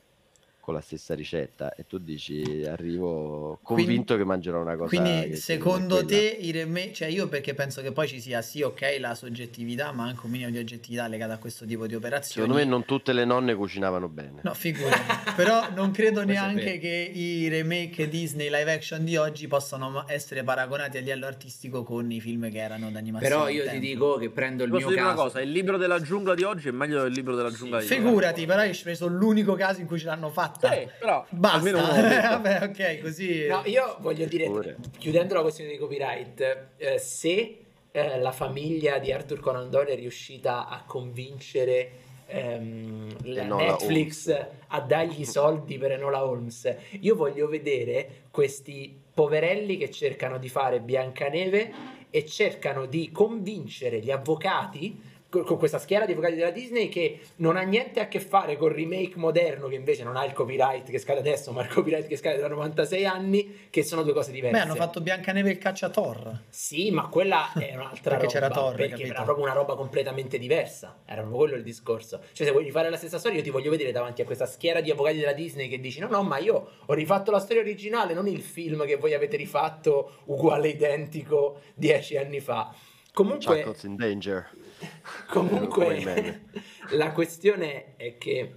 con 0.69 0.73
la 0.77 0.81
stessa 0.81 1.15
ricetta 1.15 1.73
e 1.73 1.87
tu 1.87 1.97
dici 1.97 2.63
arrivo 2.63 3.57
convinto 3.63 4.15
che 4.17 4.23
mangerò 4.23 4.61
una 4.61 4.75
cosa 4.75 4.95
Quindi, 4.95 5.35
secondo 5.35 6.05
te, 6.05 6.37
i 6.39 6.51
remake, 6.51 6.93
cioè 6.93 7.07
io 7.07 7.27
perché 7.27 7.55
penso 7.55 7.81
che 7.81 7.91
poi 7.91 8.07
ci 8.07 8.21
sia 8.21 8.41
sì, 8.43 8.61
ok, 8.61 8.97
la 8.99 9.15
soggettività, 9.15 9.91
ma 9.91 10.03
anche 10.03 10.21
un 10.25 10.31
minimo 10.31 10.51
di 10.51 10.59
oggettività 10.59 11.07
legata 11.07 11.33
a 11.33 11.37
questo 11.39 11.65
tipo 11.65 11.87
di 11.87 11.95
operazioni. 11.95 12.47
secondo 12.47 12.55
me 12.63 12.69
non 12.69 12.85
tutte 12.85 13.13
le 13.13 13.25
nonne 13.25 13.55
cucinavano 13.55 14.07
bene 14.07 14.41
No, 14.43 14.53
figurati. 14.53 15.31
Però 15.35 15.69
non 15.73 15.89
credo 15.91 16.23
neanche 16.25 16.77
che 16.77 17.11
i 17.13 17.47
remake 17.47 18.07
Disney 18.07 18.49
live 18.51 18.71
action 18.71 19.03
di 19.03 19.17
oggi 19.17 19.47
possano 19.47 20.03
essere 20.07 20.43
paragonati 20.43 20.97
a 20.97 21.01
livello 21.01 21.25
artistico 21.25 21.83
con 21.83 22.11
i 22.11 22.21
film 22.21 22.49
che 22.51 22.59
erano 22.59 22.91
d'animazione. 22.91 23.33
Però 23.33 23.49
io 23.49 23.67
ti 23.67 23.79
dico 23.79 24.17
che 24.17 24.29
prendo 24.29 24.63
il 24.63 24.69
Posso 24.69 24.87
mio 24.89 24.95
caso. 24.97 25.15
cosa, 25.23 25.41
il 25.41 25.49
libro 25.51 25.77
della 25.77 25.99
giungla 25.99 26.35
di 26.35 26.43
oggi 26.43 26.67
è 26.67 26.71
meglio 26.71 27.01
del 27.01 27.11
libro 27.11 27.35
della 27.35 27.49
giungla 27.49 27.79
di 27.79 27.85
ieri. 27.85 27.95
Figurati, 27.97 28.45
però 28.45 28.59
hai 28.61 28.77
preso 28.83 29.07
l'unico 29.07 29.55
caso 29.55 29.79
in 29.81 29.87
cui 29.87 29.97
ce 29.97 30.05
l'hanno 30.05 30.29
fatta. 30.59 30.73
Sì, 30.73 30.87
però 30.99 31.25
Basta. 31.29 31.57
almeno. 31.57 31.77
Vabbè, 32.41 32.63
ok, 32.63 33.01
così. 33.01 33.47
No, 33.47 33.61
io 33.65 33.97
voglio 33.99 34.25
dire, 34.25 34.45
Pure. 34.45 34.77
chiudendo 34.97 35.33
la 35.33 35.41
questione 35.41 35.69
dei 35.69 35.79
copyright, 35.79 36.67
eh, 36.77 36.97
se 36.99 37.59
eh, 37.91 38.19
la 38.19 38.31
famiglia 38.31 38.99
di 38.99 39.11
Arthur 39.11 39.39
Conan 39.39 39.69
Doyle 39.69 39.93
è 39.93 39.95
riuscita 39.95 40.67
a 40.67 40.83
convincere 40.85 41.91
ehm, 42.27 43.07
Netflix 43.23 44.47
a 44.67 44.81
dargli 44.81 45.21
i 45.21 45.25
soldi 45.25 45.77
per 45.77 45.93
Enola 45.93 46.23
Holmes, 46.23 46.75
io 46.99 47.15
voglio 47.15 47.47
vedere 47.47 48.25
questi 48.31 48.95
poverelli 49.13 49.77
che 49.77 49.89
cercano 49.89 50.37
di 50.37 50.49
fare 50.49 50.79
Biancaneve 50.79 51.97
e 52.09 52.25
cercano 52.25 52.85
di 52.85 53.11
convincere 53.11 53.99
gli 53.99 54.11
avvocati 54.11 55.08
con, 55.29 55.57
questa 55.57 55.77
schiera 55.77 56.05
di 56.05 56.13
avvocati 56.13 56.35
della 56.35 56.49
Disney 56.49 56.89
che 56.89 57.19
non 57.37 57.55
ha 57.55 57.61
niente 57.61 57.99
a 57.99 58.07
che 58.07 58.19
fare 58.19 58.57
col 58.57 58.71
remake 58.71 59.13
moderno 59.15 59.67
che 59.67 59.75
invece 59.75 60.03
non 60.03 60.15
ha 60.15 60.25
il 60.25 60.33
copyright 60.33 60.89
che 60.89 60.97
scade 60.97 61.19
adesso 61.19 61.51
ma 61.51 61.61
il 61.61 61.67
copyright 61.69 62.07
che 62.07 62.17
scade 62.17 62.39
da 62.39 62.47
96 62.47 63.05
anni 63.05 63.67
che 63.69 63.83
sono 63.83 64.01
due 64.03 64.13
cose 64.13 64.31
diverse 64.31 64.57
Beh, 64.57 64.63
hanno 64.63 64.75
fatto 64.75 65.01
Biancaneve 65.01 65.49
e 65.49 65.51
il 65.53 65.57
cacciator. 65.59 66.39
sì 66.49 66.89
ma 66.91 67.07
quella 67.07 67.51
è 67.53 67.73
un'altra 67.77 68.17
Perché 68.17 68.25
roba 68.25 68.27
c'era 68.27 68.49
Thor, 68.49 68.75
perché 68.75 68.91
capito? 68.91 69.13
era 69.13 69.23
proprio 69.23 69.45
una 69.45 69.53
roba 69.53 69.75
completamente 69.75 70.37
diversa 70.39 70.97
era 71.05 71.21
proprio 71.21 71.37
quello 71.37 71.55
il 71.55 71.63
discorso 71.63 72.21
cioè 72.33 72.47
se 72.47 72.51
vuoi 72.51 72.63
rifare 72.63 72.89
la 72.89 72.97
stessa 72.97 73.19
storia 73.19 73.37
io 73.37 73.43
ti 73.43 73.51
voglio 73.51 73.69
vedere 73.69 73.91
davanti 73.91 74.21
a 74.21 74.25
questa 74.25 74.47
schiera 74.47 74.81
di 74.81 74.89
avvocati 74.89 75.17
della 75.17 75.33
Disney 75.33 75.67
che 75.67 75.79
dici 75.79 75.99
no 75.99 76.07
no 76.07 76.23
ma 76.23 76.39
io 76.39 76.69
ho 76.85 76.93
rifatto 76.93 77.29
la 77.29 77.39
storia 77.39 77.61
originale 77.61 78.13
non 78.15 78.27
il 78.27 78.41
film 78.41 78.85
che 78.85 78.95
voi 78.95 79.13
avete 79.13 79.37
rifatto 79.37 80.21
uguale 80.25 80.69
identico 80.69 81.61
dieci 81.75 82.17
anni 82.17 82.39
fa 82.39 82.73
comunque 83.11 83.57
Chuckles 83.63 83.83
in 83.83 83.95
danger. 83.95 84.49
Comunque, 85.27 86.43
la 86.91 87.11
questione 87.11 87.95
è 87.95 88.17
che 88.17 88.53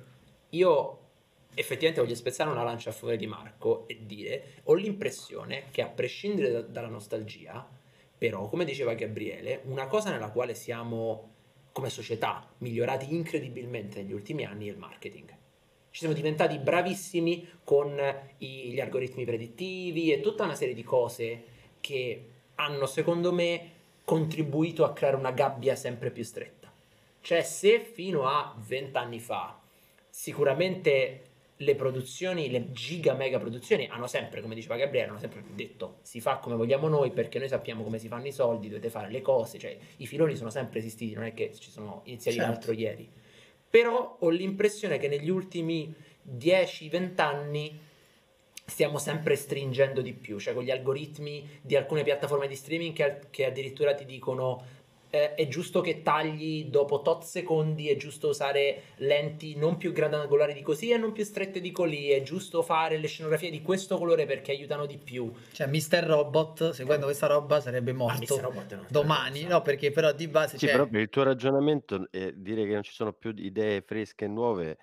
io 0.50 0.98
effettivamente 1.54 2.00
voglio 2.00 2.14
spezzare 2.14 2.50
una 2.50 2.62
lancia 2.62 2.90
a 2.90 2.92
favore 2.92 3.16
di 3.16 3.26
Marco 3.26 3.86
e 3.88 4.00
dire: 4.04 4.60
ho 4.64 4.74
l'impressione 4.74 5.64
che 5.70 5.82
a 5.82 5.88
prescindere 5.88 6.50
da- 6.50 6.60
dalla 6.62 6.88
nostalgia, 6.88 7.68
però, 8.16 8.48
come 8.48 8.64
diceva 8.64 8.94
Gabriele, 8.94 9.62
una 9.64 9.86
cosa 9.86 10.10
nella 10.10 10.30
quale 10.30 10.54
siamo 10.54 11.30
come 11.72 11.88
società 11.88 12.46
migliorati 12.58 13.12
incredibilmente 13.14 14.02
negli 14.02 14.12
ultimi 14.12 14.44
anni 14.44 14.68
è 14.68 14.70
il 14.70 14.76
marketing. 14.76 15.28
Ci 15.90 15.98
siamo 16.00 16.14
diventati 16.14 16.58
bravissimi 16.58 17.48
con 17.64 17.98
i- 18.38 18.72
gli 18.72 18.80
algoritmi 18.80 19.24
predittivi 19.24 20.12
e 20.12 20.20
tutta 20.20 20.44
una 20.44 20.54
serie 20.54 20.74
di 20.74 20.82
cose 20.82 21.44
che 21.80 22.28
hanno, 22.56 22.86
secondo 22.86 23.32
me, 23.32 23.70
contribuito 24.04 24.84
a 24.84 24.92
creare 24.92 25.16
una 25.16 25.32
gabbia 25.32 25.74
sempre 25.74 26.10
più 26.10 26.24
stretta. 26.24 26.72
Cioè, 27.20 27.42
se 27.42 27.80
fino 27.80 28.26
a 28.26 28.54
vent'anni 28.58 29.20
fa 29.20 29.58
sicuramente 30.08 31.26
le 31.56 31.74
produzioni, 31.76 32.50
le 32.50 32.72
giga 32.72 33.14
mega 33.14 33.38
produzioni 33.38 33.86
hanno 33.90 34.06
sempre, 34.08 34.40
come 34.40 34.54
diceva 34.54 34.76
Gabriele, 34.76 35.10
hanno 35.10 35.18
sempre 35.18 35.44
detto 35.54 35.98
si 36.02 36.20
fa 36.20 36.38
come 36.38 36.56
vogliamo 36.56 36.88
noi 36.88 37.12
perché 37.12 37.38
noi 37.38 37.48
sappiamo 37.48 37.84
come 37.84 37.98
si 37.98 38.08
fanno 38.08 38.26
i 38.26 38.32
soldi, 38.32 38.68
dovete 38.68 38.90
fare 38.90 39.10
le 39.10 39.20
cose, 39.20 39.58
cioè 39.58 39.76
i 39.98 40.06
filoni 40.06 40.34
sono 40.34 40.50
sempre 40.50 40.80
esistiti, 40.80 41.14
non 41.14 41.24
è 41.24 41.34
che 41.34 41.52
ci 41.56 41.70
sono 41.70 42.02
iniziati 42.04 42.38
Certo. 42.38 42.52
l'altro 42.52 42.72
ieri. 42.72 43.08
Però 43.70 44.16
ho 44.18 44.28
l'impressione 44.28 44.98
che 44.98 45.08
negli 45.08 45.30
ultimi 45.30 45.94
10-20 46.36 47.20
anni 47.20 47.78
stiamo 48.72 48.96
sempre 48.96 49.36
stringendo 49.36 50.00
di 50.00 50.14
più, 50.14 50.38
cioè 50.38 50.54
con 50.54 50.62
gli 50.62 50.70
algoritmi 50.70 51.46
di 51.60 51.76
alcune 51.76 52.02
piattaforme 52.02 52.48
di 52.48 52.56
streaming 52.56 52.94
che, 52.94 53.18
che 53.28 53.44
addirittura 53.44 53.94
ti 53.94 54.06
dicono 54.06 54.64
eh, 55.10 55.34
è 55.34 55.46
giusto 55.46 55.82
che 55.82 56.00
tagli 56.00 56.64
dopo 56.70 57.02
tot 57.02 57.22
secondi, 57.22 57.90
è 57.90 57.96
giusto 57.96 58.28
usare 58.28 58.84
lenti 58.96 59.56
non 59.56 59.76
più 59.76 59.92
grandangolari 59.92 60.54
di 60.54 60.62
così 60.62 60.88
e 60.88 60.96
non 60.96 61.12
più 61.12 61.22
strette 61.22 61.60
di 61.60 61.70
colì, 61.70 62.08
è 62.08 62.22
giusto 62.22 62.62
fare 62.62 62.96
le 62.96 63.08
scenografie 63.08 63.50
di 63.50 63.60
questo 63.60 63.98
colore 63.98 64.24
perché 64.24 64.52
aiutano 64.52 64.86
di 64.86 64.96
più. 64.96 65.30
Cioè, 65.52 65.66
Mr. 65.66 66.04
Robot, 66.06 66.70
seguendo 66.70 67.04
questa 67.04 67.26
roba, 67.26 67.60
sarebbe 67.60 67.92
Ma 67.92 68.04
morto 68.04 68.40
non- 68.40 68.86
domani. 68.88 69.44
No, 69.44 69.60
perché 69.60 69.90
però 69.90 70.12
di 70.12 70.28
base 70.28 70.56
Sì, 70.56 70.64
cioè, 70.64 70.76
però 70.76 70.86
per 70.86 71.00
il 71.02 71.10
tuo 71.10 71.24
ragionamento 71.24 72.08
eh, 72.10 72.32
dire 72.34 72.64
che 72.64 72.72
non 72.72 72.82
ci 72.82 72.92
sono 72.92 73.12
più 73.12 73.34
idee 73.36 73.82
fresche 73.82 74.24
e 74.24 74.28
nuove 74.28 74.78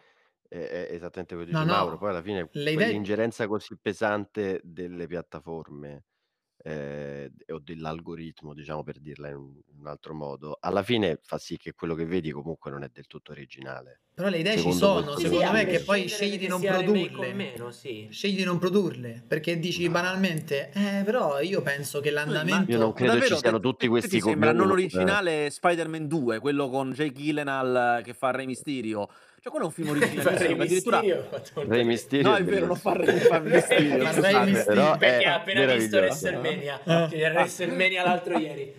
è, 0.50 0.58
è 0.58 0.88
esattamente 0.94 1.36
quello 1.36 1.46
che 1.46 1.52
No, 1.56 1.60
dice 1.64 1.72
no, 1.72 1.78
Mauro. 1.80 1.98
Poi 1.98 2.10
alla 2.10 2.22
fine 2.22 2.50
le 2.52 2.72
idee- 2.72 2.88
l'ingerenza 2.92 3.48
così 3.48 3.78
pesante 3.82 4.60
delle 4.64 5.08
piattaforme 5.08 6.04
eh, 6.62 7.32
o 7.54 7.60
dell'algoritmo, 7.60 8.54
diciamo 8.54 8.84
per 8.84 9.00
dirla 9.00 9.30
in 9.30 9.36
un, 9.38 9.54
in 9.72 9.80
un 9.80 9.88
altro 9.88 10.14
modo, 10.14 10.58
alla 10.60 10.84
fine 10.84 11.18
fa 11.24 11.38
sì 11.38 11.56
che 11.56 11.72
quello 11.74 11.96
che 11.96 12.06
vedi 12.06 12.32
comunque 12.32 12.70
non 12.70 12.84
è 12.84 12.90
del 12.92 13.08
tutto 13.08 13.32
originale. 13.32 14.02
Però 14.14 14.28
le 14.28 14.40
idee 14.40 14.58
ci 14.58 14.70
Secondo 14.74 14.78
sono, 14.86 15.02
questo- 15.04 15.22
secondo 15.22 15.46
a 15.46 15.52
me, 15.54 15.66
che 15.66 15.80
poi 15.80 16.10
scegli 16.10 16.38
di 16.38 16.48
non 16.48 16.60
produrle. 16.60 17.34
meno, 17.34 17.72
sì. 17.72 18.10
Scegli 18.12 18.36
di 18.36 18.44
non 18.44 18.58
produrle 18.60 19.24
perché 19.26 19.58
dici 19.58 19.86
No. 19.86 19.92
banalmente, 19.92 20.70
eh, 20.74 21.04
però 21.06 21.40
io 21.40 21.62
penso 21.62 22.02
che 22.02 22.12
l'andamento. 22.12 22.70
Io 22.72 22.78
non 22.78 22.92
credo 22.92 23.14
davvero, 23.14 23.36
ci 23.36 23.40
siano 23.40 23.58
te- 23.60 23.64
tutti 23.64 23.86
te- 23.86 23.88
questi 23.92 24.10
ti 24.10 24.20
sembra 24.22 24.50
copioni, 24.52 24.58
non 24.58 24.68
eh. 24.68 24.74
originale 24.82 25.50
Spider-Man 25.50 26.08
2, 26.10 26.40
quello 26.40 26.70
con 26.70 26.92
Jake 26.92 27.14
Gyllenhaal 27.14 28.00
eh, 28.00 28.04
che 28.04 28.14
fa 28.14 28.32
Re 28.32 28.46
Mysterio. 28.46 29.08
Cioè, 29.42 29.52
quello 29.52 29.66
è 29.66 29.68
un 29.68 29.72
film 29.74 29.90
originalissimo. 29.96 30.62
addirittura... 30.64 31.02
Rey 31.68 31.84
Mysterio 31.84 32.30
No, 32.30 32.36
è 32.36 32.44
vero, 32.44 32.66
non 32.68 32.76
fa 32.76 32.92
bellissimo. 32.96 33.20
Re, 33.22 33.28
fa 33.28 33.40
Mysterio. 33.40 33.98
Ma. 34.04 34.12
Rey 34.12 34.46
Mysterio- 34.52 34.98
Perché 34.98 35.26
ha 35.28 35.36
appena 35.36 35.74
visto. 35.74 35.98
WrestleMania, 35.98 36.82
Eh. 36.84 37.08
che 37.10 37.18
era 37.18 37.40
WrestleMania 37.40 38.04
l'altro 38.04 38.38
ieri. 38.38 38.74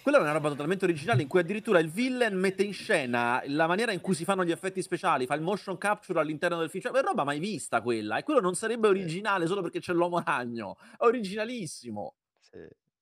Quella 0.00 0.18
è 0.18 0.22
una 0.22 0.32
roba 0.32 0.48
totalmente 0.48 0.84
originale 0.86 1.20
in 1.20 1.28
cui 1.28 1.40
addirittura 1.40 1.80
il 1.80 1.90
villain 1.90 2.34
mette 2.34 2.62
in 2.62 2.72
scena 2.72 3.42
la 3.46 3.66
maniera 3.66 3.92
in 3.92 4.00
cui 4.00 4.14
si 4.14 4.24
fanno 4.24 4.42
gli 4.42 4.50
effetti 4.50 4.80
speciali, 4.80 5.26
fa 5.26 5.34
il 5.34 5.42
motion 5.42 5.76
capture 5.76 6.18
all'interno 6.20 6.58
del 6.58 6.70
film. 6.70 6.82
Cioè, 6.82 6.92
è 6.92 7.02
roba 7.02 7.24
mai 7.24 7.38
vista 7.38 7.82
quella. 7.82 8.16
E 8.16 8.22
quello 8.22 8.40
non 8.40 8.54
sarebbe 8.54 8.88
originale 8.88 9.46
solo 9.46 9.60
perché 9.60 9.80
c'è 9.80 9.92
l'uomo 9.92 10.22
ragno. 10.24 10.78
È 10.98 11.04
originalissimo. 11.04 12.14
Sì. 12.40 12.56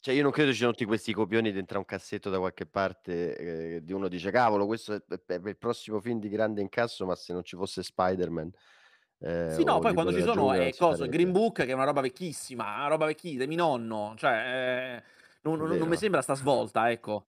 Cioè, 0.07 0.15
io 0.15 0.23
non 0.23 0.31
credo 0.31 0.53
ci 0.53 0.59
siano 0.59 0.71
tutti 0.71 0.85
questi 0.85 1.13
copioni 1.13 1.51
dentro 1.51 1.79
un 1.79 1.85
cassetto 1.85 2.31
da 2.31 2.39
qualche 2.39 2.65
parte 2.65 3.75
eh, 3.75 3.83
di 3.83 3.93
uno 3.93 4.07
dice 4.07 4.31
cavolo, 4.31 4.65
questo 4.65 4.93
è, 4.93 5.03
è 5.05 5.41
il 5.45 5.57
prossimo 5.57 5.99
film 5.99 6.21
di 6.21 6.29
grande 6.29 6.61
incasso, 6.61 7.05
ma 7.07 7.17
se 7.17 7.33
non 7.33 7.43
ci 7.43 7.57
fosse 7.57 7.83
Spider-Man 7.83 8.49
eh, 9.19 9.51
Sì, 9.53 9.65
no, 9.65 9.81
poi 9.81 9.95
quando 9.95 10.13
ci 10.13 10.23
sono 10.23 10.53
è 10.53 10.71
si 10.71 10.79
cosa, 10.79 10.99
farebbe. 10.99 11.17
Green 11.17 11.33
Book 11.33 11.55
che 11.57 11.67
è 11.67 11.73
una 11.73 11.83
roba 11.83 12.03
vecchissima, 12.03 12.63
una 12.77 12.87
roba 12.87 13.07
vecchia, 13.07 13.37
di 13.37 13.47
mio 13.49 13.57
nonno, 13.57 14.15
cioè 14.17 14.31
eh, 14.33 15.03
non, 15.41 15.59
non- 15.59 15.77
non 15.77 15.89
mi 15.89 15.97
sembra 15.97 16.23
sta 16.23 16.37
svolta, 16.37 16.89
ecco. 16.89 17.27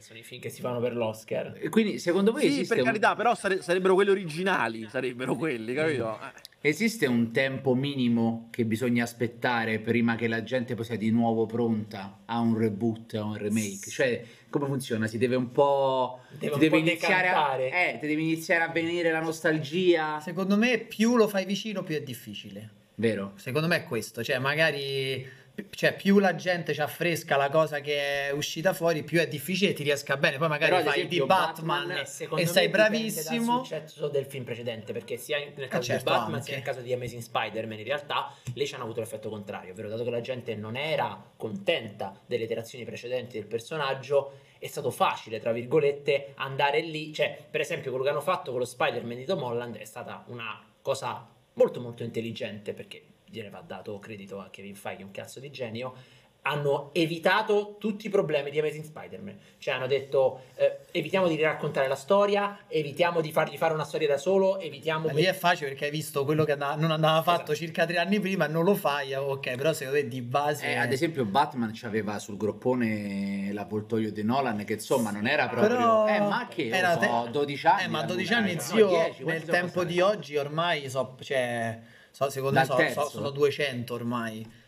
Che 0.00 0.06
sono 0.06 0.18
i 0.18 0.22
film 0.22 0.40
che 0.40 0.48
si 0.48 0.62
fanno 0.62 0.80
per 0.80 0.96
l'Oscar. 0.96 1.58
E 1.60 1.68
Quindi, 1.68 1.98
secondo 1.98 2.32
voi 2.32 2.40
Sì, 2.40 2.46
esiste, 2.46 2.68
per 2.68 2.78
un, 2.78 2.88
carità, 2.88 3.14
però 3.14 3.34
sare- 3.34 3.60
sarebbero 3.60 3.92
quelli 3.92 4.08
originali, 4.08 4.88
sarebbero 4.88 5.36
quelli, 5.36 5.74
capito? 5.74 6.18
Eh. 6.62 6.68
esiste 6.70 7.04
un 7.04 7.32
tempo 7.32 7.74
minimo 7.74 8.48
che 8.50 8.64
bisogna 8.64 9.04
aspettare 9.04 9.78
prima 9.78 10.16
che 10.16 10.26
la 10.26 10.42
gente 10.42 10.74
poi 10.74 10.86
sia 10.86 10.96
di 10.96 11.10
nuovo 11.10 11.44
pronta 11.44 12.20
a 12.24 12.38
un 12.38 12.56
reboot, 12.56 13.12
a 13.12 13.24
un 13.24 13.36
remake? 13.36 13.90
Cioè, 13.90 14.24
come 14.48 14.64
funziona? 14.68 15.06
Si 15.06 15.18
deve 15.18 15.36
un 15.36 15.52
po'. 15.52 16.20
Deve 16.30 16.56
ti 16.56 16.64
un 16.64 16.70
po' 16.70 16.76
iniziare 16.78 17.28
a, 17.28 17.58
eh, 17.58 17.98
ti 18.00 18.06
deve 18.06 18.22
iniziare 18.22 18.64
a 18.64 18.68
venire 18.68 19.10
la 19.10 19.20
nostalgia. 19.20 20.18
Secondo 20.20 20.56
me, 20.56 20.78
più 20.78 21.16
lo 21.16 21.28
fai 21.28 21.44
vicino, 21.44 21.82
più 21.82 21.96
è 21.96 22.00
difficile. 22.00 22.70
Vero? 22.94 23.32
Secondo 23.36 23.66
me 23.66 23.76
è 23.76 23.84
questo, 23.84 24.22
cioè 24.22 24.38
magari 24.38 25.26
cioè, 25.70 25.94
più 25.94 26.18
la 26.18 26.34
gente 26.34 26.72
ci 26.72 26.80
affresca 26.80 27.36
la 27.36 27.48
cosa 27.50 27.80
che 27.80 28.28
è 28.28 28.30
uscita 28.30 28.72
fuori, 28.72 29.02
più 29.02 29.20
è 29.20 29.28
difficile 29.28 29.72
ti 29.72 29.82
riesca 29.82 30.16
bene. 30.16 30.38
Poi 30.38 30.48
magari 30.48 30.72
Però, 30.72 30.90
fai 30.90 31.06
di 31.06 31.18
Batman, 31.22 31.88
Batman, 31.88 32.38
e 32.38 32.46
sei 32.46 32.68
bravissimo. 32.68 33.56
dal 33.56 33.66
successo 33.66 34.08
del 34.08 34.24
film 34.24 34.44
precedente, 34.44 34.92
perché 34.92 35.16
sia 35.16 35.38
nel 35.38 35.68
caso 35.68 35.82
certo, 35.82 36.04
di 36.04 36.10
Batman 36.10 36.34
anche. 36.34 36.44
sia 36.46 36.54
nel 36.54 36.64
caso 36.64 36.80
di 36.80 36.92
Amazing 36.92 37.22
Spider-Man, 37.22 37.78
in 37.78 37.84
realtà 37.84 38.34
lì 38.54 38.66
ci 38.66 38.74
hanno 38.74 38.84
avuto 38.84 39.00
l'effetto 39.00 39.28
contrario, 39.28 39.72
ovvero 39.72 39.88
dato 39.88 40.04
che 40.04 40.10
la 40.10 40.20
gente 40.20 40.54
non 40.54 40.76
era 40.76 41.22
contenta 41.36 42.18
delle 42.26 42.44
iterazioni 42.44 42.84
precedenti 42.84 43.38
del 43.38 43.46
personaggio, 43.46 44.38
è 44.58 44.66
stato 44.66 44.90
facile, 44.90 45.40
tra 45.40 45.52
virgolette, 45.52 46.32
andare 46.36 46.80
lì, 46.80 47.12
cioè, 47.12 47.36
per 47.50 47.60
esempio, 47.60 47.90
quello 47.90 48.04
che 48.04 48.10
hanno 48.10 48.20
fatto 48.20 48.50
con 48.50 48.60
lo 48.60 48.66
Spider-Man 48.66 49.16
di 49.16 49.24
Tom 49.24 49.42
Holland 49.42 49.76
è 49.76 49.84
stata 49.84 50.24
una 50.28 50.62
cosa 50.82 51.26
molto 51.54 51.80
molto 51.80 52.02
intelligente, 52.02 52.72
perché 52.74 53.02
gliene 53.30 53.50
va 53.50 53.62
dato 53.64 53.98
credito 53.98 54.40
a 54.40 54.48
Kevin 54.50 54.74
Feige, 54.74 55.02
un 55.04 55.10
cazzo 55.12 55.40
di 55.40 55.50
genio, 55.50 55.94
hanno 56.42 56.88
evitato 56.94 57.76
tutti 57.78 58.06
i 58.06 58.08
problemi 58.08 58.50
di 58.50 58.58
Amazing 58.58 58.84
Spider-Man. 58.84 59.38
Cioè 59.58 59.74
hanno 59.74 59.86
detto 59.86 60.44
eh, 60.54 60.78
evitiamo 60.90 61.28
di 61.28 61.38
raccontare 61.38 61.86
la 61.86 61.94
storia, 61.94 62.60
evitiamo 62.66 63.20
di 63.20 63.30
fargli 63.30 63.58
fare 63.58 63.74
una 63.74 63.84
storia 63.84 64.08
da 64.08 64.16
solo, 64.16 64.58
evitiamo... 64.58 65.08
Ma 65.08 65.12
lì 65.12 65.24
è 65.24 65.34
facile 65.34 65.68
perché 65.68 65.84
hai 65.84 65.90
visto 65.90 66.24
quello 66.24 66.44
che 66.44 66.52
andava- 66.52 66.76
non 66.76 66.92
andava 66.92 67.20
fatto 67.22 67.52
Esatto. 67.52 67.54
circa 67.54 67.84
tre 67.84 67.98
anni 67.98 68.20
prima, 68.20 68.46
non 68.46 68.64
lo 68.64 68.74
fai, 68.74 69.12
ok, 69.12 69.54
però 69.54 69.74
secondo 69.74 70.00
te 70.00 70.08
di 70.08 70.22
base... 70.22 70.66
Eh, 70.66 70.76
ad 70.76 70.90
esempio, 70.92 71.26
Batman 71.26 71.78
aveva 71.82 72.18
sul 72.18 72.38
groppone 72.38 73.52
l'avvoltoio 73.52 74.10
di 74.10 74.22
Nolan, 74.24 74.64
che 74.64 74.72
insomma 74.72 75.10
non 75.10 75.26
era 75.26 75.46
proprio. 75.46 75.76
Però 75.76 76.06
Eh, 76.08 76.20
ma 76.20 76.48
che 76.48 76.68
era 76.68 76.92
so, 76.94 77.24
te- 77.24 77.30
12 77.32 77.66
anni. 77.66 77.82
Eh, 77.82 77.88
ma 77.88 77.98
l'hanno 77.98 78.12
12 78.12 78.32
anni, 78.32 78.58
zio, 78.60 78.90
no, 78.90 79.02
10, 79.04 79.24
nel 79.24 79.42
tempo 79.44 79.84
di 79.84 80.00
oggi 80.00 80.38
ormai 80.38 80.88
so, 80.88 81.16
cioè, 81.20 81.78
so- 82.10 82.30
secondo 82.30 82.58
me 82.58 82.64
so- 82.64 83.02
so- 83.02 83.08
sono 83.08 83.30
200 83.30 83.94
ormai. 83.94 84.58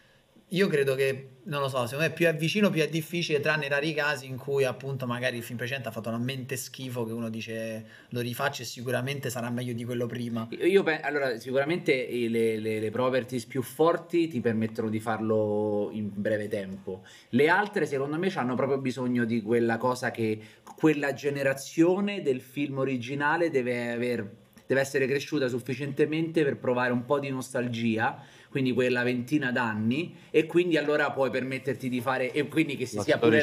Io 0.53 0.68
credo 0.68 0.95
che, 0.95 1.28
non 1.45 1.62
lo 1.62 1.68
so, 1.70 1.86
secondo 1.86 2.11
me 2.11 2.12
più 2.12 2.26
è 2.26 2.34
vicino 2.36 2.68
più 2.68 2.82
è 2.82 2.88
difficile, 2.88 3.40
tranne 3.40 3.68
rari 3.68 3.95
casi 3.95 4.26
in 4.26 4.36
cui 4.36 4.64
appunto 4.64 5.07
magari 5.07 5.38
il 5.38 5.43
film 5.43 5.57
precedente 5.57 5.88
ha 5.88 5.93
fatto 5.93 6.11
talmente 6.11 6.57
schifo 6.57 7.07
che 7.07 7.12
uno 7.12 7.30
dice 7.30 7.86
lo 8.11 8.20
rifaccio 8.20 8.61
e 8.61 8.66
sicuramente 8.66 9.30
sarà 9.30 9.49
meglio 9.49 9.72
di 9.72 9.82
quello 9.86 10.05
prima. 10.05 10.47
Io, 10.51 10.66
io 10.66 10.82
pe- 10.82 11.01
allora, 11.01 11.38
sicuramente 11.38 12.07
eh, 12.07 12.28
le, 12.28 12.59
le, 12.59 12.80
le 12.80 12.90
properties 12.90 13.47
più 13.47 13.62
forti 13.62 14.28
ti 14.28 14.43
permettono 14.43 14.90
di 14.90 15.01
farlo 15.01 15.88
in 15.90 16.11
breve 16.12 16.49
tempo. 16.49 17.03
Le 17.30 17.49
altre, 17.49 17.86
secondo 17.86 18.18
me, 18.18 18.30
hanno 18.34 18.55
proprio 18.55 18.76
bisogno 18.76 19.24
di 19.24 19.40
quella 19.40 19.78
cosa 19.78 20.11
che 20.11 20.38
quella 20.76 21.14
generazione 21.14 22.20
del 22.20 22.43
film 22.43 22.76
originale 22.76 23.49
deve 23.49 23.90
aver 23.90 24.30
deve 24.73 24.81
essere 24.81 25.07
cresciuta 25.07 25.49
sufficientemente 25.49 26.43
per 26.43 26.57
provare 26.57 26.93
un 26.93 27.05
po' 27.05 27.18
di 27.18 27.29
nostalgia 27.29 28.23
quindi 28.53 28.73
quella 28.75 29.03
ventina 29.03 29.51
d'anni, 29.51 30.14
e 30.31 30.45
quindi 30.45 30.77
allora 30.77 31.11
puoi 31.11 31.31
permetterti 31.31 31.89
di 31.89 32.03
fare, 32.03 32.33
e 32.33 32.47
quindi 32.49 32.77
che 32.77 32.85
si 32.85 32.97
La 32.97 33.03
sia 33.03 33.16
pure... 33.16 33.43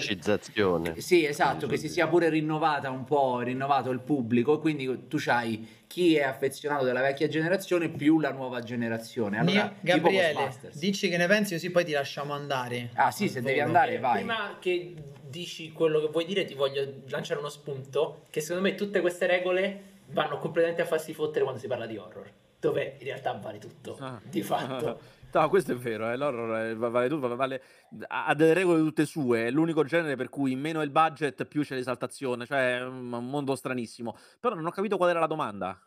Sì, 0.98 1.26
esatto, 1.26 1.66
che 1.66 1.78
si 1.78 1.90
sia 1.90 2.08
pure 2.08 2.30
rinnovata 2.30 2.92
un 2.92 3.06
po', 3.06 3.40
rinnovato 3.40 3.90
il 3.90 4.02
pubblico, 4.02 4.58
e 4.58 4.60
quindi 4.60 5.08
tu 5.08 5.18
c'hai 5.20 5.68
chi 5.88 6.16
è 6.16 6.22
affezionato 6.22 6.86
della 6.86 7.02
vecchia 7.02 7.28
generazione 7.28 7.90
più 7.90 8.20
la 8.20 8.32
nuova 8.32 8.62
generazione. 8.62 9.40
Allora, 9.40 9.74
Gabriele, 9.82 10.54
dici 10.74 11.10
che 11.10 11.18
ne 11.18 11.26
pensi 11.26 11.56
così 11.56 11.72
poi 11.72 11.86
ti 11.86 11.94
lasciamo 11.94 12.34
andare. 12.34 12.92
Ah 12.94 13.10
sì, 13.10 13.28
se 13.28 13.40
Al 13.40 13.46
devi 13.46 13.58
volo. 13.58 13.68
andare, 13.68 13.98
vai. 13.98 14.18
Prima 14.18 14.58
che 14.60 14.94
dici 15.28 15.72
quello 15.72 16.02
che 16.02 16.10
vuoi 16.10 16.26
dire, 16.26 16.46
ti 16.46 16.54
voglio 16.54 17.02
lanciare 17.08 17.40
uno 17.40 17.50
spunto. 17.50 18.26
Che 18.30 18.42
secondo 18.42 18.70
me 18.70 18.76
tutte 18.76 19.02
queste 19.02 19.26
regole 19.26 19.89
vanno 20.12 20.38
completamente 20.38 20.82
a 20.82 20.86
farsi 20.86 21.14
fottere 21.14 21.41
quando 21.43 21.60
si 21.60 21.68
parla 21.68 21.86
di 21.86 21.97
horror. 21.97 22.32
Dove 22.60 22.95
in 22.99 23.05
realtà 23.05 23.34
vale 23.34 23.57
tutto, 23.57 23.97
Ah. 23.99 24.20
di 24.24 24.41
fatto. 24.41 24.99
No, 25.32 25.47
questo 25.47 25.74
è 25.74 25.76
vero, 25.76 26.10
eh, 26.10 26.18
l'horror 26.18 26.57
eh, 26.57 26.74
va- 26.74 26.89
vale 26.89 27.07
tutto, 27.07 27.36
vale, 27.36 27.62
ha 28.07 28.34
delle 28.34 28.53
regole 28.55 28.80
tutte 28.80 29.05
sue, 29.05 29.45
è 29.45 29.51
l'unico 29.51 29.84
genere 29.84 30.16
per 30.16 30.28
cui 30.28 30.55
meno 30.55 30.82
è 30.82 30.84
il 30.84 30.89
budget 30.89 31.45
più 31.45 31.62
c'è 31.62 31.76
l'esaltazione, 31.76 32.47
cioè 32.47 32.78
è 32.80 32.84
un 32.84 33.05
mondo 33.30 33.55
stranissimo. 33.55 34.18
Però 34.39 34.55
non 34.55 34.66
ho 34.66 34.72
capito 34.72 34.97
qual 34.97 35.12
era 35.12 35.20
la 35.20 35.28
domanda. 35.28 35.80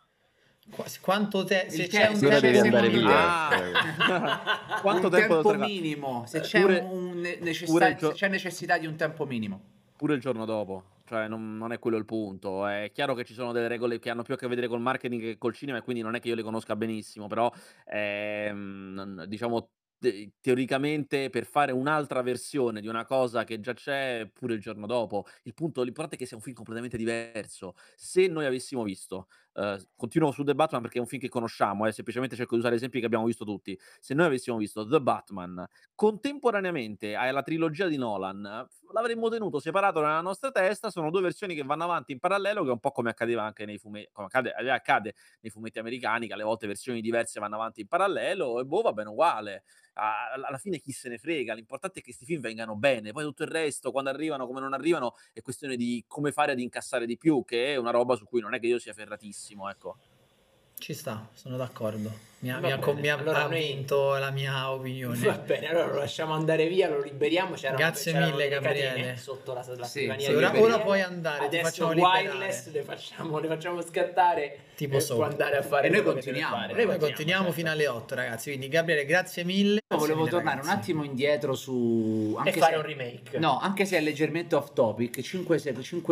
Qu- 0.71 1.01
Quanto 1.01 1.43
te- 1.43 1.67
se 1.71 1.83
Il 1.83 1.89
c'è 1.89 2.07
un 2.07 2.25
Ora 2.25 2.39
devi 2.39 2.61
tempo 2.61 2.77
andare 2.77 2.89
via. 2.89 3.49
te- 3.49 3.73
Ah. 4.13 4.79
Quanto 4.81 5.07
un 5.09 5.13
tempo 5.13 5.43
tempo 5.43 5.55
minimo, 5.55 6.23
se 6.29 6.39
c'è, 6.39 6.61
pure- 6.61 6.79
un 6.79 7.19
ne- 7.19 7.39
necessità- 7.41 7.99
se 7.99 8.13
c'è 8.13 8.29
necessità 8.29 8.79
di 8.79 8.87
un 8.87 8.95
tempo 8.95 9.27
minimo. 9.27 9.61
pure 9.97 10.15
il 10.15 10.21
giorno 10.21 10.45
dopo. 10.45 10.85
Cioè, 11.13 11.29
non, 11.29 11.59
non 11.59 11.73
è 11.73 11.79
quello 11.79 11.99
il 11.99 12.07
punto. 12.07 12.67
È 12.67 12.91
chiaro 12.91 13.13
che 13.15 13.25
ci 13.25 13.35
sono 13.35 13.53
delle 13.53 13.69
regole 13.69 13.99
che 13.99 14.09
hanno 14.09 14.23
più 14.23 14.33
a 14.33 14.37
che 14.39 14.47
vedere 14.49 14.67
col 14.67 14.81
marketing 14.81 15.21
che 15.21 15.37
col 15.37 15.53
cinema, 15.53 15.77
e 15.77 15.83
quindi 15.83 16.01
non 16.01 16.15
è 16.15 16.21
che 16.21 16.29
io 16.29 16.35
le 16.35 16.43
conosca 16.43 16.75
benissimo, 16.75 17.27
però 17.27 17.53
ehm, 17.85 19.25
diciamo 19.27 19.73
te- 19.99 20.33
teoricamente 20.41 21.29
per 21.29 21.45
fare 21.45 21.71
un'altra 21.73 22.23
versione 22.23 22.81
di 22.81 22.89
una 22.89 23.05
cosa 23.05 23.45
che 23.45 23.61
già 23.61 23.75
c'è 23.75 24.27
pure 24.33 24.55
il 24.55 24.61
giorno 24.61 24.87
dopo. 24.87 25.27
Il 25.43 25.53
punto, 25.53 25.83
l'importante 25.83 26.17
è 26.17 26.19
che 26.19 26.25
sia 26.25 26.37
un 26.37 26.43
film 26.43 26.55
completamente 26.57 26.97
diverso. 26.97 27.75
Se 27.95 28.27
noi 28.29 28.47
avessimo 28.47 28.83
visto, 28.83 29.29
eh, 29.55 29.79
continuo 29.97 30.31
su 30.31 30.45
The 30.45 30.55
Batman 30.55 30.83
perché 30.83 30.99
è 30.99 31.01
un 31.01 31.07
film 31.07 31.21
che 31.21 31.29
conosciamo, 31.29 31.87
eh, 31.87 31.93
semplicemente 31.93 32.37
cerco 32.37 32.55
di 32.55 32.61
usare 32.61 32.77
esempi 32.77 33.01
che 33.01 33.07
abbiamo 33.07 33.25
visto 33.25 33.45
tutti. 33.45 33.79
Se 34.01 34.15
noi 34.15 34.27
avessimo 34.27 34.57
visto 34.57 34.87
The 34.87 35.01
Batman 35.01 35.67
contemporaneamente 35.95 37.15
alla 37.15 37.43
trilogia 37.43 37.87
di 37.87 37.97
Nolan, 37.97 38.69
l'avremmo 38.93 39.29
tenuto 39.29 39.59
separato 39.61 40.01
nella 40.01 40.21
nostra 40.21 40.51
testa. 40.51 40.91
Sono 40.91 41.11
due 41.11 41.23
versioni 41.23 41.55
che 41.55 41.63
vanno 41.63 41.85
avanti 41.85 42.13
in 42.13 42.19
parallelo, 42.19 42.63
che 42.63 42.69
è 42.69 42.73
un 42.73 42.81
po' 42.81 42.91
come 42.91 43.11
accadeva 43.11 43.43
anche 43.45 43.65
nei 43.65 43.79
fumetti, 43.79 44.11
come 44.13 44.27
accade, 44.27 44.55
eh, 44.59 44.69
accade 44.71 45.15
nei 45.41 45.51
fumetti 45.51 45.79
americani, 45.79 46.27
che 46.27 46.33
alle 46.33 46.43
volte 46.43 46.67
versioni 46.67 47.01
diverse 47.01 47.41
vanno 47.41 47.55
avanti 47.57 47.81
in 47.83 47.89
parallelo, 47.89 48.61
e 48.61 48.65
boh, 48.65 48.83
va 48.83 48.93
bene 48.93 49.09
uguale. 49.11 49.65
Alla 49.95 50.57
fine 50.57 50.79
chi 50.79 50.91
se 50.91 51.11
ne 51.11 51.19
frega, 51.19 51.53
l'importante 51.53 51.99
è 51.99 52.03
che 52.03 52.09
questi 52.09 52.25
film 52.25 52.41
vengano 52.41 52.77
bene, 52.77 53.13
poi 53.13 53.25
tutto 53.25 53.43
il 53.43 53.51
resto, 53.51 53.91
quando 53.91 54.09
arrivano, 54.09 54.47
come 54.47 54.61
non 54.61 54.73
arrivano, 54.73 55.15
è 55.35 55.43
questione 55.43 55.77
di 55.77 56.03
come 56.07 56.33
fare 56.33 56.53
ad 56.53 56.61
incassare 56.61 57.05
di 57.05 57.19
più, 57.19 57.45
che 57.45 57.75
è 57.75 57.77
una 57.77 57.91
roba 57.91 58.17
su 58.17 58.25
cui 58.25 58.41
non 58.41 58.55
è 58.55 58.59
che 58.61 58.67
io 58.69 58.79
sia 58.79 58.95
ferratissimo, 58.95 59.41
ecco. 59.69 59.97
Ci 60.79 60.95
sta, 60.95 61.29
sono 61.35 61.57
d'accordo. 61.57 62.32
Mi 62.43 62.51
ha, 62.51 62.59
mi 62.59 62.73
ha- 62.73 62.77
bene, 62.77 63.01
mi 63.01 63.09
ha- 63.09 63.15
allora 63.19 63.45
ha 63.45 63.47
noi- 63.47 63.61
vinto 63.61 64.17
la 64.17 64.31
mia 64.33 64.73
opinione. 64.73 65.17
Va 65.17 65.39
bene, 65.39 65.69
allora 65.69 65.87
lo 65.87 65.99
lasciamo 65.99 66.35
andare 66.35 66.67
via, 66.67 66.89
lo 66.89 67.01
liberiamo. 67.01 67.55
C'erano, 67.55 67.79
Grazie 67.79 68.13
c'erano 68.13 68.33
mille, 68.35 68.49
Gabriele. 68.49 69.17
Sotto 69.17 69.53
la, 69.55 69.65
la 69.77 69.85
Sì, 69.85 70.13
sì, 70.19 70.27
di 70.29 70.35
ora, 70.35 70.53
ora 70.61 70.81
puoi 70.81 71.01
andare, 71.03 71.45
Adesso 71.45 71.87
wireless 71.87 72.69
le 72.73 72.83
facciamo, 72.83 73.39
le 73.39 73.47
facciamo 73.47 73.81
scattare 73.81 74.59
Tipo 74.75 74.97
e 74.97 75.01
sopra. 75.01 75.27
andare 75.29 75.57
a 75.59 75.63
fare 75.63 75.87
E 75.87 75.91
noi 75.91 76.03
continuiamo. 76.03 76.57
fare. 76.57 76.85
Noi 76.85 76.99
continuiamo 76.99 77.43
certo. 77.45 77.57
fino 77.59 77.71
alle 77.71 77.87
8, 77.87 78.15
ragazzi. 78.17 78.49
Quindi, 78.49 78.67
Gabriele, 78.67 79.05
grazie 79.05 79.45
mille. 79.45 79.75
Io 79.75 79.97
volevo 79.97 79.99
Grazie 79.99 80.15
mille, 80.17 80.31
tornare 80.31 80.57
un 80.57 80.67
ragazzi. 80.67 80.81
attimo 80.91 81.05
indietro 81.05 81.55
su... 81.55 82.35
E 82.35 82.39
Anche 82.39 82.53
fare 82.59 82.73
se- 82.73 82.79
un 82.79 82.83
remake. 82.85 83.39
No, 83.39 83.61
anche 83.61 83.85
se 83.85 83.99
è 83.99 84.01
leggermente 84.01 84.57
off 84.57 84.73
topic, 84.73 85.21
5, 85.21 85.61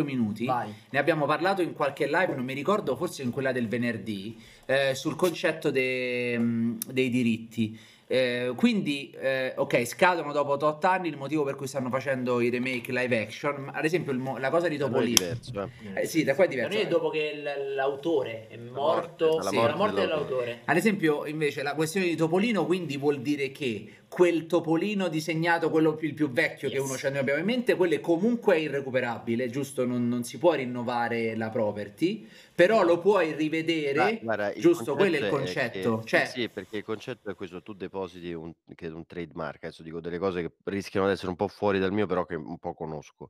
minuti. 0.04 0.44
Vai. 0.44 0.72
Ne 0.90 0.98
abbiamo 1.00 1.26
parlato 1.26 1.60
in 1.60 1.72
qualche 1.72 2.06
live, 2.06 2.34
non 2.36 2.44
mi 2.44 2.54
ricordo, 2.54 2.94
forse 2.94 3.22
in 3.22 3.32
quella 3.32 3.50
del 3.50 3.66
venerdì, 3.66 4.40
eh, 4.70 4.94
sul 4.94 5.16
concetto 5.16 5.70
de- 5.72 6.38
mh, 6.38 6.78
dei 6.92 7.10
diritti. 7.10 7.76
Eh, 8.06 8.52
quindi, 8.56 9.10
eh, 9.20 9.52
ok, 9.56 9.84
scadono 9.84 10.32
dopo 10.32 10.52
8 10.64 10.86
anni 10.86 11.08
il 11.08 11.16
motivo 11.16 11.44
per 11.44 11.54
cui 11.54 11.66
stanno 11.68 11.88
facendo 11.90 12.40
i 12.40 12.50
remake 12.50 12.90
live 12.92 13.20
action. 13.20 13.64
ma 13.64 13.72
Ad 13.72 13.84
esempio, 13.84 14.12
mo- 14.14 14.36
la 14.38 14.50
cosa 14.50 14.66
di 14.68 14.76
Da 14.76 14.88
noi 14.88 15.12
è 15.12 15.16
Topolino. 15.16 15.18
diverso, 15.18 15.70
eh. 15.94 16.00
Eh, 16.02 16.06
sì, 16.06 16.22
da 16.24 16.34
qua 16.34 16.44
è 16.44 16.46
Da 16.48 16.54
diverso. 16.54 16.76
noi 16.78 16.86
dopo 16.88 17.08
che 17.10 17.32
il- 17.34 17.74
l'autore 17.74 18.46
è 18.48 18.56
morto, 18.56 19.26
morte, 19.26 19.48
sì, 19.48 19.54
la 19.56 19.60
la 19.62 19.68
morte 19.68 19.76
morte 19.76 19.94
dell'autore. 20.00 20.26
dell'autore. 20.44 20.60
Ad 20.64 20.76
esempio, 20.76 21.26
invece, 21.26 21.62
la 21.62 21.74
questione 21.74 22.06
di 22.06 22.16
Topolino 22.16 22.66
quindi 22.66 22.96
vuol 22.96 23.20
dire 23.20 23.50
che 23.52 23.86
quel 24.10 24.46
Topolino 24.46 25.08
disegnato, 25.08 25.70
quello 25.70 25.94
più, 25.94 26.08
il 26.08 26.14
più 26.14 26.30
vecchio 26.30 26.68
che 26.68 26.74
Yes. 26.76 26.84
uno 26.84 26.96
ce 26.96 27.10
ne 27.10 27.18
abbiamo 27.18 27.38
in 27.38 27.44
mente, 27.46 27.76
quello 27.76 27.94
è 27.94 28.00
comunque 28.00 28.58
irrecuperabile, 28.58 29.48
giusto? 29.48 29.86
Non, 29.86 30.08
non 30.08 30.24
si 30.24 30.36
può 30.36 30.52
rinnovare 30.54 31.36
la 31.36 31.48
property, 31.48 32.26
però 32.52 32.82
lo 32.82 32.98
puoi 32.98 33.32
rivedere, 33.34 33.98
Ma, 33.98 34.12
guarda, 34.20 34.52
giusto? 34.52 34.96
Quello 34.96 35.16
è 35.16 35.20
il 35.20 35.28
concetto 35.28 35.90
concetto. 35.90 35.98
che- 36.00 36.06
cioè, 36.06 36.26
sì, 36.26 36.48
perché 36.48 36.78
il 36.78 36.84
concetto 36.84 37.30
è 37.30 37.34
questo: 37.34 37.62
tu 37.62 37.72
depositi 37.72 38.32
un, 38.32 38.52
un 38.66 39.06
trademark. 39.06 39.64
Adesso 39.64 39.82
dico 39.84 40.00
delle 40.00 40.18
cose 40.18 40.42
che 40.42 40.52
rischiano 40.64 41.06
di 41.06 41.12
essere 41.12 41.28
un 41.30 41.36
po' 41.36 41.48
fuori 41.48 41.78
dal 41.78 41.92
mio, 41.92 42.06
però 42.06 42.24
che 42.26 42.34
un 42.34 42.58
po' 42.58 42.74
conosco. 42.74 43.28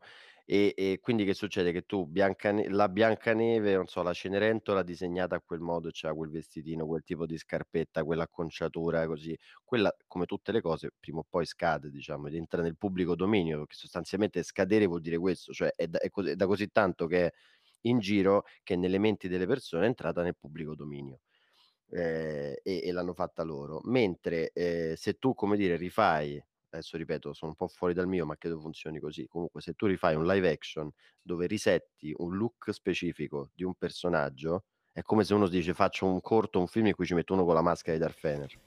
E, 0.52 0.74
e 0.76 0.98
quindi 1.00 1.24
che 1.24 1.32
succede? 1.32 1.70
Che 1.70 1.82
tu, 1.82 2.06
Biancane- 2.06 2.68
la 2.70 2.88
Biancaneve, 2.88 3.72
non 3.76 3.86
so, 3.86 4.02
la 4.02 4.12
Cenerentola 4.12 4.82
disegnata 4.82 5.36
a 5.36 5.40
quel 5.40 5.60
modo, 5.60 5.90
c'ha 5.92 6.12
quel 6.12 6.28
vestitino, 6.28 6.86
quel 6.86 7.04
tipo 7.04 7.24
di 7.24 7.38
scarpetta, 7.38 8.02
quell'acconciatura 8.02 9.06
così. 9.06 9.38
Quella, 9.62 9.94
come 10.08 10.26
tutte 10.26 10.50
le 10.50 10.60
cose, 10.60 10.90
prima 10.98 11.20
o 11.20 11.26
poi 11.28 11.46
scade, 11.46 11.88
diciamo, 11.88 12.26
ed 12.26 12.34
entra 12.34 12.62
nel 12.62 12.76
pubblico 12.76 13.14
dominio, 13.14 13.58
perché 13.58 13.76
sostanzialmente 13.76 14.42
scadere 14.42 14.86
vuol 14.86 15.00
dire 15.02 15.18
questo, 15.18 15.52
cioè 15.52 15.72
è 15.76 15.86
da, 15.86 16.00
è 16.00 16.10
così, 16.10 16.30
è 16.30 16.34
da 16.34 16.46
così 16.46 16.66
tanto 16.72 17.06
che 17.06 17.26
è 17.26 17.32
in 17.82 18.00
giro 18.00 18.44
che 18.64 18.74
nelle 18.74 18.98
menti 18.98 19.28
delle 19.28 19.46
persone 19.46 19.84
è 19.84 19.86
entrata 19.86 20.22
nel 20.22 20.36
pubblico 20.36 20.74
dominio 20.74 21.20
eh, 21.90 22.60
e, 22.62 22.80
e 22.84 22.92
l'hanno 22.92 23.14
fatta 23.14 23.42
loro. 23.44 23.80
Mentre 23.84 24.50
eh, 24.52 24.94
se 24.96 25.14
tu, 25.14 25.34
come 25.34 25.56
dire, 25.56 25.76
rifai, 25.76 26.42
adesso 26.76 26.96
ripeto, 26.96 27.32
sono 27.32 27.50
un 27.50 27.56
po' 27.56 27.68
fuori 27.68 27.94
dal 27.94 28.06
mio, 28.06 28.24
ma 28.26 28.36
credo 28.36 28.58
funzioni 28.58 28.98
così. 28.98 29.26
Comunque, 29.26 29.60
se 29.60 29.74
tu 29.74 29.86
rifai 29.86 30.14
un 30.14 30.26
live 30.26 30.50
action 30.50 30.90
dove 31.20 31.46
risetti 31.46 32.14
un 32.18 32.36
look 32.36 32.72
specifico 32.72 33.50
di 33.54 33.64
un 33.64 33.74
personaggio, 33.74 34.64
è 34.92 35.02
come 35.02 35.24
se 35.24 35.34
uno 35.34 35.48
dice 35.48 35.74
faccio 35.74 36.06
un 36.06 36.20
corto, 36.20 36.58
un 36.58 36.66
film 36.66 36.86
in 36.86 36.94
cui 36.94 37.06
ci 37.06 37.14
metto 37.14 37.34
uno 37.34 37.44
con 37.44 37.54
la 37.54 37.62
maschera 37.62 37.96
di 37.96 38.02
Darth 38.02 38.18
Fener. 38.18 38.58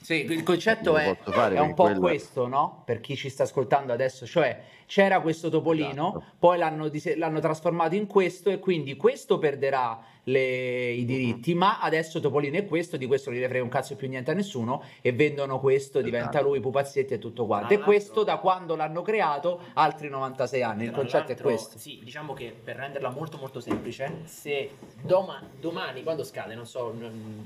Sì, 0.00 0.24
il 0.24 0.42
concetto 0.42 0.96
è, 0.96 1.16
è 1.16 1.58
un 1.60 1.72
po' 1.74 1.84
quello- 1.84 2.00
questo, 2.00 2.46
no? 2.46 2.82
Per 2.84 3.00
chi 3.00 3.16
ci 3.16 3.30
sta 3.30 3.44
ascoltando 3.44 3.92
adesso, 3.92 4.26
cioè 4.26 4.62
c'era 4.86 5.20
questo 5.20 5.48
topolino, 5.48 6.08
Esatto. 6.08 6.24
poi 6.38 6.58
l'hanno, 6.58 6.88
dise- 6.88 7.16
l'hanno 7.16 7.40
trasformato 7.40 7.94
in 7.94 8.06
questo 8.06 8.50
e 8.50 8.58
quindi 8.58 8.96
questo 8.96 9.38
perderà 9.38 10.00
le- 10.26 10.90
i 10.92 11.04
diritti, 11.04 11.54
ma 11.54 11.80
adesso 11.80 12.18
Topolino 12.18 12.56
è 12.56 12.64
questo, 12.64 12.96
di 12.96 13.04
questo 13.06 13.28
non 13.30 13.38
gli 13.38 13.44
frega 13.44 13.62
un 13.62 13.68
cazzo 13.68 13.94
più 13.94 14.08
niente 14.08 14.30
a 14.30 14.34
nessuno 14.34 14.82
e 15.02 15.12
vendono 15.12 15.60
questo, 15.60 16.00
diventa 16.00 16.30
Esatto. 16.30 16.46
lui 16.48 16.60
pupazzetti 16.60 17.12
e 17.12 17.18
tutto 17.18 17.44
quanto. 17.44 17.66
Tra 17.66 17.76
E 17.76 17.80
questo 17.80 18.22
da 18.24 18.38
quando 18.38 18.74
l'hanno 18.74 19.02
creato 19.02 19.60
altri 19.74 20.08
96 20.08 20.62
anni, 20.62 20.84
il 20.84 20.92
concetto 20.92 21.32
è 21.32 21.36
questo. 21.36 21.76
Sì, 21.76 22.00
diciamo 22.02 22.32
che 22.32 22.54
per 22.64 22.76
renderla 22.76 23.10
molto 23.10 23.36
molto 23.36 23.60
semplice, 23.60 24.20
se 24.24 24.70
doma- 25.02 25.42
domani, 25.60 26.02
quando 26.02 26.24
scade, 26.24 26.54
non 26.54 26.64
so, 26.64 26.94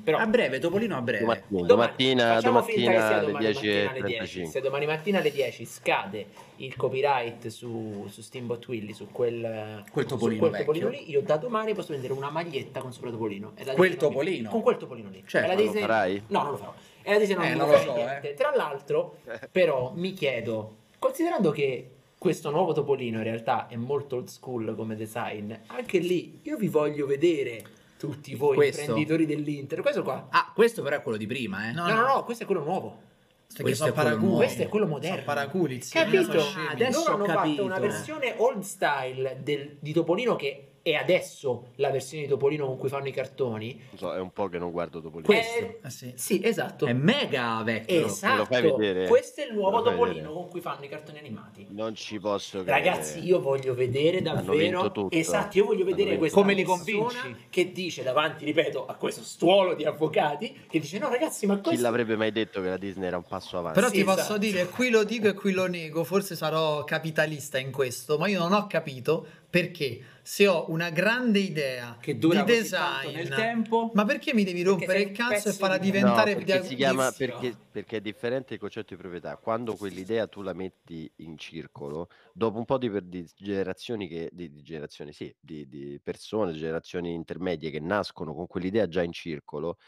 però 0.05 0.19
A 0.19 0.27
breve, 0.27 0.61
Topolino 0.61 0.97
a 0.97 1.01
breve. 1.03 1.25
Domattina, 1.25 1.47
domani- 1.49 1.67
domattina, 1.67 2.35
facciamo 2.35 2.63
finta 2.63 2.91
che 2.93 2.97
sia 2.97 3.19
domattina 3.21 3.21
alle 3.21 3.33
domani 3.33 3.47
mattina 3.57 3.91
alle 3.91 4.01
10.35. 4.03 4.45
Se 4.51 4.61
domani 4.61 4.87
mattina 4.87 5.19
alle 5.19 5.31
10 5.33 5.65
scade 5.65 6.27
il 6.59 6.77
copyright 6.77 7.47
su, 7.49 8.07
su 8.09 8.21
Steamboat 8.21 8.67
Willy, 8.69 8.93
su 8.93 9.09
quel, 9.11 9.83
Quel 9.91 10.05
su 10.07 10.11
Topolino 10.11 10.39
quel 10.41 10.51
vecchio. 10.53 10.67
topolino 10.73 10.89
lì, 10.91 11.11
io 11.11 11.23
da 11.23 11.37
domani 11.37 11.75
posso 11.75 11.93
vendere 11.93 12.13
una 12.13 12.31
maglietta 12.31 12.81
con 12.81 12.93
sopra 12.93 13.11
Topolino. 13.11 13.53
E 13.57 13.65
la 13.65 13.75
Quel 13.75 13.97
Topolino? 13.97 14.51
Con 14.51 14.63
quel 14.63 14.77
Topolino 14.77 15.09
lì. 15.11 15.25
E 15.31 15.41
la 15.47 15.55
lo 15.55 15.73
farai? 15.73 16.23
No, 16.29 16.43
non 16.43 16.51
lo 16.53 16.57
farò. 16.57 16.75
E 17.03 17.13
la 17.13 17.19
Disney 17.19 17.37
non 17.37 17.47
Eh, 17.47 17.55
non 17.55 17.67
fa 17.69 17.73
lo 17.73 17.79
so, 17.83 17.95
niente. 17.95 18.31
eh. 18.31 18.35
Tra 18.35 18.55
l'altro, 18.55 19.19
però, 19.51 19.93
mi 19.95 20.13
chiedo, 20.13 20.77
considerando 20.99 21.51
che 21.51 21.91
questo 22.19 22.51
nuovo 22.51 22.73
Topolino 22.73 23.19
in 23.19 23.25
realtà 23.25 23.69
è 23.69 23.77
molto 23.77 24.17
old 24.17 24.27
school 24.29 24.75
come 24.77 24.97
design, 24.97 25.53
anche 25.69 25.99
lì 25.99 26.41
io 26.43 26.57
vi 26.57 26.69
voglio 26.69 27.07
vedere 27.07 27.63
tutti 27.99 28.35
voi 28.35 28.57
Questo? 28.57 28.81
imprenditori 28.81 29.27
dell'Inter. 29.27 29.81
Questo 29.81 30.03
qua. 30.03 30.27
Ah, 30.31 30.53
questo 30.55 30.83
però 30.83 30.97
è 30.97 31.03
quello 31.03 31.19
di 31.19 31.27
prima, 31.27 31.69
eh. 31.69 31.73
No, 31.73 31.87
No, 31.87 31.95
no, 31.95 32.07
no, 32.15 32.25
questo 32.25 32.43
è 32.43 32.47
quello 32.47 32.63
nuovo. 32.65 33.07
Perché 33.49 33.63
Questo 33.63 33.85
sono 33.87 33.95
è. 33.97 34.37
Questo 34.37 34.63
è 34.63 34.69
quello 34.69 34.87
moderno. 34.87 35.25
Paraculi. 35.25 35.79
Capito? 35.89 36.43
Adesso 36.71 36.99
Loro 37.01 37.15
hanno 37.15 37.23
ho 37.25 37.27
fatto 37.27 37.39
capito. 37.41 37.65
una 37.65 37.79
versione 37.79 38.35
old 38.37 38.63
style 38.63 39.41
del- 39.43 39.77
di 39.81 39.93
Topolino 39.93 40.37
che 40.37 40.68
e 40.89 40.95
adesso 40.95 41.73
la 41.77 41.91
versione 41.91 42.23
di 42.23 42.29
Topolino 42.31 42.65
con 42.65 42.79
cui 42.79 42.89
fanno 42.89 43.09
i 43.09 43.13
cartoni. 43.13 43.79
So, 43.95 44.15
è 44.15 44.19
un 44.19 44.33
po' 44.33 44.49
che 44.49 44.57
non 44.57 44.71
guardo 44.71 45.03
Topolino. 45.03 45.27
Questo. 45.27 45.87
Eh 45.87 45.91
sì. 45.91 46.13
Sì, 46.15 46.41
esatto. 46.43 46.87
È 46.87 46.95
mega 46.95 47.61
vecchio. 47.63 48.07
Esatto. 48.07 48.37
lo 48.39 48.45
fai 48.47 48.63
vedere? 48.63 49.07
Questo 49.07 49.43
è 49.43 49.45
il 49.45 49.53
nuovo 49.53 49.83
Topolino 49.83 50.15
vedere? 50.15 50.33
con 50.33 50.49
cui 50.49 50.61
fanno 50.63 50.87
i 50.87 50.89
cartoni 50.89 51.19
animati. 51.19 51.67
Non 51.69 51.95
ci 51.95 52.19
posso 52.19 52.63
credere. 52.63 52.79
Ragazzi, 52.91 53.23
io 53.23 53.39
voglio 53.39 53.75
vedere 53.75 54.23
davvero. 54.23 55.11
Esatto, 55.11 55.59
io 55.59 55.67
voglio 55.67 55.85
vedere 55.85 56.17
questa 56.17 56.41
Come 56.41 56.55
li 56.55 56.63
convinci? 56.63 57.37
che 57.51 57.71
dice 57.71 58.03
davanti, 58.03 58.47
ripeto, 58.47 58.87
a 58.87 58.95
questo 58.95 59.23
stuolo 59.23 59.75
di 59.75 59.85
avvocati, 59.85 60.63
che 60.71 60.81
dice 60.81 60.99
no 60.99 61.11
ragazzi, 61.11 61.45
ma 61.45 61.57
Chi 61.57 61.63
questo... 61.65 61.83
l'avrebbe 61.83 62.17
mai 62.17 62.33
detto 62.33 62.63
che 62.63 62.69
la 62.69 62.79
Disney 62.79 63.09
era 63.09 63.19
un 63.19 63.25
passo 63.29 63.59
avanti? 63.59 63.79
Però 63.79 63.91
Sì, 63.91 63.97
ti 63.99 64.05
posso 64.05 64.21
esatto. 64.21 64.39
dire, 64.39 64.67
qui 64.69 64.89
lo 64.89 65.05
dico 65.05 65.29
e 65.29 65.35
qui 65.35 65.53
lo 65.53 65.67
nego, 65.67 66.03
forse 66.03 66.35
sarò 66.35 66.83
capitalista 66.85 67.59
in 67.59 67.71
questo, 67.73 68.17
ma 68.17 68.27
io 68.27 68.39
non 68.39 68.55
ho 68.55 68.67
capito 68.67 69.27
perché 69.51 70.01
se 70.29 70.47
ho 70.47 70.67
una 70.69 70.91
grande 70.91 71.39
idea 71.39 71.97
Che 71.99 72.19
dura 72.19 72.43
di 72.43 72.53
design, 72.53 73.15
nel 73.15 73.31
tempo. 73.31 73.91
ma 73.95 74.05
perché 74.05 74.35
mi 74.35 74.45
devi 74.45 74.63
rompere 74.63 75.01
il 75.01 75.13
cazzo 75.13 75.49
e 75.49 75.53
farla 75.55 75.79
di- 75.79 75.91
diventare 75.91 76.33
no, 76.33 76.37
perché 76.37 76.61
di- 76.61 76.67
si 76.67 76.75
chiama 76.75 77.11
perché, 77.13 77.57
perché 77.73 77.97
è 77.97 78.01
differente 78.03 78.53
il 78.53 78.61
concetto 78.61 78.95
di 78.95 79.01
proprietà. 79.01 79.39
Quando 79.39 79.75
quell'idea 79.75 80.27
tu 80.27 80.43
la 80.43 80.53
metti 80.53 81.11
in 81.17 81.39
circolo, 81.39 82.11
dopo 82.35 82.59
un 82.59 82.67
po' 82.67 82.77
di, 82.77 82.91
di 83.09 83.27
generazioni 83.35 84.07
che 84.07 84.29
di, 84.31 84.53
di 84.53 84.63
generazioni, 84.63 85.15
sì, 85.15 85.35
di, 85.41 85.67
di 85.67 85.99
persone, 86.03 86.53
generazioni 86.53 87.15
intermedie 87.15 87.71
che 87.71 87.81
nascono 87.81 88.35
con 88.35 88.47
quell'idea 88.47 88.87
già 88.87 89.03
in 89.03 89.13
circolo, 89.13 89.79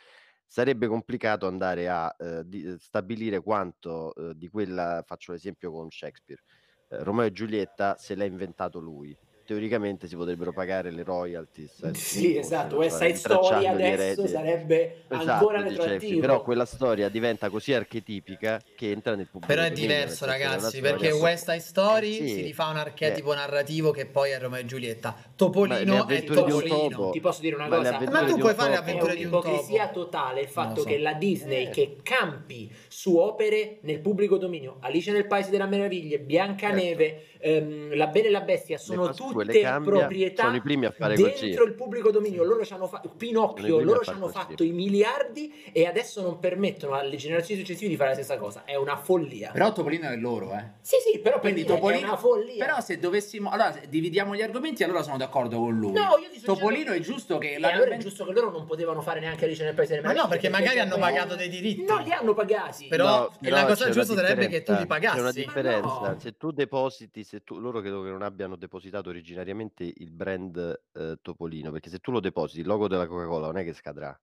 sarebbe 0.46 0.86
complicato 0.86 1.46
andare 1.48 1.86
a 1.90 2.16
eh, 2.18 2.44
di- 2.46 2.76
stabilire 2.78 3.42
quanto 3.42 4.14
eh, 4.14 4.32
di 4.34 4.48
quella, 4.48 5.02
faccio 5.06 5.32
l'esempio 5.32 5.70
con 5.70 5.90
Shakespeare, 5.90 6.40
eh, 6.88 7.02
Romeo 7.04 7.26
e 7.26 7.32
Giulietta 7.32 7.96
se 7.98 8.14
l'ha 8.14 8.24
inventato 8.24 8.78
lui. 8.80 9.14
Teoricamente 9.50 10.06
si 10.06 10.14
potrebbero 10.14 10.52
pagare 10.52 10.92
le 10.92 11.02
royalties. 11.02 11.82
eh, 11.82 11.94
Sì, 11.94 12.20
tipo, 12.20 12.38
esatto, 12.38 12.76
West 12.76 12.98
so, 12.98 13.04
Side 13.04 13.16
Story 13.16 13.34
rintracciando 13.40 13.78
gli 13.80 13.82
adesso 13.92 14.26
sarebbe 14.28 14.96
Esatto, 15.08 15.30
ancora 15.32 15.60
retroattivo. 15.62 16.20
però 16.20 16.42
quella 16.42 16.64
storia 16.64 17.08
diventa 17.08 17.50
così 17.50 17.72
archetipica 17.72 18.60
che 18.76 18.92
entra 18.92 19.16
nel 19.16 19.26
pubblico 19.26 19.52
Però 19.52 19.66
è 19.66 19.72
diverso, 19.72 20.22
è 20.22 20.28
ragazzi, 20.28 20.76
storia 20.76 20.92
perché 20.92 21.10
West 21.10 21.50
Side 21.50 21.58
Story 21.62 22.10
Eh 22.10 22.28
sì, 22.28 22.34
si 22.34 22.42
rifà 22.42 22.68
un 22.68 22.76
archetipo 22.76 23.34
narrativo 23.34 23.90
che 23.90 24.06
poi 24.06 24.30
è 24.30 24.38
Romeo 24.38 24.60
e 24.60 24.66
Giulietta. 24.66 25.16
Topolino 25.34 26.06
è 26.06 26.22
Topolino. 26.22 26.88
topo. 26.88 27.10
Ti 27.10 27.18
posso 27.20 27.40
dire 27.40 27.56
una 27.56 27.66
Ma 27.66 27.76
cosa? 27.78 27.98
Ma 28.08 28.24
tu 28.26 28.36
puoi 28.38 28.54
fare 28.54 28.74
È 28.74 28.82
di 28.84 28.92
un 28.92 28.98
topo. 29.00 29.48
un'ipocrisia 29.48 29.88
totale 29.88 30.42
il 30.42 30.48
fatto 30.48 30.82
so. 30.82 30.86
che 30.86 30.96
la 30.98 31.14
Disney 31.14 31.66
Eh. 31.66 31.70
che 31.70 31.96
campi 32.04 32.70
su 32.86 33.16
opere 33.16 33.78
nel 33.80 33.98
pubblico 33.98 34.36
dominio, 34.36 34.76
Alice 34.78 35.10
nel 35.10 35.26
Paese 35.26 35.50
delle 35.50 35.66
Meraviglie, 35.66 36.20
Biancaneve, 36.20 37.24
ehm, 37.40 37.96
La 37.96 38.06
Bella 38.06 38.28
e 38.28 38.30
la 38.30 38.40
Bestia, 38.42 38.78
sono 38.78 39.12
tutte 39.12 39.60
cambia, 39.60 39.98
proprietà 39.98 40.44
sono 40.44 40.56
i 40.56 40.60
primi 40.60 40.86
a 40.86 40.90
fare 40.90 41.14
dentro 41.16 41.32
così. 41.32 41.48
il 41.50 41.74
pubblico 41.74 42.10
dominio. 42.10 42.44
Loro 42.44 42.64
ci 42.64 42.72
hanno 42.72 42.86
fatto 42.86 43.08
Pinocchio, 43.08 43.80
loro 43.80 44.00
ci 44.02 44.10
hanno 44.10 44.26
così. 44.26 44.32
fatto 44.34 44.62
i 44.62 44.70
miliardi 44.70 45.70
e 45.72 45.86
adesso 45.86 46.22
non 46.22 46.38
permettono 46.38 46.94
alle 46.94 47.16
generazioni 47.16 47.60
successive 47.60 47.88
di 47.88 47.96
fare 47.96 48.10
la 48.10 48.14
stessa 48.16 48.36
cosa. 48.38 48.62
È 48.64 48.74
una 48.76 48.96
follia. 48.96 49.50
Però 49.52 49.72
Topolino 49.72 50.08
è 50.08 50.16
loro, 50.16 50.52
eh. 50.54 50.64
sì, 50.80 50.96
sì, 51.10 51.18
però 51.18 51.40
per 51.40 51.52
Quindi 51.52 51.64
Topolino 51.64 52.00
è 52.00 52.04
una 52.04 52.16
follia. 52.16 52.64
Però 52.64 52.80
se 52.80 52.98
dovessimo 52.98 53.50
allora 53.50 53.72
se 53.72 53.82
dividiamo 53.88 54.34
gli 54.36 54.42
argomenti, 54.42 54.84
allora 54.84 55.02
sono 55.02 55.16
d'accordo 55.16 55.58
con 55.58 55.76
lui. 55.76 55.92
No, 55.92 56.16
io 56.20 56.28
ti 56.32 56.40
Topolino 56.40 56.92
è 56.92 57.00
giusto 57.00 57.38
che 57.38 57.58
la 57.58 57.70
allora 57.70 57.94
è 57.94 57.98
giusto 57.98 58.24
che 58.24 58.32
loro 58.32 58.50
non 58.50 58.66
potevano 58.66 59.00
fare 59.00 59.20
neanche 59.20 59.44
Alice 59.44 59.62
nel 59.64 59.74
Paese 59.74 59.94
delle 59.94 60.06
Ma 60.06 60.12
no, 60.12 60.26
Meraviglie. 60.26 60.40
perché 60.50 60.58
magari 60.62 60.78
hanno 60.80 60.98
pagato 60.98 61.34
dei 61.36 61.48
diritti. 61.48 61.84
No, 61.84 61.98
li 61.98 62.12
hanno 62.12 62.34
pagati. 62.34 62.86
Però 62.88 63.06
No, 63.20 63.30
e 63.40 63.50
la 63.50 63.64
cosa 63.66 63.88
giusta 63.90 64.14
sarebbe 64.14 64.48
che 64.48 64.62
tu 64.62 64.72
li 64.72 64.78
differenza, 64.78 65.10
C'è 65.10 65.20
una 65.20 65.22
pagassi. 65.30 65.40
differenza. 65.40 65.88
no. 65.88 66.16
Se 66.18 66.36
tu 66.36 66.50
depositi, 66.50 67.24
se 67.30 67.44
tu, 67.44 67.60
loro 67.60 67.80
credo 67.80 68.02
che 68.02 68.10
non 68.10 68.22
abbiano 68.22 68.56
depositato 68.56 69.08
originariamente 69.08 69.84
il 69.84 70.10
brand 70.10 70.56
eh, 70.92 71.16
Topolino, 71.22 71.70
perché 71.70 71.88
se 71.88 72.00
tu 72.00 72.10
lo 72.10 72.18
depositi, 72.18 72.58
il 72.58 72.66
logo 72.66 72.88
della 72.88 73.06
Coca-Cola 73.06 73.46
non 73.46 73.58
è 73.58 73.62
che 73.62 73.72
scadrà. 73.72 74.20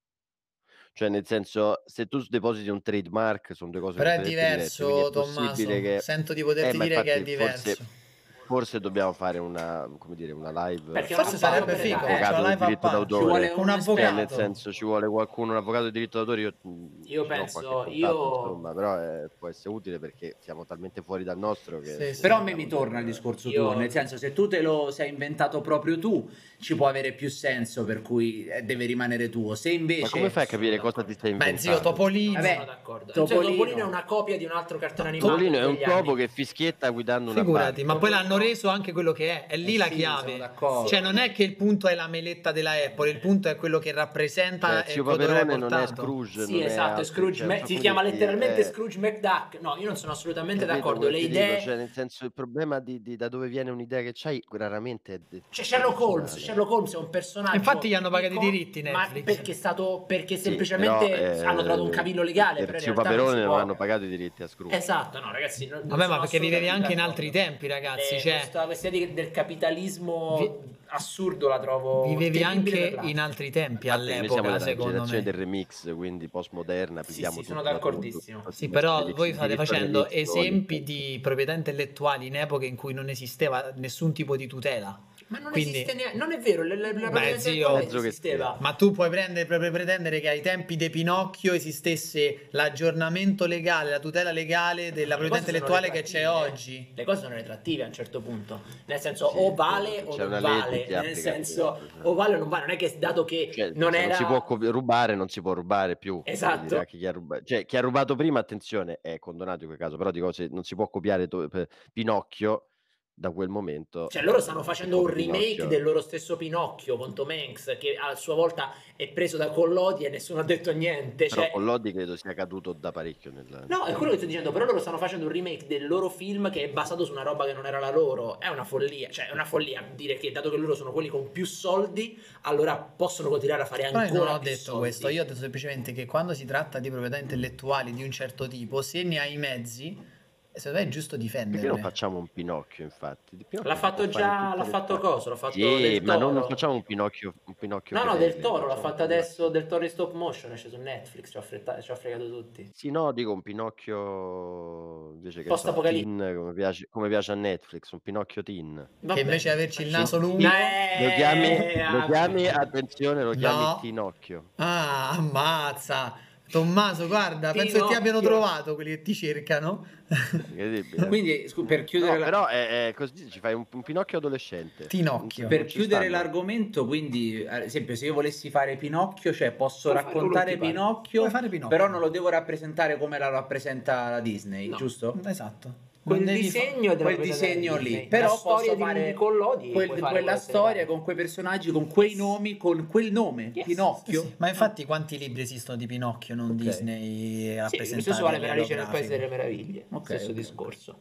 Cioè, 0.91 1.07
nel 1.07 1.25
senso, 1.25 1.83
se 1.85 2.07
tu 2.07 2.21
depositi 2.27 2.67
un 2.67 2.81
trademark, 2.81 3.55
sono 3.55 3.71
due 3.71 3.79
cose 3.79 3.99
Però 3.99 4.09
è 4.09 4.21
diverse, 4.21 4.83
diverso, 4.83 5.07
è 5.07 5.11
possibile 5.13 5.79
Tommaso. 5.79 5.81
che- 5.81 6.01
Sento 6.01 6.33
di 6.33 6.43
poterti 6.43 6.77
Eh, 6.77 6.81
dire 6.81 7.03
che 7.03 7.13
è 7.13 7.17
infatti 7.17 7.23
diverso. 7.23 7.75
Forse, 7.75 8.06
forse 8.47 8.79
dobbiamo 8.79 9.11
fare 9.13 9.37
una, 9.37 9.87
come 9.97 10.15
dire, 10.15 10.31
una 10.31 10.67
live. 10.67 10.91
Perché 10.93 11.13
Forse 11.13 11.37
sarebbe 11.37 11.75
figo, 11.75 11.99
cioè 11.99 12.11
avvocato 12.11 12.39
una 12.41 12.55
di 12.55 12.65
diritto 12.65 12.87
d'autore. 12.89 13.21
Ci 13.21 13.27
vuole 13.27 13.51
un 13.55 13.65
Cioè, 13.67 13.75
avvocato. 13.77 14.13
nel 14.15 14.29
senso, 14.29 14.71
ci 14.71 14.85
vuole 14.85 15.07
qualcuno, 15.07 15.51
un 15.51 15.57
avvocato 15.57 15.83
di 15.85 15.91
diritto 15.91 16.17
d'autore. 16.17 16.41
Io, 16.41 16.53
mh, 16.61 16.85
Io 17.05 17.25
penso- 17.25 17.59
contatto, 17.61 17.89
io- 17.91 18.07
insomma, 18.07 18.73
però 18.73 19.01
eh, 19.01 19.29
può 19.37 19.49
essere 19.49 19.69
utile 19.69 19.99
perché 19.99 20.37
siamo 20.39 20.65
talmente 20.65 21.01
fuori 21.01 21.23
dal 21.23 21.37
nostro 21.37 21.79
che. 21.79 21.93
Sì, 22.07 22.13
sì. 22.15 22.21
Però 22.21 22.37
a 22.37 22.41
me 22.41 22.55
mi 22.55 22.67
torna 22.67 22.99
il 22.99 23.05
discorso 23.05 23.49
Io- 23.49 23.63
tuo, 23.69 23.77
nel 23.77 23.91
senso 23.91 24.17
se 24.17 24.31
tu 24.33 24.47
te 24.47 24.61
lo 24.61 24.89
sei 24.91 25.09
inventato 25.09 25.59
proprio 25.61 25.99
tu, 25.99 26.27
ci 26.59 26.75
può 26.75 26.87
avere 26.87 27.11
più 27.11 27.29
senso 27.29 27.83
per 27.83 28.01
cui 28.01 28.45
eh, 28.47 28.61
deve 28.63 28.85
rimanere 28.85 29.29
tuo. 29.29 29.55
Se 29.55 29.69
invece 29.71 30.01
Ma 30.01 30.09
come 30.09 30.29
fai 30.29 30.43
a 30.43 30.47
capire 30.47 30.77
cosa 30.77 31.03
ti 31.03 31.13
stai 31.13 31.31
inventando? 31.31 31.61
Beh, 31.61 31.73
zio, 31.75 31.79
Topolino. 31.81 32.33
Vabbè, 32.33 32.53
sono 32.53 32.65
d'accordo. 32.65 33.11
Topolino. 33.11 33.27
Cioè, 33.43 33.51
Topolino 33.57 33.77
è 33.77 33.87
una 33.87 34.03
copia 34.05 34.37
di 34.37 34.45
un 34.45 34.51
altro 34.51 34.77
cartone 34.77 35.09
animato. 35.09 35.31
Topolino 35.31 35.57
è 35.57 35.65
un 35.65 35.77
topo 35.77 36.11
anni. 36.11 36.15
che 36.15 36.27
fischietta 36.29 36.89
guidando 36.89 37.31
una 37.31 37.39
Figurati, 37.41 37.83
barca. 37.83 37.93
ma 37.93 37.99
poi 37.99 38.09
l'hanno 38.09 38.36
reso 38.37 38.69
anche 38.69 38.91
quello 38.91 39.11
che 39.11 39.45
è, 39.45 39.47
è 39.47 39.57
lì 39.57 39.75
Eh 39.75 39.77
la 39.77 39.85
sì, 39.85 39.95
chiave. 39.95 40.51
Cioè, 40.87 40.99
non 40.99 41.17
è 41.17 41.31
che 41.31 41.43
il 41.43 41.55
punto 41.55 41.87
è 41.87 41.95
la 41.95 42.07
meletta 42.07 42.51
della 42.51 42.71
Apple, 42.71 43.09
il 43.09 43.19
punto 43.19 43.49
è 43.49 43.55
quello 43.55 43.79
che 43.79 43.91
rappresenta 43.91 44.83
Cioè, 44.83 44.95
è 44.95 45.03
Paperone 45.03 45.57
non 45.57 45.73
è. 45.73 45.87
Scrooge. 45.87 46.45
Sì, 46.45 46.53
non 46.53 46.61
è 46.61 46.65
esatto, 46.65 47.01
è 47.01 47.03
Scrooge 47.03 47.45
cioè, 47.45 47.59
fa 47.59 47.65
si 47.65 47.77
chiama 47.77 48.01
letteralmente 48.01 48.61
eh, 48.61 48.63
Scrooge 48.63 48.97
McDuck. 48.99 49.59
No, 49.61 49.75
io 49.77 49.87
non 49.87 49.97
sono 49.97 50.11
assolutamente 50.11 50.65
capito 50.65 50.85
d'accordo. 50.85 51.09
Le 51.09 51.19
ti 51.19 51.27
dico? 51.27 51.39
idee. 51.39 51.61
Cioè, 51.61 51.75
nel 51.75 51.91
senso, 51.91 52.25
il 52.25 52.33
problema 52.33 52.79
di, 52.79 53.01
di 53.01 53.15
da 53.15 53.27
dove 53.29 53.47
viene 53.47 53.69
un'idea 53.71 54.01
che 54.01 54.11
c'hai 54.13 54.43
raramente 54.51 55.13
è 55.13 55.19
C'è 55.49 55.63
Sherlock 55.63 55.99
Holmes. 55.99 56.37
Sherlock 56.37 56.71
Holmes 56.71 56.93
è 56.93 56.97
un 56.97 57.09
personaggio. 57.09 57.55
Infatti 57.55 57.87
gli 57.89 57.93
hanno 57.93 58.09
pagato 58.09 58.33
i 58.33 58.39
diritti 58.39 58.81
Ma 58.83 59.01
Netflix. 59.01 59.23
perché 59.23 59.51
è 59.51 59.55
stato 59.55 60.03
perché 60.07 60.35
Sì, 60.35 60.43
semplicemente 60.43 61.09
però, 61.09 61.33
eh, 61.33 61.43
hanno 61.43 61.61
trovato 61.61 61.83
un 61.83 61.89
cavillo 61.89 62.23
legale, 62.23 62.65
per 62.65 62.79
Zio 62.81 62.93
Paperone 62.93 63.43
non 63.43 63.59
hanno 63.59 63.75
pagato 63.75 64.03
i 64.03 64.07
diritti 64.07 64.43
a 64.43 64.47
Scrooge. 64.47 64.75
Esatto, 64.75 65.19
no, 65.19 65.31
ragazzi, 65.31 65.67
non, 65.67 65.81
Vabbè, 65.85 66.07
ma 66.07 66.19
perché 66.19 66.39
vivevi 66.39 66.69
anche 66.69 66.93
in 66.93 66.99
altri 66.99 67.31
tempi, 67.31 67.67
ragazzi. 67.67 68.15
Cioè, 68.29 68.39
questa 68.39 68.65
questione 68.65 68.97
di- 68.97 69.13
del 69.13 69.31
capitalismo 69.31 70.37
Vi- 70.37 70.75
assurdo 70.89 71.47
la 71.49 71.59
trovo 71.59 72.07
vivevi 72.07 72.43
anche 72.43 72.97
in 73.01 73.19
altri 73.19 73.49
tempi 73.51 73.87
noi 73.87 73.95
all'epoca, 73.97 74.41
della 74.41 74.59
secondo 74.59 74.83
generazione 74.91 75.17
me. 75.19 75.23
del 75.23 75.33
remix, 75.33 75.95
quindi 75.95 76.27
postmoderna, 76.29 77.03
Sì, 77.03 77.25
sì, 77.25 77.43
sono 77.43 77.61
d'accordissimo. 77.61 78.39
tutto. 78.39 78.51
Sì, 78.51 78.69
però 78.69 78.99
Remix, 78.99 79.15
voi 79.15 79.33
state 79.33 79.55
facendo 79.55 80.07
esempi 80.09 80.83
di 80.83 81.19
proprietà 81.21 81.53
intellettuali 81.53 82.27
in 82.27 82.35
epoche 82.37 82.65
in 82.65 82.75
cui 82.75 82.93
non 82.93 83.09
esisteva 83.09 83.71
nessun 83.75 84.13
tipo 84.13 84.37
di 84.37 84.47
tutela. 84.47 84.97
Ma 85.27 85.39
non 85.39 85.51
Quindi- 85.51 85.71
esiste 85.71 85.93
neanche, 85.93 86.17
non 86.17 86.31
è 86.31 86.39
vero, 86.39 86.63
la, 86.63 86.75
la, 86.75 86.91
la 86.93 87.09
Beh, 87.09 87.37
zio, 87.37 87.77
esisteva. 87.79 88.57
Ma 88.61 88.73
tu 88.73 88.91
puoi 88.91 89.09
prendere, 89.09 89.45
proprio 89.45 89.71
pretendere 89.71 90.21
che 90.21 90.29
ai 90.29 90.41
tempi 90.41 90.77
di 90.77 90.89
Pinocchio 90.89 91.53
esistesse 91.53 92.47
l'aggiornamento 92.51 93.45
legale, 93.45 93.89
la 93.89 93.99
tutela 93.99 94.31
legale 94.31 94.91
della 94.93 95.15
proprietà 95.15 95.39
intellettuale 95.39 95.91
che 95.91 96.03
c'è 96.03 96.29
oggi. 96.29 96.91
Le 96.95 97.03
cose 97.03 97.23
sono 97.23 97.35
retrattive 97.35 97.83
a 97.83 97.87
un 97.87 97.93
certo 97.93 98.21
punto, 98.21 98.61
nel 98.85 98.99
senso 98.99 99.29
Sì, 99.29 99.37
o 99.37 99.53
vale 99.53 100.03
o 100.05 100.15
non 100.15 100.39
vale, 100.39 100.85
nel 100.87 101.15
senso 101.15 101.79
o 102.03 102.13
vale 102.13 102.35
o 102.35 102.37
non 102.39 102.47
vale, 102.49 102.65
non 102.65 102.75
è 102.75 102.77
che 102.77 102.95
dato 102.97 103.25
che 103.25 103.51
Cioè, 103.53 103.71
non 103.75 103.95
era 103.95 104.13
si 104.15 104.23
può 104.23 104.45
rubare, 104.47 105.15
non 105.15 105.27
si 105.27 105.41
può 105.41 105.53
rubare 105.53 105.97
più. 105.97 106.21
Esatto. 106.23 106.81
Chi, 106.85 107.05
ha 107.05 107.11
rubato, 107.11 107.43
cioè, 107.43 107.65
chi 107.65 107.75
ha 107.75 107.81
rubato 107.81 108.15
prima, 108.15 108.39
attenzione, 108.39 108.99
è 109.01 109.19
condonato 109.19 109.61
in 109.63 109.67
quel 109.67 109.77
caso, 109.79 109.97
però 109.97 110.11
dico, 110.11 110.31
se 110.31 110.47
non 110.49 110.63
si 110.63 110.75
può 110.75 110.87
copiare 110.89 111.27
to- 111.27 111.49
Pinocchio 111.91 112.69
da 113.19 113.31
quel 113.31 113.49
momento. 113.49 114.07
Cioè 114.09 114.21
loro 114.21 114.39
stanno 114.39 114.61
facendo 114.61 114.99
un 114.99 115.05
copia 115.07 115.23
remake 115.23 115.45
Pinocchio. 115.45 115.67
del 115.67 115.81
loro 115.81 116.01
stesso 116.01 116.37
Pinocchio 116.37 116.97
con 116.97 117.15
Tom 117.15 117.31
Hanks 117.31 117.75
che 117.79 117.95
a 117.99 118.13
sua 118.13 118.35
volta 118.35 118.71
è 118.95 119.07
preso 119.07 119.37
da 119.37 119.49
Collodi 119.49 120.05
e 120.05 120.09
nessuno 120.09 120.41
ha 120.41 120.43
detto 120.43 120.71
niente. 120.71 121.25
Però 121.25 121.41
Cioè, 121.41 121.49
Collodi 121.49 121.91
credo 121.93 122.15
sia 122.15 122.35
caduto 122.35 122.73
da 122.73 122.91
parecchio. 122.91 123.31
Nel... 123.31 123.65
No, 123.67 123.85
è 123.85 123.93
quello 123.93 124.11
che 124.11 124.17
sto 124.17 124.27
dicendo, 124.27 124.51
però 124.51 124.65
loro 124.65 124.77
stanno 124.77 124.99
facendo 124.99 125.25
un 125.25 125.31
remake 125.31 125.65
del 125.65 125.87
loro 125.87 126.09
film 126.09 126.51
che 126.51 126.65
è 126.65 126.69
basato 126.69 127.05
su 127.05 127.11
una 127.11 127.23
roba 127.23 127.45
che 127.45 127.53
non 127.53 127.65
era 127.65 127.79
la 127.79 127.89
loro. 127.89 128.39
È 128.39 128.49
una 128.49 128.63
follia, 128.63 129.09
cioè 129.09 129.29
è 129.29 129.33
una 129.33 129.45
follia 129.45 129.83
dire 129.95 130.17
che 130.17 130.31
dato 130.31 130.51
che 130.51 130.57
loro 130.57 130.75
sono 130.75 130.91
quelli 130.91 131.07
con 131.09 131.31
più 131.31 131.47
soldi, 131.47 132.21
allora 132.41 132.75
possono 132.77 133.29
continuare 133.29 133.63
a 133.63 133.65
fare 133.65 133.87
Però 133.87 133.97
ancora 133.97 134.19
io 134.19 134.25
non 134.25 134.35
ho 134.35 134.39
più 134.39 134.49
detto 134.49 134.61
soldi. 134.61 134.79
questo, 134.79 135.07
io 135.07 135.21
ho 135.23 135.25
detto 135.25 135.35
semplicemente 135.35 135.91
che 135.91 136.05
quando 136.05 136.35
si 136.35 136.45
tratta 136.45 136.77
di 136.77 136.91
proprietà 136.91 137.17
intellettuali 137.17 137.93
di 137.93 138.03
un 138.03 138.11
certo 138.11 138.47
tipo, 138.47 138.83
se 138.83 139.01
ne 139.01 139.19
hai 139.19 139.33
i 139.33 139.37
mezzi, 139.37 140.15
secondo 140.57 140.79
me 140.79 140.85
è 140.85 140.89
giusto 140.89 141.11
Perché 141.17 141.23
difenderle. 141.25 141.67
non 141.67 141.77
facciamo 141.79 142.17
un 142.17 142.27
Pinocchio, 142.27 142.83
infatti? 142.83 143.35
Pinocchio 143.47 143.63
L'ha 143.63 143.75
fatto 143.75 144.07
già, 144.07 144.53
l'ha 144.55 144.63
fatto 144.63 144.97
coso, 144.97 145.29
l'ha 145.29 145.35
fatto 145.35 145.53
Sì, 145.53 145.61
del 145.61 146.03
ma 146.03 146.15
non, 146.17 146.33
non 146.33 146.43
facciamo 146.47 146.73
un 146.73 146.83
Pinocchio, 146.83 147.33
un 147.45 147.55
Pinocchio 147.55 147.97
No, 147.97 148.03
no, 148.03 148.15
del 148.17 148.37
Toro, 148.39 148.67
l'ha 148.67 148.75
fatto 148.75 149.03
adesso 149.03 149.49
del 149.49 149.65
Toro 149.67 149.83
in 149.83 149.89
stop 149.89 150.13
motion, 150.13 150.51
esce 150.51 150.69
su 150.69 150.77
Netflix, 150.77 151.29
ci 151.31 151.37
ha, 151.37 151.41
fretta- 151.41 151.79
ci 151.81 151.91
ha 151.91 151.95
fregato 151.95 152.27
tutti. 152.29 152.69
Sì, 152.73 152.89
no, 152.91 153.11
dico 153.11 153.31
un 153.31 153.41
Pinocchio 153.41 155.11
invece 155.13 155.43
che 155.43 155.49
Post-apocalittico. 155.49 156.17
teen, 156.17 156.35
come 156.35 156.53
piace, 156.53 156.87
come 156.89 157.07
piace 157.09 157.31
a 157.31 157.35
Netflix, 157.35 157.91
un 157.91 157.99
Pinocchio 158.01 158.43
teen. 158.43 158.87
Vabbè. 158.99 159.13
Che 159.13 159.19
invece 159.21 159.49
di 159.49 159.55
averci 159.55 159.81
il 159.83 159.89
naso 159.89 160.17
lungo- 160.19 160.47
Eh, 160.47 161.03
Lo 161.03 161.13
chiami, 161.15 161.57
lo 161.91 161.97
ah, 161.99 162.05
chiami, 162.05 162.47
attenzione, 162.47 163.23
lo 163.23 163.31
chiami 163.31 163.63
No. 163.63 163.77
Tinocchio. 163.81 164.43
Ah, 164.55 165.09
ammazza! 165.11 166.25
Tommaso, 166.49 167.07
guarda, 167.07 167.51
penso 167.51 167.61
che 167.61 167.67
ti 167.67 167.73
Pinocchio. 167.73 167.97
abbiano 167.97 168.21
trovato 168.21 168.75
quelli 168.75 168.91
che 168.91 169.01
ti 169.01 169.13
cercano. 169.13 169.85
Incredibile. 170.31 171.07
Quindi, 171.07 171.47
scu- 171.47 171.65
per 171.65 171.83
chiudere, 171.83 172.13
No, 172.13 172.17
la- 172.19 172.25
però 172.25 172.45
è, 172.47 172.87
è 172.89 172.93
così, 172.93 173.29
ci 173.29 173.39
fai 173.39 173.53
un, 173.53 173.65
un 173.69 173.81
Pinocchio 173.83 174.17
adolescente. 174.19 174.87
Tinocchio. 174.87 175.47
per 175.47 175.65
chiudere 175.65 176.05
stanno. 176.07 176.21
l'argomento, 176.23 176.85
quindi, 176.85 177.45
ad 177.47 177.61
esempio, 177.63 177.95
se 177.95 178.05
io 178.05 178.13
volessi 178.13 178.49
fare 178.49 178.77
Pinocchio, 178.77 179.33
cioè 179.33 179.51
posso 179.51 179.91
Puoi 179.91 180.01
raccontare. 180.03 180.57
Pinocchio, 180.57 181.25
Pinocchio. 181.27 181.67
però 181.67 181.87
non 181.87 181.99
lo 181.99 182.09
devo 182.09 182.29
rappresentare 182.29 182.97
come 182.97 183.17
la 183.17 183.29
rappresenta 183.29 184.09
la 184.09 184.19
Disney, 184.21 184.67
No. 184.69 184.77
giusto? 184.77 185.19
Esatto. 185.25 185.85
Quel 186.07 186.23
disegno 186.23 186.95
quel 186.95 187.17
disegno 187.19 187.75
lì, 187.75 187.83
Disney. 187.83 188.07
però 188.07 188.27
la 188.29 188.35
storia 188.35 188.57
posso 188.57 188.75
di 188.75 188.81
fare 188.81 189.13
Collodi 189.13 189.71
quel- 189.71 189.87
fare 189.89 190.11
quella 190.11 190.37
storia 190.37 190.85
con 190.85 191.01
quei 191.03 191.15
personaggi, 191.15 191.71
con 191.71 191.87
quei 191.87 192.15
nomi, 192.15 192.55
con 192.57 192.87
quel 192.87 193.11
nome, 193.11 193.51
Yes. 193.53 193.65
Pinocchio. 193.65 194.21
Sì, 194.21 194.33
Ma 194.37 194.47
infatti 194.49 194.85
quanti 194.85 195.17
libri 195.17 195.41
esistono 195.41 195.77
di 195.77 195.85
Pinocchio, 195.85 196.35
non 196.35 196.51
Ok. 196.51 196.55
Disney 196.55 197.59
Sì, 197.69 197.77
lo 197.95 198.01
stesso 198.01 198.23
vale 198.23 198.37
a 198.37 198.39
per 198.39 198.49
Alice 198.51 198.75
nel 198.75 198.87
Paese 198.89 199.09
delle 199.09 199.27
Meraviglie. 199.27 199.85
Ok, 199.91 200.05
stesso 200.05 200.29
ok, 200.29 200.33
discorso. 200.33 200.99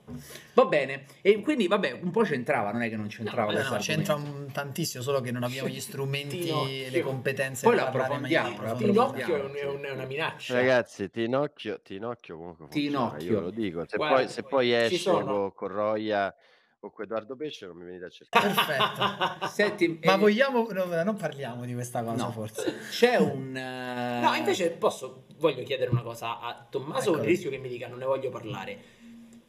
Va 0.54 0.64
bene, 0.64 1.04
e 1.20 1.40
quindi 1.40 1.66
vabbè, 1.68 1.98
un 2.02 2.10
po' 2.10 2.22
c'entrava, 2.22 2.72
non 2.72 2.82
è 2.82 2.88
che 2.88 2.96
non 2.96 3.06
c'entrava 3.08 3.52
No, 3.52 3.68
no, 3.68 3.76
c'entra 3.78 4.14
un- 4.14 4.48
tantissimo, 4.52 5.02
solo 5.02 5.20
che 5.20 5.30
non 5.30 5.42
abbiamo 5.44 5.68
gli 5.68 5.80
strumenti 5.80 6.48
e 6.48 6.88
le 6.90 7.00
competenze 7.00 7.64
Poi 7.66 7.76
per 7.76 7.84
approfondiamo. 7.86 8.74
Pinocchio 8.76 9.36
è, 9.36 9.40
un- 9.42 9.54
è 9.54 9.64
un- 9.64 9.82
è 9.84 9.90
una 9.90 10.04
minaccia. 10.04 10.54
Ragazzi, 10.54 11.10
Tinocchio, 11.10 11.80
Tinocchio 11.82 12.36
comunque 12.36 12.68
Tinocchio. 12.70 13.30
io 13.30 13.40
lo 13.40 13.50
dico. 13.50 13.84
Se, 13.86 13.96
poi, 13.96 14.28
se 14.28 14.42
poi 14.42 14.66
ci 14.68 14.74
esce 14.74 14.95
sono- 14.98 15.52
con, 15.52 15.68
Roia 15.68 16.34
o 16.80 16.90
con 16.90 17.04
Edoardo 17.04 17.36
Pesce 17.36 17.66
non 17.66 17.76
mi 17.76 17.84
venite 17.84 18.04
a 18.04 18.08
cercare. 18.10 18.46
Perfetto. 18.48 19.46
Senti, 19.48 20.00
Ma 20.04 20.14
eh, 20.14 20.18
vogliamo, 20.18 20.66
no, 20.70 20.84
non 21.02 21.16
parliamo 21.16 21.64
di 21.64 21.74
questa 21.74 22.02
cosa 22.04 22.24
No. 22.24 22.30
forse. 22.32 22.74
c'è 22.90 23.16
un... 23.16 23.56
eh, 23.56 24.20
No, 24.22 24.34
invece 24.34 24.70
posso, 24.70 25.24
voglio 25.38 25.62
chiedere 25.64 25.90
una 25.90 26.02
cosa 26.02 26.38
a 26.40 26.66
Tommaso, 26.68 27.08
Eccolo. 27.10 27.22
il 27.22 27.28
rischio 27.28 27.50
che 27.50 27.58
mi 27.58 27.68
dica 27.68 27.88
non 27.88 27.98
ne 27.98 28.04
voglio 28.04 28.30
parlare. 28.30 28.94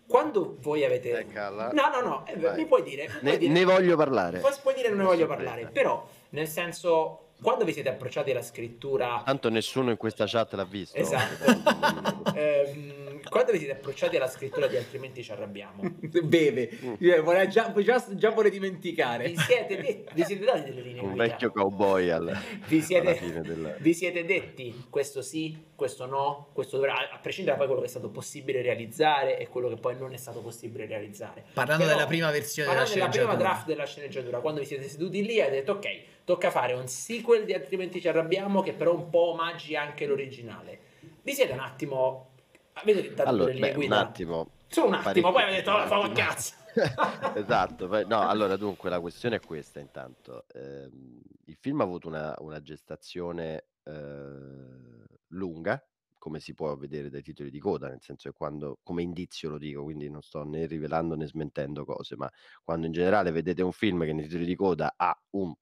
Quando 0.08 0.56
voi 0.62 0.86
avete... 0.86 1.12
Eccola. 1.20 1.70
No, 1.74 1.90
no, 1.90 2.02
no, 2.02 2.26
eh, 2.26 2.38
Vai. 2.38 2.56
mi 2.56 2.66
puoi 2.66 2.82
dire... 2.82 3.04
mi 3.04 3.10
puoi 3.20 3.32
Ne, 3.32 3.38
dire- 3.38 3.52
ne 3.54 3.64
voglio 3.66 3.98
parlare. 3.98 4.40
Puoi, 4.40 4.54
puoi 4.62 4.74
dire 4.74 4.88
non 4.90 5.00
ne 5.00 5.04
voglio 5.04 5.28
parlare, 5.28 5.66
però 5.68 6.08
nel 6.30 6.48
senso, 6.48 7.27
quando 7.42 7.66
vi 7.66 7.74
siete 7.74 7.90
approcciati 7.90 8.32
alla 8.32 8.42
scrittura... 8.42 9.22
Tanto 9.26 9.50
nessuno 9.50 9.92
in 9.92 9.98
questa 9.98 10.26
chat 10.28 10.54
l'ha 10.54 10.66
visto. 10.66 10.98
Esatto. 10.98 12.26
Ehm, 12.38 13.22
quando 13.30 13.52
vi 13.52 13.58
siete 13.58 13.74
approcciati 13.74 14.16
alla 14.16 14.28
scrittura 14.28 14.68
di 14.68 14.76
altrimenti 14.78 15.24
ci 15.24 15.32
arrabbiamo, 15.32 15.82
Beve, 16.24 16.70
Mm. 16.84 16.94
Eh, 17.00 17.20
vuole 17.22 17.48
già, 17.48 17.74
già, 17.74 18.06
già 18.12 18.30
vuole 18.30 18.50
dimenticare. 18.50 19.28
vi 19.30 19.38
siete, 19.38 19.78
de- 19.82 20.04
vi 20.14 20.24
siete 20.24 20.46
dati 20.46 20.64
delle 20.64 20.82
linee 20.82 21.02
Un 21.02 21.10
guida? 21.12 21.24
vecchio 21.24 21.52
cowboy 21.52 22.10
al, 22.10 22.38
vi 22.68 22.82
siete, 22.82 23.08
alla 23.08 23.16
fine 23.18 23.42
del... 23.42 23.76
vi 23.80 23.94
siete 23.94 24.26
detti 24.26 24.86
questo 24.90 25.22
sì, 25.22 25.58
questo 25.74 26.06
no, 26.06 26.50
questo 26.54 26.76
dovrà, 26.76 27.10
a 27.12 27.18
prescindere 27.20 27.56
da 27.58 27.64
poi 27.64 27.68
quello 27.68 27.82
che 27.82 27.88
è 27.88 27.92
stato 27.92 28.10
possibile 28.10 28.62
realizzare 28.62 29.40
e 29.40 29.48
quello 29.48 29.70
che 29.70 29.78
poi 29.78 29.98
non 29.98 30.14
è 30.14 30.18
stato 30.18 30.42
possibile 30.42 30.86
realizzare. 30.86 31.44
Parlando 31.54 31.86
Però- 31.86 31.96
della 31.96 32.08
prima 32.08 32.30
versione 32.32 32.70
della 32.70 32.82
Parlando 32.84 33.00
della 33.00 33.10
prima 33.10 33.24
sceneggiatura. 33.26 33.50
draft 33.54 33.68
della 33.68 33.86
sceneggiatura, 33.86 34.40
quando 34.40 34.60
vi 34.60 34.66
siete 34.68 34.88
seduti 34.88 35.26
lì 35.26 35.38
e 35.38 35.42
avete 35.42 35.56
detto 35.58 35.72
ok, 35.74 36.02
tocca 36.28 36.52
fare 36.52 36.74
un 36.74 36.90
sequel 36.90 37.46
di 37.46 37.54
altrimenti 37.54 38.02
ci 38.02 38.10
arrabbiamo 38.10 38.62
che 38.62 38.74
però 38.74 38.94
un 38.94 39.10
po' 39.10 39.32
omaggi 39.32 39.78
anche 39.78 40.06
l'originale. 40.06 40.78
Vi 41.22 41.34
siete 41.34 41.54
un 41.54 41.60
attimo 41.60 42.32
avete 42.74 43.14
dato 43.14 43.30
Allora, 43.30 43.54
delle 43.54 43.72
linee 43.72 43.86
un 43.86 43.94
attimo. 43.94 44.50
Solo 44.68 44.88
un 44.88 44.94
attimo, 44.96 45.32
poi 45.32 45.44
avete 45.44 45.60
detto 45.60 45.72
"Oh, 45.72 45.88
fa 45.88 46.00
un 46.00 46.12
cazzo. 46.12 46.54
esatto, 47.34 47.88
no, 48.06 48.28
allora 48.28 48.58
dunque 48.58 48.90
la 48.90 49.00
questione 49.00 49.38
è 49.38 49.40
questa 49.40 49.80
intanto. 49.80 50.44
Ehm, 50.54 51.22
il 51.46 51.56
film 51.56 51.80
ha 51.80 51.86
avuto 51.86 52.10
una, 52.10 52.36
una 52.40 52.62
gestazione 52.62 53.68
eh, 53.86 55.06
lunga, 55.28 55.82
come 56.18 56.42
si 56.42 56.54
può 56.54 56.76
vedere 56.76 57.10
dai 57.10 57.22
titoli 57.22 57.50
di 57.50 57.60
coda, 57.60 57.88
nel 57.88 58.02
senso 58.02 58.30
che 58.30 58.36
quando, 58.36 58.80
come 58.84 59.02
indizio 59.02 59.50
lo 59.50 59.58
dico, 59.58 59.82
quindi 59.82 60.10
non 60.10 60.22
sto 60.22 60.44
né 60.44 60.66
rivelando 60.66 61.16
né 61.16 61.26
smentendo 61.26 61.86
cose, 61.86 62.18
ma 62.18 62.30
quando 62.66 62.86
in 62.86 62.92
generale 62.92 63.32
vedete 63.32 63.64
un 63.64 63.72
film 63.72 64.04
che 64.04 64.12
nei 64.12 64.24
titoli 64.24 64.44
di 64.44 64.56
coda 64.56 64.96
ha 64.98 65.18
un 65.32 65.56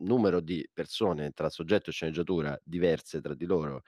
numero 0.00 0.40
di 0.40 0.68
persone 0.72 1.30
tra 1.32 1.48
soggetto 1.50 1.90
e 1.90 1.92
sceneggiatura 1.92 2.58
diverse 2.62 3.20
tra 3.20 3.34
di 3.34 3.44
loro 3.46 3.82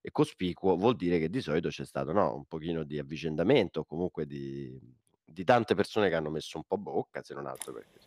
e 0.00 0.10
cospicuo, 0.10 0.76
vuol 0.76 0.96
dire 0.96 1.18
che 1.18 1.28
di 1.28 1.40
solito 1.42 1.68
c'è 1.68 1.84
stato 1.84 2.12
no, 2.12 2.34
un 2.34 2.44
pochino 2.46 2.84
di 2.84 2.98
avvicendamento, 2.98 3.80
o 3.80 3.84
comunque 3.84 4.26
di, 4.26 4.78
di 5.24 5.44
tante 5.44 5.74
persone 5.74 6.08
che 6.08 6.14
hanno 6.14 6.30
messo 6.30 6.56
un 6.56 6.64
po' 6.66 6.78
bocca, 6.78 7.22
se 7.22 7.34
non 7.34 7.46
altro 7.46 7.72
perché 7.74 7.98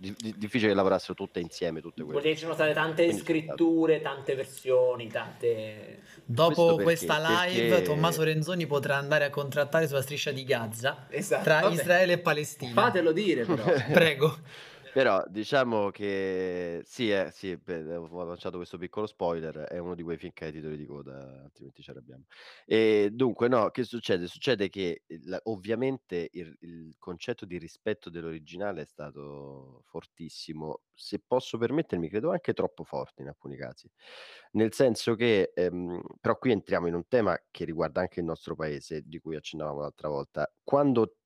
di- 0.00 0.14
di- 0.16 0.34
difficile 0.38 0.70
che 0.70 0.76
lavorassero 0.76 1.12
tutte 1.12 1.40
insieme, 1.40 1.82
tutte 1.82 2.02
Vuol 2.02 2.14
quelle. 2.14 2.20
dire 2.22 2.32
che 2.32 2.38
ci 2.38 2.44
sono 2.44 2.54
state 2.54 2.72
tante 2.72 3.04
Quindi 3.04 3.20
scritture, 3.20 4.00
tante 4.00 4.34
versioni, 4.34 5.08
tante... 5.08 6.00
Dopo 6.24 6.68
perché? 6.68 6.82
questa 6.84 7.18
live, 7.44 7.68
Perché- 7.68 7.84
Tommaso 7.84 8.22
Renzoni 8.22 8.66
potrà 8.66 8.96
andare 8.96 9.24
a 9.24 9.30
contrattare 9.30 9.86
sulla 9.88 10.00
striscia 10.00 10.30
di 10.30 10.44
Gaza 10.44 11.06
Esatto. 11.10 11.42
tra 11.44 11.60
Vabbè. 11.60 11.74
Israele 11.74 12.12
e 12.14 12.18
Palestina. 12.18 12.72
Fatelo 12.72 13.12
dire 13.12 13.44
però. 13.44 13.64
Prego. 13.92 14.38
Però 14.92 15.22
diciamo 15.28 15.90
che 15.90 16.80
sì, 16.84 17.10
eh, 17.12 17.30
sì, 17.30 17.56
beh, 17.56 17.94
ho 17.94 18.24
lanciato 18.24 18.56
questo 18.56 18.76
piccolo 18.76 19.06
spoiler, 19.06 19.58
è 19.58 19.78
uno 19.78 19.94
di 19.94 20.02
quei 20.02 20.16
film 20.16 20.32
che 20.32 20.44
ha 20.46 20.48
i 20.48 20.52
titoli 20.52 20.76
di 20.76 20.84
coda, 20.84 21.42
altrimenti 21.44 21.80
ci 21.82 21.90
arrabbiamo. 21.90 22.24
E 22.66 23.10
dunque, 23.12 23.46
no, 23.46 23.70
che 23.70 23.84
succede? 23.84 24.26
Succede 24.26 24.68
che 24.68 25.04
il- 25.06 25.38
ovviamente 25.44 26.28
il, 26.32 26.56
il 26.60 26.96
concetto 26.98 27.44
di 27.46 27.56
rispetto 27.58 28.10
dell'originale 28.10 28.82
è 28.82 28.84
stato 28.84 29.82
fortissimo, 29.86 30.82
se 30.92 31.20
posso 31.24 31.56
permettermi, 31.56 32.08
credo 32.08 32.30
anche 32.32 32.52
troppo 32.52 32.82
forte 32.82 33.22
in 33.22 33.28
alcuni 33.28 33.56
casi. 33.56 33.88
Nel 34.52 34.72
senso 34.72 35.14
che, 35.14 35.52
ehm, 35.54 36.00
però 36.20 36.36
qui 36.38 36.50
entriamo 36.52 36.86
in 36.88 36.94
un 36.94 37.06
tema 37.06 37.38
che 37.50 37.64
riguarda 37.64 38.00
anche 38.00 38.20
il 38.20 38.26
nostro 38.26 38.54
paese, 38.56 39.02
di 39.04 39.18
cui 39.20 39.36
accennavamo 39.36 39.80
l'altra 39.80 40.08
volta. 40.08 40.52
Quando 40.64 41.16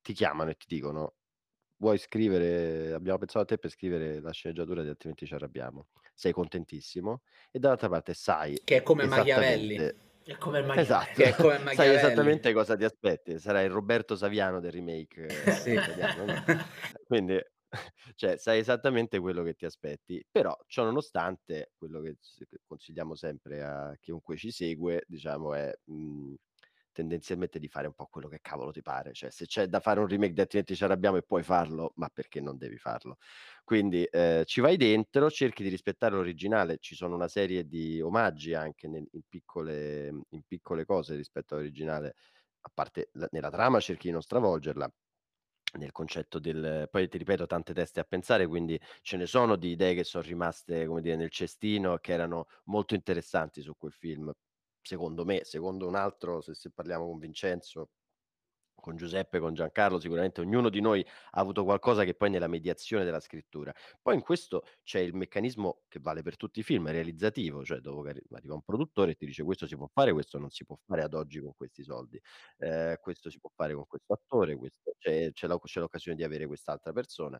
ti 0.00 0.12
chiamano 0.12 0.50
e 0.50 0.54
ti 0.54 0.66
dicono 0.68 1.14
vuoi 1.78 1.98
scrivere, 1.98 2.92
abbiamo 2.92 3.18
pensato 3.18 3.40
a 3.44 3.46
te 3.46 3.58
per 3.58 3.70
scrivere 3.70 4.20
la 4.20 4.32
sceneggiatura 4.32 4.82
di 4.82 4.88
altrimenti 4.88 5.26
ci 5.26 5.34
arrabbiamo. 5.34 5.88
Sei 6.14 6.32
contentissimo 6.32 7.22
e 7.50 7.58
dall'altra 7.58 7.88
parte 7.88 8.14
sai 8.14 8.60
Che 8.64 8.76
è 8.76 8.82
come 8.82 9.06
Machiavelli. 9.06 9.76
È 10.24 10.36
come 10.36 10.62
Machiavelli. 10.62 10.80
Esatto. 10.80 11.22
È 11.22 11.34
come 11.34 11.58
Sai 11.70 11.90
Machiavelli. 11.90 11.96
esattamente 11.96 12.52
cosa 12.52 12.76
ti 12.76 12.84
aspetti, 12.84 13.38
sarai 13.38 13.66
il 13.66 13.70
Roberto 13.72 14.16
Saviano 14.16 14.60
del 14.60 14.72
remake 14.72 15.26
eh, 15.26 15.50
Sì. 15.52 15.72
italiano, 15.74 16.24
no? 16.26 16.42
Quindi 17.06 17.40
cioè, 18.14 18.36
sai 18.38 18.58
esattamente 18.60 19.18
quello 19.20 19.42
che 19.42 19.54
ti 19.54 19.64
aspetti, 19.66 20.24
però 20.30 20.56
ciò 20.66 20.84
nonostante 20.84 21.72
quello 21.76 22.00
che 22.00 22.16
consigliamo 22.66 23.14
sempre 23.14 23.62
a 23.62 23.96
chiunque 24.00 24.36
ci 24.36 24.50
segue, 24.50 25.04
diciamo, 25.06 25.54
è 25.54 25.72
mh, 25.84 26.34
tendenzialmente 26.98 27.58
di 27.60 27.68
fare 27.68 27.86
un 27.86 27.94
po' 27.94 28.06
quello 28.06 28.26
che 28.28 28.40
cavolo 28.40 28.72
ti 28.72 28.82
pare, 28.82 29.12
cioè 29.12 29.30
se 29.30 29.46
c'è 29.46 29.66
da 29.68 29.78
fare 29.80 30.00
un 30.00 30.08
remake 30.08 30.32
di 30.32 30.40
altrimenti 30.40 30.74
ci 30.74 30.82
arrabbiamo 30.84 31.16
e 31.16 31.22
puoi 31.22 31.42
farlo, 31.44 31.92
ma 31.96 32.08
perché 32.08 32.40
non 32.40 32.56
devi 32.58 32.76
farlo? 32.78 33.18
Quindi 33.62 34.04
eh, 34.04 34.42
ci 34.46 34.60
vai 34.60 34.76
dentro, 34.76 35.30
cerchi 35.30 35.62
di 35.62 35.68
rispettare 35.68 36.14
l'originale, 36.16 36.78
ci 36.80 36.94
sono 36.96 37.14
una 37.14 37.28
serie 37.28 37.66
di 37.66 38.00
omaggi 38.00 38.54
anche 38.54 38.88
nel- 38.88 39.06
in, 39.12 39.22
piccole, 39.28 40.08
in 40.30 40.42
piccole 40.46 40.84
cose 40.84 41.14
rispetto 41.14 41.54
all'originale, 41.54 42.14
a 42.62 42.70
parte 42.74 43.10
la- 43.12 43.28
nella 43.30 43.50
trama 43.50 43.78
cerchi 43.80 44.06
di 44.08 44.12
non 44.12 44.22
stravolgerla, 44.22 44.90
nel 45.78 45.92
concetto 45.92 46.38
del 46.38 46.88
poi 46.90 47.08
ti 47.08 47.18
ripeto 47.18 47.46
tante 47.46 47.74
teste 47.74 48.00
a 48.00 48.04
pensare 48.04 48.46
quindi 48.46 48.80
ce 49.02 49.16
ne 49.18 49.26
sono 49.26 49.56
di 49.56 49.70
idee 49.72 49.94
che 49.94 50.02
sono 50.04 50.24
rimaste 50.24 50.86
come 50.86 51.02
dire 51.02 51.16
nel 51.16 51.30
cestino 51.30 51.98
che 51.98 52.12
erano 52.12 52.46
molto 52.64 52.94
interessanti 52.94 53.60
su 53.60 53.74
quel 53.76 53.92
film 53.92 54.32
secondo 54.88 55.24
me 55.24 55.44
secondo 55.44 55.86
un 55.86 55.94
altro 55.94 56.40
se, 56.40 56.54
se 56.54 56.70
parliamo 56.70 57.06
con 57.06 57.18
Vincenzo 57.18 57.90
con 58.80 58.96
Giuseppe, 58.96 59.40
con 59.40 59.54
Giancarlo, 59.54 59.98
sicuramente 59.98 60.40
ognuno 60.40 60.68
di 60.70 60.80
noi 60.80 61.04
ha 61.32 61.40
avuto 61.40 61.64
qualcosa 61.64 62.04
che 62.04 62.14
poi 62.14 62.30
nella 62.30 62.46
mediazione 62.46 63.04
della 63.04 63.18
scrittura. 63.20 63.74
Poi 64.00 64.14
in 64.14 64.22
questo 64.22 64.62
c'è 64.84 65.00
il 65.00 65.14
meccanismo 65.14 65.82
che 65.88 65.98
vale 66.00 66.22
per 66.22 66.36
tutti 66.36 66.60
i 66.60 66.62
film, 66.62 66.88
realizzativo, 66.88 67.64
cioè 67.64 67.80
arri- 67.82 68.22
arriva 68.30 68.54
un 68.54 68.62
produttore 68.62 69.10
e 69.12 69.14
ti 69.16 69.26
dice 69.26 69.42
questo 69.42 69.66
si 69.66 69.76
può 69.76 69.88
fare, 69.92 70.12
questo 70.12 70.38
non 70.38 70.50
si 70.50 70.64
può 70.64 70.76
fare 70.86 71.02
ad 71.02 71.12
oggi 71.14 71.40
con 71.40 71.54
questi 71.56 71.82
soldi, 71.82 72.20
eh, 72.58 72.98
questo 73.02 73.30
si 73.30 73.40
può 73.40 73.50
fare 73.54 73.74
con 73.74 73.84
questo 73.86 74.12
attore, 74.12 74.56
questo- 74.56 74.94
c'è, 74.98 75.32
c'è 75.32 75.46
la- 75.48 75.58
c'è 75.58 75.80
l'occasione 75.80 76.16
di 76.16 76.22
avere 76.24 76.46
quest'altra 76.46 76.92
persona. 76.92 77.38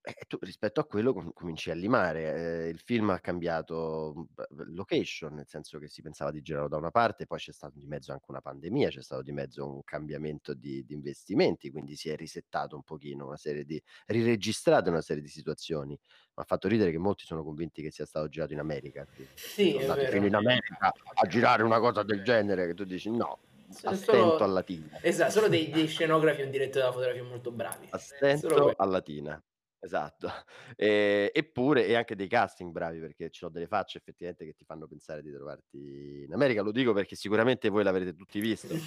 E 0.00 0.24
tu 0.26 0.38
rispetto 0.40 0.80
a 0.80 0.86
quello 0.86 1.12
com- 1.12 1.32
cominci 1.34 1.70
a 1.70 1.74
limare. 1.74 2.64
eh, 2.66 2.68
il 2.68 2.78
film 2.78 3.10
ha 3.10 3.18
cambiato 3.20 4.12
mh, 4.16 4.22
b- 4.32 4.64
location, 4.74 5.34
nel 5.34 5.46
senso 5.46 5.78
che 5.78 5.88
si 5.88 6.00
pensava 6.02 6.30
di 6.30 6.40
girarlo 6.40 6.68
da 6.68 6.76
una 6.78 6.90
parte, 6.90 7.26
poi 7.26 7.38
c'è 7.38 7.52
stato 7.52 7.78
di 7.78 7.86
mezzo 7.86 8.12
anche 8.12 8.24
una 8.28 8.40
pandemia, 8.40 8.88
c'è 8.88 9.02
stato 9.02 9.22
di 9.22 9.32
mezzo 9.32 9.66
un 9.70 9.82
cambiamento 9.84 10.54
di, 10.54 10.82
di 10.84 10.94
investimenti, 10.94 11.70
quindi 11.70 11.94
si 11.96 12.08
è 12.08 12.16
risettato 12.16 12.74
un 12.76 12.82
pochino 12.84 13.26
una 13.26 13.36
serie 13.36 13.64
di 13.64 13.80
riregistrate 14.06 14.88
una 14.88 15.02
serie 15.02 15.22
di 15.22 15.28
situazioni. 15.28 15.90
Mi 15.90 15.98
ha 16.42 16.44
fatto 16.44 16.68
ridere 16.68 16.90
che 16.90 16.98
molti 16.98 17.24
sono 17.24 17.42
convinti 17.44 17.82
che 17.82 17.90
sia 17.90 18.06
stato 18.06 18.28
girato 18.28 18.52
in 18.54 18.60
America. 18.60 19.06
Sì, 19.34 19.70
sono 19.72 19.80
andati 19.80 20.06
fino 20.06 20.26
in 20.26 20.34
America 20.34 20.90
a 21.20 21.26
girare 21.26 21.62
una 21.64 21.80
cosa 21.80 22.02
del 22.02 22.22
genere, 22.22 22.66
che 22.66 22.74
tu 22.74 22.84
dici 22.84 23.10
no, 23.10 23.40
Sono 23.70 23.92
astento 23.92 24.44
solo- 24.44 24.44
a 24.44 24.46
Latina. 24.46 24.98
Esatto, 25.02 25.30
solo 25.32 25.48
dei, 25.48 25.70
dei 25.70 25.86
scenografi 25.88 26.40
e 26.40 26.44
un 26.44 26.50
direttore 26.50 26.80
della 26.80 26.92
fotografia 26.92 27.24
molto 27.24 27.50
bravi. 27.52 27.88
Solo 27.88 27.96
Astento 27.96 28.60
quello. 28.60 28.76
a 28.78 28.84
Latina. 28.86 29.44
Esatto. 29.82 30.28
Ehm, 30.76 31.28
eppure 31.32 31.86
e 31.86 31.94
anche 31.94 32.14
dei 32.14 32.28
casting 32.28 32.70
bravi, 32.72 33.00
perché 33.00 33.30
ci 33.30 33.38
sono 33.40 33.50
delle 33.50 33.66
facce 33.66 33.98
effettivamente 33.98 34.44
che 34.44 34.54
ti 34.54 34.64
fanno 34.64 34.86
pensare 34.86 35.22
di 35.22 35.32
trovarti 35.32 36.22
in 36.26 36.32
America. 36.32 36.62
Lo 36.62 36.72
dico 36.72 36.92
perché 36.92 37.16
sicuramente 37.16 37.68
voi 37.68 37.82
l'avrete 37.84 38.14
tutti 38.14 38.38
visto. 38.40 38.82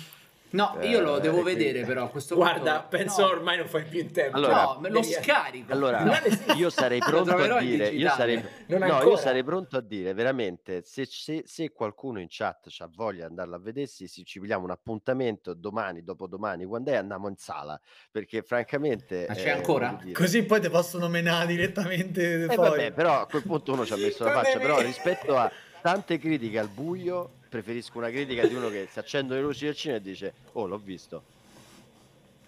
No, 0.52 0.78
io 0.82 1.00
lo 1.00 1.18
Eh, 1.18 1.22
devo 1.22 1.40
e 1.40 1.42
quindi- 1.42 1.64
vedere 1.66 1.86
però 1.86 2.10
questo 2.10 2.36
Guarda, 2.36 2.82
punto. 2.82 2.98
penso 2.98 3.22
no, 3.22 3.28
ormai 3.28 3.58
non 3.58 3.68
fai 3.68 3.84
più 3.86 4.00
in 4.00 4.12
tempo. 4.12 4.36
Allora- 4.38 4.64
no, 4.64 4.78
me 4.82 4.90
lo 4.90 5.00
Devi- 5.00 5.14
scarico. 5.14 5.72
Allora, 5.72 6.04
io 6.58 6.70
sarei 6.70 7.00
pronto 7.00 7.36
a 7.36 7.60
dire, 7.60 7.88
io 7.90 8.10
sarei, 8.10 8.44
no, 8.68 8.86
io 9.04 9.16
sarei 9.18 9.44
pronto 9.44 9.78
a 9.78 9.82
dire 9.82 10.14
veramente 10.14 10.82
se, 10.84 11.06
se- 11.06 11.44
se 11.46 11.72
qualcuno 11.72 12.20
in 12.20 12.28
chat 12.30 12.68
ha 12.80 12.90
voglia 12.94 13.20
di 13.26 13.30
andarlo 13.30 13.56
a 13.56 13.60
vedersi, 13.60 14.08
si, 14.08 14.24
ci 14.26 14.40
pigliamo 14.40 14.64
un 14.66 14.72
appuntamento 14.72 15.54
domani, 15.54 16.04
dopodomani, 16.04 16.66
quando 16.66 16.92
è 16.92 16.96
andiamo 16.96 17.28
in 17.30 17.38
sala, 17.38 17.80
perché 18.12 18.42
francamente... 18.42 19.26
Ma 19.30 19.34
c'è 19.36 19.48
eh, 19.48 19.52
ancora? 19.52 20.00
Così 20.14 20.44
poi 20.44 20.60
ti 20.62 20.70
possono 20.70 21.08
menare 21.08 21.46
direttamente 21.48 22.44
Eh, 22.46 22.54
fuori. 22.54 22.70
vabbè, 22.70 22.92
però 22.92 23.22
a 23.22 23.26
quel 23.26 23.44
punto 23.44 23.74
uno 23.74 23.86
ci 23.86 23.94
ha 23.94 23.98
messo 23.98 24.24
la 24.24 24.32
faccia, 24.32 24.60
però 24.60 24.80
rispetto 24.82 25.38
a 25.38 25.50
tante 25.82 26.18
critiche 26.20 26.60
al 26.60 26.68
buio, 26.70 27.30
preferisco 27.50 27.98
una 27.98 28.10
critica 28.10 28.46
di 28.46 28.54
uno 28.56 28.70
che 28.70 28.88
si 28.92 29.00
accende 29.00 29.36
le 29.36 29.42
luci 29.42 29.66
del 29.66 29.76
cinema 29.76 30.00
e 30.00 30.02
dice, 30.04 30.34
oh 30.54 30.68
l'ho 30.68 30.78
visto. 30.84 31.24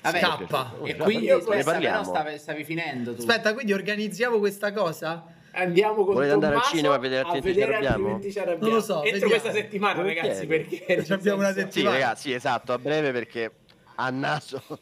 Vabbè, 0.01 0.19
Scappa. 0.19 0.73
E 0.83 0.95
quindi 0.97 1.27
ne 1.27 1.63
parliamo. 1.63 2.03
stavi, 2.03 2.37
stavi 2.37 2.63
finendo 2.65 3.13
tu. 3.15 3.21
Aspetta, 3.21 3.53
quindi 3.53 3.71
organizziamo 3.73 4.37
questa 4.39 4.71
cosa? 4.73 5.25
Andiamo 5.55 6.03
con 6.03 6.15
Volete 6.15 6.33
andare 6.33 6.55
al 6.55 6.63
cinema 6.63 6.95
a 6.95 6.97
vedere 6.97 7.21
Altrimenti 7.21 7.53
ci 7.53 7.61
arrabbiamo? 7.61 7.95
Altrimenti 7.95 8.31
ci 8.31 8.39
arrabbiamo. 8.39 8.65
Non 8.65 8.73
lo 8.73 8.81
so, 8.81 8.93
Entro 9.03 9.11
vediamo. 9.11 9.29
questa 9.31 9.51
settimana, 9.51 9.93
Volentieri. 10.01 10.27
ragazzi, 10.27 10.47
perché 10.47 11.05
Ci 11.05 11.13
abbiamo 11.13 11.37
una 11.39 11.53
senso- 11.53 11.59
Sì, 11.67 11.71
settimana. 11.73 11.97
ragazzi, 11.97 12.33
esatto, 12.33 12.73
a 12.73 12.77
breve 12.79 13.11
perché 13.11 13.51
a 13.95 14.09
naso. 14.09 14.61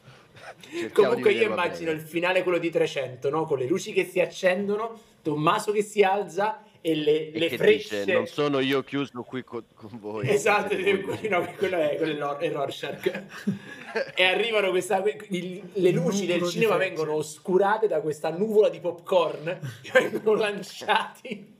cerchiamo 0.72 1.08
Comunque 1.08 1.32
io 1.32 1.46
a 1.46 1.50
immagino 1.50 1.90
breve. 1.90 2.00
il 2.02 2.06
finale 2.08 2.42
quello 2.42 2.58
di 2.58 2.70
300, 2.70 3.28
no? 3.30 3.44
Con 3.44 3.58
le 3.58 3.66
luci 3.66 3.92
che 3.92 4.04
si 4.06 4.18
accendono, 4.20 4.98
Tommaso 5.22 5.70
che 5.72 5.82
si 5.82 6.02
alza 6.02 6.62
e 6.82 6.94
le, 6.96 7.30
E 7.32 7.38
le 7.38 7.48
che 7.48 7.56
frecce. 7.56 8.00
dice, 8.00 8.12
non 8.12 8.26
sono 8.26 8.58
io 8.58 8.82
chiuso 8.82 9.22
qui 9.22 9.42
co- 9.44 9.64
con, 9.72 9.98
voi. 10.00 10.28
Esatto, 10.28 10.74
voi". 10.76 11.00
quello, 11.00 11.38
no, 11.38 11.52
quello 11.56 11.76
è, 11.78 11.96
quello 11.96 12.38
è 12.38 12.50
Rorschach. 12.52 13.24
e 14.14 14.24
arrivano 14.24 14.68
questa, 14.70 15.02
il- 15.30 15.62
le 15.74 15.90
luci 15.92 16.26
del 16.26 16.42
cinema 16.44 16.76
vengono 16.76 17.14
oscurate 17.14 17.86
da 17.86 18.00
questa 18.00 18.30
nuvola 18.30 18.68
di 18.68 18.80
popcorn 18.80 19.58
che 19.80 19.90
vengono 20.10 20.34
lanciati. 20.40 21.56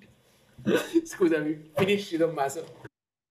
Scusami, 1.04 1.70
finisci 1.74 2.16
Tommaso. 2.16 2.80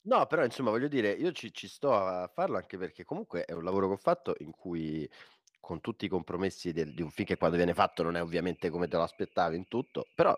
No, 0.03 0.25
però 0.25 0.43
insomma 0.43 0.71
voglio 0.71 0.87
dire, 0.87 1.11
io 1.11 1.31
ci, 1.31 1.53
ci 1.53 1.67
sto 1.67 1.93
a 1.93 2.27
farlo 2.33 2.57
anche 2.57 2.77
perché 2.77 3.03
comunque 3.05 3.45
è 3.45 3.51
un 3.53 3.63
lavoro 3.63 3.87
che 3.87 3.93
ho 3.93 3.97
fatto 3.97 4.35
in 4.39 4.51
cui 4.51 5.07
con 5.59 5.79
tutti 5.79 6.05
i 6.05 6.07
compromessi 6.09 6.71
del- 6.73 6.93
di 6.93 7.01
un 7.03 7.11
film 7.11 7.27
che 7.27 7.37
quando 7.37 7.55
viene 7.57 7.73
fatto 7.75 8.01
non 8.01 8.15
è 8.15 8.21
ovviamente 8.21 8.69
come 8.69 8.87
te 8.87 8.97
lo 8.97 9.03
aspettavi 9.03 9.55
in 9.55 9.67
tutto, 9.67 10.07
però 10.15 10.35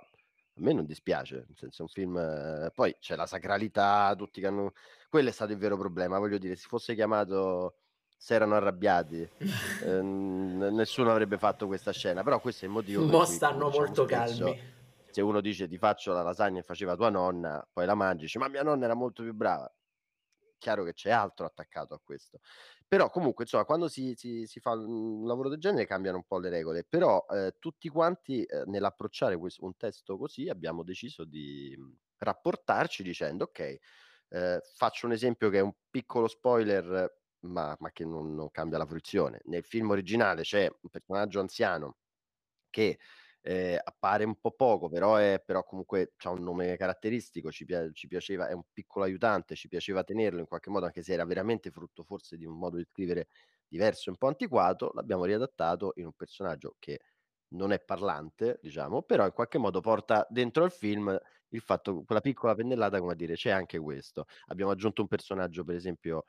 a 0.55 0.61
me 0.61 0.73
non 0.73 0.85
dispiace, 0.85 1.45
nel 1.47 1.57
senso 1.57 1.79
è 1.79 1.81
un 1.81 1.87
film, 1.87 2.17
eh, 2.17 2.71
poi 2.73 2.95
c'è 2.99 3.15
la 3.15 3.25
sacralità, 3.25 4.13
tutti 4.15 4.39
che 4.39 4.47
hanno... 4.47 4.73
Quello 5.09 5.29
è 5.29 5.31
stato 5.31 5.51
il 5.51 5.57
vero 5.57 5.77
problema, 5.77 6.19
voglio 6.19 6.37
dire, 6.37 6.55
se 6.55 6.67
fosse 6.67 6.93
chiamato 6.93 7.77
Se 8.17 8.35
erano 8.35 8.55
arrabbiati, 8.55 9.27
ehm, 9.83 10.69
nessuno 10.73 11.09
avrebbe 11.09 11.39
fatto 11.39 11.65
questa 11.65 11.91
scena, 11.91 12.21
però 12.21 12.39
questo 12.39 12.65
è 12.65 12.67
il 12.67 12.73
motivo... 12.73 13.03
Mo 13.03 13.23
cui, 13.23 13.33
stanno 13.33 13.65
diciamo, 13.65 13.85
molto 13.85 14.05
spesso 14.05 14.43
calmi. 14.45 14.61
se 15.09 15.21
uno 15.21 15.41
dice 15.41 15.67
ti 15.67 15.77
faccio 15.79 16.13
la 16.13 16.21
lasagna 16.21 16.59
che 16.59 16.65
faceva 16.65 16.95
tua 16.95 17.09
nonna, 17.09 17.67
poi 17.71 17.87
la 17.87 17.95
mangi, 17.95 18.25
dice 18.25 18.37
ma 18.37 18.47
mia 18.47 18.61
nonna 18.63 18.85
era 18.85 18.93
molto 18.93 19.23
più 19.23 19.33
brava. 19.33 19.71
Chiaro 20.59 20.83
che 20.83 20.93
c'è 20.93 21.09
altro 21.09 21.45
attaccato 21.45 21.95
a 21.95 21.99
questo. 22.01 22.39
Però 22.93 23.09
comunque, 23.09 23.43
insomma, 23.45 23.65
quando 23.65 23.87
si, 23.87 24.13
si- 24.15 24.45
si 24.45 24.59
fa 24.59 24.73
un 24.73 25.25
lavoro 25.25 25.49
del 25.49 25.57
genere 25.59 25.87
cambiano 25.87 26.17
un 26.17 26.25
po' 26.25 26.37
le 26.37 26.49
regole, 26.49 26.83
però 26.87 27.25
eh, 27.29 27.55
tutti 27.57 27.89
quanti 27.89 28.43
eh, 28.43 28.63
nell'approcciare 28.67 29.35
quest- 29.37 29.61
un 29.61 29.75
testo 29.77 30.15
così 30.17 30.47
abbiamo 30.47 30.83
deciso 30.83 31.25
di 31.25 31.75
mh, 31.75 31.91
rapportarci 32.19 33.01
dicendo 33.01 33.45
ok, 33.45 33.77
eh, 34.29 34.59
faccio 34.75 35.07
un 35.07 35.13
esempio 35.13 35.49
che 35.49 35.57
è 35.57 35.61
un 35.61 35.73
piccolo 35.89 36.27
spoiler, 36.27 37.21
ma, 37.45 37.75
ma 37.79 37.91
che 37.91 38.05
non, 38.05 38.35
non 38.35 38.51
cambia 38.51 38.77
la 38.77 38.85
fruizione. 38.85 39.41
Nel 39.45 39.63
film 39.63 39.89
originale 39.89 40.43
c'è 40.43 40.67
un 40.69 40.89
personaggio 40.91 41.39
anziano 41.39 41.97
che 42.69 42.99
eh, 43.43 43.79
appare 43.83 44.23
un 44.23 44.39
po' 44.39 44.51
poco, 44.51 44.89
però, 44.89 45.15
è, 45.17 45.41
però 45.45 45.63
comunque 45.63 46.13
ha 46.23 46.29
un 46.31 46.43
nome 46.43 46.77
caratteristico, 46.77 47.51
ci, 47.51 47.65
pia- 47.65 47.91
ci 47.91 48.07
piaceva, 48.07 48.47
è 48.47 48.53
un 48.53 48.63
piccolo 48.71 49.05
aiutante, 49.05 49.55
ci 49.55 49.67
piaceva 49.67 50.03
tenerlo 50.03 50.39
in 50.39 50.47
qualche 50.47 50.69
modo, 50.69 50.85
anche 50.85 51.03
se 51.03 51.13
era 51.13 51.25
veramente 51.25 51.69
frutto 51.71 52.03
forse 52.03 52.37
di 52.37 52.45
un 52.45 52.57
modo 52.57 52.77
di 52.77 52.85
scrivere 52.85 53.27
diverso, 53.67 54.09
un 54.09 54.17
po' 54.17 54.27
antiquato, 54.27 54.91
l'abbiamo 54.93 55.25
riadattato 55.25 55.91
in 55.95 56.05
un 56.05 56.13
personaggio 56.13 56.75
che 56.79 56.99
non 57.49 57.71
è 57.71 57.79
parlante, 57.83 58.59
diciamo, 58.61 59.03
però 59.03 59.25
in 59.25 59.31
qualche 59.31 59.57
modo 59.59 59.79
porta 59.79 60.25
dentro 60.29 60.63
al 60.63 60.71
film 60.71 61.15
il 61.49 61.61
fatto, 61.61 62.03
quella 62.03 62.21
piccola 62.21 62.55
pennellata, 62.55 62.99
come 62.99 63.11
a 63.11 63.15
dire, 63.15 63.35
c'è 63.35 63.51
anche 63.51 63.77
questo. 63.79 64.25
Abbiamo 64.47 64.71
aggiunto 64.71 65.01
un 65.03 65.07
personaggio, 65.07 65.63
per 65.63 65.75
esempio, 65.75 66.23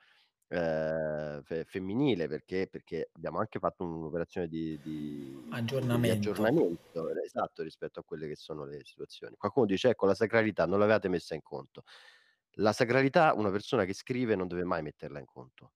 eh, 0.47 1.41
fe- 1.43 1.65
femminile 1.65 2.27
perché, 2.27 2.67
perché 2.69 3.09
abbiamo 3.13 3.39
anche 3.39 3.59
fatto 3.59 3.83
un'operazione 3.83 4.47
di, 4.47 4.79
di- 4.79 5.69
di 5.97 6.09
Aggiornamento. 6.09 6.09
aggiornamento, 6.09 7.09
eh, 7.09 7.23
esatto 7.25 7.63
rispetto 7.63 7.99
a 7.99 8.03
quelle 8.03 8.27
che 8.27 8.35
sono 8.35 8.65
le 8.65 8.83
situazioni. 8.83 9.35
Qualcuno 9.37 9.65
dice 9.65 9.89
ecco 9.89 10.05
la 10.05 10.15
sacralità 10.15 10.65
non 10.65 10.79
l'avevate 10.79 11.07
messa 11.09 11.35
in 11.35 11.41
conto. 11.41 11.83
La 12.57 12.71
sacralità 12.73 13.33
una 13.33 13.51
persona 13.51 13.85
che 13.85 13.93
scrive 13.93 14.35
non 14.35 14.47
deve 14.47 14.63
mai 14.63 14.81
metterla 14.81 15.19
in 15.19 15.25
conto. 15.25 15.73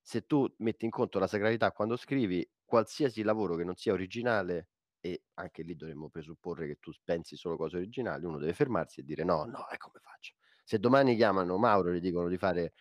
Se 0.00 0.26
tu 0.26 0.52
metti 0.58 0.84
in 0.84 0.90
conto 0.90 1.18
la 1.18 1.26
sacralità 1.26 1.72
quando 1.72 1.96
scrivi 1.96 2.48
qualsiasi 2.64 3.22
lavoro 3.22 3.54
che 3.56 3.64
non 3.64 3.76
sia 3.76 3.92
originale 3.92 4.68
e 5.00 5.24
anche 5.34 5.62
lì 5.62 5.74
dovremmo 5.76 6.08
presupporre 6.08 6.66
che 6.66 6.76
tu 6.80 6.90
pensi 7.04 7.36
solo 7.36 7.56
cose 7.56 7.76
originali, 7.76 8.24
uno 8.24 8.38
deve 8.38 8.54
fermarsi 8.54 9.00
e 9.00 9.04
dire 9.04 9.24
no, 9.24 9.44
no, 9.44 9.68
e 9.68 9.76
come 9.76 9.98
faccio? 10.00 10.34
Se 10.64 10.78
domani 10.78 11.16
chiamano 11.16 11.58
Mauro 11.58 11.90
e 11.90 11.96
gli 11.96 12.00
dicono 12.00 12.28
di 12.28 12.38
fare 12.38 12.72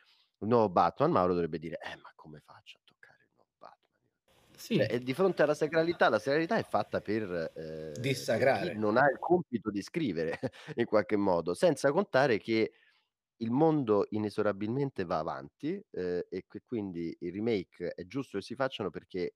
un 0.41 0.49
nuovo 0.49 0.69
Batman, 0.69 1.11
Mauro 1.11 1.33
dovrebbe 1.33 1.59
dire, 1.59 1.77
eh, 1.79 1.95
ma 1.97 2.11
come 2.15 2.41
faccio 2.43 2.77
a 2.77 2.81
toccare 2.83 3.17
il 3.23 3.29
nuovo 3.35 3.51
Batman? 3.57 3.77
Sì. 4.55 4.75
Cioè, 4.75 4.93
e 4.93 4.99
di 4.99 5.13
fronte 5.13 5.43
alla 5.43 5.53
sacralità, 5.55 6.09
la 6.09 6.19
sacralità 6.19 6.57
è 6.57 6.63
fatta 6.63 7.01
per, 7.01 7.51
eh, 7.55 7.99
per 7.99 7.99
Dissacrare. 7.99 8.71
chi 8.71 8.77
non 8.77 8.97
ha 8.97 9.09
il 9.09 9.17
compito 9.19 9.69
di 9.71 9.81
scrivere 9.81 10.39
in 10.75 10.85
qualche 10.85 11.15
modo, 11.17 11.53
senza 11.53 11.91
contare 11.91 12.37
che 12.39 12.71
il 13.37 13.51
mondo 13.51 14.05
inesorabilmente 14.11 15.03
va 15.03 15.19
avanti 15.19 15.83
eh, 15.91 16.27
e 16.29 16.45
che 16.47 16.61
quindi 16.63 17.15
i 17.21 17.29
remake 17.31 17.89
è 17.93 18.05
giusto 18.05 18.37
che 18.37 18.43
si 18.43 18.55
facciano 18.55 18.89
perché 18.91 19.35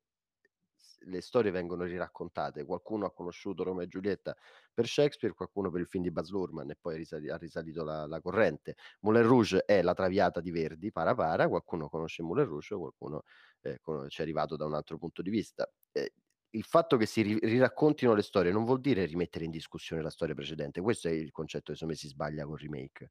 le 1.05 1.21
storie 1.21 1.51
vengono 1.51 1.83
riraccontate. 1.83 2.65
Qualcuno 2.65 3.05
ha 3.05 3.13
conosciuto 3.13 3.63
Romeo 3.63 3.83
e 3.83 3.87
Giulietta 3.87 4.35
per 4.73 4.87
Shakespeare, 4.87 5.33
qualcuno 5.33 5.69
per 5.69 5.81
il 5.81 5.87
film 5.87 6.03
di 6.03 6.11
Baz 6.11 6.29
Luhrmann 6.29 6.69
e 6.69 6.77
poi 6.79 7.05
ha 7.11 7.37
risalito 7.37 7.83
la, 7.83 8.05
la 8.07 8.21
corrente. 8.21 8.75
Moulin 9.01 9.23
Rouge 9.23 9.63
è 9.65 9.81
la 9.81 9.93
traviata 9.93 10.41
di 10.41 10.51
Verdi, 10.51 10.91
para 10.91 11.13
para, 11.15 11.47
qualcuno 11.47 11.89
conosce 11.89 12.23
Moulin 12.23 12.45
Rouge, 12.45 12.75
qualcuno 12.75 13.23
eh, 13.61 13.79
ci 14.07 14.19
è 14.19 14.23
arrivato 14.23 14.55
da 14.55 14.65
un 14.65 14.73
altro 14.73 14.97
punto 14.97 15.21
di 15.21 15.29
vista. 15.29 15.69
Eh, 15.91 16.13
il 16.51 16.63
fatto 16.63 16.97
che 16.97 17.05
si 17.05 17.21
ri- 17.21 17.39
riraccontino 17.39 18.13
le 18.13 18.21
storie 18.21 18.51
non 18.51 18.63
vuol 18.63 18.79
dire 18.79 19.05
rimettere 19.05 19.45
in 19.45 19.51
discussione 19.51 20.01
la 20.01 20.09
storia 20.09 20.33
precedente, 20.33 20.81
questo 20.81 21.07
è 21.07 21.11
il 21.11 21.31
concetto 21.31 21.71
che 21.71 21.77
secondo 21.77 21.97
si 21.99 22.07
sbaglia 22.07 22.45
con 22.45 22.55
remake. 22.55 23.09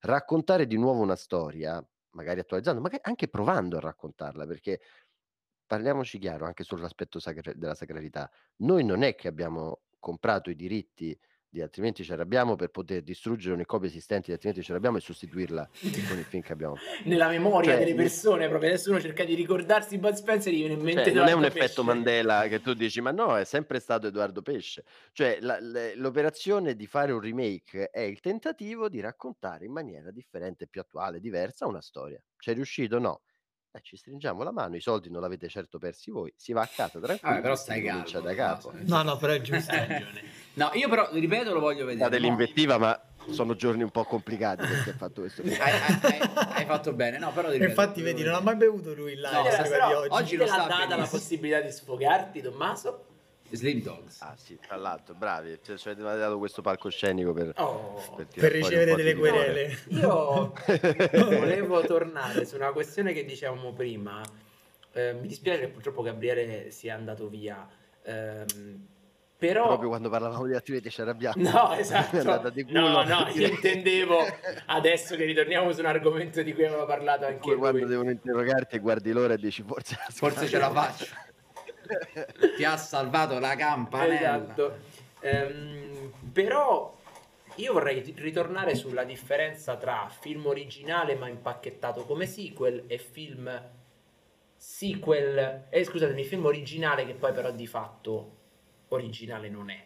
Raccontare 0.00 0.66
di 0.66 0.76
nuovo 0.76 1.00
una 1.02 1.16
storia, 1.16 1.84
magari 2.10 2.40
attualizzando, 2.40 2.80
magari 2.80 3.02
anche 3.04 3.28
provando 3.28 3.76
a 3.76 3.80
raccontarla, 3.80 4.46
perché 4.46 4.80
parliamoci 5.66 6.18
chiaro 6.18 6.46
anche 6.46 6.62
sull'aspetto 6.64 7.18
sacra- 7.18 7.52
della 7.54 7.74
sacralità. 7.74 8.30
Noi 8.58 8.84
non 8.84 9.02
è 9.02 9.14
che 9.14 9.28
abbiamo 9.28 9.80
comprato 9.98 10.50
i 10.50 10.54
diritti 10.56 11.18
di 11.48 11.62
altrimenti 11.62 12.04
ci 12.04 12.12
arrabbiamo 12.12 12.54
per 12.54 12.68
poter 12.68 13.02
distruggere 13.02 13.54
ogni 13.54 13.64
copia 13.64 13.88
esistente, 13.88 14.26
di 14.26 14.32
altrimenti 14.32 14.62
ci 14.62 14.72
arrabbiamo 14.72 14.98
e 14.98 15.00
sostituirla 15.00 15.66
con 16.06 16.18
il 16.18 16.24
film 16.28 16.42
che 16.42 16.52
abbiamo. 16.52 16.74
Nella 17.04 17.28
memoria 17.28 17.70
Cioè, 17.70 17.78
delle 17.78 17.94
persone, 17.94 18.46
proprio 18.48 18.68
adesso 18.70 18.90
uno 18.90 19.00
cerca 19.00 19.24
di 19.24 19.32
ricordarsi 19.34 19.96
Bud 19.96 20.12
Spencer 20.12 20.52
e 20.52 20.56
gli 20.56 20.58
viene 20.58 20.74
in 20.74 20.80
mente 20.82 21.04
Cioè, 21.04 21.12
non 21.14 21.28
è 21.28 21.32
un 21.32 21.44
Edoardo 21.44 21.58
effetto 21.58 21.82
Pesce. 21.82 21.94
Mandela 21.94 22.46
che 22.48 22.60
tu 22.60 22.74
dici, 22.74 23.00
ma 23.00 23.10
no, 23.10 23.38
è 23.38 23.44
sempre 23.44 23.80
stato 23.80 24.08
Edoardo 24.08 24.42
Pesce. 24.42 24.84
Cioè, 25.12 25.38
la- 25.40 25.58
le- 25.58 25.94
l'operazione 25.94 26.74
di 26.76 26.86
fare 26.86 27.12
un 27.12 27.20
remake 27.20 27.88
è 27.88 28.00
il 28.00 28.20
tentativo 28.20 28.90
di 28.90 29.00
raccontare 29.00 29.64
in 29.64 29.72
maniera 29.72 30.10
differente, 30.10 30.66
più 30.66 30.82
attuale, 30.82 31.20
diversa 31.20 31.66
una 31.66 31.80
storia. 31.80 32.22
C'è 32.36 32.52
riuscito? 32.52 32.98
No. 32.98 33.22
Eh, 33.76 33.80
ci 33.82 33.96
stringiamo 33.98 34.42
la 34.42 34.52
mano, 34.52 34.74
i 34.76 34.80
soldi 34.80 35.10
non 35.10 35.20
l'avete 35.20 35.48
certo 35.48 35.78
persi 35.78 36.10
voi, 36.10 36.32
si 36.34 36.54
va 36.54 36.62
a 36.62 36.66
casa 36.66 36.98
tranquilli, 36.98 37.18
Vabbè, 37.20 37.42
però 37.42 37.54
stai 37.56 37.82
calmo. 37.82 38.20
da 38.20 38.34
capo. 38.34 38.72
No, 38.86 39.02
no, 39.02 39.16
però 39.18 39.34
è 39.34 39.40
giusto. 39.42 39.70
Hai 39.70 39.86
ragione. 39.86 40.22
No, 40.54 40.70
io 40.72 40.88
però, 40.88 41.10
ripeto, 41.12 41.52
lo 41.52 41.60
voglio 41.60 41.84
vedere. 41.84 42.08
Date 42.08 42.18
No. 42.22 42.26
l'invettiva, 42.28 42.78
ma 42.78 42.98
sono 43.30 43.54
giorni 43.54 43.82
un 43.82 43.90
po' 43.90 44.04
complicati 44.04 44.66
perché 44.66 44.90
ha 44.90 44.94
fatto 44.94 45.20
questo. 45.20 45.42
Hai, 45.42 45.50
hai- 45.58 45.98
hai- 46.00 46.30
hai 46.54 46.64
fatto 46.64 46.94
bene, 46.94 47.18
no, 47.18 47.30
però 47.32 47.50
ripeto, 47.50 47.68
infatti, 47.68 48.00
vedi, 48.00 48.22
non 48.22 48.34
ha 48.36 48.40
mai 48.40 48.56
bevuto 48.56 48.94
lui 48.94 49.14
là 49.16 49.30
No, 49.32 49.40
oggi. 49.40 50.06
oggi 50.08 50.36
l'ha 50.36 50.46
sta 50.46 50.66
data 50.66 50.96
la 50.96 51.06
possibilità 51.06 51.60
di 51.60 51.70
sfogarti, 51.70 52.40
Tommaso? 52.40 53.05
Slim 53.50 53.82
Dogs. 53.82 54.20
Ah 54.22 54.34
sì, 54.36 54.58
tra 54.64 54.76
l'altro, 54.76 55.14
bravi, 55.14 55.58
cioè, 55.64 55.76
ci 55.76 55.88
avete 55.88 56.02
dato 56.02 56.38
questo 56.38 56.62
palcoscenico 56.62 57.32
per, 57.32 57.52
Oh. 57.56 58.02
per, 58.16 58.26
Per 58.26 58.52
ricevere 58.52 58.94
delle 58.94 59.14
querele. 59.14 59.78
Io 59.88 60.52
volevo 61.12 61.80
tornare 61.82 62.44
su 62.44 62.56
una 62.56 62.72
questione 62.72 63.12
che 63.12 63.24
dicevamo 63.24 63.72
prima. 63.72 64.20
Eh, 64.92 65.12
mi 65.14 65.26
dispiace 65.28 65.60
che 65.60 65.68
purtroppo 65.68 66.02
Gabriele 66.02 66.70
sia 66.70 66.94
andato 66.94 67.28
via. 67.28 67.68
Ehm, 68.04 68.86
Però... 69.38 69.66
Proprio 69.66 69.88
quando 69.90 70.08
parlavamo 70.08 70.46
di 70.46 70.54
attività 70.54 70.88
ci 70.88 71.02
arrabbiamo. 71.02 71.34
No, 71.50 71.74
esatto. 71.76 72.16
andata 72.16 72.48
di 72.48 72.64
culo. 72.64 72.80
No, 72.88 73.02
no, 73.04 73.28
io 73.34 73.48
intendevo 73.48 74.18
adesso 74.66 75.14
che 75.16 75.24
ritorniamo 75.24 75.70
su 75.72 75.80
un 75.80 75.86
argomento 75.86 76.42
di 76.42 76.54
cui 76.54 76.64
aveva 76.64 76.86
parlato 76.86 77.26
anche 77.26 77.54
quando 77.54 77.78
lui. 77.80 77.88
devono 77.88 78.10
interrogarti 78.10 78.76
e 78.76 78.78
guardi 78.78 79.12
l'ora 79.12 79.34
e 79.34 79.36
dici 79.38 79.62
forse, 79.62 79.96
Forse 80.08 80.46
ce 80.48 80.58
la 80.58 80.70
faccio. 80.70 81.06
Ti 82.56 82.64
ha 82.64 82.76
salvato 82.76 83.38
la 83.38 83.56
campanella. 83.56 84.42
Esatto. 84.42 84.78
Ehm, 85.20 86.12
però 86.32 86.94
io 87.56 87.72
vorrei 87.72 88.00
ritornare 88.16 88.74
sulla 88.74 89.04
differenza 89.04 89.76
tra 89.76 90.08
film 90.08 90.46
originale 90.46 91.14
ma 91.14 91.28
impacchettato 91.28 92.04
come 92.04 92.26
sequel 92.26 92.84
e 92.86 92.98
film 92.98 93.70
sequel, 94.56 95.66
eh, 95.70 95.84
scusatemi, 95.84 96.24
film 96.24 96.44
originale 96.44 97.06
che 97.06 97.14
poi 97.14 97.32
però 97.32 97.50
di 97.50 97.66
fatto 97.66 98.36
originale 98.88 99.48
non 99.48 99.70
è. 99.70 99.84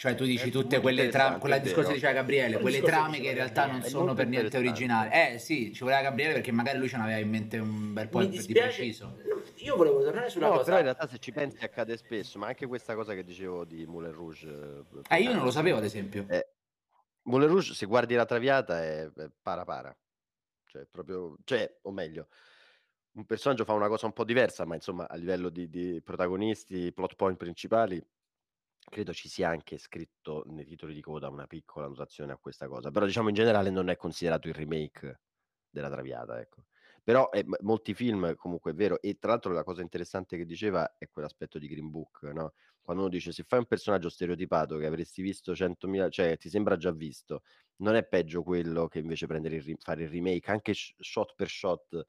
Cioè 0.00 0.14
tu 0.14 0.24
dici 0.24 0.48
È 0.48 0.50
tutte 0.50 0.80
quelle 0.80 1.08
trame, 1.10 1.38
quella 1.38 1.58
discorso 1.58 1.92
diceva 1.92 2.14
Gabriele, 2.14 2.58
Quel 2.58 2.62
quelle 2.62 2.80
trame 2.80 3.20
che 3.20 3.28
in 3.28 3.34
realtà 3.34 3.66
non 3.66 3.80
Gabriele. 3.80 3.86
È 3.86 3.90
sono 3.90 4.14
per 4.14 4.28
niente 4.28 4.56
originali. 4.56 5.10
Eh 5.12 5.38
sì, 5.38 5.74
ci 5.74 5.82
voleva 5.82 6.00
Gabriele 6.00 6.32
perché 6.32 6.52
magari 6.52 6.78
lui 6.78 6.88
ce 6.88 6.96
n'aveva 6.96 7.18
in 7.18 7.28
mente 7.28 7.58
un 7.58 7.92
bel 7.92 8.08
po' 8.08 8.24
di 8.24 8.42
preciso. 8.50 9.18
io 9.56 9.76
volevo 9.76 10.02
tornare 10.02 10.30
sulla 10.30 10.46
No, 10.46 10.52
cosa. 10.52 10.64
però 10.64 10.76
in 10.78 10.82
realtà 10.84 11.06
se 11.06 11.18
ci 11.18 11.32
pensi 11.32 11.62
accade 11.62 11.98
spesso, 11.98 12.38
ma 12.38 12.46
anche 12.46 12.66
questa 12.66 12.94
cosa 12.94 13.12
che 13.12 13.22
dicevo 13.24 13.66
di 13.66 13.84
Moulin 13.84 14.12
Rouge. 14.12 14.84
Eh, 15.10 15.20
io 15.20 15.34
non 15.34 15.44
lo 15.44 15.50
sapevo 15.50 15.76
ad 15.76 15.84
esempio. 15.84 16.24
Eh, 16.30 16.48
Moulin 17.24 17.48
Rouge, 17.48 17.74
se 17.74 17.84
guardi 17.84 18.14
la 18.14 18.24
traviata, 18.24 18.82
è, 18.82 19.02
è 19.04 19.30
para 19.42 19.66
para. 19.66 19.94
Cioè, 20.64 20.86
proprio, 20.90 21.36
cioè, 21.44 21.76
o 21.82 21.90
meglio, 21.90 22.28
un 23.16 23.26
personaggio 23.26 23.66
fa 23.66 23.74
una 23.74 23.88
cosa 23.88 24.06
un 24.06 24.14
po' 24.14 24.24
diversa, 24.24 24.64
ma 24.64 24.76
insomma, 24.76 25.06
a 25.06 25.16
livello 25.16 25.50
di, 25.50 25.68
di 25.68 26.00
protagonisti, 26.02 26.90
plot 26.90 27.16
point 27.16 27.36
principali, 27.36 28.02
credo 28.90 29.14
ci 29.14 29.30
sia 29.30 29.48
anche 29.48 29.78
scritto 29.78 30.42
nei 30.48 30.66
titoli 30.66 30.92
di 30.92 31.00
coda 31.00 31.28
una 31.30 31.46
piccola 31.46 31.86
notazione 31.86 32.32
a 32.32 32.36
questa 32.36 32.68
cosa. 32.68 32.90
Però, 32.90 33.06
diciamo, 33.06 33.28
in 33.28 33.34
generale 33.34 33.70
non 33.70 33.88
è 33.88 33.96
considerato 33.96 34.48
il 34.48 34.54
remake 34.54 35.20
della 35.70 35.88
traviata, 35.88 36.38
ecco. 36.40 36.64
Però 37.02 37.30
eh, 37.30 37.44
molti 37.60 37.94
film 37.94 38.34
comunque 38.34 38.72
è 38.72 38.74
vero 38.74 39.00
e 39.00 39.16
tra 39.18 39.30
l'altro 39.30 39.52
la 39.52 39.64
cosa 39.64 39.80
interessante 39.80 40.36
che 40.36 40.44
diceva 40.44 40.96
è 40.98 41.08
quell'aspetto 41.08 41.58
di 41.58 41.66
Green 41.68 41.90
Book, 41.90 42.22
no? 42.24 42.52
Quando 42.82 43.02
uno 43.04 43.10
dice 43.10 43.32
se 43.32 43.44
fai 43.44 43.60
un 43.60 43.66
personaggio 43.66 44.10
stereotipato 44.10 44.76
che 44.76 44.86
avresti 44.86 45.22
visto 45.22 45.54
100.000, 45.54 46.10
cioè 46.10 46.36
ti 46.36 46.50
sembra 46.50 46.76
già 46.76 46.90
visto, 46.90 47.42
non 47.76 47.94
è 47.94 48.04
peggio 48.04 48.42
quello 48.42 48.86
che 48.88 48.98
invece 48.98 49.26
prendere 49.26 49.56
il 49.56 49.76
fare 49.78 50.02
il 50.02 50.08
remake 50.10 50.50
anche 50.50 50.74
sh- 50.74 50.94
shot 50.98 51.34
per 51.36 51.48
shot 51.48 52.06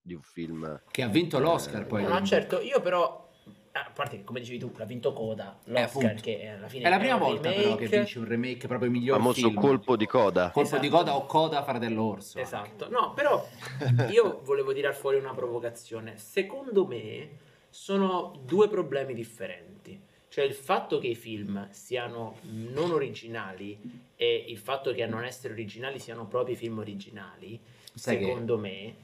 di 0.00 0.14
un 0.14 0.22
film. 0.22 0.82
Che 0.90 1.02
ha 1.02 1.08
vinto 1.08 1.38
l'Oscar 1.38 1.82
Eh, 1.82 1.86
poi. 1.86 2.02
No, 2.02 2.24
certo, 2.24 2.60
io 2.60 2.80
però 2.80 3.31
a 3.74 3.90
parte 3.94 4.16
che 4.18 4.24
come 4.24 4.40
dicevi 4.40 4.58
tu, 4.58 4.70
l'ha 4.76 4.84
vinto 4.84 5.12
Coda, 5.14 5.58
l'Oscar 5.64 5.84
appunto. 6.04 6.22
che 6.22 6.46
alla 6.48 6.68
fine 6.68 6.84
È 6.84 6.88
la 6.90 6.98
prima 6.98 7.16
volta 7.16 7.48
però 7.50 7.74
che 7.74 7.84
remake. 7.84 7.96
vince 7.96 8.18
un 8.18 8.24
remake 8.26 8.66
proprio 8.66 8.90
miglior 8.90 9.16
Famoso 9.16 9.48
film. 9.48 9.54
colpo 9.60 9.96
di 9.96 10.06
coda. 10.06 10.50
Colpo 10.50 10.76
di 10.78 10.86
Esatto. 10.86 10.98
coda 11.04 11.16
o 11.16 11.26
coda 11.26 11.62
fratello 11.62 12.02
orso. 12.02 12.38
anche. 12.38 12.48
Esatto, 12.48 12.88
no, 12.90 13.12
però 13.14 13.46
io 14.12 14.40
volevo 14.44 14.72
tirare 14.74 14.94
fuori 14.94 15.16
una 15.16 15.32
provocazione. 15.32 16.18
Secondo 16.18 16.86
me 16.86 17.28
sono 17.70 18.38
due 18.44 18.68
problemi 18.68 19.14
differenti. 19.14 19.98
Cioè 20.28 20.44
il 20.44 20.54
fatto 20.54 20.98
che 20.98 21.08
i 21.08 21.14
film 21.14 21.68
siano 21.70 22.36
non 22.42 22.90
originali 22.90 23.78
e 24.16 24.44
il 24.48 24.56
fatto 24.58 24.92
che 24.92 25.02
a 25.02 25.06
non 25.06 25.24
essere 25.24 25.52
originali 25.52 25.98
siano 25.98 26.26
proprio 26.26 26.54
i 26.54 26.58
film 26.58 26.78
originali, 26.78 27.58
Sai 27.94 28.16
che- 28.18 28.24
secondo 28.24 28.56
me, 28.58 28.94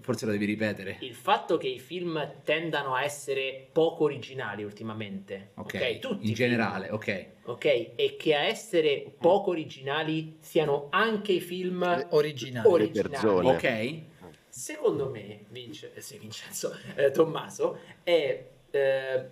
Forse 0.00 0.26
lo 0.26 0.32
devi 0.32 0.44
ripetere. 0.44 0.96
il 1.00 1.14
fatto 1.14 1.56
che 1.56 1.68
i 1.68 1.78
film 1.78 2.32
tendano 2.42 2.94
a 2.94 3.04
essere 3.04 3.68
poco 3.70 4.04
originali 4.04 4.64
ultimamente, 4.64 5.50
Ok, 5.54 5.74
ok, 5.74 5.98
tutti 6.00 6.14
in 6.28 6.34
film, 6.34 6.34
generale, 6.34 6.90
ok. 6.90 7.26
ok, 7.44 7.64
e 7.94 8.16
che 8.18 8.34
a 8.34 8.42
essere 8.42 9.12
poco 9.20 9.50
originali 9.50 10.38
siano 10.40 10.88
anche 10.90 11.30
i 11.32 11.40
film 11.40 11.82
Originali. 12.10 12.66
originali. 12.68 13.08
persone. 13.10 13.48
Ok. 13.50 14.02
Secondo 14.48 15.10
me, 15.10 15.44
Vince- 15.50 15.92
eh, 15.94 16.00
sì, 16.00 16.18
Vincenzo, 16.18 16.76
eh, 16.96 17.12
Tommaso, 17.12 17.78
è 18.02 18.44
eh, 18.70 19.28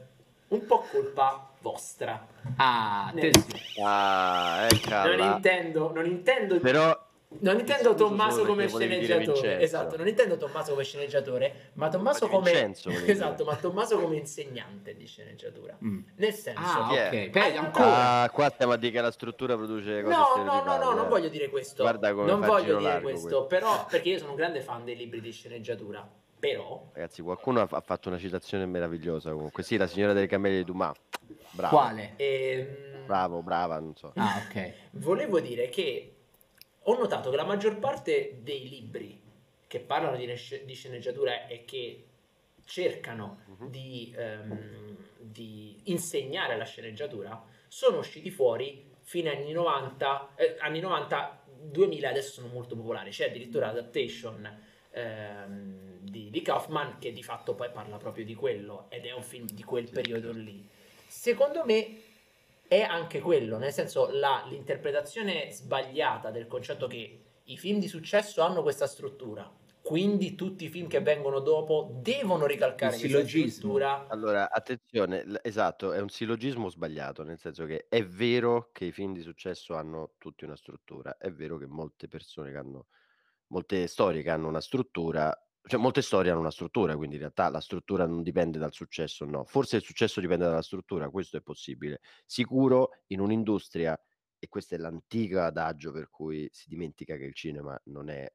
un 0.49 0.65
po' 0.67 0.85
colpa 0.89 1.51
vostra. 1.61 2.25
Ah, 2.57 3.11
Nel- 3.13 3.31
attenzione. 3.35 3.63
Ah, 3.85 4.69
Non 4.69 5.13
eccola. 5.13 5.35
intendo, 5.35 5.93
non 5.93 6.07
intendo, 6.07 6.61
Però 6.61 7.06
non 7.41 7.59
intendo 7.59 7.95
Tommaso 7.95 8.45
come 8.45 8.69
sceneggiatore. 8.69 9.61
Esatto, 9.61 9.97
non 9.97 10.07
intendo 10.09 10.37
Tommaso 10.37 10.73
come 10.73 10.85
sceneggiatore, 10.85 11.71
ma 11.75 11.89
Tommaso 11.89 12.27
Ma 12.27 12.31
come 12.31 12.51
Vincenzo. 12.51 12.91
Esatto, 13.07 13.45
ma 13.45 13.57
Tommaso 13.57 13.99
come 13.99 14.17
insegnante 14.17 14.95
di 14.97 15.07
sceneggiatura. 15.07 15.77
Mm. 15.85 16.01
Nel 16.17 16.33
senso 16.35 16.61
Ah, 16.63 16.91
è? 16.95 17.07
ok. 17.25 17.31
Peggio 17.31 17.59
ancora. 17.59 18.23
Ah, 18.23 18.31
qua 18.31 18.51
stiamo 18.51 18.73
a 18.73 18.77
dire 18.77 18.93
che 18.93 19.01
la 19.01 19.11
struttura 19.11 19.57
produce 19.57 20.03
cose 20.03 20.15
No, 20.17 20.45
no, 20.45 20.63
no, 20.65 20.77
no, 20.77 20.93
non 20.93 21.07
eh. 21.07 21.09
voglio 21.09 21.29
dire 21.29 21.49
questo. 21.49 21.83
Guarda 21.83 22.13
come 22.13 22.27
non 22.27 22.41
voglio 22.41 22.79
dire 22.79 23.01
questo, 23.01 23.29
questo. 23.29 23.47
però 23.47 23.87
perché 23.87 24.09
io 24.11 24.19
sono 24.19 24.31
un 24.31 24.37
grande 24.37 24.61
fan 24.61 24.85
dei 24.85 24.97
libri 24.97 25.21
di 25.21 25.33
sceneggiatura. 25.33 26.09
Però 26.39 26.91
Ragazzi, 26.93 27.23
qualcuno 27.23 27.61
ha 27.63 27.69
ha 27.71 27.81
fatto 27.81 28.09
una 28.09 28.19
citazione 28.19 28.67
meravigliosa 28.67 29.33
comunque. 29.33 29.63
Sì, 29.63 29.77
la 29.79 29.87
signora 29.87 30.13
delle 30.13 30.27
camelie 30.27 30.59
di 30.59 30.65
Dumas. 30.65 30.97
Bravo. 31.53 31.77
Quale? 31.77 32.13
ehm, 32.17 32.67
Bravo, 33.07 33.41
brava, 33.41 33.79
non 33.79 33.95
so. 33.97 34.13
Ah, 34.17 34.43
ok. 34.47 34.73
Volevo 34.93 35.41
dire 35.41 35.69
che 35.69 36.16
ho 36.89 36.97
notato 36.97 37.31
che 37.31 37.37
la 37.37 37.45
maggior 37.45 37.79
parte 37.79 38.39
dei 38.43 38.69
libri 38.69 39.21
che 39.67 39.81
parlano 39.81 40.17
di, 40.17 40.27
di 40.27 40.75
sceneggiatura 40.75 41.47
e 41.47 41.65
che 41.65 42.05
cercano 42.65 43.41
Mhm. 43.59 43.71
di, 43.71 44.15
ehm, 44.17 44.97
di 45.21 45.81
insegnare 45.85 46.57
la 46.57 46.65
sceneggiatura 46.65 47.43
sono 47.69 47.99
usciti 47.99 48.31
fuori 48.31 48.85
fino 49.03 49.31
agli 49.31 49.37
anni 49.43 49.53
90, 49.53 50.35
eh, 50.37 50.57
anni 50.61 50.81
90, 50.81 51.43
2000 51.63 52.09
adesso 52.09 52.33
sono 52.33 52.49
molto 52.49 52.77
popolari. 52.77 53.11
C'è 53.11 53.29
addirittura 53.29 53.69
Adaptation 53.69 54.61
ehm, 54.91 55.99
di, 56.01 56.31
di 56.31 56.43
Kaufman 56.43 56.99
che 56.99 57.13
di 57.13 57.23
fatto 57.23 57.55
poi 57.55 57.71
parla 57.71 57.97
proprio 57.97 58.25
di 58.25 58.35
quello 58.35 58.87
ed 58.89 59.05
è 59.07 59.13
un 59.13 59.23
film 59.23 59.47
di 59.47 59.63
quel 59.63 59.91
periodo 59.91 60.31
lì. 60.33 60.67
Secondo 61.07 61.65
me 61.65 62.06
è 62.69 62.81
anche 62.83 63.21
quello, 63.21 63.59
nel 63.59 63.73
senso 63.73 64.09
la- 64.11 64.45
l'interpretazione 64.49 65.51
sbagliata 65.53 66.31
del 66.31 66.47
concetto 66.47 66.87
che 66.87 67.23
i 67.45 67.57
film 67.59 67.79
di 67.81 67.89
successo 67.89 68.43
hanno 68.43 68.63
questa 68.63 68.87
struttura, 68.87 69.53
quindi 69.81 70.35
tutti 70.35 70.65
i 70.65 70.69
film 70.69 70.89
che 70.89 71.01
vengono 71.01 71.41
dopo 71.41 71.99
devono 72.01 72.47
ricalcare 72.47 72.99
questa 72.99 73.21
struttura. 73.25 74.05
Allora, 74.09 74.51
attenzione, 74.51 75.25
l- 75.25 75.41
esatto, 75.43 75.93
è 75.93 76.01
un 76.01 76.09
sillogismo 76.09 76.69
sbagliato, 76.69 77.23
nel 77.25 77.39
senso 77.39 77.65
che 77.67 77.87
è 77.89 78.05
vero 78.05 78.71
che 78.73 78.85
i 78.87 78.93
film 78.93 79.13
di 79.13 79.21
successo 79.23 79.75
hanno 79.75 80.15
tutti 80.19 80.45
una 80.45 80.57
struttura, 80.57 81.17
è 81.19 81.31
vero 81.33 81.59
che 81.59 81.67
molte 81.67 82.07
persone 82.09 82.51
che 82.53 82.57
hanno, 82.57 82.87
molte 83.49 83.87
storie 83.89 84.23
che 84.23 84.31
hanno 84.31 84.49
una 84.49 84.61
struttura, 84.61 85.46
cioè 85.67 85.81
molte 85.81 86.03
storie 86.03 86.31
hanno 86.31 86.41
una 86.41 86.51
struttura, 86.51 86.97
quindi 86.97 87.17
in 87.17 87.21
realtà 87.23 87.49
la 87.49 87.61
struttura 87.61 88.07
non 88.07 88.23
dipende 88.23 88.59
dal 88.59 88.73
successo, 88.73 89.25
no. 89.25 89.45
Forse 89.45 89.77
il 89.77 89.83
successo 89.83 90.21
dipende 90.21 90.45
dalla 90.45 90.63
struttura, 90.63 91.11
questo 91.11 91.37
è 91.39 91.41
possibile. 91.43 92.01
Sicuro 92.25 92.91
in 93.09 93.21
un'industria, 93.21 93.99
e 94.39 94.49
questo 94.49 94.75
è 94.75 94.79
l'antico 94.79 95.41
adagio 95.41 95.93
per 95.93 96.09
cui 96.11 96.49
si 96.53 96.69
dimentica 96.69 97.17
che 97.17 97.25
il 97.25 97.35
cinema 97.35 97.79
non 97.85 98.09
è 98.11 98.31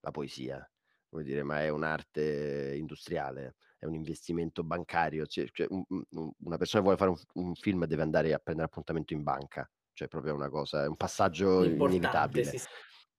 la 0.00 0.10
poesia, 0.10 0.68
come 1.08 1.22
dire, 1.22 1.42
ma 1.42 1.62
è 1.62 1.68
un'arte 1.68 2.74
industriale, 2.76 3.56
è 3.78 3.84
un 3.84 3.94
investimento 3.94 4.62
bancario. 4.64 5.26
Cioè, 5.26 5.46
cioè, 5.50 5.66
un- 5.70 5.84
un- 5.88 6.30
una 6.44 6.56
persona 6.56 6.82
che 6.82 6.88
vuole 6.88 6.96
fare 6.96 7.10
un, 7.10 7.44
un 7.46 7.54
film 7.54 7.84
deve 7.86 8.02
andare 8.02 8.32
a 8.32 8.38
prendere 8.38 8.68
appuntamento 8.68 9.12
in 9.12 9.22
banca, 9.22 9.70
cioè 9.92 10.08
proprio 10.08 10.34
una 10.34 10.48
cosa, 10.48 10.84
è 10.84 10.86
un 10.88 10.96
passaggio 10.96 11.62
Importante, 11.64 11.84
inevitabile. 11.96 12.44
sì, 12.44 12.58
sì. 12.58 12.66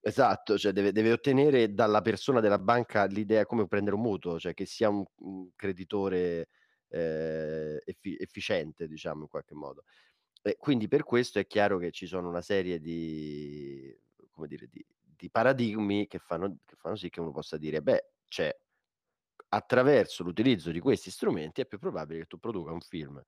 Esatto, 0.04 0.58
cioè 0.58 0.72
deve, 0.72 0.92
deve 0.92 1.12
ottenere 1.12 1.74
dalla 1.74 2.02
persona 2.02 2.40
della 2.40 2.58
banca 2.58 3.06
l'idea 3.06 3.46
come 3.46 3.68
prendere 3.68 3.96
un 3.96 4.02
mutuo, 4.02 4.40
cioè 4.40 4.54
che 4.56 4.66
sia 4.66 4.90
un, 4.90 5.06
un 5.18 5.52
creditore 5.56 6.50
eh, 6.88 7.80
effi- 7.86 8.18
efficiente, 8.18 8.88
diciamo 8.88 9.22
in 9.22 9.28
qualche 9.28 9.54
modo. 9.54 9.84
E 10.42 10.58
quindi 10.58 10.88
per 10.88 11.04
questo 11.04 11.38
è 11.38 11.46
chiaro 11.46 11.78
che 11.78 11.92
ci 11.92 12.08
sono 12.08 12.28
una 12.30 12.42
serie 12.42 12.80
di, 12.80 13.96
come 14.32 14.48
dire, 14.48 14.68
di, 14.68 14.84
di 15.00 15.30
paradigmi 15.30 16.08
che 16.08 16.18
fanno, 16.18 16.58
che 16.66 16.76
fanno 16.76 16.96
sì 16.96 17.10
che 17.10 17.20
uno 17.20 17.32
possa 17.32 17.58
dire, 17.58 17.82
beh, 17.84 18.14
c'è 18.28 18.52
attraverso 19.50 20.24
l'utilizzo 20.24 20.72
di 20.72 20.80
questi 20.80 21.12
strumenti 21.12 21.62
è 21.62 21.66
più 21.66 21.78
probabile 21.78 22.22
che 22.22 22.26
tu 22.26 22.40
produca 22.40 22.72
un 22.72 22.82
film 22.82 23.24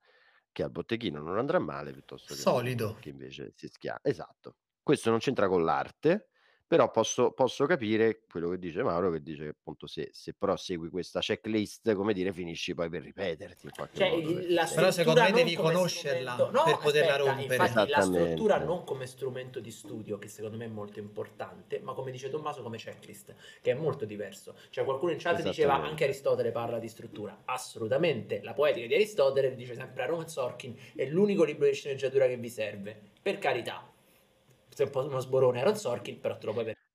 che 0.50 0.62
al 0.62 0.70
botteghino 0.70 1.20
non 1.20 1.38
andrà 1.38 1.58
male 1.58 1.92
piuttosto 1.92 2.34
che, 2.34 2.40
Solido. 2.40 2.96
che 3.00 3.10
invece 3.10 3.52
si 3.54 3.68
schia. 3.68 3.98
Esatto. 4.02 4.56
Questo 4.82 5.10
non 5.10 5.18
c'entra 5.18 5.48
con 5.48 5.64
l'arte, 5.64 6.30
Però 6.66 6.90
posso, 6.90 7.32
posso 7.32 7.66
capire 7.66 8.22
quello 8.28 8.48
che 8.48 8.58
dice 8.58 8.82
Mauro, 8.82 9.10
che 9.10 9.22
dice 9.22 9.42
che 9.44 9.48
appunto 9.50 9.86
se, 9.86 10.08
se 10.12 10.32
però 10.32 10.56
segui 10.56 10.88
questa 10.88 11.20
checklist, 11.20 11.94
come 11.94 12.14
dire, 12.14 12.32
finisci 12.32 12.74
poi 12.74 12.88
per 12.88 13.02
ripeterti 13.02 13.68
Cioè, 13.92 14.10
modo. 14.10 14.32
Però 14.74 14.90
secondo 14.90 14.90
struttura 14.90 15.22
me 15.24 15.30
non 15.30 15.38
devi 15.44 15.54
conoscerla 15.54 16.32
strumento- 16.32 16.64
per 16.64 16.78
poterla 16.78 17.14
aspetta, 17.14 17.32
rompere. 17.32 17.66
Infatti, 17.66 17.90
la 17.90 18.00
struttura 18.00 18.58
non 18.58 18.84
come 18.84 19.06
strumento 19.06 19.60
di 19.60 19.70
studio, 19.70 20.18
che 20.18 20.28
secondo 20.28 20.56
me 20.56 20.64
è 20.64 20.68
molto 20.68 20.98
importante, 20.98 21.80
ma 21.80 21.92
come 21.92 22.10
dice 22.10 22.30
Tommaso, 22.30 22.62
come 22.62 22.78
checklist, 22.78 23.34
che 23.60 23.70
è 23.70 23.74
molto 23.74 24.04
diverso. 24.04 24.56
Cioè, 24.70 24.84
qualcuno 24.84 25.12
in 25.12 25.18
chat 25.18 25.42
diceva 25.42 25.82
anche 25.82 26.04
Aristotele 26.04 26.50
parla 26.50 26.78
di 26.78 26.88
struttura. 26.88 27.42
Assolutamente. 27.44 28.40
La 28.42 28.54
poetica 28.54 28.86
di 28.86 28.94
Aristotele 28.94 29.54
dice 29.54 29.74
sempre 29.74 30.02
a 30.02 30.06
Roman 30.06 30.28
Sorkin 30.28 30.74
è 30.96 31.04
l'unico 31.04 31.44
libro 31.44 31.66
di 31.66 31.74
sceneggiatura 31.74 32.26
che 32.26 32.36
vi 32.36 32.48
serve. 32.48 32.98
Per 33.22 33.38
carità. 33.38 33.92
Sei 34.74 34.86
un 34.86 34.90
po' 34.90 35.06
uno 35.06 35.20
sborone 35.20 35.60
Aaron 35.60 35.76
Sorkin, 35.76 36.18
però 36.18 36.36
te 36.36 36.46
lo 36.46 36.52
puoi 36.52 36.64
permettere. 36.64 36.92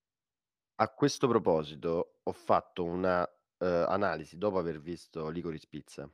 A 0.81 0.89
questo 0.89 1.27
proposito 1.29 2.19
ho 2.23 2.31
fatto 2.33 2.83
una 2.83 3.25
eh, 3.25 3.65
analisi 3.65 4.37
dopo 4.37 4.57
aver 4.57 4.81
visto 4.81 5.29
Licorice 5.29 5.67
Pizza. 5.69 6.09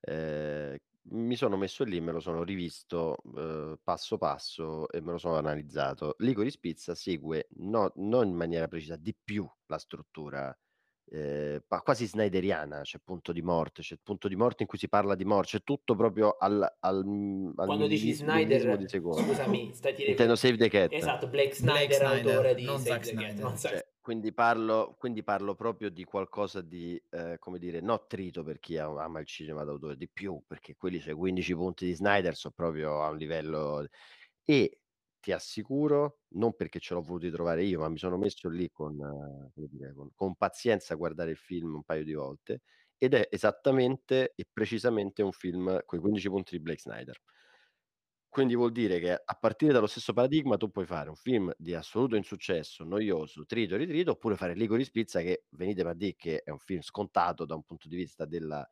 Eh, 0.00 0.80
mi 1.08 1.34
sono 1.36 1.56
messo 1.56 1.82
lì, 1.82 2.00
me 2.00 2.12
lo 2.12 2.20
sono 2.20 2.44
rivisto 2.44 3.16
eh, 3.36 3.78
passo 3.82 4.16
passo 4.16 4.88
e 4.90 5.00
me 5.00 5.10
lo 5.12 5.18
sono 5.18 5.36
analizzato. 5.36 6.14
Licorice 6.18 6.58
Pizza 6.60 6.94
segue 6.94 7.48
no- 7.56 7.92
non 7.96 8.28
in 8.28 8.34
maniera 8.36 8.68
precisa, 8.68 8.94
di 8.96 9.14
più 9.14 9.48
la 9.66 9.78
struttura, 9.78 10.56
eh, 11.10 11.62
quasi 11.66 12.06
snyderiana. 12.06 12.82
C'è 12.82 12.98
punto 13.02 13.32
di 13.32 13.42
morte, 13.42 13.82
c'è 13.82 13.96
punto 14.02 14.28
di 14.28 14.36
morte 14.36 14.62
in 14.62 14.68
cui 14.68 14.78
si 14.78 14.88
parla 14.88 15.14
di 15.14 15.24
morte, 15.24 15.58
c'è 15.58 15.62
tutto 15.62 15.94
proprio 15.94 16.36
al, 16.38 16.60
al, 16.80 16.96
al 16.96 17.52
Quando 17.54 17.86
dici 17.86 18.12
Snyder, 18.12 18.76
di 18.76 18.88
scusami, 18.88 19.72
stai 19.72 19.94
ti 19.94 20.04
Intendo 20.10 20.36
Save 20.36 20.56
the 20.56 20.68
Cat. 20.68 20.92
Esatto, 20.92 21.28
Blake 21.28 21.46
Blake 21.46 21.54
Snyder, 21.54 21.96
Snyder, 21.96 22.34
autore 22.34 22.54
di 22.54 22.64
non 22.64 22.78
Save 22.78 22.88
Zack 22.88 23.04
the 23.04 23.10
Cat, 23.10 23.20
Snyder. 23.20 23.44
non 23.44 23.56
Cioè, 23.56 23.86
quindi, 24.00 24.32
parlo, 24.32 24.94
quindi 24.98 25.22
parlo 25.22 25.54
proprio 25.54 25.90
di 25.90 26.04
qualcosa 26.04 26.60
di, 26.60 27.00
eh, 27.10 27.36
come 27.38 27.58
dire, 27.58 27.80
no 27.80 28.06
trito 28.06 28.42
per 28.42 28.58
chi 28.58 28.76
am- 28.78 28.98
ama 28.98 29.20
il 29.20 29.26
cinema 29.26 29.64
d'autore, 29.64 29.96
di 29.96 30.08
più, 30.08 30.40
perché 30.46 30.76
quelli 30.76 30.98
c'è 30.98 31.14
15 31.14 31.54
punti 31.54 31.86
di 31.86 31.94
Snyder, 31.94 32.34
sono 32.34 32.54
proprio 32.56 33.02
a 33.02 33.10
un 33.10 33.16
livello... 33.16 33.86
E 34.48 34.78
ti 35.26 35.32
assicuro, 35.32 36.20
non 36.34 36.54
perché 36.54 36.78
ce 36.78 36.94
l'ho 36.94 37.00
voluto 37.02 37.28
trovare 37.32 37.64
io, 37.64 37.80
ma 37.80 37.88
mi 37.88 37.98
sono 37.98 38.16
messo 38.16 38.48
lì 38.48 38.70
con, 38.70 38.96
eh, 39.56 39.66
dire, 39.68 39.92
con, 39.92 40.08
con 40.14 40.36
pazienza 40.36 40.94
a 40.94 40.96
guardare 40.96 41.32
il 41.32 41.36
film 41.36 41.74
un 41.74 41.82
paio 41.82 42.04
di 42.04 42.12
volte, 42.12 42.60
ed 42.96 43.12
è 43.12 43.26
esattamente 43.28 44.34
e 44.36 44.46
precisamente 44.52 45.22
un 45.22 45.32
film 45.32 45.80
con 45.84 45.98
i 45.98 46.00
15 46.00 46.28
punti 46.28 46.56
di 46.56 46.62
Blake 46.62 46.80
Snyder. 46.80 47.20
Quindi 48.28 48.54
vuol 48.54 48.70
dire 48.70 49.00
che 49.00 49.12
a 49.14 49.34
partire 49.34 49.72
dallo 49.72 49.88
stesso 49.88 50.12
paradigma 50.12 50.56
tu 50.56 50.70
puoi 50.70 50.86
fare 50.86 51.08
un 51.08 51.16
film 51.16 51.52
di 51.58 51.74
assoluto 51.74 52.14
insuccesso, 52.14 52.84
noioso, 52.84 53.44
trito 53.46 53.74
e 53.74 53.78
ritrito, 53.78 54.12
oppure 54.12 54.36
fare 54.36 54.54
Licorice 54.54 54.92
Pizza 54.92 55.22
che, 55.22 55.46
venite 55.56 55.82
a 55.82 55.92
dire 55.92 56.14
che 56.14 56.42
è 56.44 56.50
un 56.50 56.60
film 56.60 56.82
scontato 56.82 57.44
da 57.44 57.56
un 57.56 57.64
punto 57.64 57.88
di 57.88 57.96
vista 57.96 58.26
della, 58.26 58.64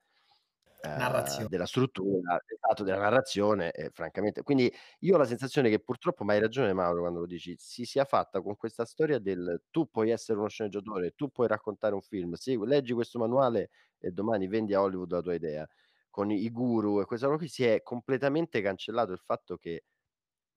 eh, 0.85 0.89
Narrazione. 0.97 1.49
della 1.49 1.67
struttura, 1.67 2.43
esatto, 2.47 2.85
della 2.85 2.99
narrazione, 2.99 3.71
e 3.73 3.91
francamente. 3.91 4.43
Quindi 4.43 4.73
io 5.01 5.15
ho 5.15 5.19
la 5.19 5.25
sensazione 5.25 5.71
che 5.71 5.81
purtroppo, 5.81 6.25
ma 6.25 6.35
hai 6.35 6.41
ragione 6.41 6.73
Mauro 6.73 7.01
quando 7.01 7.21
lo 7.21 7.27
dici, 7.27 7.55
si 7.59 7.85
sia 7.85 8.05
fatta 8.05 8.41
con 8.43 8.57
questa 8.57 8.85
storia 8.85 9.19
del 9.19 9.63
tu 9.71 9.89
puoi 9.91 10.11
essere 10.11 10.39
uno 10.39 10.49
sceneggiatore, 10.49 11.13
tu 11.13 11.31
puoi 11.31 11.49
raccontare 11.49 11.95
un 11.95 12.03
film, 12.03 12.35
segui, 12.35 12.67
leggi 12.67 12.93
questo 12.93 13.19
manuale 13.19 13.71
e 13.99 14.11
domani 14.11 14.47
vendi 14.49 14.75
a 14.75 14.83
Hollywood 14.83 15.13
la 15.13 15.21
tua 15.23 15.35
idea 15.35 15.67
con 16.11 16.31
i 16.31 16.49
guru 16.51 17.01
e 17.01 17.07
questa 17.07 17.27
roba 17.27 17.39
qui 17.39 17.49
si 17.49 17.65
è 17.65 17.83
completamente 17.83 18.61
cancellato 18.63 19.13
il 19.13 19.19
fatto 19.19 19.57
che 19.57 19.85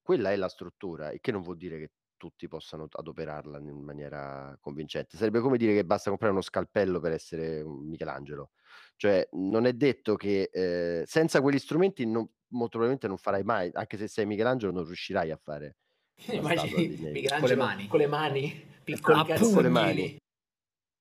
quella 0.02 0.32
è 0.32 0.36
la 0.36 0.50
struttura, 0.50 1.12
il 1.12 1.20
che 1.20 1.32
non 1.32 1.42
vuol 1.42 1.58
dire 1.58 1.78
che 1.80 1.92
tutti 2.18 2.48
possano 2.48 2.88
adoperarla 2.90 3.60
in 3.60 3.84
maniera 3.84 4.58
convincente. 4.60 5.18
Sarebbe 5.18 5.40
come 5.40 5.58
dire 5.58 5.74
che 5.74 5.86
basta 5.86 6.10
comprare 6.10 6.34
uno 6.34 6.42
scalpello 6.42 7.00
per 7.00 7.14
essere 7.14 7.62
un 7.62 7.88
Michelangelo. 7.88 8.52
Cioè, 8.96 9.30
non 9.34 9.66
è 9.66 9.74
detto 9.74 10.16
che 10.16 10.50
eh, 10.52 11.04
senza 11.06 11.42
quegli 11.42 11.60
strumenti 11.60 12.06
non, 12.06 12.28
molto 12.50 12.78
probabilmente 12.78 13.08
non 13.08 13.18
farai 13.18 13.44
mai, 13.44 13.70
anche 13.74 13.98
se 13.98 14.08
sei 14.08 14.26
Michelangelo 14.26 14.72
non 14.72 14.86
riuscirai 14.86 15.32
a 15.32 15.38
fare 15.38 15.78
Immagini 16.32 17.28
Con 17.40 17.48
le 17.48 17.56
mani. 17.56 17.88
con 17.88 18.00
le 18.00 18.08
mani, 18.08 18.66
piccoli 18.84 19.24
con 19.38 19.62
le 19.62 19.70
mani. 19.70 20.18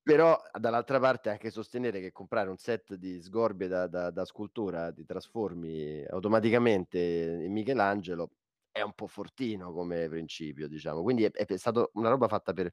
Però 0.03 0.41
dall'altra 0.57 1.01
parte 1.01 1.31
anche 1.31 1.51
sostenere 1.51 2.01
che 2.01 2.13
comprare 2.13 2.49
un 2.49 2.59
set 2.59 2.95
di 2.95 3.21
sgorbie 3.21 3.67
da, 3.67 3.89
da- 3.89 4.11
da 4.11 4.25
scultura 4.25 4.93
ti 4.93 5.05
trasformi 5.05 6.05
automaticamente 6.05 6.99
in 7.43 7.51
Michelangelo 7.51 8.31
è 8.77 8.83
un 8.83 8.93
po' 8.93 9.07
fortino 9.07 9.73
come 9.73 10.07
principio, 10.09 10.69
diciamo. 10.69 11.03
Quindi 11.03 11.25
è, 11.25 11.31
è 11.31 11.57
stata 11.57 11.89
una 11.95 12.11
roba 12.11 12.29
fatta 12.29 12.53
per, 12.53 12.71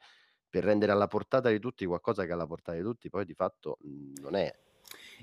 per 0.50 0.64
rendere 0.66 0.92
alla 0.92 1.08
portata 1.08 1.50
di 1.50 1.60
tutti 1.60 1.86
qualcosa 1.86 2.26
che 2.26 2.34
alla 2.34 2.46
portata 2.46 2.78
di 2.78 2.84
tutti 2.84 3.10
poi 3.10 3.24
di 3.26 3.34
fatto 3.34 3.78
mh, 3.82 4.20
non 4.22 4.36
è. 4.36 4.54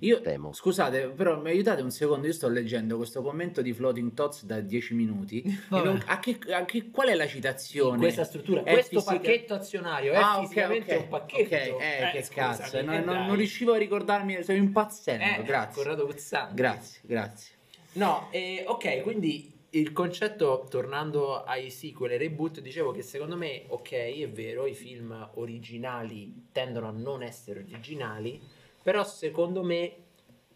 Io, 0.01 0.21
Temo. 0.23 0.53
scusate, 0.55 1.09
però 1.11 1.39
mi 1.41 1.51
aiutate 1.51 1.83
un 1.83 1.91
secondo, 1.91 2.27
io 2.27 2.33
sto 2.33 2.49
leggendo 2.49 2.97
questo 2.97 3.21
commento 3.23 3.61
di 3.61 3.75
Floating 3.75 4.15
Tots 4.15 4.45
da 4.45 4.61
10 4.61 4.95
minuti. 4.95 5.43
non- 5.71 6.03
a 6.07 6.19
che- 6.19 6.39
a 6.53 6.65
che- 6.65 6.91
qual 6.91 7.09
è 7.09 7.15
la 7.15 7.27
citazione? 7.27 7.95
In 7.97 8.01
questa 8.01 8.25
struttura, 8.25 8.63
È 8.63 8.73
questo 8.73 9.01
fisica- 9.01 9.17
pacchetto 9.17 9.55
azionario 9.55 10.13
è 10.13 10.17
Ah, 10.17 10.39
ok, 10.39 10.43
fisicamente 10.49 10.95
ok, 10.97 11.03
un 11.03 11.09
pacchetto. 11.09 11.75
ok, 11.75 11.83
eh, 11.83 12.11
che 12.13 12.23
scusami, 12.23 12.57
cazzo, 12.57 12.79
eh, 12.79 12.83
non, 12.83 13.01
non- 13.05 13.27
non 13.27 13.37
riuscivo 13.37 13.75
a 13.75 13.77
ricordarmi, 13.77 14.43
sto 14.43 14.53
impazzendo, 14.53 15.43
Eh, 15.43 15.45
grazie. 15.45 15.83
Corrado 15.83 16.07
Guzzanti. 16.07 16.55
Grazie, 16.55 17.01
grazie. 17.05 17.55
No, 17.93 18.29
eh, 18.33 18.65
ok, 18.67 19.03
quindi 19.03 19.53
il 19.71 19.93
concetto, 19.93 20.67
tornando 20.69 21.45
ai 21.45 21.71
sequel 21.71 22.13
e 22.13 22.17
reboot, 22.19 22.61
dicevo 22.61 22.91
che 22.91 23.03
secondo 23.03 23.37
me, 23.37 23.65
ok, 23.69 23.93
è 23.93 24.29
vero, 24.29 24.67
i 24.67 24.75
film 24.75 25.31
originali 25.35 26.49
tendono 26.51 26.89
a 26.89 26.93
non 26.93 27.23
essere 27.23 27.61
originali, 27.61 28.41
però 28.83 29.05
secondo 29.05 29.63
me, 29.63 29.95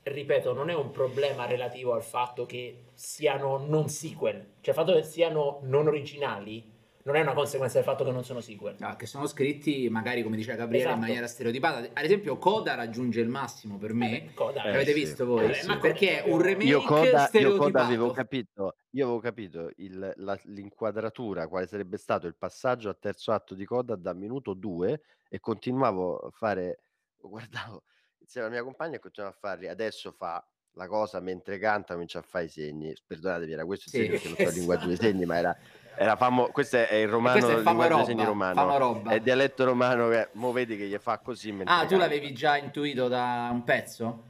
ripeto, 0.02 0.52
non 0.52 0.68
è 0.68 0.74
un 0.74 0.90
problema 0.90 1.46
relativo 1.46 1.92
al 1.92 2.02
fatto 2.02 2.44
che 2.44 2.86
siano 2.94 3.58
non 3.58 3.88
sequel, 3.88 4.54
cioè 4.60 4.74
il 4.74 4.80
fatto 4.80 4.94
che 4.94 5.04
siano 5.04 5.60
non 5.62 5.86
originali 5.86 6.72
non 7.04 7.16
è 7.16 7.20
una 7.20 7.34
conseguenza 7.34 7.76
del 7.76 7.86
fatto 7.86 8.02
che 8.04 8.10
non 8.10 8.24
sono 8.24 8.40
sequel. 8.40 8.76
Ah, 8.80 8.96
che 8.96 9.04
sono 9.06 9.26
scritti 9.26 9.88
magari 9.90 10.22
come 10.22 10.36
diceva 10.36 10.56
Gabriele 10.56 10.84
in 10.84 10.88
Esatto. 10.90 11.06
maniera 11.06 11.26
stereotipata 11.26 11.78
ad 11.92 12.04
esempio 12.04 12.38
Coda 12.38 12.74
raggiunge 12.74 13.20
il 13.20 13.28
massimo 13.28 13.76
per 13.76 13.92
me 13.92 14.24
Eh, 14.28 14.34
Coda, 14.34 14.62
Eh, 14.64 14.70
l'avete 14.72 14.92
sì. 14.92 15.00
visto 15.00 15.26
voi 15.26 15.50
Eh, 15.50 15.66
ma 15.66 15.78
perché 15.78 16.22
è 16.24 16.30
un 16.30 16.40
remake 16.40 16.64
Io 16.66 16.80
Coda, 16.82 17.28
io 17.34 17.56
Coda 17.56 17.84
avevo 17.84 18.10
capito, 18.10 18.76
io 18.90 19.04
avevo 19.04 19.20
capito 19.20 19.70
il- 19.76 20.12
la- 20.16 20.40
l'inquadratura, 20.44 21.46
quale 21.46 21.66
sarebbe 21.66 21.98
stato 21.98 22.26
il 22.26 22.36
passaggio 22.36 22.88
al 22.88 22.98
terzo 22.98 23.32
atto 23.32 23.54
di 23.54 23.66
Coda 23.66 23.96
da 23.96 24.14
minuto 24.14 24.54
2 24.54 25.02
e 25.28 25.40
continuavo 25.40 26.16
a 26.18 26.30
fare, 26.30 26.84
guardavo 27.20 27.82
insieme 28.18 28.46
alla 28.46 28.56
mia 28.56 28.64
compagna 28.64 28.96
e 28.96 28.98
continuavo 29.00 29.34
a 29.34 29.38
farli, 29.38 29.68
adesso 29.68 30.10
fa 30.10 30.42
la 30.76 30.88
cosa 30.88 31.20
mentre 31.20 31.58
canta, 31.58 31.92
comincia 31.94 32.18
a 32.20 32.22
fare 32.22 32.46
i 32.46 32.48
segni, 32.48 32.94
perdonatemi 33.06 33.52
era 33.52 33.64
questo 33.66 33.88
il 33.88 33.92
Sì, 33.92 33.96
segno 33.96 34.12
perché 34.12 34.28
non 34.28 34.38
so 34.38 34.48
il 34.48 34.54
esatto. 34.54 34.54
linguaggio 34.54 34.86
dei 34.88 34.96
segni, 34.96 35.24
ma 35.26 35.36
era, 35.36 35.56
era 35.96 36.16
famo- 36.16 36.48
questo 36.48 36.76
è 36.76 36.94
il 36.94 37.08
romano, 37.08 37.48
è 37.48 37.54
il 37.54 38.04
segni 38.04 38.24
romano, 38.24 39.02
è 39.08 39.20
dialetto 39.20 39.64
romano 39.64 40.08
che 40.08 40.28
mo 40.32 40.52
vedi 40.52 40.76
che 40.76 40.86
gli 40.86 40.96
fa 40.98 41.18
così 41.18 41.50
ah 41.50 41.54
tu 41.54 41.62
canta. 41.64 41.96
l'avevi 41.96 42.32
già 42.32 42.56
intuito 42.56 43.08
da 43.08 43.48
un 43.52 43.62
pezzo? 43.64 44.24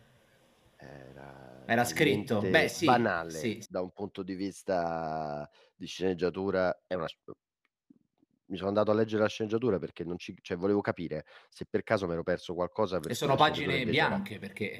Era, 0.77 1.63
Era 1.67 1.85
scritto? 1.85 2.41
Beh, 2.41 2.69
sì, 2.69 2.85
banale 2.87 3.31
sì. 3.31 3.65
da 3.69 3.81
un 3.81 3.91
punto 3.93 4.23
di 4.23 4.35
vista 4.35 5.49
di 5.75 5.87
sceneggiatura. 5.87 6.83
È 6.87 6.95
una... 6.95 7.07
Mi 8.47 8.57
sono 8.57 8.69
andato 8.69 8.91
a 8.91 8.95
leggere 8.95 9.23
la 9.23 9.29
sceneggiatura 9.29 9.79
perché 9.79 10.05
non 10.05 10.19
ci... 10.19 10.37
cioè, 10.43 10.59
volevo 10.59 10.83
capire 10.83 11.25
se 11.49 11.65
per 11.69 11.83
caso 11.83 12.07
mi 12.07 12.13
ero 12.13 12.23
perso 12.23 12.53
qualcosa. 12.55 13.01
e 13.07 13.15
sono 13.15 13.37
pagine 13.37 13.81
era- 13.81 13.91
bianche 13.91 14.39
perché 14.39 14.73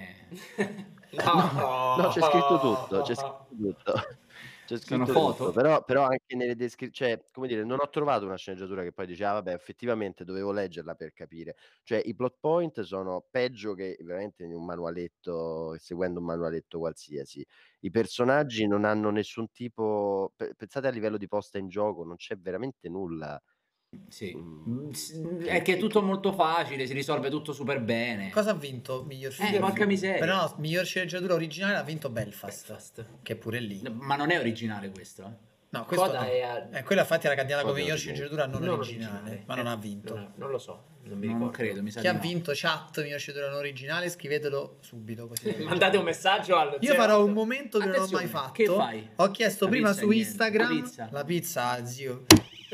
eh, 0.57 0.85
No, 1.25 1.97
No, 1.97 2.09
c'è 2.09 2.21
scritto 2.21 2.59
tutto, 2.61 3.01
c'è 3.03 3.15
scritto 3.15 3.47
tutto. 3.57 3.93
C'è 4.65 4.79
Sono 4.81 5.05
scritto 5.05 5.15
foto? 5.15 5.45
tutto, 5.45 5.53
però, 5.53 5.85
però 5.85 6.05
anche 6.05 6.35
nelle 6.37 6.55
descrizioni, 6.57 7.13
cioè, 7.13 7.27
come 7.31 7.47
dire, 7.49 7.65
non 7.65 7.81
ho 7.81 7.89
trovato 7.91 8.25
una 8.25 8.37
sceneggiatura 8.37 8.83
che 8.83 8.93
poi 8.93 9.05
diceva, 9.07 9.33
vabbè, 9.35 9.53
effettivamente 9.53 10.25
dovevo 10.25 10.53
leggerla 10.53 10.95
per 10.95 11.13
capire. 11.13 11.55
Cioè, 11.83 12.01
i 12.03 12.15
plot 12.15 12.39
point 12.41 12.81
sono 12.81 13.27
peggio 13.31 13.75
che 13.75 13.97
veramente 14.01 14.45
in 14.45 14.55
un 14.55 14.65
manualetto, 14.65 15.77
seguendo 15.79 16.21
un 16.21 16.27
manualetto 16.27 16.79
qualsiasi. 16.79 17.47
I 17.81 17.91
personaggi 17.91 18.67
non 18.67 18.85
hanno 18.87 19.11
nessun 19.11 19.51
tipo, 19.51 20.33
pe- 20.35 20.55
pensate 20.57 20.87
a 20.87 20.91
livello 20.91 21.19
di 21.19 21.29
posta 21.29 21.59
in 21.59 21.69
gioco, 21.69 22.03
non 22.05 22.17
c'è 22.17 22.37
veramente 22.39 22.89
nulla. 22.89 23.39
Sì. 24.09 24.35
Mm, 24.37 24.91
è 25.45 25.63
che 25.63 25.75
è 25.75 25.79
tutto 25.79 26.03
molto 26.03 26.33
facile 26.33 26.87
si 26.87 26.93
risolve 26.93 27.31
tutto 27.31 27.53
super 27.53 27.81
bene 27.81 28.31
Cosa 28.31 28.51
ha 28.51 28.55
vinto 28.55 29.05
miglior 29.07 29.31
eh 29.31 29.35
sceneggiatura? 29.35 29.69
porca 29.69 29.87
miseria 29.87 30.19
Però 30.19 30.55
miglior 30.59 30.85
sceneggiatura 30.85 31.35
originale 31.35 31.77
ha 31.77 31.83
vinto 31.83 32.09
Belfast, 32.11 32.67
Belfast. 32.69 33.07
che 33.23 33.37
pure 33.37 33.61
lì. 33.61 33.83
ma 33.93 34.17
non 34.17 34.31
è 34.31 34.39
originale 34.39 34.91
questo 34.91 35.23
eh. 35.23 35.53
No, 35.75 35.85
questo 35.87 36.07
Coda 36.07 36.21
no. 36.21 36.27
è 36.29 36.41
a- 36.41 36.69
Eh, 36.71 36.83
quella 36.85 37.01
infatti 37.01 37.27
era 37.27 37.35
candidata 37.35 37.63
come 37.65 37.81
miglior 37.81 37.95
originale. 37.95 38.17
sceneggiatura 38.29 38.47
non, 38.47 38.63
non 38.69 38.79
originale, 38.79 39.43
ma 39.45 39.55
eh, 39.55 39.57
non 39.57 39.67
ha 39.67 39.75
vinto. 39.75 40.15
Non, 40.15 40.33
non 40.37 40.51
lo 40.51 40.59
so, 40.59 40.85
non 41.03 41.19
mi 41.19 41.27
non 41.27 41.35
ricordo. 41.39 41.57
credo 41.57 41.83
mi 41.83 41.91
sa 41.91 42.01
Chi 42.01 42.07
ha 42.07 42.13
no. 42.13 42.21
vinto 42.21 42.53
chat 42.55 43.03
miglior 43.03 43.19
sceneggiatura 43.19 43.51
non 43.51 43.59
originale? 43.61 44.09
Scrivetelo 44.09 44.77
subito 44.83 45.27
così. 45.27 45.53
Mandate 45.67 45.97
un 45.97 46.05
messaggio 46.05 46.55
al 46.55 46.77
Io 46.79 46.95
farò 46.95 47.25
un 47.25 47.33
momento 47.33 47.81
che 47.81 47.87
non 47.87 47.95
ho 47.95 47.99
mai 47.99 48.05
Attenzione, 48.05 48.27
fatto. 48.29 48.53
che 48.53 48.67
fai? 48.67 49.09
Ho 49.17 49.31
chiesto 49.33 49.65
La 49.65 49.71
prima 49.73 49.93
su 49.93 50.07
niente. 50.07 50.17
Instagram 50.29 50.69
La 50.69 50.81
pizza. 50.81 51.09
la 51.11 51.25
pizza, 51.25 51.85
zio. 51.87 52.25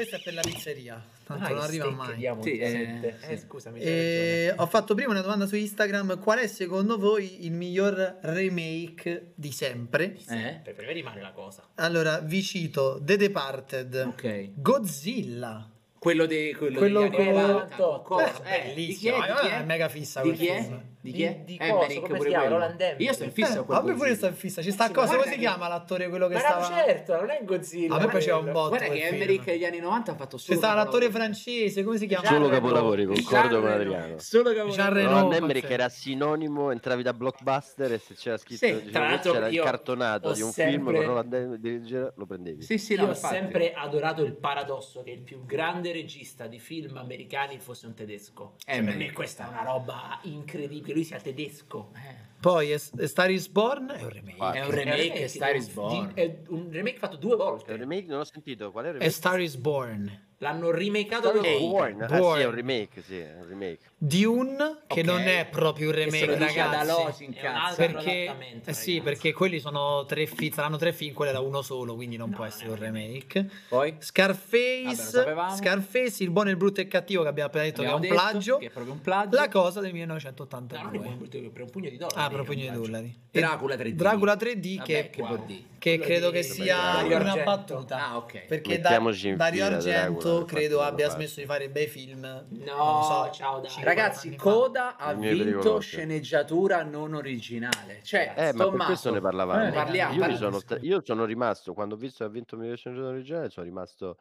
Questa 0.01 0.17
è 0.17 0.23
per 0.23 0.33
la 0.33 0.41
pizzeria. 0.41 1.05
Tanto 1.27 1.45
Ah, 1.45 1.49
non 1.51 1.59
arriva 1.59 1.91
mai. 1.91 2.17
di 2.17 2.27
Amon 2.27 2.43
Sì, 2.43 2.57
eh, 2.57 3.15
sì. 3.21 3.33
Eh, 3.33 3.37
scusami. 3.37 3.81
c'hai 3.81 3.89
E 3.89 4.45
ragione. 4.47 4.63
ho 4.63 4.67
fatto 4.67 4.95
prima 4.95 5.11
una 5.11 5.21
domanda 5.21 5.47
su 5.47 5.57
Instagram. 5.57 6.19
Qual 6.21 6.39
è 6.39 6.47
secondo 6.47 6.97
voi 6.99 7.45
il 7.45 7.53
miglior 7.53 8.17
remake 8.23 9.33
di 9.35 9.53
sempre? 9.53 10.17
Eh? 10.27 10.61
Per, 10.65 10.75
per 10.75 10.87
me 10.87 10.93
rimane 10.95 11.21
la 11.21 11.33
cosa. 11.33 11.69
Allora, 11.75 12.19
vi 12.21 12.43
cito 12.43 12.99
The 13.03 13.17
Departed, 13.19 13.95
Ok. 14.09 14.49
Godzilla. 14.55 15.69
Quello, 15.99 16.25
di 16.25 16.55
quello, 16.57 16.79
Quello 16.79 17.01
degli 17.03 17.15
anni 17.21 17.25
con- 17.27 17.35
90, 17.43 17.77
con 17.77 18.03
cosa? 18.03 18.43
Eh, 18.45 18.57
Eh, 18.57 18.75
bellissimo, 18.75 19.17
Di 19.17 19.23
è? 19.23 19.43
Di 19.43 19.49
è 19.49 19.65
mega 19.65 19.89
fissa 19.91 20.23
Di 20.23 20.29
quel 20.29 20.41
chi 20.41 20.47
è? 20.47 20.63
film. 20.63 20.83
Di 21.03 21.13
chi 21.13 21.23
è? 21.23 21.35
Di- 21.45 21.45
di 21.45 21.57
Eh, 21.57 21.71
cosa? 21.71 21.85
Emmerich 21.85 22.01
Come 22.03 22.17
pure 22.19 22.29
si 22.31 22.37
chiama? 22.37 22.95
Io 22.99 23.13
sto 23.15 23.25
in 23.25 23.33
fissa 23.33 23.53
Eh, 23.53 23.57
con 23.57 23.65
quel 23.65 23.79
vabbè, 23.79 23.95
pure 23.95 24.09
io 24.11 24.15
sto 24.17 24.27
in 24.27 24.35
fissa. 24.35 24.61
Ci 24.63 24.71
sta 24.71 24.87
sì, 24.87 24.93
cosa. 24.93 25.13
ma 25.13 25.19
Come 25.19 25.33
si 25.33 25.39
chiama 25.39 25.69
l'attore 25.69 26.09
quello 26.11 26.27
che 26.29 26.35
Ma 26.35 26.41
stava. 26.41 26.69
no, 26.69 26.75
certo, 26.77 27.17
non 27.17 27.31
è 27.31 27.41
Godzilla. 27.43 27.95
A 27.95 27.99
me 28.01 28.07
piaceva 28.09 28.37
un 28.37 28.53
botto. 28.53 28.69
Guarda 28.69 28.87
che 28.89 29.01
film. 29.01 29.15
Emmerich 29.15 29.45
degli 29.45 29.65
anni 29.65 29.79
90 29.79 30.13
ha 30.13 30.15
fatto 30.15 30.37
C'è 30.37 30.43
solo 30.43 30.59
stava 30.59 30.75
l'attore 30.75 31.07
capolavori. 31.07 31.33
francese, 31.35 31.83
come 31.85 31.97
si 31.97 32.07
chiama? 32.07 32.27
Solo 32.27 32.49
capolavori, 32.51 33.05
concordo 33.07 33.61
con. 33.61 33.71
Adriano. 33.71 34.19
Solo 34.19 34.43
capolavori. 34.53 34.75
Jean 34.77 34.93
Reno. 34.93 35.09
Roland 35.09 35.25
pazzesco. 35.29 35.43
Emmerich 35.45 35.71
era 35.71 35.89
sinonimo, 35.89 36.71
entravi 36.71 37.03
da 37.03 37.13
blockbuster 37.15 37.93
e 37.93 37.99
se 37.99 38.15
c'era 38.15 38.37
scritto 38.37 38.67
diciamo, 38.67 38.91
tra 38.91 39.09
l'altro 39.09 39.33
c'era 39.33 39.49
il 39.49 39.61
cartonato 39.61 40.33
di 40.33 40.43
un 40.43 40.53
film 40.53 40.85
con 40.85 41.03
Roland 41.03 41.33
Emmerich, 41.33 42.13
lo 42.15 42.27
prendevi. 42.27 42.63
Sì, 42.63 42.77
sì, 42.77 42.93
Io 42.93 43.09
ho 43.09 43.15
sempre 43.15 43.73
adorato 43.73 44.23
il 44.23 44.35
paradosso 44.35 45.03
che 45.03 45.13
il 45.13 45.21
più 45.23 45.47
grande 45.47 45.93
regista 45.93 46.47
di 46.47 46.59
film 46.59 46.99
americani 46.99 47.59
fosse 47.59 47.87
un 47.87 47.95
tedesco. 47.95 48.57
Per 48.67 48.75
Emmerich. 48.75 48.99
me 49.09 49.13
questa 49.13 49.47
è 49.47 49.49
una 49.49 49.63
roba 49.65 50.19
incredibile. 50.25 50.89
Lui 50.93 51.05
sia 51.05 51.19
tedesco. 51.21 51.91
Eh. 51.95 52.29
Poi 52.41 52.71
è, 52.71 52.81
è 52.97 53.07
Star 53.07 53.31
is 53.31 53.49
Born 53.49 53.91
è 53.95 54.03
un 54.03 54.09
remake. 54.09 54.59
È 54.59 54.65
un 54.65 54.73
È 54.73 54.85
remake, 54.85 55.29
Star 55.29 55.55
is 55.55 55.69
Born. 55.69 56.13
È 56.15 56.39
un 56.49 56.69
remake 56.71 56.97
fatto 56.99 57.17
due 57.17 57.35
È 57.35 57.37
volte. 57.37 57.73
un 57.73 57.79
remake, 57.79 58.07
non 58.07 58.21
ho 58.21 58.25
sentito 58.25 58.71
qual 58.71 58.85
è 58.87 58.89
il 58.89 58.95
È 58.95 58.99
remake? 58.99 59.15
Star 59.15 59.41
is 59.41 59.57
Born. 59.57 60.29
L'hanno 60.39 60.71
remakeato 60.71 61.29
Star 61.29 61.39
due 61.39 61.51
is 61.53 61.61
volte. 61.61 61.93
Born. 61.93 62.03
Ah, 62.03 62.09
sì, 62.09 62.21
Born. 62.21 62.41
è 62.41 62.45
un 62.47 62.55
remake, 62.55 63.03
sì, 63.03 63.19
è 63.19 63.35
un 63.41 63.47
remake. 63.47 63.90
Dune, 64.03 64.79
che 64.87 65.01
Ok. 65.01 65.07
non 65.07 65.21
è 65.21 65.47
proprio 65.51 65.89
un 65.91 65.95
remake, 65.95 66.39
ragazzi. 66.39 67.23
Un 67.23 67.29
incazza. 67.35 67.75
Perché, 67.77 68.35
eh 68.65 68.73
sì, 68.73 69.03
perché 69.03 69.35
quelli 69.35 69.61
sono 69.61 70.07
tre 70.07 70.25
film, 70.25 70.53
saranno 70.55 70.79
tre 70.79 70.95
film, 70.95 71.13
quello 71.13 71.33
era 71.33 71.41
uno 71.41 71.61
solo, 71.61 71.95
quindi 71.95 72.17
non 72.17 72.31
No, 72.31 72.37
può 72.37 72.45
non 72.45 72.53
essere 72.55 72.71
un 72.71 72.77
remake. 72.77 73.47
Poi? 73.69 73.97
Scarface, 73.99 75.25
Vabbè. 75.35 75.55
Scarface, 75.57 76.23
il 76.23 76.31
buono, 76.31 76.49
il 76.49 76.57
brutto 76.57 76.81
e 76.81 76.85
il 76.85 76.89
cattivo 76.89 77.23
che 77.23 77.29
abbiamo 77.29 77.49
appena 77.51 77.65
detto 77.65 77.83
Abbiamo 77.83 78.01
che 78.01 78.07
è 78.07 78.11
un 78.11 78.17
detto 78.17 78.29
plagio. 78.31 78.57
Che 78.57 78.67
è 78.67 78.71
proprio 78.71 78.93
un 78.95 79.01
plagio. 79.03 79.37
La 79.37 79.49
cosa 79.49 79.81
del 79.81 79.93
No, 79.93 79.99
non 80.07 80.17
è 80.17 80.21
1982. 80.23 80.99
buon 80.99 81.19
brutto, 81.19 81.51
per 81.51 81.63
un 81.63 81.71
pugno 81.71 81.91
di 81.91 81.97
dollari. 81.99 82.21
ah, 82.21 82.29
per 82.31 82.41
un 82.41 82.47
pugno 82.47 82.61
di 82.63 82.71
dollari. 82.73 83.19
Dracula 83.31 83.75
3D. 83.77 83.91
Dracula 83.97 84.35
3D 84.35 84.77
Vabbè, 84.79 84.87
che, 84.87 85.11
che 85.11 85.21
wow. 85.23 85.47
che 85.79 85.99
credo 85.99 86.31
di- 86.31 86.37
che 86.37 86.43
sia 86.43 86.77
Dario 86.77 87.17
una 87.19 87.37
battuta. 87.37 88.09
Ah, 88.09 88.17
ok. 88.17 88.47
Perché 88.47 88.81
da- 88.81 88.89
Mettiamoci 88.89 89.29
in 89.29 89.37
Dario 89.37 89.65
Argento 89.67 90.45
credo 90.47 90.81
abbia 90.81 91.11
smesso 91.11 91.41
di 91.41 91.47
fare 91.47 91.69
bei 91.69 91.87
film. 91.87 92.21
non 92.21 92.47
No, 92.65 92.77
lo 92.77 93.03
so, 93.03 93.31
ciao 93.33 93.61
Dario. 93.61 93.90
Ragazzi. 93.95 94.37
Coda 94.37 94.97
ha 94.97 95.13
vinto 95.15 95.81
sceneggiatura 95.81 96.83
non 96.85 97.15
originale. 97.15 98.01
Cioè, 98.03 98.35
Eh, 98.37 98.53
ma 98.53 98.71
per 98.71 98.85
questo 98.85 99.13
ne 99.13 99.21
parlavamo. 99.21 99.67
eh, 99.67 99.73
parliamo, 99.73 100.15
io, 100.15 100.21
parliamo. 100.21 100.59
sono, 100.61 100.81
io 100.81 101.03
sono 101.05 101.25
rimasto, 101.25 101.75
quando 101.75 101.95
ho 101.97 101.99
visto 101.99 102.19
che 102.25 102.31
ha 102.31 102.33
vinto 102.33 102.55
il 102.55 102.61
miglior 102.61 102.77
sceneggiatore 102.77 103.15
originale, 103.17 103.51
sono 103.51 103.67
rimasto 103.67 104.19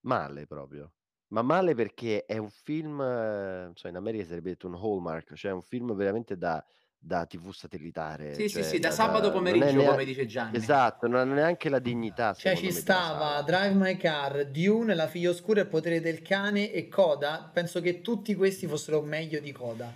male 0.00 0.46
proprio. 0.46 0.92
Ma 1.28 1.42
male 1.42 1.74
perché 1.74 2.24
è 2.24 2.38
un 2.38 2.50
film, 2.50 3.00
eh, 3.00 3.70
so, 3.74 3.88
in 3.88 3.96
America 3.96 4.24
sarebbe 4.24 4.50
detto 4.50 4.68
un 4.68 4.74
hallmark, 4.74 5.34
cioè 5.34 5.52
un 5.52 5.62
film 5.62 5.94
veramente 5.94 6.36
da, 6.36 6.64
da 7.04 7.26
TV 7.26 7.52
satellitare. 7.52 8.34
Sì, 8.34 8.48
cioè 8.48 8.62
sì, 8.62 8.68
sì, 8.70 8.78
da 8.78 8.88
da- 8.88 8.94
sabato 8.94 9.30
pomeriggio, 9.30 9.76
nea- 9.76 9.90
come 9.90 10.04
dice 10.04 10.24
Gianni. 10.26 10.56
Esatto, 10.56 11.06
non 11.06 11.20
ha 11.20 11.34
neanche 11.34 11.68
la 11.68 11.78
dignità. 11.78 12.32
Cioè 12.32 12.56
ci 12.56 12.70
stava. 12.72 13.42
Drive 13.42 13.74
My 13.74 13.96
Car, 13.96 14.46
Dune, 14.46 14.94
La 14.94 15.06
figlia 15.06 15.30
oscura, 15.30 15.60
Il 15.60 15.66
potere 15.66 16.00
del 16.00 16.22
cane 16.22 16.72
e 16.72 16.88
Coda. 16.88 17.50
Penso 17.52 17.80
che 17.80 18.00
tutti 18.00 18.34
questi 18.34 18.66
fossero 18.66 19.02
meglio 19.02 19.38
di 19.40 19.52
Coda. 19.52 19.92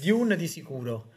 Dune 0.00 0.36
di 0.36 0.46
sicuro. 0.46 1.10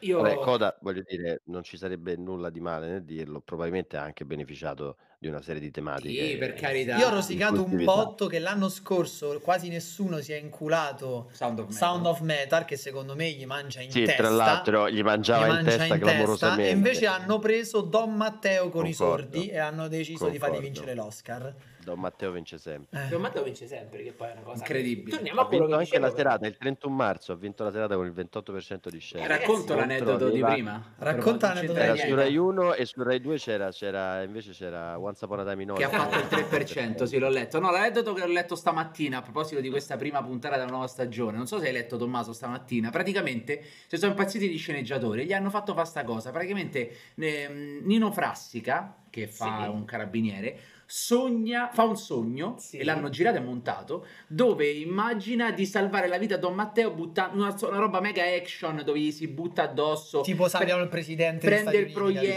Io 0.00 0.20
Vabbè, 0.20 0.34
Coda, 0.36 0.76
voglio 0.80 1.02
dire, 1.06 1.42
non 1.44 1.62
ci 1.62 1.76
sarebbe 1.76 2.16
nulla 2.16 2.50
di 2.50 2.58
male 2.58 2.88
nel 2.88 3.04
dirlo, 3.04 3.40
probabilmente 3.40 3.96
ha 3.96 4.02
anche 4.02 4.24
beneficiato 4.24 4.96
di 5.22 5.28
una 5.28 5.40
serie 5.40 5.60
di 5.60 5.70
tematiche. 5.70 6.30
Sì, 6.30 6.36
per 6.36 6.54
carità. 6.54 6.96
Io 6.96 7.06
ho 7.06 7.10
rosicato 7.10 7.62
un 7.64 7.84
botto 7.84 8.26
che 8.26 8.40
l'anno 8.40 8.68
scorso 8.68 9.38
quasi 9.40 9.68
nessuno 9.68 10.18
si 10.20 10.32
è 10.32 10.36
inculato 10.36 11.28
Sound 11.30 11.60
of 11.60 11.66
Metal. 11.66 11.78
Sound 11.78 12.06
of 12.06 12.20
Metal 12.22 12.64
che 12.64 12.76
secondo 12.76 13.14
me 13.14 13.30
gli 13.30 13.46
mangia 13.46 13.80
in 13.82 13.92
Sì, 13.92 14.02
testa. 14.02 14.20
tra 14.20 14.30
l'altro 14.30 14.90
gli 14.90 15.00
mangiava 15.00 15.44
gli 15.46 15.48
in 15.50 15.54
mangia 15.54 15.70
testa 15.76 15.94
in 15.94 16.00
testa, 16.00 16.56
e 16.56 16.70
invece 16.70 17.06
hanno 17.06 17.38
preso 17.38 17.82
Don 17.82 18.16
Matteo 18.16 18.68
con 18.68 18.84
i 18.84 18.92
Concordo. 18.94 19.22
sordi 19.36 19.48
e 19.48 19.58
hanno 19.58 19.86
deciso 19.86 20.28
di 20.28 20.38
fargli 20.40 20.54
Concordo. 20.54 20.60
vincere 20.80 20.94
l'Oscar. 20.96 21.54
Don 21.84 21.98
Matteo 21.98 22.30
vince 22.30 22.58
sempre. 22.58 23.06
Eh. 23.06 23.08
Don 23.08 23.20
Matteo 23.20 23.42
vince 23.42 23.66
sempre, 23.66 24.04
che 24.04 24.12
poi 24.12 24.28
è 24.28 24.32
una 24.32 24.42
cosa 24.42 24.58
Incredibile. 24.58 25.16
Torniamo 25.16 25.40
Ha 25.40 25.42
a 25.42 25.46
quello 25.46 25.66
vinto 25.66 25.78
che 25.78 25.84
anche 25.84 25.98
la 25.98 26.14
serata, 26.14 26.46
il 26.46 26.56
31 26.56 26.94
marzo 26.94 27.32
ha 27.32 27.34
vinto 27.34 27.64
la 27.64 27.72
serata 27.72 27.96
con 27.96 28.06
il 28.06 28.12
28% 28.12 28.88
di. 28.88 29.02
Eh, 29.14 29.26
Racconto 29.26 29.74
l'aneddoto 29.74 30.28
di 30.30 30.40
prima. 30.40 30.94
Racconta 30.98 31.48
l'aneddoto 31.54 31.78
Era 31.80 31.96
su. 31.96 32.14
Rai 32.14 32.36
1 32.36 32.74
e 32.74 32.84
su 32.86 33.02
Rai 33.02 33.20
2 33.20 33.36
c'era, 33.36 33.70
c'era 33.70 34.22
invece 34.22 34.52
c'era 34.52 34.96
Upon 35.20 35.40
a 35.40 35.44
Time 35.44 35.62
in 35.62 35.74
Che 35.74 35.84
ha 35.84 35.88
fatto 35.88 36.16
il 36.18 36.26
3%, 36.30 37.04
sì, 37.04 37.18
l'ho 37.18 37.28
letto. 37.28 37.58
No, 37.60 37.70
l'aneddoto 37.70 38.12
che 38.12 38.22
ho 38.22 38.26
letto 38.26 38.54
stamattina 38.56 39.18
a 39.18 39.22
proposito 39.22 39.60
di 39.60 39.68
questa 39.70 39.96
prima 39.96 40.22
puntata 40.22 40.56
della 40.56 40.70
nuova 40.70 40.86
stagione. 40.86 41.36
Non 41.36 41.46
so 41.46 41.58
se 41.58 41.66
hai 41.66 41.72
letto 41.72 41.96
Tommaso 41.96 42.32
stamattina. 42.32 42.90
Praticamente 42.90 43.62
si 43.86 43.96
sono 43.98 44.12
impazziti 44.12 44.48
gli 44.48 44.58
sceneggiatori 44.58 45.24
gli 45.24 45.32
hanno 45.32 45.50
fatto 45.50 45.74
fare 45.74 45.86
sta 45.86 46.04
cosa. 46.04 46.30
Praticamente 46.30 46.90
ehm, 47.16 47.80
Nino 47.84 48.10
Frassica, 48.12 48.96
che 49.10 49.26
fa 49.26 49.64
Sì. 49.64 49.68
un 49.68 49.84
carabiniere, 49.84 50.58
sogna, 50.94 51.70
fa 51.72 51.84
un 51.84 51.96
sogno 51.96 52.56
Sì. 52.58 52.76
e 52.76 52.84
l'hanno 52.84 53.08
girato 53.08 53.38
e 53.38 53.40
montato 53.40 54.06
dove 54.26 54.68
immagina 54.68 55.50
di 55.50 55.64
salvare 55.64 56.06
la 56.06 56.18
vita 56.18 56.34
a 56.34 56.38
Don 56.38 56.52
Matteo 56.54 56.90
buttando 56.90 57.42
una, 57.42 57.56
una 57.62 57.78
roba 57.78 58.00
mega 58.00 58.22
action 58.24 58.82
dove 58.84 58.98
gli 58.98 59.10
si 59.10 59.26
butta 59.26 59.62
addosso 59.62 60.20
Tipo 60.20 60.48
salviamo 60.48 60.82
il 60.82 60.90
presidente 60.90 61.46
prende 61.46 61.78
il 61.78 61.92
proiettile? 61.92 62.34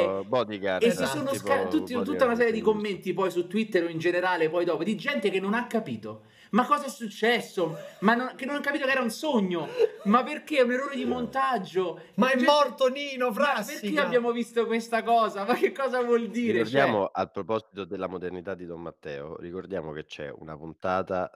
Tipo 0.00 0.24
Bodyguard. 0.26 0.82
e 0.82 0.86
Esatto, 0.88 1.06
si 1.06 1.16
sono 1.16 1.30
tipo 1.30 1.46
sca- 1.46 1.62
tutti- 1.66 1.78
Bodyguard 1.78 2.06
tutta 2.06 2.24
una 2.24 2.34
serie 2.34 2.50
di 2.52 2.60
commenti 2.60 3.12
poi 3.12 3.30
su 3.30 3.46
Twitter 3.46 3.84
o 3.84 3.88
in 3.88 3.98
generale 4.00 4.48
poi 4.50 4.64
dopo 4.64 4.82
di 4.82 4.96
gente 4.96 5.30
che 5.30 5.38
non 5.38 5.54
ha 5.54 5.68
capito 5.68 6.22
ma 6.52 6.64
cosa 6.66 6.86
è 6.86 6.88
successo 6.88 7.76
ma 8.00 8.14
non- 8.14 8.34
che 8.36 8.44
non 8.46 8.56
ha 8.56 8.60
capito 8.60 8.84
che 8.86 8.90
era 8.92 9.02
un 9.02 9.10
sogno 9.10 9.68
ma 10.04 10.22
perché 10.22 10.58
è 10.58 10.62
un 10.62 10.72
errore 10.72 10.96
di 10.96 11.04
montaggio 11.04 12.00
Ma 12.14 12.28
è 12.30 12.36
Gente- 12.36 12.44
morto 12.50 12.88
Nino 12.88 13.28
ma 13.28 13.32
Frassica! 13.34 13.80
perché 13.80 14.00
abbiamo 14.00 14.32
visto 14.32 14.66
questa 14.66 15.02
cosa 15.02 15.44
ma 15.44 15.54
che 15.54 15.72
cosa 15.72 16.02
vuol 16.02 16.28
dire 16.28 16.52
Ricordiamo 16.58 17.02
Cioè, 17.04 17.10
al 17.12 17.30
proposito 17.30 17.84
della 17.84 18.06
modernità 18.06 18.54
di 18.54 18.66
Don 18.66 18.80
Matteo, 18.82 19.36
ricordiamo 19.38 19.92
che 19.92 20.04
c'è 20.04 20.30
una 20.34 20.56
puntata 20.56 21.30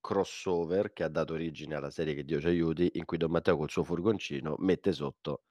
crossover 0.00 0.92
che 0.92 1.02
ha 1.04 1.08
dato 1.08 1.32
origine 1.34 1.74
alla 1.74 1.90
serie 1.90 2.14
Che 2.14 2.24
Dio 2.24 2.40
ci 2.40 2.46
aiuti, 2.46 2.90
in 2.94 3.04
cui 3.04 3.16
Don 3.18 3.30
Matteo 3.30 3.56
col 3.56 3.68
suo 3.70 3.84
furgoncino 3.84 4.54
mette 4.58 4.92
sotto 4.92 5.42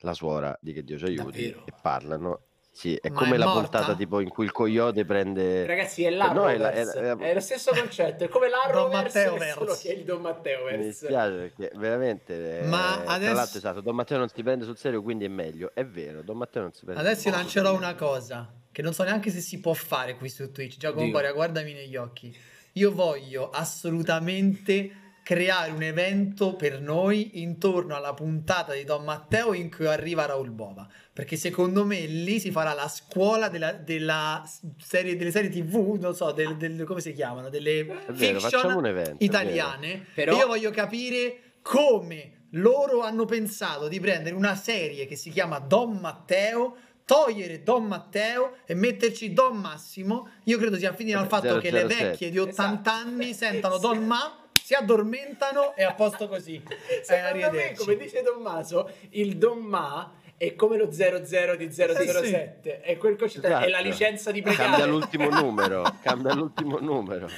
la 0.00 0.12
suora 0.14 0.56
di 0.60 0.72
Che 0.72 0.84
Dio 0.84 0.98
ci 0.98 1.04
aiuti 1.06 1.22
Davvero? 1.24 1.62
e 1.66 1.72
parlano. 1.80 2.40
Sì, 2.76 2.96
è 3.00 3.08
Ma 3.08 3.14
come 3.20 3.34
è 3.36 3.38
la 3.38 3.44
morta? 3.46 3.60
puntata 3.78 3.94
tipo 3.94 4.18
in 4.18 4.28
cui 4.28 4.44
il 4.46 4.50
coyote 4.50 5.04
prende... 5.04 5.64
Ragazzi, 5.64 6.02
è 6.02 6.10
la 6.10 6.32
No, 6.32 6.48
è 6.48 6.56
la- 6.56 6.72
è 6.72 6.82
la- 6.82 7.16
È 7.16 7.32
lo 7.32 7.38
stesso 7.40 7.70
concetto, 7.72 8.24
è 8.24 8.28
come 8.28 8.48
la 8.48 8.62
Don 8.66 8.72
Rovers, 8.82 9.14
Matteo 9.14 9.34
è 9.36 9.38
verse. 9.38 9.52
solo 9.58 9.76
che 9.80 9.88
è 9.90 9.92
il 9.92 10.02
Don 10.04 10.20
Matteo 10.20 10.64
Mi 10.76 10.82
dispiace 10.82 11.32
perché 11.54 11.70
veramente 11.76 12.62
eh, 12.62 12.66
Ma 12.66 13.00
tra 13.04 13.12
adesso- 13.14 13.32
l'altro 13.32 13.58
esatto, 13.58 13.80
Don 13.80 13.94
Matteo 13.94 14.18
non 14.18 14.28
si 14.28 14.42
prende 14.42 14.64
sul 14.64 14.76
serio, 14.76 15.02
quindi 15.02 15.24
è 15.24 15.28
meglio. 15.28 15.70
È 15.72 15.84
vero, 15.86 16.22
Don 16.22 16.36
Matteo 16.36 16.62
non 16.62 16.72
si 16.72 16.84
prende 16.84 17.00
Adesso 17.00 17.20
sul 17.22 17.30
io 17.30 17.36
lancerò 17.36 17.74
una 17.76 17.94
cosa 17.94 18.52
che 18.72 18.82
non 18.82 18.92
so 18.92 19.04
neanche 19.04 19.30
se 19.30 19.38
si 19.38 19.60
può 19.60 19.72
fare 19.72 20.16
qui 20.16 20.28
su 20.28 20.50
Twitch. 20.50 20.76
Giacomo. 20.76 21.08
Boria, 21.12 21.30
guardami 21.32 21.72
negli 21.74 21.94
occhi. 21.94 22.36
Io 22.72 22.90
voglio 22.92 23.50
assolutamente 23.50 24.90
creare 25.24 25.72
un 25.72 25.82
evento 25.82 26.54
per 26.54 26.80
noi 26.80 27.40
intorno 27.42 27.96
alla 27.96 28.12
puntata 28.12 28.74
di 28.74 28.84
Don 28.84 29.02
Matteo 29.04 29.54
in 29.54 29.74
cui 29.74 29.86
arriva 29.86 30.26
Raul 30.26 30.50
Bova. 30.50 30.86
Perché 31.12 31.36
secondo 31.36 31.84
me 31.86 32.00
lì 32.04 32.38
si 32.38 32.50
farà 32.50 32.74
la 32.74 32.88
scuola 32.88 33.48
della, 33.48 33.72
della 33.72 34.44
serie, 34.78 35.16
delle 35.16 35.30
serie 35.30 35.48
TV, 35.48 35.96
non 35.98 36.14
so, 36.14 36.30
del- 36.32 36.56
del- 36.56 36.84
come 36.84 37.00
si 37.00 37.12
chiamano, 37.14 37.48
delle 37.48 37.84
vero, 37.84 38.38
facciamo 38.38 38.38
fiction 38.40 38.74
un 38.74 38.86
evento. 38.86 39.24
italiane. 39.24 40.06
Però- 40.14 40.34
E 40.34 40.38
io 40.38 40.46
voglio 40.46 40.70
capire 40.70 41.38
come 41.62 42.48
loro 42.50 43.00
hanno 43.00 43.24
pensato 43.24 43.88
di 43.88 43.98
prendere 44.00 44.34
una 44.34 44.54
serie 44.54 45.06
che 45.06 45.16
si 45.16 45.30
chiama 45.30 45.58
Don 45.58 45.96
Matteo, 45.96 46.76
togliere 47.06 47.62
Don 47.62 47.84
Matteo 47.86 48.56
e 48.66 48.74
metterci 48.74 49.32
Don 49.32 49.56
Massimo. 49.56 50.28
Io 50.44 50.58
credo 50.58 50.76
sia 50.76 50.92
finito 50.94 51.16
al 51.18 51.28
fatto 51.28 51.58
che 51.58 51.70
le 51.70 51.86
007. 51.88 52.04
vecchie 52.10 52.30
di 52.30 52.38
80 52.38 52.90
Esatto. 52.92 53.08
anni 53.08 53.32
sentano 53.32 53.78
Don 53.78 54.04
Ma, 54.04 54.38
si 54.64 54.72
addormentano 54.72 55.76
e 55.76 55.84
a 55.84 55.92
posto 55.92 56.26
così. 56.26 56.62
Secondo 57.02 57.50
me, 57.50 57.74
come 57.74 57.96
dice 57.98 58.22
Tommaso, 58.22 58.90
il 59.10 59.36
Don 59.36 59.58
Ma 59.58 60.10
è 60.36 60.54
come 60.56 60.76
lo 60.76 60.90
00 60.90 61.56
di 61.56 61.70
007. 61.72 62.80
È 62.80 62.96
quel 62.98 63.16
concetto, 63.16 63.46
è 63.46 63.50
la 63.50 63.66
Esatto. 63.66 63.82
licenza 63.84 64.30
di 64.32 64.42
Cambia 64.42 64.64
pregare. 64.66 64.90
l'ultimo 64.90 65.28
numero, 65.40 65.82
cambia 66.02 66.34
l'ultimo 66.34 66.78
numero. 66.80 67.28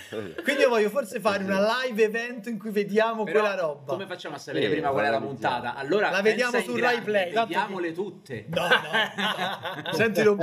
Quindi 0.43 0.63
io 0.63 0.69
voglio 0.69 0.89
forse 0.89 1.21
fare 1.21 1.45
una 1.45 1.61
live 1.85 2.03
evento 2.03 2.49
in 2.49 2.59
cui 2.59 2.71
vediamo 2.71 3.25
Però 3.25 3.41
quella 3.41 3.55
roba. 3.55 3.93
Come 3.93 4.07
facciamo 4.07 4.37
a 4.37 4.39
sapere 4.39 4.65
Sì, 4.67 4.71
prima 4.73 4.89
qual 4.91 5.05
è 5.05 5.11
la 5.11 5.21
puntata? 5.21 5.75
Allora 5.77 6.11
La 6.11 6.23
vediamo 6.23 6.59
su 6.61 6.77
Rai 6.77 7.01
Play, 7.03 7.33
Vediamole 7.33 7.93
tutte. 7.93 8.47
No, 8.49 8.67
no. 8.67 9.93
Senti, 9.93 10.23
non- 10.23 10.39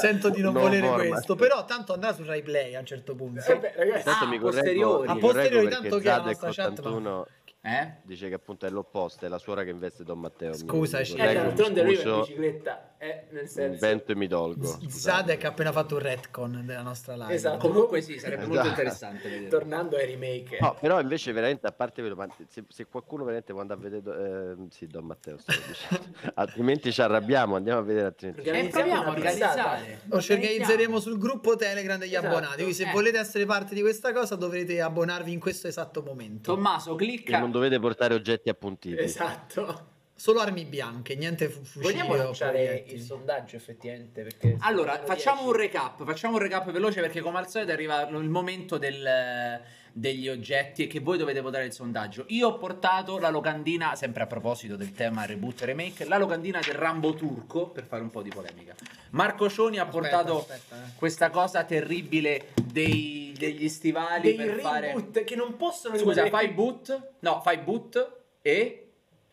sento 0.00 0.28
di 0.30 0.40
non 0.42 0.52
No 0.52 0.60
volere 0.60 0.86
format. 0.86 1.08
questo, 1.08 1.34
però 1.36 1.64
tanto 1.64 1.92
andrà 1.94 2.12
su 2.12 2.24
Rai 2.24 2.42
Play 2.42 2.74
a 2.74 2.80
un 2.80 2.86
certo 2.86 3.14
punto. 3.14 3.44
Eh 3.44 3.56
beh, 3.58 3.72
ragazzi, 3.76 4.08
Ah, 4.08 4.26
mi 4.26 4.38
correggo, 4.38 4.40
posteriori. 4.40 5.06
mi 5.08 5.12
A 5.14 5.16
posteriori, 5.18 5.68
tanto 5.68 5.98
che 5.98 6.04
la 6.08 6.22
nostra 6.22 6.50
chat, 6.52 6.80
ma- 6.80 6.88
81 6.88 7.26
Eh? 7.66 7.92
dice 8.02 8.28
che 8.28 8.34
appunto 8.34 8.66
è 8.66 8.70
l'opposto, 8.70 9.24
è 9.24 9.28
la 9.28 9.38
suora 9.38 9.64
che 9.64 9.70
investe 9.70 10.04
Don 10.04 10.18
Matteo. 10.20 10.52
Scusaci. 10.52 11.16
eh, 11.16 11.32
d'altronde 11.32 11.82
lui 11.82 11.94
va 11.96 12.02
in 12.02 12.20
bicicletta, 12.20 12.93
eh, 13.04 13.24
nel 13.30 13.48
senso. 13.48 13.84
invento 13.84 14.12
e 14.12 14.14
mi 14.16 14.26
dolgo. 14.26 14.66
scusate. 14.66 14.88
Zadek 14.90 15.44
ha 15.44 15.48
appena 15.48 15.72
fatto 15.72 15.94
un 15.96 16.00
retcon 16.00 16.62
della 16.64 16.82
nostra 16.82 17.14
live. 17.16 17.34
Esatto. 17.34 17.68
Comunque 17.68 18.00
sì, 18.00 18.18
sarebbe 18.18 18.42
molto 18.46 18.54
Esatto. 18.54 18.68
interessante 18.70 19.28
vedere. 19.28 19.48
Tornando 19.48 19.96
ai 19.96 20.06
remake. 20.06 20.58
No, 20.60 20.76
però 20.80 21.00
invece 21.00 21.32
veramente 21.32 21.66
a 21.66 21.72
parte 21.72 22.02
se, 22.48 22.64
se 22.68 22.86
qualcuno 22.86 23.24
veramente 23.24 23.52
può 23.52 23.60
andare 23.60 23.80
a 23.80 23.82
vedere 23.90 24.52
eh, 24.52 24.66
sì, 24.70 24.86
Don 24.86 25.04
Matteo 25.04 25.36
altrimenti 26.34 26.92
ci 26.92 27.02
arrabbiamo, 27.02 27.56
andiamo 27.56 27.80
a 27.80 27.82
vedere 27.82 28.06
altrimenti. 28.06 28.42
ci 28.42 28.48
E 28.48 28.50
Organizziamo 28.50 29.08
organizzare. 29.10 30.00
O 30.10 30.20
ci 30.20 30.32
organizzeremo 30.32 31.00
sul 31.00 31.18
gruppo 31.18 31.56
Telegram 31.56 31.98
degli 31.98 32.14
Esatto. 32.14 32.26
abbonati. 32.26 32.56
Quindi 32.56 32.74
se 32.74 32.84
Eh. 32.88 32.92
volete 32.92 33.18
essere 33.18 33.44
parte 33.46 33.74
di 33.74 33.80
questa 33.80 34.12
cosa 34.12 34.34
dovrete 34.36 34.80
abbonarvi 34.80 35.32
in 35.32 35.40
questo 35.40 35.66
esatto 35.68 36.02
momento. 36.02 36.54
Tommaso, 36.54 36.94
E 36.94 36.96
clicca. 36.96 37.38
non 37.38 37.50
dovete 37.50 37.78
portare 37.78 38.14
oggetti 38.14 38.48
appuntiti. 38.48 39.00
Esatto. 39.02 39.92
Solo 40.16 40.40
armi 40.40 40.64
bianche, 40.64 41.16
niente 41.16 41.48
fu- 41.48 41.64
fucili 41.64 41.92
Vogliamo 41.92 42.14
lanciare 42.14 42.84
il 42.86 43.00
sondaggio 43.00 43.56
effettivamente? 43.56 44.22
Perché 44.22 44.56
Allora, 44.60 45.02
facciamo 45.04 45.42
10. 45.42 45.50
un 45.50 45.56
recap, 45.60 46.04
facciamo 46.04 46.34
un 46.34 46.40
recap 46.42 46.70
veloce 46.70 47.00
perché 47.00 47.20
come 47.20 47.38
al 47.38 47.48
solito 47.48 47.72
arriva 47.72 48.02
il 48.08 48.28
momento 48.28 48.78
del- 48.78 49.60
degli 49.96 50.28
oggetti 50.28 50.84
e 50.84 50.86
che 50.86 51.00
voi 51.00 51.18
dovete 51.18 51.40
votare 51.40 51.64
il 51.66 51.72
sondaggio. 51.72 52.24
Io 52.28 52.48
ho 52.48 52.58
portato 52.58 53.18
la 53.18 53.28
locandina, 53.28 53.94
sempre 53.96 54.22
a 54.22 54.26
proposito 54.26 54.76
del 54.76 54.92
tema 54.92 55.24
reboot 55.24 55.62
e 55.62 55.66
remake, 55.66 56.04
la 56.04 56.16
locandina 56.18 56.60
del 56.64 56.74
Rambo 56.74 57.14
turco, 57.14 57.68
per 57.68 57.84
fare 57.84 58.02
un 58.02 58.10
po' 58.10 58.22
di 58.22 58.30
polemica. 58.30 58.74
Marco 59.10 59.48
Cioni 59.48 59.78
ha 59.78 59.82
Aspetta, 59.86 59.98
portato 60.00 60.38
aspetta, 60.38 60.76
eh. 60.76 60.88
questa 60.96 61.30
cosa 61.30 61.64
terribile 61.64 62.48
dei- 62.64 63.34
degli 63.36 63.68
stivali 63.68 64.34
dei 64.34 64.46
per 64.46 64.60
fare... 64.60 64.86
reboot 64.88 65.24
che 65.24 65.34
non 65.36 65.56
possono 65.56 65.96
Scusa, 65.96 66.26
fai 66.28 66.48
boot? 66.48 67.10
No, 67.20 67.40
fai 67.40 67.58
boot 67.58 68.22
e 68.42 68.83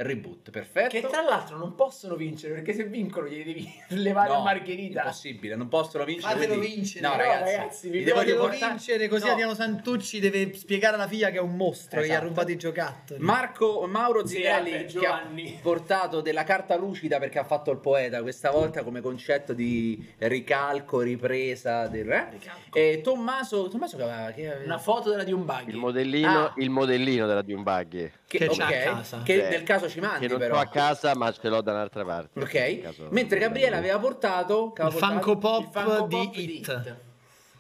reboot, 0.04 0.50
perfetto. 0.52 0.90
che 0.90 1.02
tra 1.08 1.22
l'altro 1.22 1.58
non 1.58 1.76
possono 1.76 2.16
vincere 2.16 2.54
perché 2.56 2.74
se 2.74 2.84
vincono 2.86 3.28
gli 3.28 3.44
devi 3.44 3.72
levare 3.90 4.30
No, 4.30 4.40
a 4.40 4.44
Margherita. 4.44 5.02
Impossibile, 5.02 5.56
non 5.56 5.68
possono 5.68 6.04
vincere. 6.04 6.34
Fatelo 6.34 6.58
quindi- 6.58 6.76
vincere. 6.76 7.08
No, 7.08 7.12
No, 7.12 7.18
ragazzi, 7.18 7.56
ragazzi, 7.56 7.90
vi 7.90 8.04
devo 8.04 8.22
riportare- 8.22 8.72
vincere 8.72 9.08
così 9.08 9.26
No. 9.26 9.32
Adriano 9.32 9.54
Santucci 9.54 10.20
deve 10.20 10.54
spiegare 10.56 10.96
alla 10.96 11.08
figlia 11.08 11.30
che 11.30 11.38
è 11.38 11.42
un 11.42 11.56
mostro 11.56 12.00
che 12.02 12.08
gli 12.08 12.10
ha 12.10 12.14
Esatto. 12.14 12.28
rubato 12.28 12.52
i 12.52 12.58
giocattoli. 12.58 13.20
Marco 13.24 13.86
Mauro 13.88 14.26
Sì, 14.26 14.36
Zinelli 14.36 14.72
vabbè, 14.72 14.86
che 14.86 15.06
ha 15.08 15.30
portato 15.62 16.22
della 16.22 16.44
carta 16.44 16.76
lucida 16.76 17.20
perché 17.20 17.40
ha 17.40 17.44
fatto 17.44 17.72
il 17.72 17.78
poeta 17.78 18.22
questa 18.22 18.52
volta 18.52 18.84
come 18.84 19.02
concetto 19.02 19.54
di 19.54 20.06
ricalco, 20.20 21.02
ripresa 21.02 21.88
del 21.88 22.10
eh? 22.10 22.28
Ricalco. 22.32 22.78
E 22.78 23.02
Tommaso, 23.04 23.68
Tommaso 23.68 23.98
che 23.98 24.04
aveva 24.04 24.32
che 24.32 24.48
aveva- 24.50 24.66
Una 24.66 24.78
foto 24.78 25.10
della 25.10 25.24
di 25.24 25.32
un 25.34 25.46
buggy. 25.46 25.70
Il 25.72 25.78
modellino, 25.78 26.46
Ah. 26.46 26.54
il 26.58 26.70
modellino 26.70 27.28
della 27.28 27.42
Dune 27.42 27.64
Buggy. 27.64 28.12
Che, 28.38 28.48
che 28.48 28.56
c'ha 28.56 28.66
ok, 28.68 28.72
a 28.72 28.94
casa. 28.96 29.22
che 29.24 29.38
Cioè, 29.40 29.50
nel 29.50 29.64
caso 29.64 29.90
ci 29.90 30.00
mandi 30.00 30.20
Che 30.26 30.28
non 30.28 30.40
però. 30.40 30.58
a 30.60 30.68
casa, 30.68 31.16
ma 31.16 31.32
ce 31.32 31.50
l'ho 31.50 31.62
da 31.62 31.72
un'altra 31.74 32.06
parte. 32.06 32.40
Ok, 32.40 33.10
mentre 33.10 33.40
Gabriele 33.40 33.76
aveva 33.76 34.00
portato 34.00 34.72
aveva 34.76 34.90
portato- 34.90 35.14
Funko 35.14 35.38
Pop, 35.38 35.62
Il 35.64 35.70
Funko 35.72 36.08
di 36.08 36.16
Pop 36.16 36.36
It. 36.36 36.96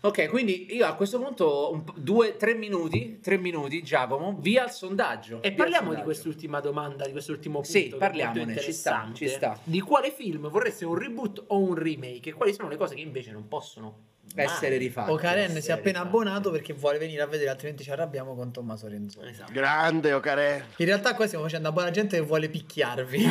Ok, 0.03 0.29
quindi 0.29 0.73
io 0.73 0.87
a 0.87 0.95
questo 0.95 1.19
punto 1.19 1.71
un 1.71 1.83
due, 1.95 2.35
tre 2.35 2.55
minuti, 2.55 3.19
tre 3.21 3.37
minuti 3.37 3.83
Giacomo, 3.83 4.35
via 4.39 4.63
al 4.63 4.71
sondaggio. 4.71 5.43
E 5.43 5.51
parliamo 5.51 5.89
al 5.89 5.95
di 5.95 6.01
sondaggio. 6.01 6.03
quest'ultima 6.05 6.59
domanda, 6.59 7.05
di 7.05 7.11
quest'ultimo 7.11 7.61
punto. 7.61 7.69
Sì, 7.69 7.93
parliamone, 7.95 8.57
ci 8.57 8.73
sta, 8.73 9.11
ci 9.13 9.27
sta. 9.27 9.59
Di 9.63 9.79
quale 9.79 10.11
film 10.11 10.49
vorreste 10.49 10.85
un 10.85 10.95
reboot 10.95 11.43
o 11.47 11.59
un 11.59 11.75
remake? 11.75 12.29
E 12.29 12.33
quali 12.33 12.51
sono 12.51 12.67
le 12.67 12.77
cose 12.77 12.95
che 12.95 13.01
invece 13.01 13.31
non 13.31 13.47
possono 13.47 14.09
mai 14.33 14.45
Essere 14.45 14.77
rifatti. 14.77 15.11
O 15.11 15.15
Karen 15.17 15.61
si 15.61 15.69
è 15.69 15.73
appena 15.73 15.99
rifatti. 15.99 16.07
abbonato 16.07 16.49
perché 16.49 16.73
vuole 16.73 16.97
venire 16.97 17.21
a 17.21 17.27
vedere, 17.27 17.51
altrimenti 17.51 17.83
ci 17.83 17.91
arrabbiamo 17.91 18.33
con 18.33 18.51
Tommaso 18.51 18.87
Renzoni. 18.87 19.29
Esatto. 19.29 19.51
Grande 19.51 20.13
Ocare. 20.13 20.65
In 20.77 20.85
realtà 20.87 21.13
qua 21.13 21.27
stiamo 21.27 21.43
facendo 21.43 21.67
a 21.67 21.71
buona 21.71 21.91
gente 21.91 22.17
che 22.17 22.23
vuole 22.23 22.49
picchiarvi. 22.49 23.23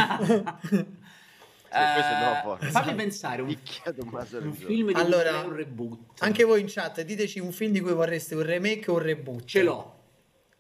no, 1.72 2.59
Eh, 2.60 2.66
fammi 2.66 2.94
pensare 2.94 3.42
un, 3.42 3.48
un 3.48 4.52
film 4.52 4.88
di 4.88 4.94
Allora, 4.94 5.40
un 5.40 5.55
reboot. 5.55 5.98
Anche 6.20 6.44
voi 6.44 6.60
in 6.60 6.66
chat, 6.68 7.01
diteci 7.02 7.38
un 7.38 7.52
film 7.52 7.72
di 7.72 7.80
cui 7.80 7.92
vorreste 7.92 8.34
un 8.34 8.42
remake 8.42 8.90
o 8.90 8.94
un 8.94 9.01
reboot. 9.01 9.44
ce 9.44 9.62
l'ho. 9.62 9.98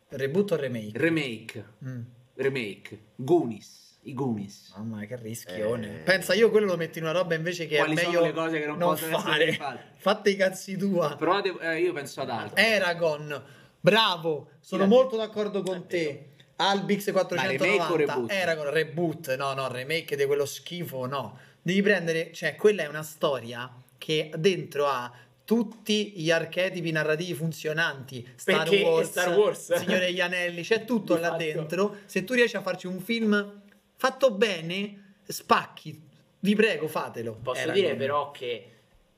Reboot 0.08 0.52
o 0.52 0.56
remake? 0.56 0.98
Remake. 0.98 1.64
Mm. 1.84 2.00
Remake. 2.34 2.98
Goonies. 3.16 3.98
I 4.02 4.14
Goonies. 4.14 4.72
Mamma 4.76 4.96
mia, 4.96 5.06
che 5.06 5.16
rischione. 5.16 6.00
Eh. 6.00 6.02
Pensa, 6.02 6.32
io 6.32 6.50
quello 6.50 6.66
lo 6.66 6.76
metto 6.76 6.98
in 6.98 7.04
una 7.04 7.12
roba 7.12 7.34
invece 7.34 7.66
che 7.66 7.76
Quali 7.76 7.94
è 7.94 7.98
sono 7.98 8.10
meglio 8.10 8.24
le 8.24 8.32
cose 8.32 8.60
che 8.60 8.66
non 8.66 8.92
essere 8.94 9.18
fare. 9.18 9.92
Fate 9.96 10.30
i 10.30 10.36
cazzi 10.36 10.76
tua. 10.76 11.16
Provate, 11.16 11.54
eh, 11.60 11.80
io 11.80 11.92
penso 11.92 12.22
ad 12.22 12.30
altro. 12.30 12.56
Eragon, 12.56 13.44
bravo, 13.78 14.52
sono 14.60 14.86
molto 14.86 15.16
d'accordo 15.16 15.62
con 15.62 15.86
te. 15.86 16.29
Albix 16.60 17.10
Ma 17.10 17.22
remake 17.22 17.80
o 17.80 17.96
490, 17.96 17.96
reboot? 17.96 18.30
Eragon, 18.30 18.70
reboot, 18.70 19.36
no, 19.36 19.54
no, 19.54 19.68
remake 19.68 20.16
di 20.16 20.24
quello 20.26 20.44
schifo, 20.44 21.06
no. 21.06 21.38
Devi 21.62 21.82
prendere, 21.82 22.32
cioè, 22.32 22.54
quella 22.54 22.82
è 22.82 22.86
una 22.86 23.02
storia 23.02 23.70
che 23.98 24.30
dentro 24.36 24.86
ha 24.86 25.12
tutti 25.44 26.12
gli 26.14 26.30
archetipi 26.30 26.90
narrativi 26.92 27.34
funzionanti. 27.34 28.26
Star 28.36 28.68
Perché 28.68 28.82
Wars, 28.82 29.10
Star 29.10 29.36
Wars. 29.36 29.74
Signore 29.74 30.06
degli 30.06 30.20
Anelli, 30.20 30.62
c'è 30.62 30.84
tutto 30.84 31.16
Di 31.16 31.20
là 31.20 31.30
fatto. 31.30 31.42
dentro. 31.42 31.96
Se 32.04 32.24
tu 32.24 32.34
riesci 32.34 32.56
a 32.56 32.62
farci 32.62 32.86
un 32.86 33.00
film 33.00 33.62
fatto 33.96 34.30
bene, 34.30 35.16
spacchi. 35.26 36.00
Vi 36.38 36.54
prego, 36.54 36.86
fatelo. 36.88 37.38
Posso 37.42 37.60
Eragon. 37.62 37.80
dire 37.82 37.94
però 37.96 38.30
che 38.30 38.70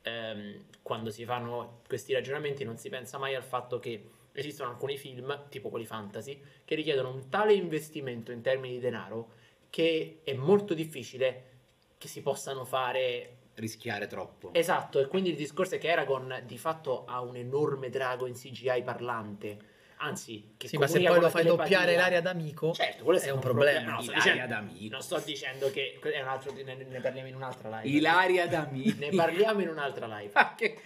ehm, 0.03 0.65
quando 0.83 1.11
si 1.11 1.25
fanno 1.25 1.81
questi 1.87 2.13
ragionamenti 2.13 2.65
non 2.65 2.77
si 2.77 2.89
pensa 2.89 3.19
mai 3.19 3.35
al 3.35 3.45
fatto 3.45 3.79
che 3.79 4.03
esistono 4.33 4.71
alcuni 4.71 4.97
film, 4.97 5.47
tipo 5.49 5.69
quelli 5.69 5.87
fantasy, 5.87 6.41
che 6.65 6.75
richiedono 6.75 7.13
un 7.13 7.29
tale 7.29 7.55
investimento 7.55 8.33
in 8.33 8.43
termini 8.43 8.75
di 8.75 8.81
denaro 8.81 9.41
che 9.71 10.21
è 10.23 10.35
molto 10.35 10.75
difficile 10.75 11.51
che 11.97 12.09
si 12.09 12.21
possano 12.21 12.65
fare 12.65 13.37
Rischiare 13.55 14.07
troppo. 14.07 14.55
Esatto, 14.55 14.99
e 14.99 15.07
quindi 15.07 15.31
il 15.31 15.37
discorso 15.37 15.75
è 15.75 15.79
che 15.79 15.91
Aragorn 15.91 16.45
di 16.47 16.57
fatto 16.57 17.05
ha 17.05 17.21
un 17.21 17.37
enorme 17.37 17.91
drago 17.91 18.27
in 18.27 18.33
CGI 18.33 18.83
parlante. 18.83 19.59
Anzi, 20.05 20.55
che 20.57 20.67
Sì, 20.67 20.79
ma 20.79 20.89
se 20.89 21.01
poi 21.01 21.21
lo 21.21 21.31
fai 21.31 21.45
telepatia. 21.45 21.79
doppiare 21.79 21.95
l'aria 21.97 22.21
d'amico, 22.21 22.73
Certo, 22.73 23.05
quello 23.05 23.21
è 23.21 23.31
un 23.31 23.39
problema. 23.39 23.93
No, 23.93 24.01
sto 24.03 24.11
Ilaria 24.11 24.33
dicendo- 24.33 24.55
d'amico. 24.55 24.93
non 24.95 25.01
sto 25.03 25.23
dicendo 25.25 25.71
che 25.71 25.99
è 26.03 26.21
un 26.21 26.27
altro, 26.29 26.53
ne, 26.53 26.75
ne 26.75 27.01
parliamo 27.01 27.29
in 27.29 27.35
un'altra 27.37 27.69
live. 27.69 27.89
Ilaria 27.97 28.47
d'amico. 28.49 28.97
Ne 28.99 29.11
parliamo 29.11 29.61
in 29.61 29.69
un'altra 29.69 30.07
live. 30.07 30.31
Ma 30.35 30.55
che, 30.57 30.77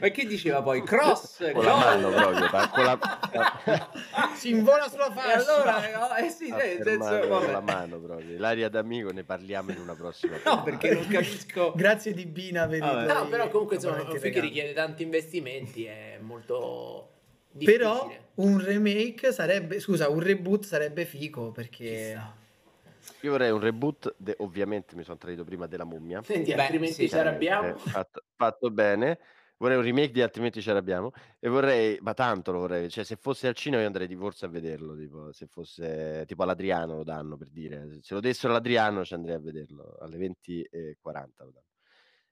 ma 0.00 0.08
che 0.08 0.24
diceva 0.24 0.62
poi? 0.62 0.82
Cross! 0.86 1.50
Con 1.52 1.64
la 1.64 1.74
mano 1.74 2.10
proprio, 2.10 2.48
con 2.70 2.84
la, 2.84 3.90
si 4.34 4.50
invola 4.50 4.88
sulla 4.88 5.10
fascia. 5.10 5.52
allora, 5.52 5.80
no, 5.98 6.14
eh 6.16 6.28
sì, 6.28 6.50
nel 6.50 6.80
senso, 6.84 7.26
con 7.28 7.50
la 7.50 7.60
mano 7.60 7.98
proprio. 7.98 8.38
L'aria 8.38 8.68
d'amico 8.68 9.10
ne 9.10 9.24
parliamo 9.24 9.72
in 9.72 9.78
una 9.78 9.94
prossima. 9.94 10.36
No, 10.44 10.62
perché 10.62 10.94
non 10.94 11.06
capisco. 11.08 11.72
Grazie 11.74 12.12
di 12.12 12.24
Bina 12.26 12.64
i 12.72 12.78
No, 12.78 13.26
però 13.28 13.48
comunque 13.48 13.76
insomma, 13.76 14.00
un 14.02 14.16
film 14.16 14.32
che 14.32 14.40
richiede 14.40 14.72
tanti 14.72 15.02
investimenti 15.02 15.84
è 15.86 16.18
molto 16.20 17.14
difficile. 17.50 17.78
Però 17.78 18.12
un 18.34 18.64
remake 18.64 19.32
sarebbe, 19.32 19.80
scusa, 19.80 20.08
un 20.08 20.20
reboot 20.20 20.64
sarebbe 20.64 21.04
fico 21.04 21.50
perché 21.52 21.88
Chissà. 21.88 22.38
Io 23.22 23.30
vorrei 23.32 23.50
un 23.50 23.60
reboot, 23.60 24.14
de- 24.18 24.36
ovviamente 24.38 24.96
mi 24.96 25.02
sono 25.02 25.18
tradito 25.18 25.44
prima 25.44 25.66
della 25.66 25.84
mummia. 25.84 26.22
Senti, 26.22 26.54
Beh, 26.54 26.60
altrimenti 26.62 26.94
sì, 26.94 27.08
ci 27.08 27.16
arrabbiamo. 27.16 27.68
Eh, 27.68 27.78
fatto, 27.78 28.22
fatto 28.34 28.70
bene. 28.70 29.18
Vorrei 29.58 29.76
un 29.76 29.82
remake 29.82 30.10
di 30.12 30.22
Altrimenti 30.22 30.62
ci 30.62 30.70
arrabbiamo. 30.70 31.12
E 31.38 31.48
vorrei, 31.48 31.98
ma 32.00 32.14
tanto 32.14 32.50
lo 32.50 32.60
vorrei. 32.60 32.88
Cioè, 32.88 33.04
se 33.04 33.16
fosse 33.16 33.46
al 33.46 33.54
cinema, 33.54 33.82
io 33.82 33.88
andrei 33.88 34.06
di 34.06 34.14
corsa 34.16 34.46
a 34.46 34.48
vederlo. 34.48 34.96
Tipo, 34.96 35.32
se 35.32 35.46
fosse 35.46 36.24
tipo 36.26 36.42
all'Adriano 36.44 36.96
lo 36.96 37.04
danno 37.04 37.36
per 37.36 37.50
dire. 37.50 37.98
Se 38.00 38.14
lo 38.14 38.20
dessero 38.20 38.52
all'Adriano, 38.52 39.04
ci 39.04 39.12
andrei 39.12 39.34
a 39.34 39.40
vederlo 39.40 39.96
alle 40.00 40.16
20.40. 40.16 41.44
Lo 41.44 41.50
danno. 41.50 41.66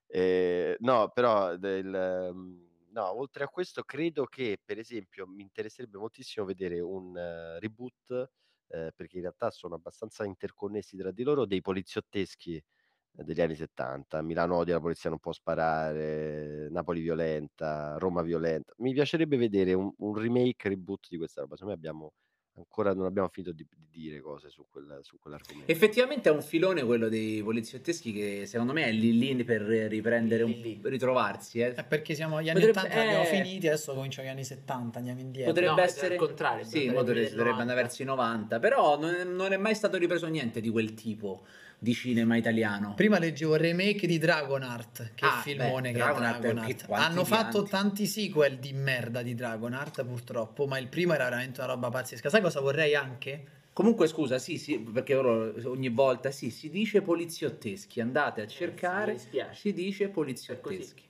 Eh, 0.07 0.77
no, 0.81 1.11
però, 1.11 1.57
del, 1.57 1.95
ehm, 1.95 2.68
no, 3.01 3.19
oltre 3.19 3.45
a 3.45 3.49
questo, 3.49 3.83
credo 3.83 4.25
che 4.27 4.59
per 4.65 4.79
esempio 4.79 5.27
mi 5.27 5.43
interesserebbe 5.43 5.99
moltissimo 5.99 6.47
vedere 6.47 6.81
un 6.81 7.17
eh, 7.17 7.59
reboot. 7.61 8.31
eh, 8.71 8.93
perché 8.95 9.17
in 9.17 9.23
realtà 9.23 9.51
sono 9.51 9.75
abbastanza 9.77 10.25
interconnessi 10.25 10.97
tra 10.97 11.11
di 11.11 11.23
loro 11.23 11.47
dei 11.47 11.61
poliziotteschi 11.63 12.63
degli 13.11 13.41
anni 13.41 13.55
70. 13.57 14.23
Milano 14.23 14.57
odia 14.57 14.75
la 14.75 14.81
polizia 14.81 15.11
non 15.11 15.19
può 15.21 15.33
sparare, 15.33 16.69
Napoli 16.71 17.01
violenta, 17.01 17.97
Roma 17.99 18.23
violenta. 18.23 18.75
Mi 18.79 18.93
piacerebbe 18.93 19.37
vedere 19.39 19.73
un, 19.75 19.91
un 19.99 20.15
remake, 20.15 20.69
reboot 20.69 21.09
di 21.09 21.17
questa 21.17 21.41
roba. 21.43 21.57
Secondo 21.57 21.75
me 21.75 21.79
abbiamo 21.89 22.13
ancora 22.59 22.93
non 22.95 23.07
abbiamo 23.07 23.29
finito 23.29 23.53
di, 23.53 23.67
di 23.71 23.87
dire 23.91 24.21
cose 24.21 24.49
su, 24.51 24.65
quel, 24.71 24.99
su 25.03 25.19
quell'argomento. 25.19 25.71
Effettivamente 25.71 26.29
è 26.29 26.33
un 26.33 26.43
filone 26.43 26.83
quello 26.85 27.09
dei 27.09 27.43
poliziotteschi 27.43 28.13
che 28.13 28.47
secondo 28.47 28.73
me 28.73 28.85
è 28.85 28.93
lì 28.93 29.17
lì 29.19 29.45
per 29.45 29.63
riprendere, 29.63 30.43
un, 30.43 30.51
Lì 30.51 30.63
lì. 30.63 30.81
ritrovarsi. 30.85 31.61
eh. 31.61 31.75
È 31.75 31.85
perché 31.85 32.15
siamo 32.15 32.37
agli 32.37 32.49
anni 32.51 32.61
Potrebbe- 32.61 32.79
80, 32.89 32.95
li 33.03 33.07
abbiamo 33.09 33.25
eh. 33.25 33.43
finiti, 33.43 33.67
adesso 33.67 33.95
cominciano 33.95 34.29
gli 34.29 34.31
anni 34.31 34.45
70, 34.45 34.99
andiamo 34.99 35.21
indietro. 35.21 35.53
Potrebbe 35.53 35.75
No, 35.75 35.83
essere 35.83 36.15
al 36.15 36.21
contrario, 36.21 36.65
Sì, 36.65 36.87
90. 36.87 37.57
andare 37.61 37.75
verso 37.83 38.03
i 38.03 38.05
90, 38.05 38.59
però 38.59 38.99
non 38.99 39.15
è, 39.15 39.25
non 39.25 39.53
è 39.53 39.57
mai 39.57 39.75
stato 39.75 39.97
ripreso 39.97 40.27
niente 40.27 40.61
di 40.61 40.69
quel 40.71 40.95
tipo 40.95 41.45
di 41.79 41.95
cinema 41.95 42.37
italiano. 42.37 42.95
Prima 42.95 43.19
leggevo 43.19 43.55
il 43.55 43.61
remake 43.61 44.07
di 44.07 44.19
Dragonheart, 44.19 45.13
che 45.15 45.27
Ah, 45.27 45.41
filmone 45.43 45.93
beh, 45.93 45.99
che 45.99 46.05
Dragonheart, 46.05 46.45
è 46.45 46.55
quanti 46.87 46.87
Hanno 46.91 47.25
fatto 47.25 47.51
pianti. 47.63 47.71
tanti 47.71 48.07
sequel 48.07 48.59
di 48.59 48.73
merda 48.73 49.23
di 49.23 49.35
Dragonheart, 49.35 50.05
purtroppo, 50.05 50.67
ma 50.67 50.79
il 50.79 50.89
primo 50.89 51.15
era 51.15 51.25
veramente 51.25 51.61
una 51.61 51.73
roba 51.73 51.89
pazzesca. 51.89 52.29
Sai 52.31 52.41
cosa 52.41 52.61
vorrei 52.61 52.95
anche? 52.95 53.45
Comunque 53.73 54.09
scusa, 54.09 54.39
sì, 54.41 54.59
sì, 54.59 54.77
perché 54.81 55.15
ogni 55.15 55.89
volta 55.89 56.33
sì, 56.33 56.51
si 56.51 56.69
dice 56.69 57.01
poliziotteschi, 57.01 58.01
andate 58.01 58.41
a 58.41 58.47
cercare, 58.49 59.13
mi 59.13 59.19
dispiace. 59.19 59.61
si 59.61 59.73
dice 59.73 60.09
poliziotteschi. 60.09 61.05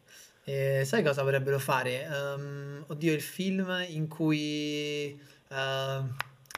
Eh, 0.45 0.83
sai 0.85 1.03
cosa 1.03 1.23
vorrebbero 1.23 1.59
fare? 1.59 2.05
Ehm, 2.05 2.85
oddio, 2.89 3.13
il 3.15 3.23
film 3.23 3.85
in 3.89 4.07
cui 4.07 5.19
ehm, 5.49 6.17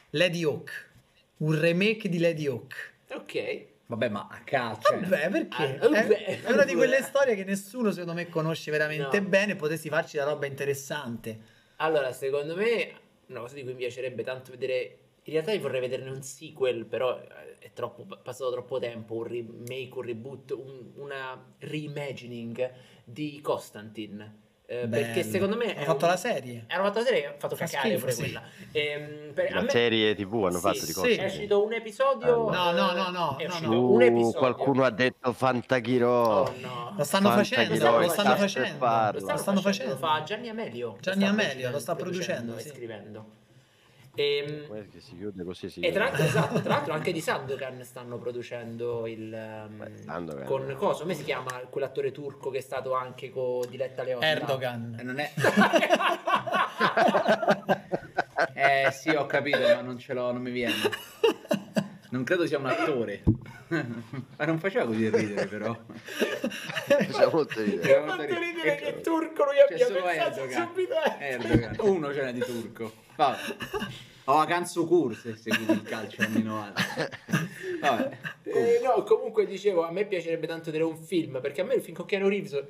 Lady 0.09 0.43
Hawk, 0.43 0.89
un 1.37 1.57
remake 1.57 2.09
di 2.09 2.19
Lady 2.19 2.45
Hawk. 2.45 2.91
Ok. 3.11 3.69
Vabbè, 3.91 4.07
ma 4.07 4.25
a 4.31 4.39
calcio. 4.45 4.93
Vabbè, 5.01 5.29
perché? 5.29 5.77
Ah, 5.81 5.89
vabbè, 5.89 6.23
è, 6.23 6.41
è 6.43 6.51
una 6.53 6.63
di 6.63 6.75
quelle 6.75 7.01
storie 7.01 7.35
che 7.35 7.43
nessuno 7.43 7.91
secondo 7.91 8.13
me 8.13 8.29
conosce 8.29 8.71
veramente 8.71 9.19
No. 9.19 9.27
bene, 9.27 9.57
potessi 9.57 9.89
farci 9.89 10.15
da 10.15 10.23
roba 10.23 10.45
interessante. 10.45 11.37
Allora, 11.77 12.13
secondo 12.13 12.55
me, 12.55 12.93
una 13.25 13.41
cosa 13.41 13.55
di 13.55 13.63
cui 13.63 13.71
mi 13.73 13.79
piacerebbe 13.79 14.23
tanto 14.23 14.51
vedere. 14.51 14.97
In 15.23 15.33
realtà 15.33 15.55
vorrei 15.59 15.81
vederne 15.81 16.09
un 16.09 16.23
sequel, 16.23 16.85
però 16.85 17.19
eh, 17.19 17.57
è 17.59 17.73
troppo, 17.73 18.05
passato 18.23 18.49
troppo 18.51 18.79
tempo. 18.79 19.15
Un 19.15 19.23
remake, 19.27 19.89
un 19.93 20.01
reboot, 20.03 20.51
un- 20.51 20.91
una 20.95 21.53
reimagining 21.59 22.71
di 23.03 23.41
Constantine. 23.41 24.39
Eh, 24.71 24.87
perché 24.87 25.23
secondo 25.23 25.57
me. 25.57 25.75
Hanno 25.75 25.83
fatto 25.83 26.05
un- 26.05 26.11
la 26.11 26.15
serie. 26.17 26.63
Hanno 26.67 26.83
fatto 26.85 26.99
la 26.99 27.05
serie, 27.05 27.25
ha 27.27 27.33
fatto 27.37 27.55
Fa 27.57 27.65
cacare 27.65 27.89
schifo, 27.89 27.99
pure 27.99 28.11
sì. 28.13 28.21
quella. 28.21 28.41
Ehm, 28.71 29.33
per- 29.33 29.51
a 29.51 29.55
La 29.55 29.61
me- 29.63 29.69
serie 29.69 30.15
TV 30.15 30.33
hanno 30.45 30.51
Sì, 30.55 30.59
fatto 30.61 30.79
di 30.79 30.85
sì, 30.85 30.93
cose. 30.93 31.11
Sì. 31.11 31.17
È 31.19 31.25
uscito 31.25 31.65
un 31.65 31.73
episodio. 31.73 32.49
No, 32.49 32.71
no, 32.71 32.91
no, 32.93 33.09
no, 33.09 33.35
è 33.37 33.43
no, 33.47 33.49
uscito 33.49 33.69
no. 33.69 33.79
un 33.89 33.95
Uh, 33.95 33.99
episodio. 34.05 34.39
qualcuno 34.39 34.83
ha 34.85 34.89
detto 34.91 35.33
Fantachiro. 35.33 36.09
Oh 36.09 36.53
no. 36.61 36.93
Lo 36.97 37.03
stanno 37.03 37.29
facendo, 37.31 37.73
lo 37.73 38.03
sta 38.07 38.21
stanno 38.21 38.35
facendo. 38.37 38.85
Lo 39.11 39.37
stanno, 39.37 39.59
facendo, 39.61 39.97
fa 39.97 40.23
Gianni 40.23 40.47
Amelio. 40.47 40.95
Gianni 41.01 41.21
sta 41.21 41.29
Amelio, 41.31 41.69
producendo- 41.69 41.71
lo 41.71 41.79
sta 41.79 41.95
producendo, 41.95 42.55
e 42.55 42.61
sì. 42.61 42.69
scrivendo. 42.69 43.25
Ehm, 44.15 44.67
che 44.89 44.99
chiude 44.99 45.43
così 45.45 45.69
si 45.69 45.79
e 45.79 45.89
tra 45.91 46.03
l'altro, 46.03 46.23
esatto, 46.23 46.59
tra 46.59 46.73
l'altro 46.73 46.91
anche 46.93 47.13
di 47.13 47.21
Sandokan 47.21 47.81
stanno 47.83 48.17
producendo 48.17 49.07
il 49.07 49.33
ehm, 49.33 49.77
Beh, 49.77 49.97
Sandokan. 50.03 50.45
con 50.45 50.75
cosa? 50.77 51.03
Come 51.03 51.13
si 51.13 51.23
chiama 51.23 51.49
quell'attore 51.69 52.11
turco 52.11 52.49
che 52.49 52.57
è 52.57 52.61
stato 52.61 52.93
anche 52.93 53.29
con 53.29 53.61
Diletta 53.69 54.03
Leotta? 54.03 54.25
Eh, 54.25 54.29
Erdogan. 54.31 54.99
non 55.01 55.19
è... 55.19 55.31
eh 58.87 58.91
sì, 58.91 59.09
ho 59.09 59.25
capito, 59.25 59.59
ma 59.59 59.81
non 59.81 59.97
ce 59.97 60.13
l'ho, 60.13 60.31
non 60.31 60.41
mi 60.41 60.51
viene. 60.51 60.75
Non 62.09 62.23
credo 62.25 62.45
sia 62.45 62.57
un 62.57 62.65
attore. 62.65 63.23
ma 63.69 64.45
non 64.45 64.59
faceva 64.59 64.85
così 64.85 65.09
ridere, 65.09 65.47
però. 65.47 65.77
Faceva 65.87 67.29
molto 67.31 67.61
ridere. 67.61 67.81
Faceva 67.81 68.05
molto 68.05 68.21
ridere. 68.23 68.39
ridere 68.39 68.75
che 68.75 68.85
Ecco. 68.87 68.97
è 68.97 69.01
turco, 69.01 69.43
lui 69.45 69.59
abbia 69.61 69.85
solo 69.85 70.03
pensato 70.03 70.39
Erdogan. 70.41 70.67
subito 70.67 70.95
a 70.95 71.15
Erdogan. 71.23 71.75
Uno 71.79 72.13
ce 72.13 72.23
n'è 72.23 72.33
di 72.33 72.39
turco. 72.41 72.91
Vabbè. 73.15 73.37
Ho 74.25 74.37
la 74.37 74.45
Kansukur 74.45 75.15
se 75.15 75.35
seguite 75.35 75.71
il 75.71 75.81
calcio 75.83 76.21
anni 76.21 76.43
90. 76.43 76.81
Vabbè. 77.81 78.17
Eh, 78.43 78.79
no, 78.83 79.03
comunque 79.03 79.45
dicevo, 79.45 79.83
a 79.83 79.91
me 79.91 80.05
piacerebbe 80.05 80.47
tanto 80.47 80.65
vedere 80.65 80.83
un 80.83 80.95
film, 80.97 81.39
perché 81.41 81.61
a 81.61 81.63
me 81.63 81.73
il 81.75 81.81
film 81.81 81.95
con 81.97 82.05
Keanu 82.05 82.27
Reeves 82.27 82.63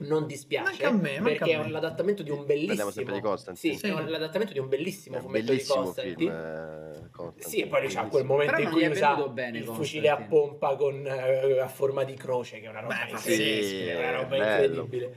non 0.00 0.26
dispiace. 0.26 0.70
Manca 0.84 0.88
a 0.88 0.92
me, 0.92 1.20
manca 1.20 1.22
perché 1.44 1.54
a 1.54 1.58
me. 1.60 1.66
è 1.66 1.68
l'adattamento 1.70 2.22
di 2.22 2.30
un 2.30 2.46
bellissimo... 2.46 2.66
Parliamo 2.68 2.90
sempre 2.90 3.14
di 3.14 3.20
Constantine. 3.20 3.74
Sì, 3.74 3.78
Sì. 3.80 3.86
è 3.92 4.02
l'adattamento 4.08 4.52
di 4.52 4.58
un 4.60 4.68
bellissimo 4.68 5.16
È 5.16 5.18
un 5.18 5.24
fumetto 5.26 5.44
bellissimo 5.46 5.78
di 5.78 5.84
Constantine. 5.84 6.16
film. 6.16 6.30
eh, 6.32 7.08
Constantine, 7.10 7.48
Sì, 7.50 7.60
e 7.60 7.66
poi 7.66 7.88
c'ha 7.88 8.02
quel 8.04 8.24
momento 8.24 8.52
Però 8.54 8.64
in 8.64 8.70
cui 8.70 8.86
usa 8.86 9.14
bene 9.28 9.58
il 9.58 9.64
fucile 9.64 10.08
a 10.08 10.16
pompa 10.16 10.76
con, 10.76 11.04
eh, 11.06 11.58
a 11.60 11.68
forma 11.68 12.04
di 12.04 12.14
croce, 12.14 12.60
che 12.60 12.66
è 12.66 12.68
una 12.70 12.80
roba 12.80 12.94
Beh, 13.04 13.10
incredibile, 13.10 13.62
sì, 13.62 13.76
è 13.86 13.98
una 13.98 14.12
roba 14.22 14.36
bello. 14.36 14.64
incredibile. 14.82 15.14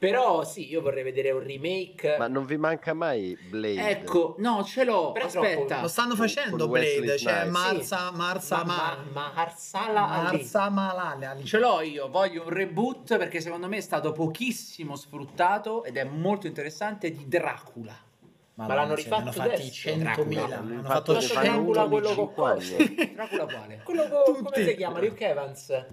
Però 0.00 0.44
sì, 0.44 0.66
io 0.70 0.80
vorrei 0.80 1.02
vedere 1.02 1.30
un 1.30 1.42
remake. 1.44 2.16
Ma 2.18 2.26
non 2.26 2.46
vi 2.46 2.56
manca 2.56 2.94
mai 2.94 3.36
Blade? 3.50 3.86
Ecco, 3.90 4.34
no, 4.38 4.64
ce 4.64 4.84
l'ho. 4.84 5.12
Però 5.12 5.26
Aspetta. 5.26 5.64
troppo- 5.66 5.80
Lo 5.82 5.88
stanno 5.88 6.16
facendo 6.16 6.68
Blade, 6.68 7.16
c'è 7.16 7.18
Snipes. 7.18 7.50
Marza, 7.50 8.10
Marza, 8.10 8.64
ma, 8.64 8.64
ma, 8.64 8.74
Ma- 8.74 9.04
ma 9.12 9.32
Marsala 9.34 10.08
Ali. 10.08 10.36
Marza 10.38 10.70
Malale. 10.70 11.26
Ali. 11.26 11.44
Ce 11.44 11.58
l'ho 11.58 11.82
io, 11.82 12.08
voglio 12.08 12.44
un 12.44 12.48
reboot 12.48 13.18
perché 13.18 13.42
secondo 13.42 13.68
me 13.68 13.76
è 13.76 13.80
stato 13.82 14.12
pochissimo 14.12 14.96
sfruttato 14.96 15.84
ed 15.84 15.98
è 15.98 16.04
molto 16.04 16.46
interessante 16.46 17.10
di 17.10 17.28
Dracula. 17.28 17.94
Ma 18.54 18.74
l'hanno 18.74 18.96
sì, 18.96 19.02
rifatto 19.02 19.24
ne 19.24 19.30
hanno 19.30 19.32
fatti 19.50 19.54
adesso? 19.54 19.88
100.000. 19.90 19.98
Dracula. 19.98 20.56
Hanno 20.56 20.82
fatto 20.82 21.12
ne 21.12 21.20
Fatto 21.20 21.34
fanno 21.34 21.44
100 21.44 21.72
Dracula, 21.72 21.84
quello 21.88 22.30
con 22.32 22.46
anni. 22.48 23.12
Dracula 23.14 23.44
quale? 23.44 23.80
Quello 23.84 24.08
con, 24.08 24.42
come 24.44 24.66
si 24.66 24.76
chiama? 24.76 25.00
Luke 25.00 25.28
Evans. 25.28 25.86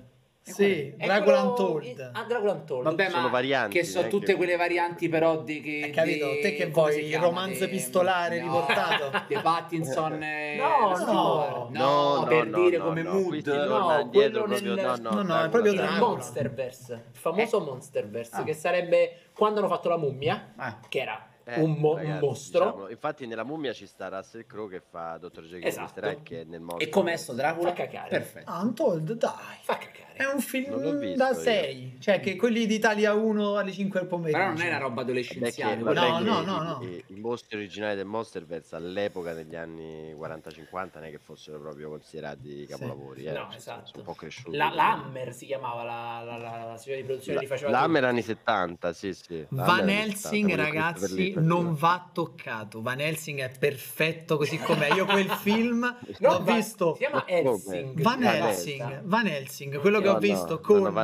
Sì, 0.54 0.94
Dracula 0.98 1.42
Untold. 1.42 2.12
Ah, 2.14 2.24
Dracula 2.24 2.54
Untold. 2.54 2.84
Vabbè, 2.84 3.10
Sono 3.10 3.22
ma 3.24 3.28
varianti, 3.30 3.78
che 3.78 3.84
sono 3.84 4.08
eh, 4.08 4.10
tutte 4.10 4.26
che- 4.28 4.36
quelle 4.36 4.56
varianti 4.56 5.10
però 5.10 5.42
di 5.42 5.60
che 5.62 5.82
Hai 5.84 5.92
capito? 5.92 6.30
di- 6.32 6.40
Te 6.40 6.54
che 6.56 6.68
vuoi, 6.68 7.00
il 7.00 7.10
chiama? 7.10 7.26
romanzo 7.26 7.60
Di- 7.60 7.64
epistolare 7.66 8.40
riportato? 8.42 9.12
di 9.28 9.36
Pattinson 9.42 10.24
e 10.24 10.56
No, 10.58 10.96
no. 10.98 11.70
no, 11.72 12.18
No, 12.20 12.26
per 12.28 12.48
no, 12.48 12.60
dire 12.64 12.78
no, 12.78 12.84
come 12.86 13.02
no, 13.04 13.12
mood 13.14 13.46
No, 13.48 14.00
indietro 14.00 14.44
quello 14.44 14.44
proprio, 14.46 14.74
nel- 14.76 14.86
no, 15.02 15.10
no, 15.10 15.16
no, 15.16 15.22
no, 15.24 15.44
è 15.44 15.50
proprio 15.50 15.74
Dracula. 15.74 16.00
Monsterverse, 16.00 16.94
il 17.12 17.18
famoso 17.20 17.62
Eh. 17.62 17.66
Monsterverse, 17.66 18.36
Ah. 18.38 18.44
che 18.44 18.54
sarebbe 18.54 19.12
quando 19.36 19.60
hanno 19.60 19.68
fatto 19.68 19.90
la 19.90 19.98
mummia, 19.98 20.54
Ah. 20.56 20.80
che 20.88 21.00
era 21.00 21.28
Eh, 21.50 21.62
un, 21.62 21.72
mo- 21.80 21.92
un 21.92 21.98
ragazzi, 21.98 22.26
mostro. 22.26 22.64
diciamolo. 22.66 22.90
Infatti 22.90 23.26
nella 23.26 23.44
mummia 23.46 23.72
ci 23.74 23.88
sta 23.88 24.10
Russell 24.10 24.46
Crowe 24.46 24.70
che 24.70 24.82
fa 24.82 25.18
Dr. 25.18 25.44
Jekyll 25.44 25.64
e 25.64 25.68
Esatto. 25.68 26.00
Mr. 26.02 26.06
Hyde 26.06 26.22
che 26.24 26.42
è 26.42 26.44
nel 26.44 26.60
mondo. 26.60 26.84
E 26.84 26.90
com'è 26.90 27.16
sto 27.16 27.34
Dracula? 27.34 27.70
Fa 27.70 27.76
cacare. 27.76 28.10
Perfetto. 28.10 28.52
Untold, 28.52 29.12
dai. 29.14 29.32
Fa 29.62 29.78
cacare. 29.78 30.06
È 30.18 30.24
un 30.24 30.30
Non 30.30 30.36
l'ho 30.36 30.42
film 30.42 30.98
visto 31.00 31.18
da 31.18 31.30
io. 31.30 31.36
6, 31.36 31.98
cioè 32.00 32.20
che 32.20 32.36
quelli 32.36 32.66
di 32.66 32.74
Italia 32.74 33.14
1 33.14 33.56
alle 33.56 33.72
5 33.72 34.00
del 34.00 34.10
pomeriggio. 34.10 34.38
Però 34.40 34.50
non 34.52 34.62
è 34.62 34.68
una 34.68 34.78
roba 34.80 34.96
che, 34.96 35.02
adolescenziale. 35.02 35.76
No, 35.76 35.94
no, 35.94 36.20
i- 36.20 36.24
no, 36.24 36.42
no. 36.42 36.80
I, 36.82 37.04
i 37.08 37.20
mostri 37.20 37.56
originali 37.58 37.96
del 37.96 38.06
Monsterverse 38.08 38.76
all'epoca 38.76 39.34
negli 39.34 39.56
anni 39.56 40.14
40-50 40.16 40.90
non 40.96 41.04
è 41.04 41.10
che 41.12 41.20
fossero 41.20 41.60
proprio 41.60 41.90
considerati 41.90 42.66
capolavori. 42.68 43.26
eh, 43.26 43.32
No, 43.32 43.46
cioè, 43.50 43.56
esatto. 43.58 43.86
Sono 43.86 44.00
un 44.00 44.04
po' 44.06 44.14
cresciuti. 44.16 44.58
La, 44.58 44.72
la 44.74 44.94
Hammer 44.94 45.34
si 45.34 45.46
chiamava 45.46 45.84
la, 45.84 46.24
la, 46.26 46.38
la, 46.38 46.66
la 46.66 46.78
società 46.78 46.98
di 46.98 47.04
produzione 47.04 47.36
La, 47.36 47.42
li 47.42 47.48
faceva 47.48 47.70
la 47.70 47.78
tutto. 47.78 47.88
Hammer 47.90 48.04
anni 48.06 48.22
70, 48.24 48.94
sì, 48.94 49.14
sì. 49.14 49.46
La 49.52 49.64
Van 49.66 49.88
Helsing, 49.90 50.50
70, 50.50 50.50
con 50.50 50.50
il 50.50 50.58
ragazzi, 50.58 51.34
non 51.42 51.76
va 51.76 52.10
toccato. 52.14 52.82
Van 52.82 53.00
Helsing 53.00 53.40
è 53.40 53.52
perfetto 53.58 54.38
così 54.38 54.58
com'è. 54.58 54.94
Io 54.94 55.06
quel 55.06 55.30
film 55.30 55.82
No, 56.20 56.32
l'ho 56.32 56.44
va- 56.44 56.54
visto. 56.56 56.94
Si 56.94 57.00
chiama? 57.00 57.26
Helsing. 57.28 58.02
Van 58.02 58.24
Helsing, 58.24 59.02
Van 59.04 59.28
Helsing, 59.28 59.80
quello 59.80 60.00
che 60.02 60.08
ho 60.10 60.18
visto 60.20 60.48
no, 60.50 60.60
con 60.60 60.82
no, 60.94 61.04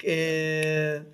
eh, 0.00 1.04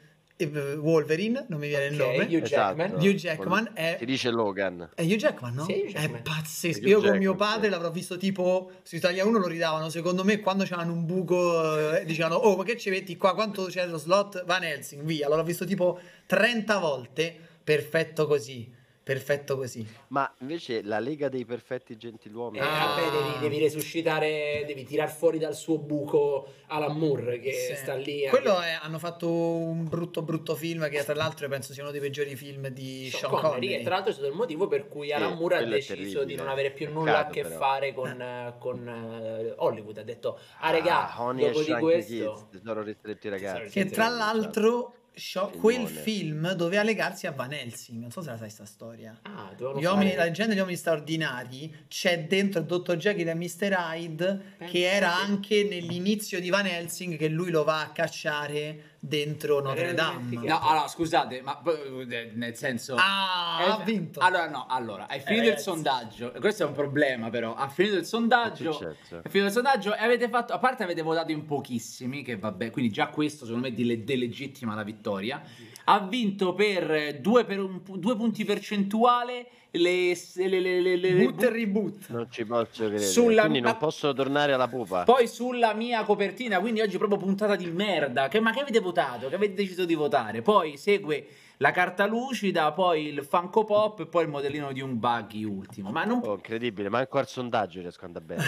eh, 0.41 0.75
Wolverine, 0.77 1.47
non 1.49 1.59
mi 1.59 1.67
viene 1.69 1.87
il 1.87 2.01
Ok, 2.01 2.07
nome. 2.07 2.25
Hugh 2.25 2.43
Jackman. 2.43 2.87
Esatto. 2.87 3.05
Hugh 3.05 3.15
Jackman 3.15 3.71
è 3.75 3.97
Si 3.99 4.05
dice 4.05 4.31
Logan. 4.31 4.91
È 4.95 5.03
Hugh 5.03 5.17
Jackman, 5.17 5.55
no? 5.55 5.65
Sì, 5.65 5.73
Hugh 5.73 5.89
È 5.89 6.01
Jackman. 6.01 6.23
pazzesco. 6.23 6.79
Hugh 6.81 6.87
Io 6.87 7.01
con 7.01 7.11
mio 7.19 7.31
Jackman, 7.33 7.37
padre 7.37 7.65
sì. 7.67 7.71
l'avrò 7.71 7.91
visto 7.91 8.17
tipo 8.17 8.71
su 8.83 8.95
Italia 8.97 9.25
1 9.25 9.39
lo 9.39 9.47
ridavano. 9.49 9.89
Secondo 9.89 10.25
me, 10.25 10.39
quando 10.41 10.65
c'erano 10.65 10.93
un 10.93 11.05
buco, 11.07 11.97
eh, 11.97 12.05
dicevano: 12.05 12.37
Oh, 12.37 12.57
ma 12.57 12.63
che 12.65 12.77
ci 12.77 12.91
metti 12.91 13.17
qua? 13.17 13.35
Quanto 13.35 13.65
c'è 13.65 13.87
lo 13.87 13.99
slot? 13.99 14.45
Van 14.45 14.63
Helsing, 14.63 15.03
via. 15.03 15.27
Allora 15.27 15.41
l'ho 15.41 15.47
visto 15.47 15.65
tipo 15.65 15.99
30 16.27 16.79
volte. 16.79 17.37
Perfetto 17.73 18.27
così. 18.27 18.77
Perfetto 19.03 19.57
così. 19.57 19.87
Ma 20.09 20.31
invece 20.41 20.83
la 20.83 20.99
Lega 21.01 21.29
dei 21.29 21.45
Perfetti 21.45 21.99
Gentiluomini. 21.99 22.65
Eh, 22.65 22.67
Ah. 22.67 22.95
vabbè, 22.97 23.11
devi, 23.11 23.39
devi 23.41 23.59
resuscitare, 23.59 24.65
devi 24.67 24.85
tirar 24.85 25.11
fuori 25.11 25.39
dal 25.39 25.55
suo 25.55 25.77
buco 25.77 26.47
Alan 26.69 26.97
Moore 26.97 27.39
che 27.41 27.53
Sì. 27.53 27.75
sta 27.75 27.93
lì. 27.95 28.27
a- 28.27 28.31
Quello 28.31 28.59
è, 28.61 28.79
hanno 28.81 28.99
fatto 28.99 29.29
un 29.31 29.87
brutto, 29.87 30.23
brutto 30.23 30.55
film 30.55 30.89
che 30.89 31.05
tra 31.05 31.15
l'altro 31.15 31.47
penso 31.49 31.75
sia 31.75 31.83
uno 31.83 31.93
dei 31.93 32.01
peggiori 32.01 32.37
film 32.37 32.69
di 32.69 33.09
Sean 33.11 33.21
Sean 33.21 33.31
Connery, 33.33 33.51
Connery. 33.53 33.77
che 33.77 33.83
tra 33.83 33.95
l'altro 33.97 34.11
è 34.11 34.15
stato 34.15 34.29
il 34.31 34.35
motivo 34.35 34.67
per 34.67 34.89
cui 34.89 35.07
Sì, 35.09 35.13
Alan 35.13 35.35
Moore 35.37 35.57
ha 35.57 35.65
deciso 35.65 36.25
di 36.25 36.35
non 36.35 36.49
avere 36.49 36.71
più 36.71 36.87
Peccato, 36.87 37.05
nulla 37.05 37.19
a 37.27 37.27
che 37.31 37.43
però. 37.43 37.57
fare 37.59 37.93
con, 37.93 38.19
eh, 38.21 38.55
con, 38.59 38.89
eh, 38.89 39.53
Hollywood. 39.57 39.99
Ha 39.99 40.03
detto, 40.05 40.39
ah 40.61 40.71
regà, 40.71 41.15
Ah, 41.15 41.33
dopo 41.35 41.63
di 41.63 41.73
questo... 41.81 42.15
Kids, 42.33 42.47
Tesoro 42.51 42.83
ristretti 42.83 43.27
i 43.27 43.31
ragazzi. 43.31 43.71
Che 43.71 43.87
tra 43.91 44.09
l'altro 44.09 44.93
Sho- 45.19 45.51
Filmone. 45.51 45.61
quel 45.61 45.87
film 45.89 46.53
doveva 46.55 46.83
legarsi 46.83 47.27
a 47.27 47.33
Van 47.33 47.53
Helsing. 47.53 48.01
Non 48.01 48.11
so 48.11 48.23
se 48.23 48.31
la 48.31 48.37
sai 48.39 48.51
sta 48.51 48.65
storia. 48.65 49.19
Ah, 49.23 49.53
Gli 49.57 49.85
uomini, 49.85 50.15
la 50.15 50.25
leggenda 50.25 50.51
degli 50.53 50.59
uomini 50.61 50.77
straordinari 50.79 51.75
c'è 51.89 52.25
dentro 52.25 52.61
Dr. 52.63 52.97
Jekyll 52.97 53.29
e 53.29 53.35
Mr. 53.35 53.75
Hyde 53.77 54.41
Pensa 54.59 54.73
che 54.73 54.91
era 54.91 55.09
che- 55.17 55.23
anche 55.31 55.65
nell'inizio 55.65 56.41
di 56.41 56.49
Van 56.51 56.67
Helsing 56.67 57.17
che 57.17 57.29
lui 57.29 57.51
lo 57.51 57.65
va 57.65 57.81
a 57.83 57.91
cacciare 57.91 58.88
dentro 59.01 59.61
Notre 59.61 59.95
Dame. 59.95 60.37
No, 60.47 60.61
allora 60.61 60.89
scusate, 60.89 61.41
ma 61.43 61.61
eh, 62.09 62.33
nel 62.35 62.55
senso. 62.57 62.97
Ah, 62.99 63.59
Eh, 63.61 63.71
ha 63.71 63.83
vinto. 63.85 64.21
Allora, 64.21 64.49
no, 64.49 64.67
allora, 64.69 65.07
hai 65.09 65.21
finito 65.21 65.45
il 65.45 65.49
ragazzi. 65.51 65.63
sondaggio. 65.65 66.33
Questo 66.41 66.65
è 66.65 66.67
un 66.67 66.73
problema, 66.73 67.31
però. 67.31 67.55
Ha 67.55 67.69
finito 67.69 67.97
il 67.97 68.05
sondaggio. 68.05 68.71
È 68.71 68.73
successo? 68.73 69.23
È 69.23 69.29
finito 69.29 69.47
il 69.47 69.53
sondaggio 69.53 69.95
e 69.95 70.03
avete 70.03 70.29
fatto. 70.29 70.53
A 70.53 70.59
parte 70.59 70.83
avete 70.83 71.03
votato 71.03 71.31
in 71.33 71.45
pochissimi, 71.45 72.23
che 72.23 72.37
vabbè, 72.37 72.71
quindi 72.71 72.91
già 72.93 73.09
questo 73.09 73.45
secondo 73.45 73.69
me 73.69 73.75
dele- 73.75 74.03
delegittima 74.05 74.75
la 74.75 74.83
vittoria. 74.83 75.43
Ha 75.85 76.01
vinto 76.01 76.55
per 76.55 77.21
due, 77.21 77.45
per 77.45 77.61
un 77.61 77.81
due 77.97 78.17
punti 78.17 78.45
percentuali 78.45 79.47
le, 79.73 80.15
le, 80.35 80.49
le, 80.61 80.81
le- 80.81 80.97
le- 80.97 81.13
Boot 81.25 81.43
e 81.43 81.51
reboot. 81.51 82.09
Non 82.09 82.27
ci 82.31 82.45
posso 82.45 82.85
credere. 82.87 83.03
Sulla- 83.03 83.43
Quindi 83.43 83.61
non 83.61 83.77
posso 83.77 84.13
tornare 84.13 84.53
alla 84.53 84.69
pupa. 84.69 85.05
Poi 85.05 85.27
sulla 85.29 85.75
mia 85.75 86.03
copertina, 86.05 86.59
quindi 86.61 86.81
oggi 86.81 86.97
proprio 86.99 87.19
puntata 87.19 87.57
di 87.57 87.67
merda. 87.71 88.29
Che, 88.29 88.41
ma 88.41 88.53
che 88.53 88.61
avete 88.61 88.81
votato? 88.81 89.29
Che 89.29 89.35
avete 89.35 89.55
deciso 89.55 89.85
di 89.85 89.95
votare? 89.95 90.41
Poi 90.43 90.77
segue 90.77 91.27
la 91.61 91.73
carta 91.73 92.07
lucida, 92.07 92.71
poi 92.73 93.07
il 93.09 93.25
Funko 93.29 93.65
Pop 93.65 94.01
e 94.01 94.07
poi 94.07 94.23
il 94.23 94.29
modellino 94.31 94.71
di 94.73 94.81
un 94.81 94.99
buggy 94.99 95.43
ultimo. 95.43 95.91
Ma 95.91 96.05
non 96.05 96.21
Oh, 96.23 96.35
incredibile, 96.35 96.89
manco 96.89 97.19
al 97.19 97.27
sondaggio 97.27 97.81
riesco 97.81 98.05
ad 98.05 98.17
andare 98.17 98.25
bene. 98.25 98.45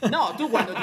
No, 0.10 0.34
tu 0.36 0.48
quando 0.50 0.72
ti. 0.72 0.82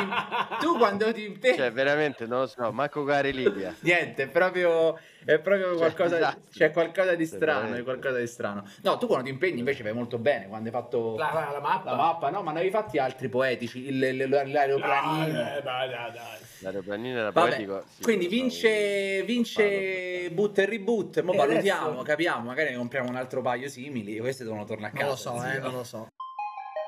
tu 0.60 0.78
quando 0.78 1.12
ti. 1.12 1.38
te- 1.40 1.56
cioè, 1.56 1.72
veramente, 1.72 2.26
non 2.26 2.42
lo 2.42 2.48
so, 2.48 2.72
manco 2.72 3.02
con 3.04 3.12
la 3.12 3.22
reliquia. 3.22 3.76
Niente, 3.82 4.28
proprio. 4.28 4.98
È 5.28 5.40
proprio 5.40 5.68
Cioè, 5.72 5.78
qualcosa. 5.78 6.16
esatto. 6.16 6.42
C'è 6.54 6.72
qualcosa 6.72 7.14
di 7.16 7.28
Cioè, 7.28 7.36
strano. 7.36 7.76
È 7.76 7.84
qualcosa 7.84 8.18
di 8.18 8.28
strano. 8.28 8.64
No, 8.84 8.98
tu 8.98 9.08
quando 9.08 9.26
ti 9.26 9.32
impegni 9.32 9.60
invece 9.60 9.84
vai 9.84 9.92
molto 9.92 10.18
bene. 10.18 10.48
Quando 10.48 10.70
hai 10.70 10.74
fatto. 10.74 11.18
La, 11.18 11.32
la- 11.34 11.50
la 11.52 11.60
mappa. 11.60 11.90
la 11.92 11.96
mappa, 11.98 12.30
no, 12.30 12.42
ma 12.44 12.52
ne 12.54 12.60
avevi 12.60 12.72
fatti 12.74 12.98
altri 12.98 13.28
poetici. 13.28 13.88
Il, 13.88 14.02
il- 14.02 14.30
l'aeroplanino. 14.30 15.34
Dai, 15.34 15.62
dai, 15.62 15.90
dai, 15.90 16.12
dai. 16.14 16.38
L'aeroplanino 16.60 17.20
era 17.20 17.32
Vabbè, 17.32 17.50
poetico. 17.50 17.84
sì, 17.98 18.04
quindi 18.04 18.28
vince, 18.28 19.22
vince 19.24 20.30
boot 20.32 20.58
e 20.60 20.66
reboot. 20.66 21.22
Mo 21.22 21.34
E 21.34 21.36
valutiamo, 21.36 21.88
adesso? 21.88 22.04
capiamo. 22.04 22.46
Magari 22.46 22.70
ne 22.72 22.78
compriamo 22.78 23.10
un 23.10 23.16
altro 23.18 23.42
paio 23.42 23.68
simili. 23.68 24.18
Questi 24.20 24.44
devono 24.44 24.64
tornare 24.64 24.94
a 24.98 25.00
Non 25.04 25.10
casa. 25.14 25.32
lo 25.32 25.38
so, 25.40 25.46
eh, 25.46 25.60
non 25.60 25.72
lo 25.74 25.84
so. 25.84 26.08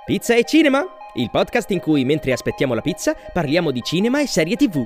Pizza 0.06 0.34
e 0.34 0.44
cinema? 0.46 0.86
Il 1.16 1.30
podcast 1.30 1.70
in 1.72 1.80
cui 1.82 2.06
mentre 2.06 2.32
aspettiamo 2.32 2.74
la 2.74 2.82
pizza 2.82 3.14
parliamo 3.34 3.70
di 3.72 3.82
cinema 3.84 4.22
e 4.22 4.28
serie 4.28 4.56
TV. 4.56 4.86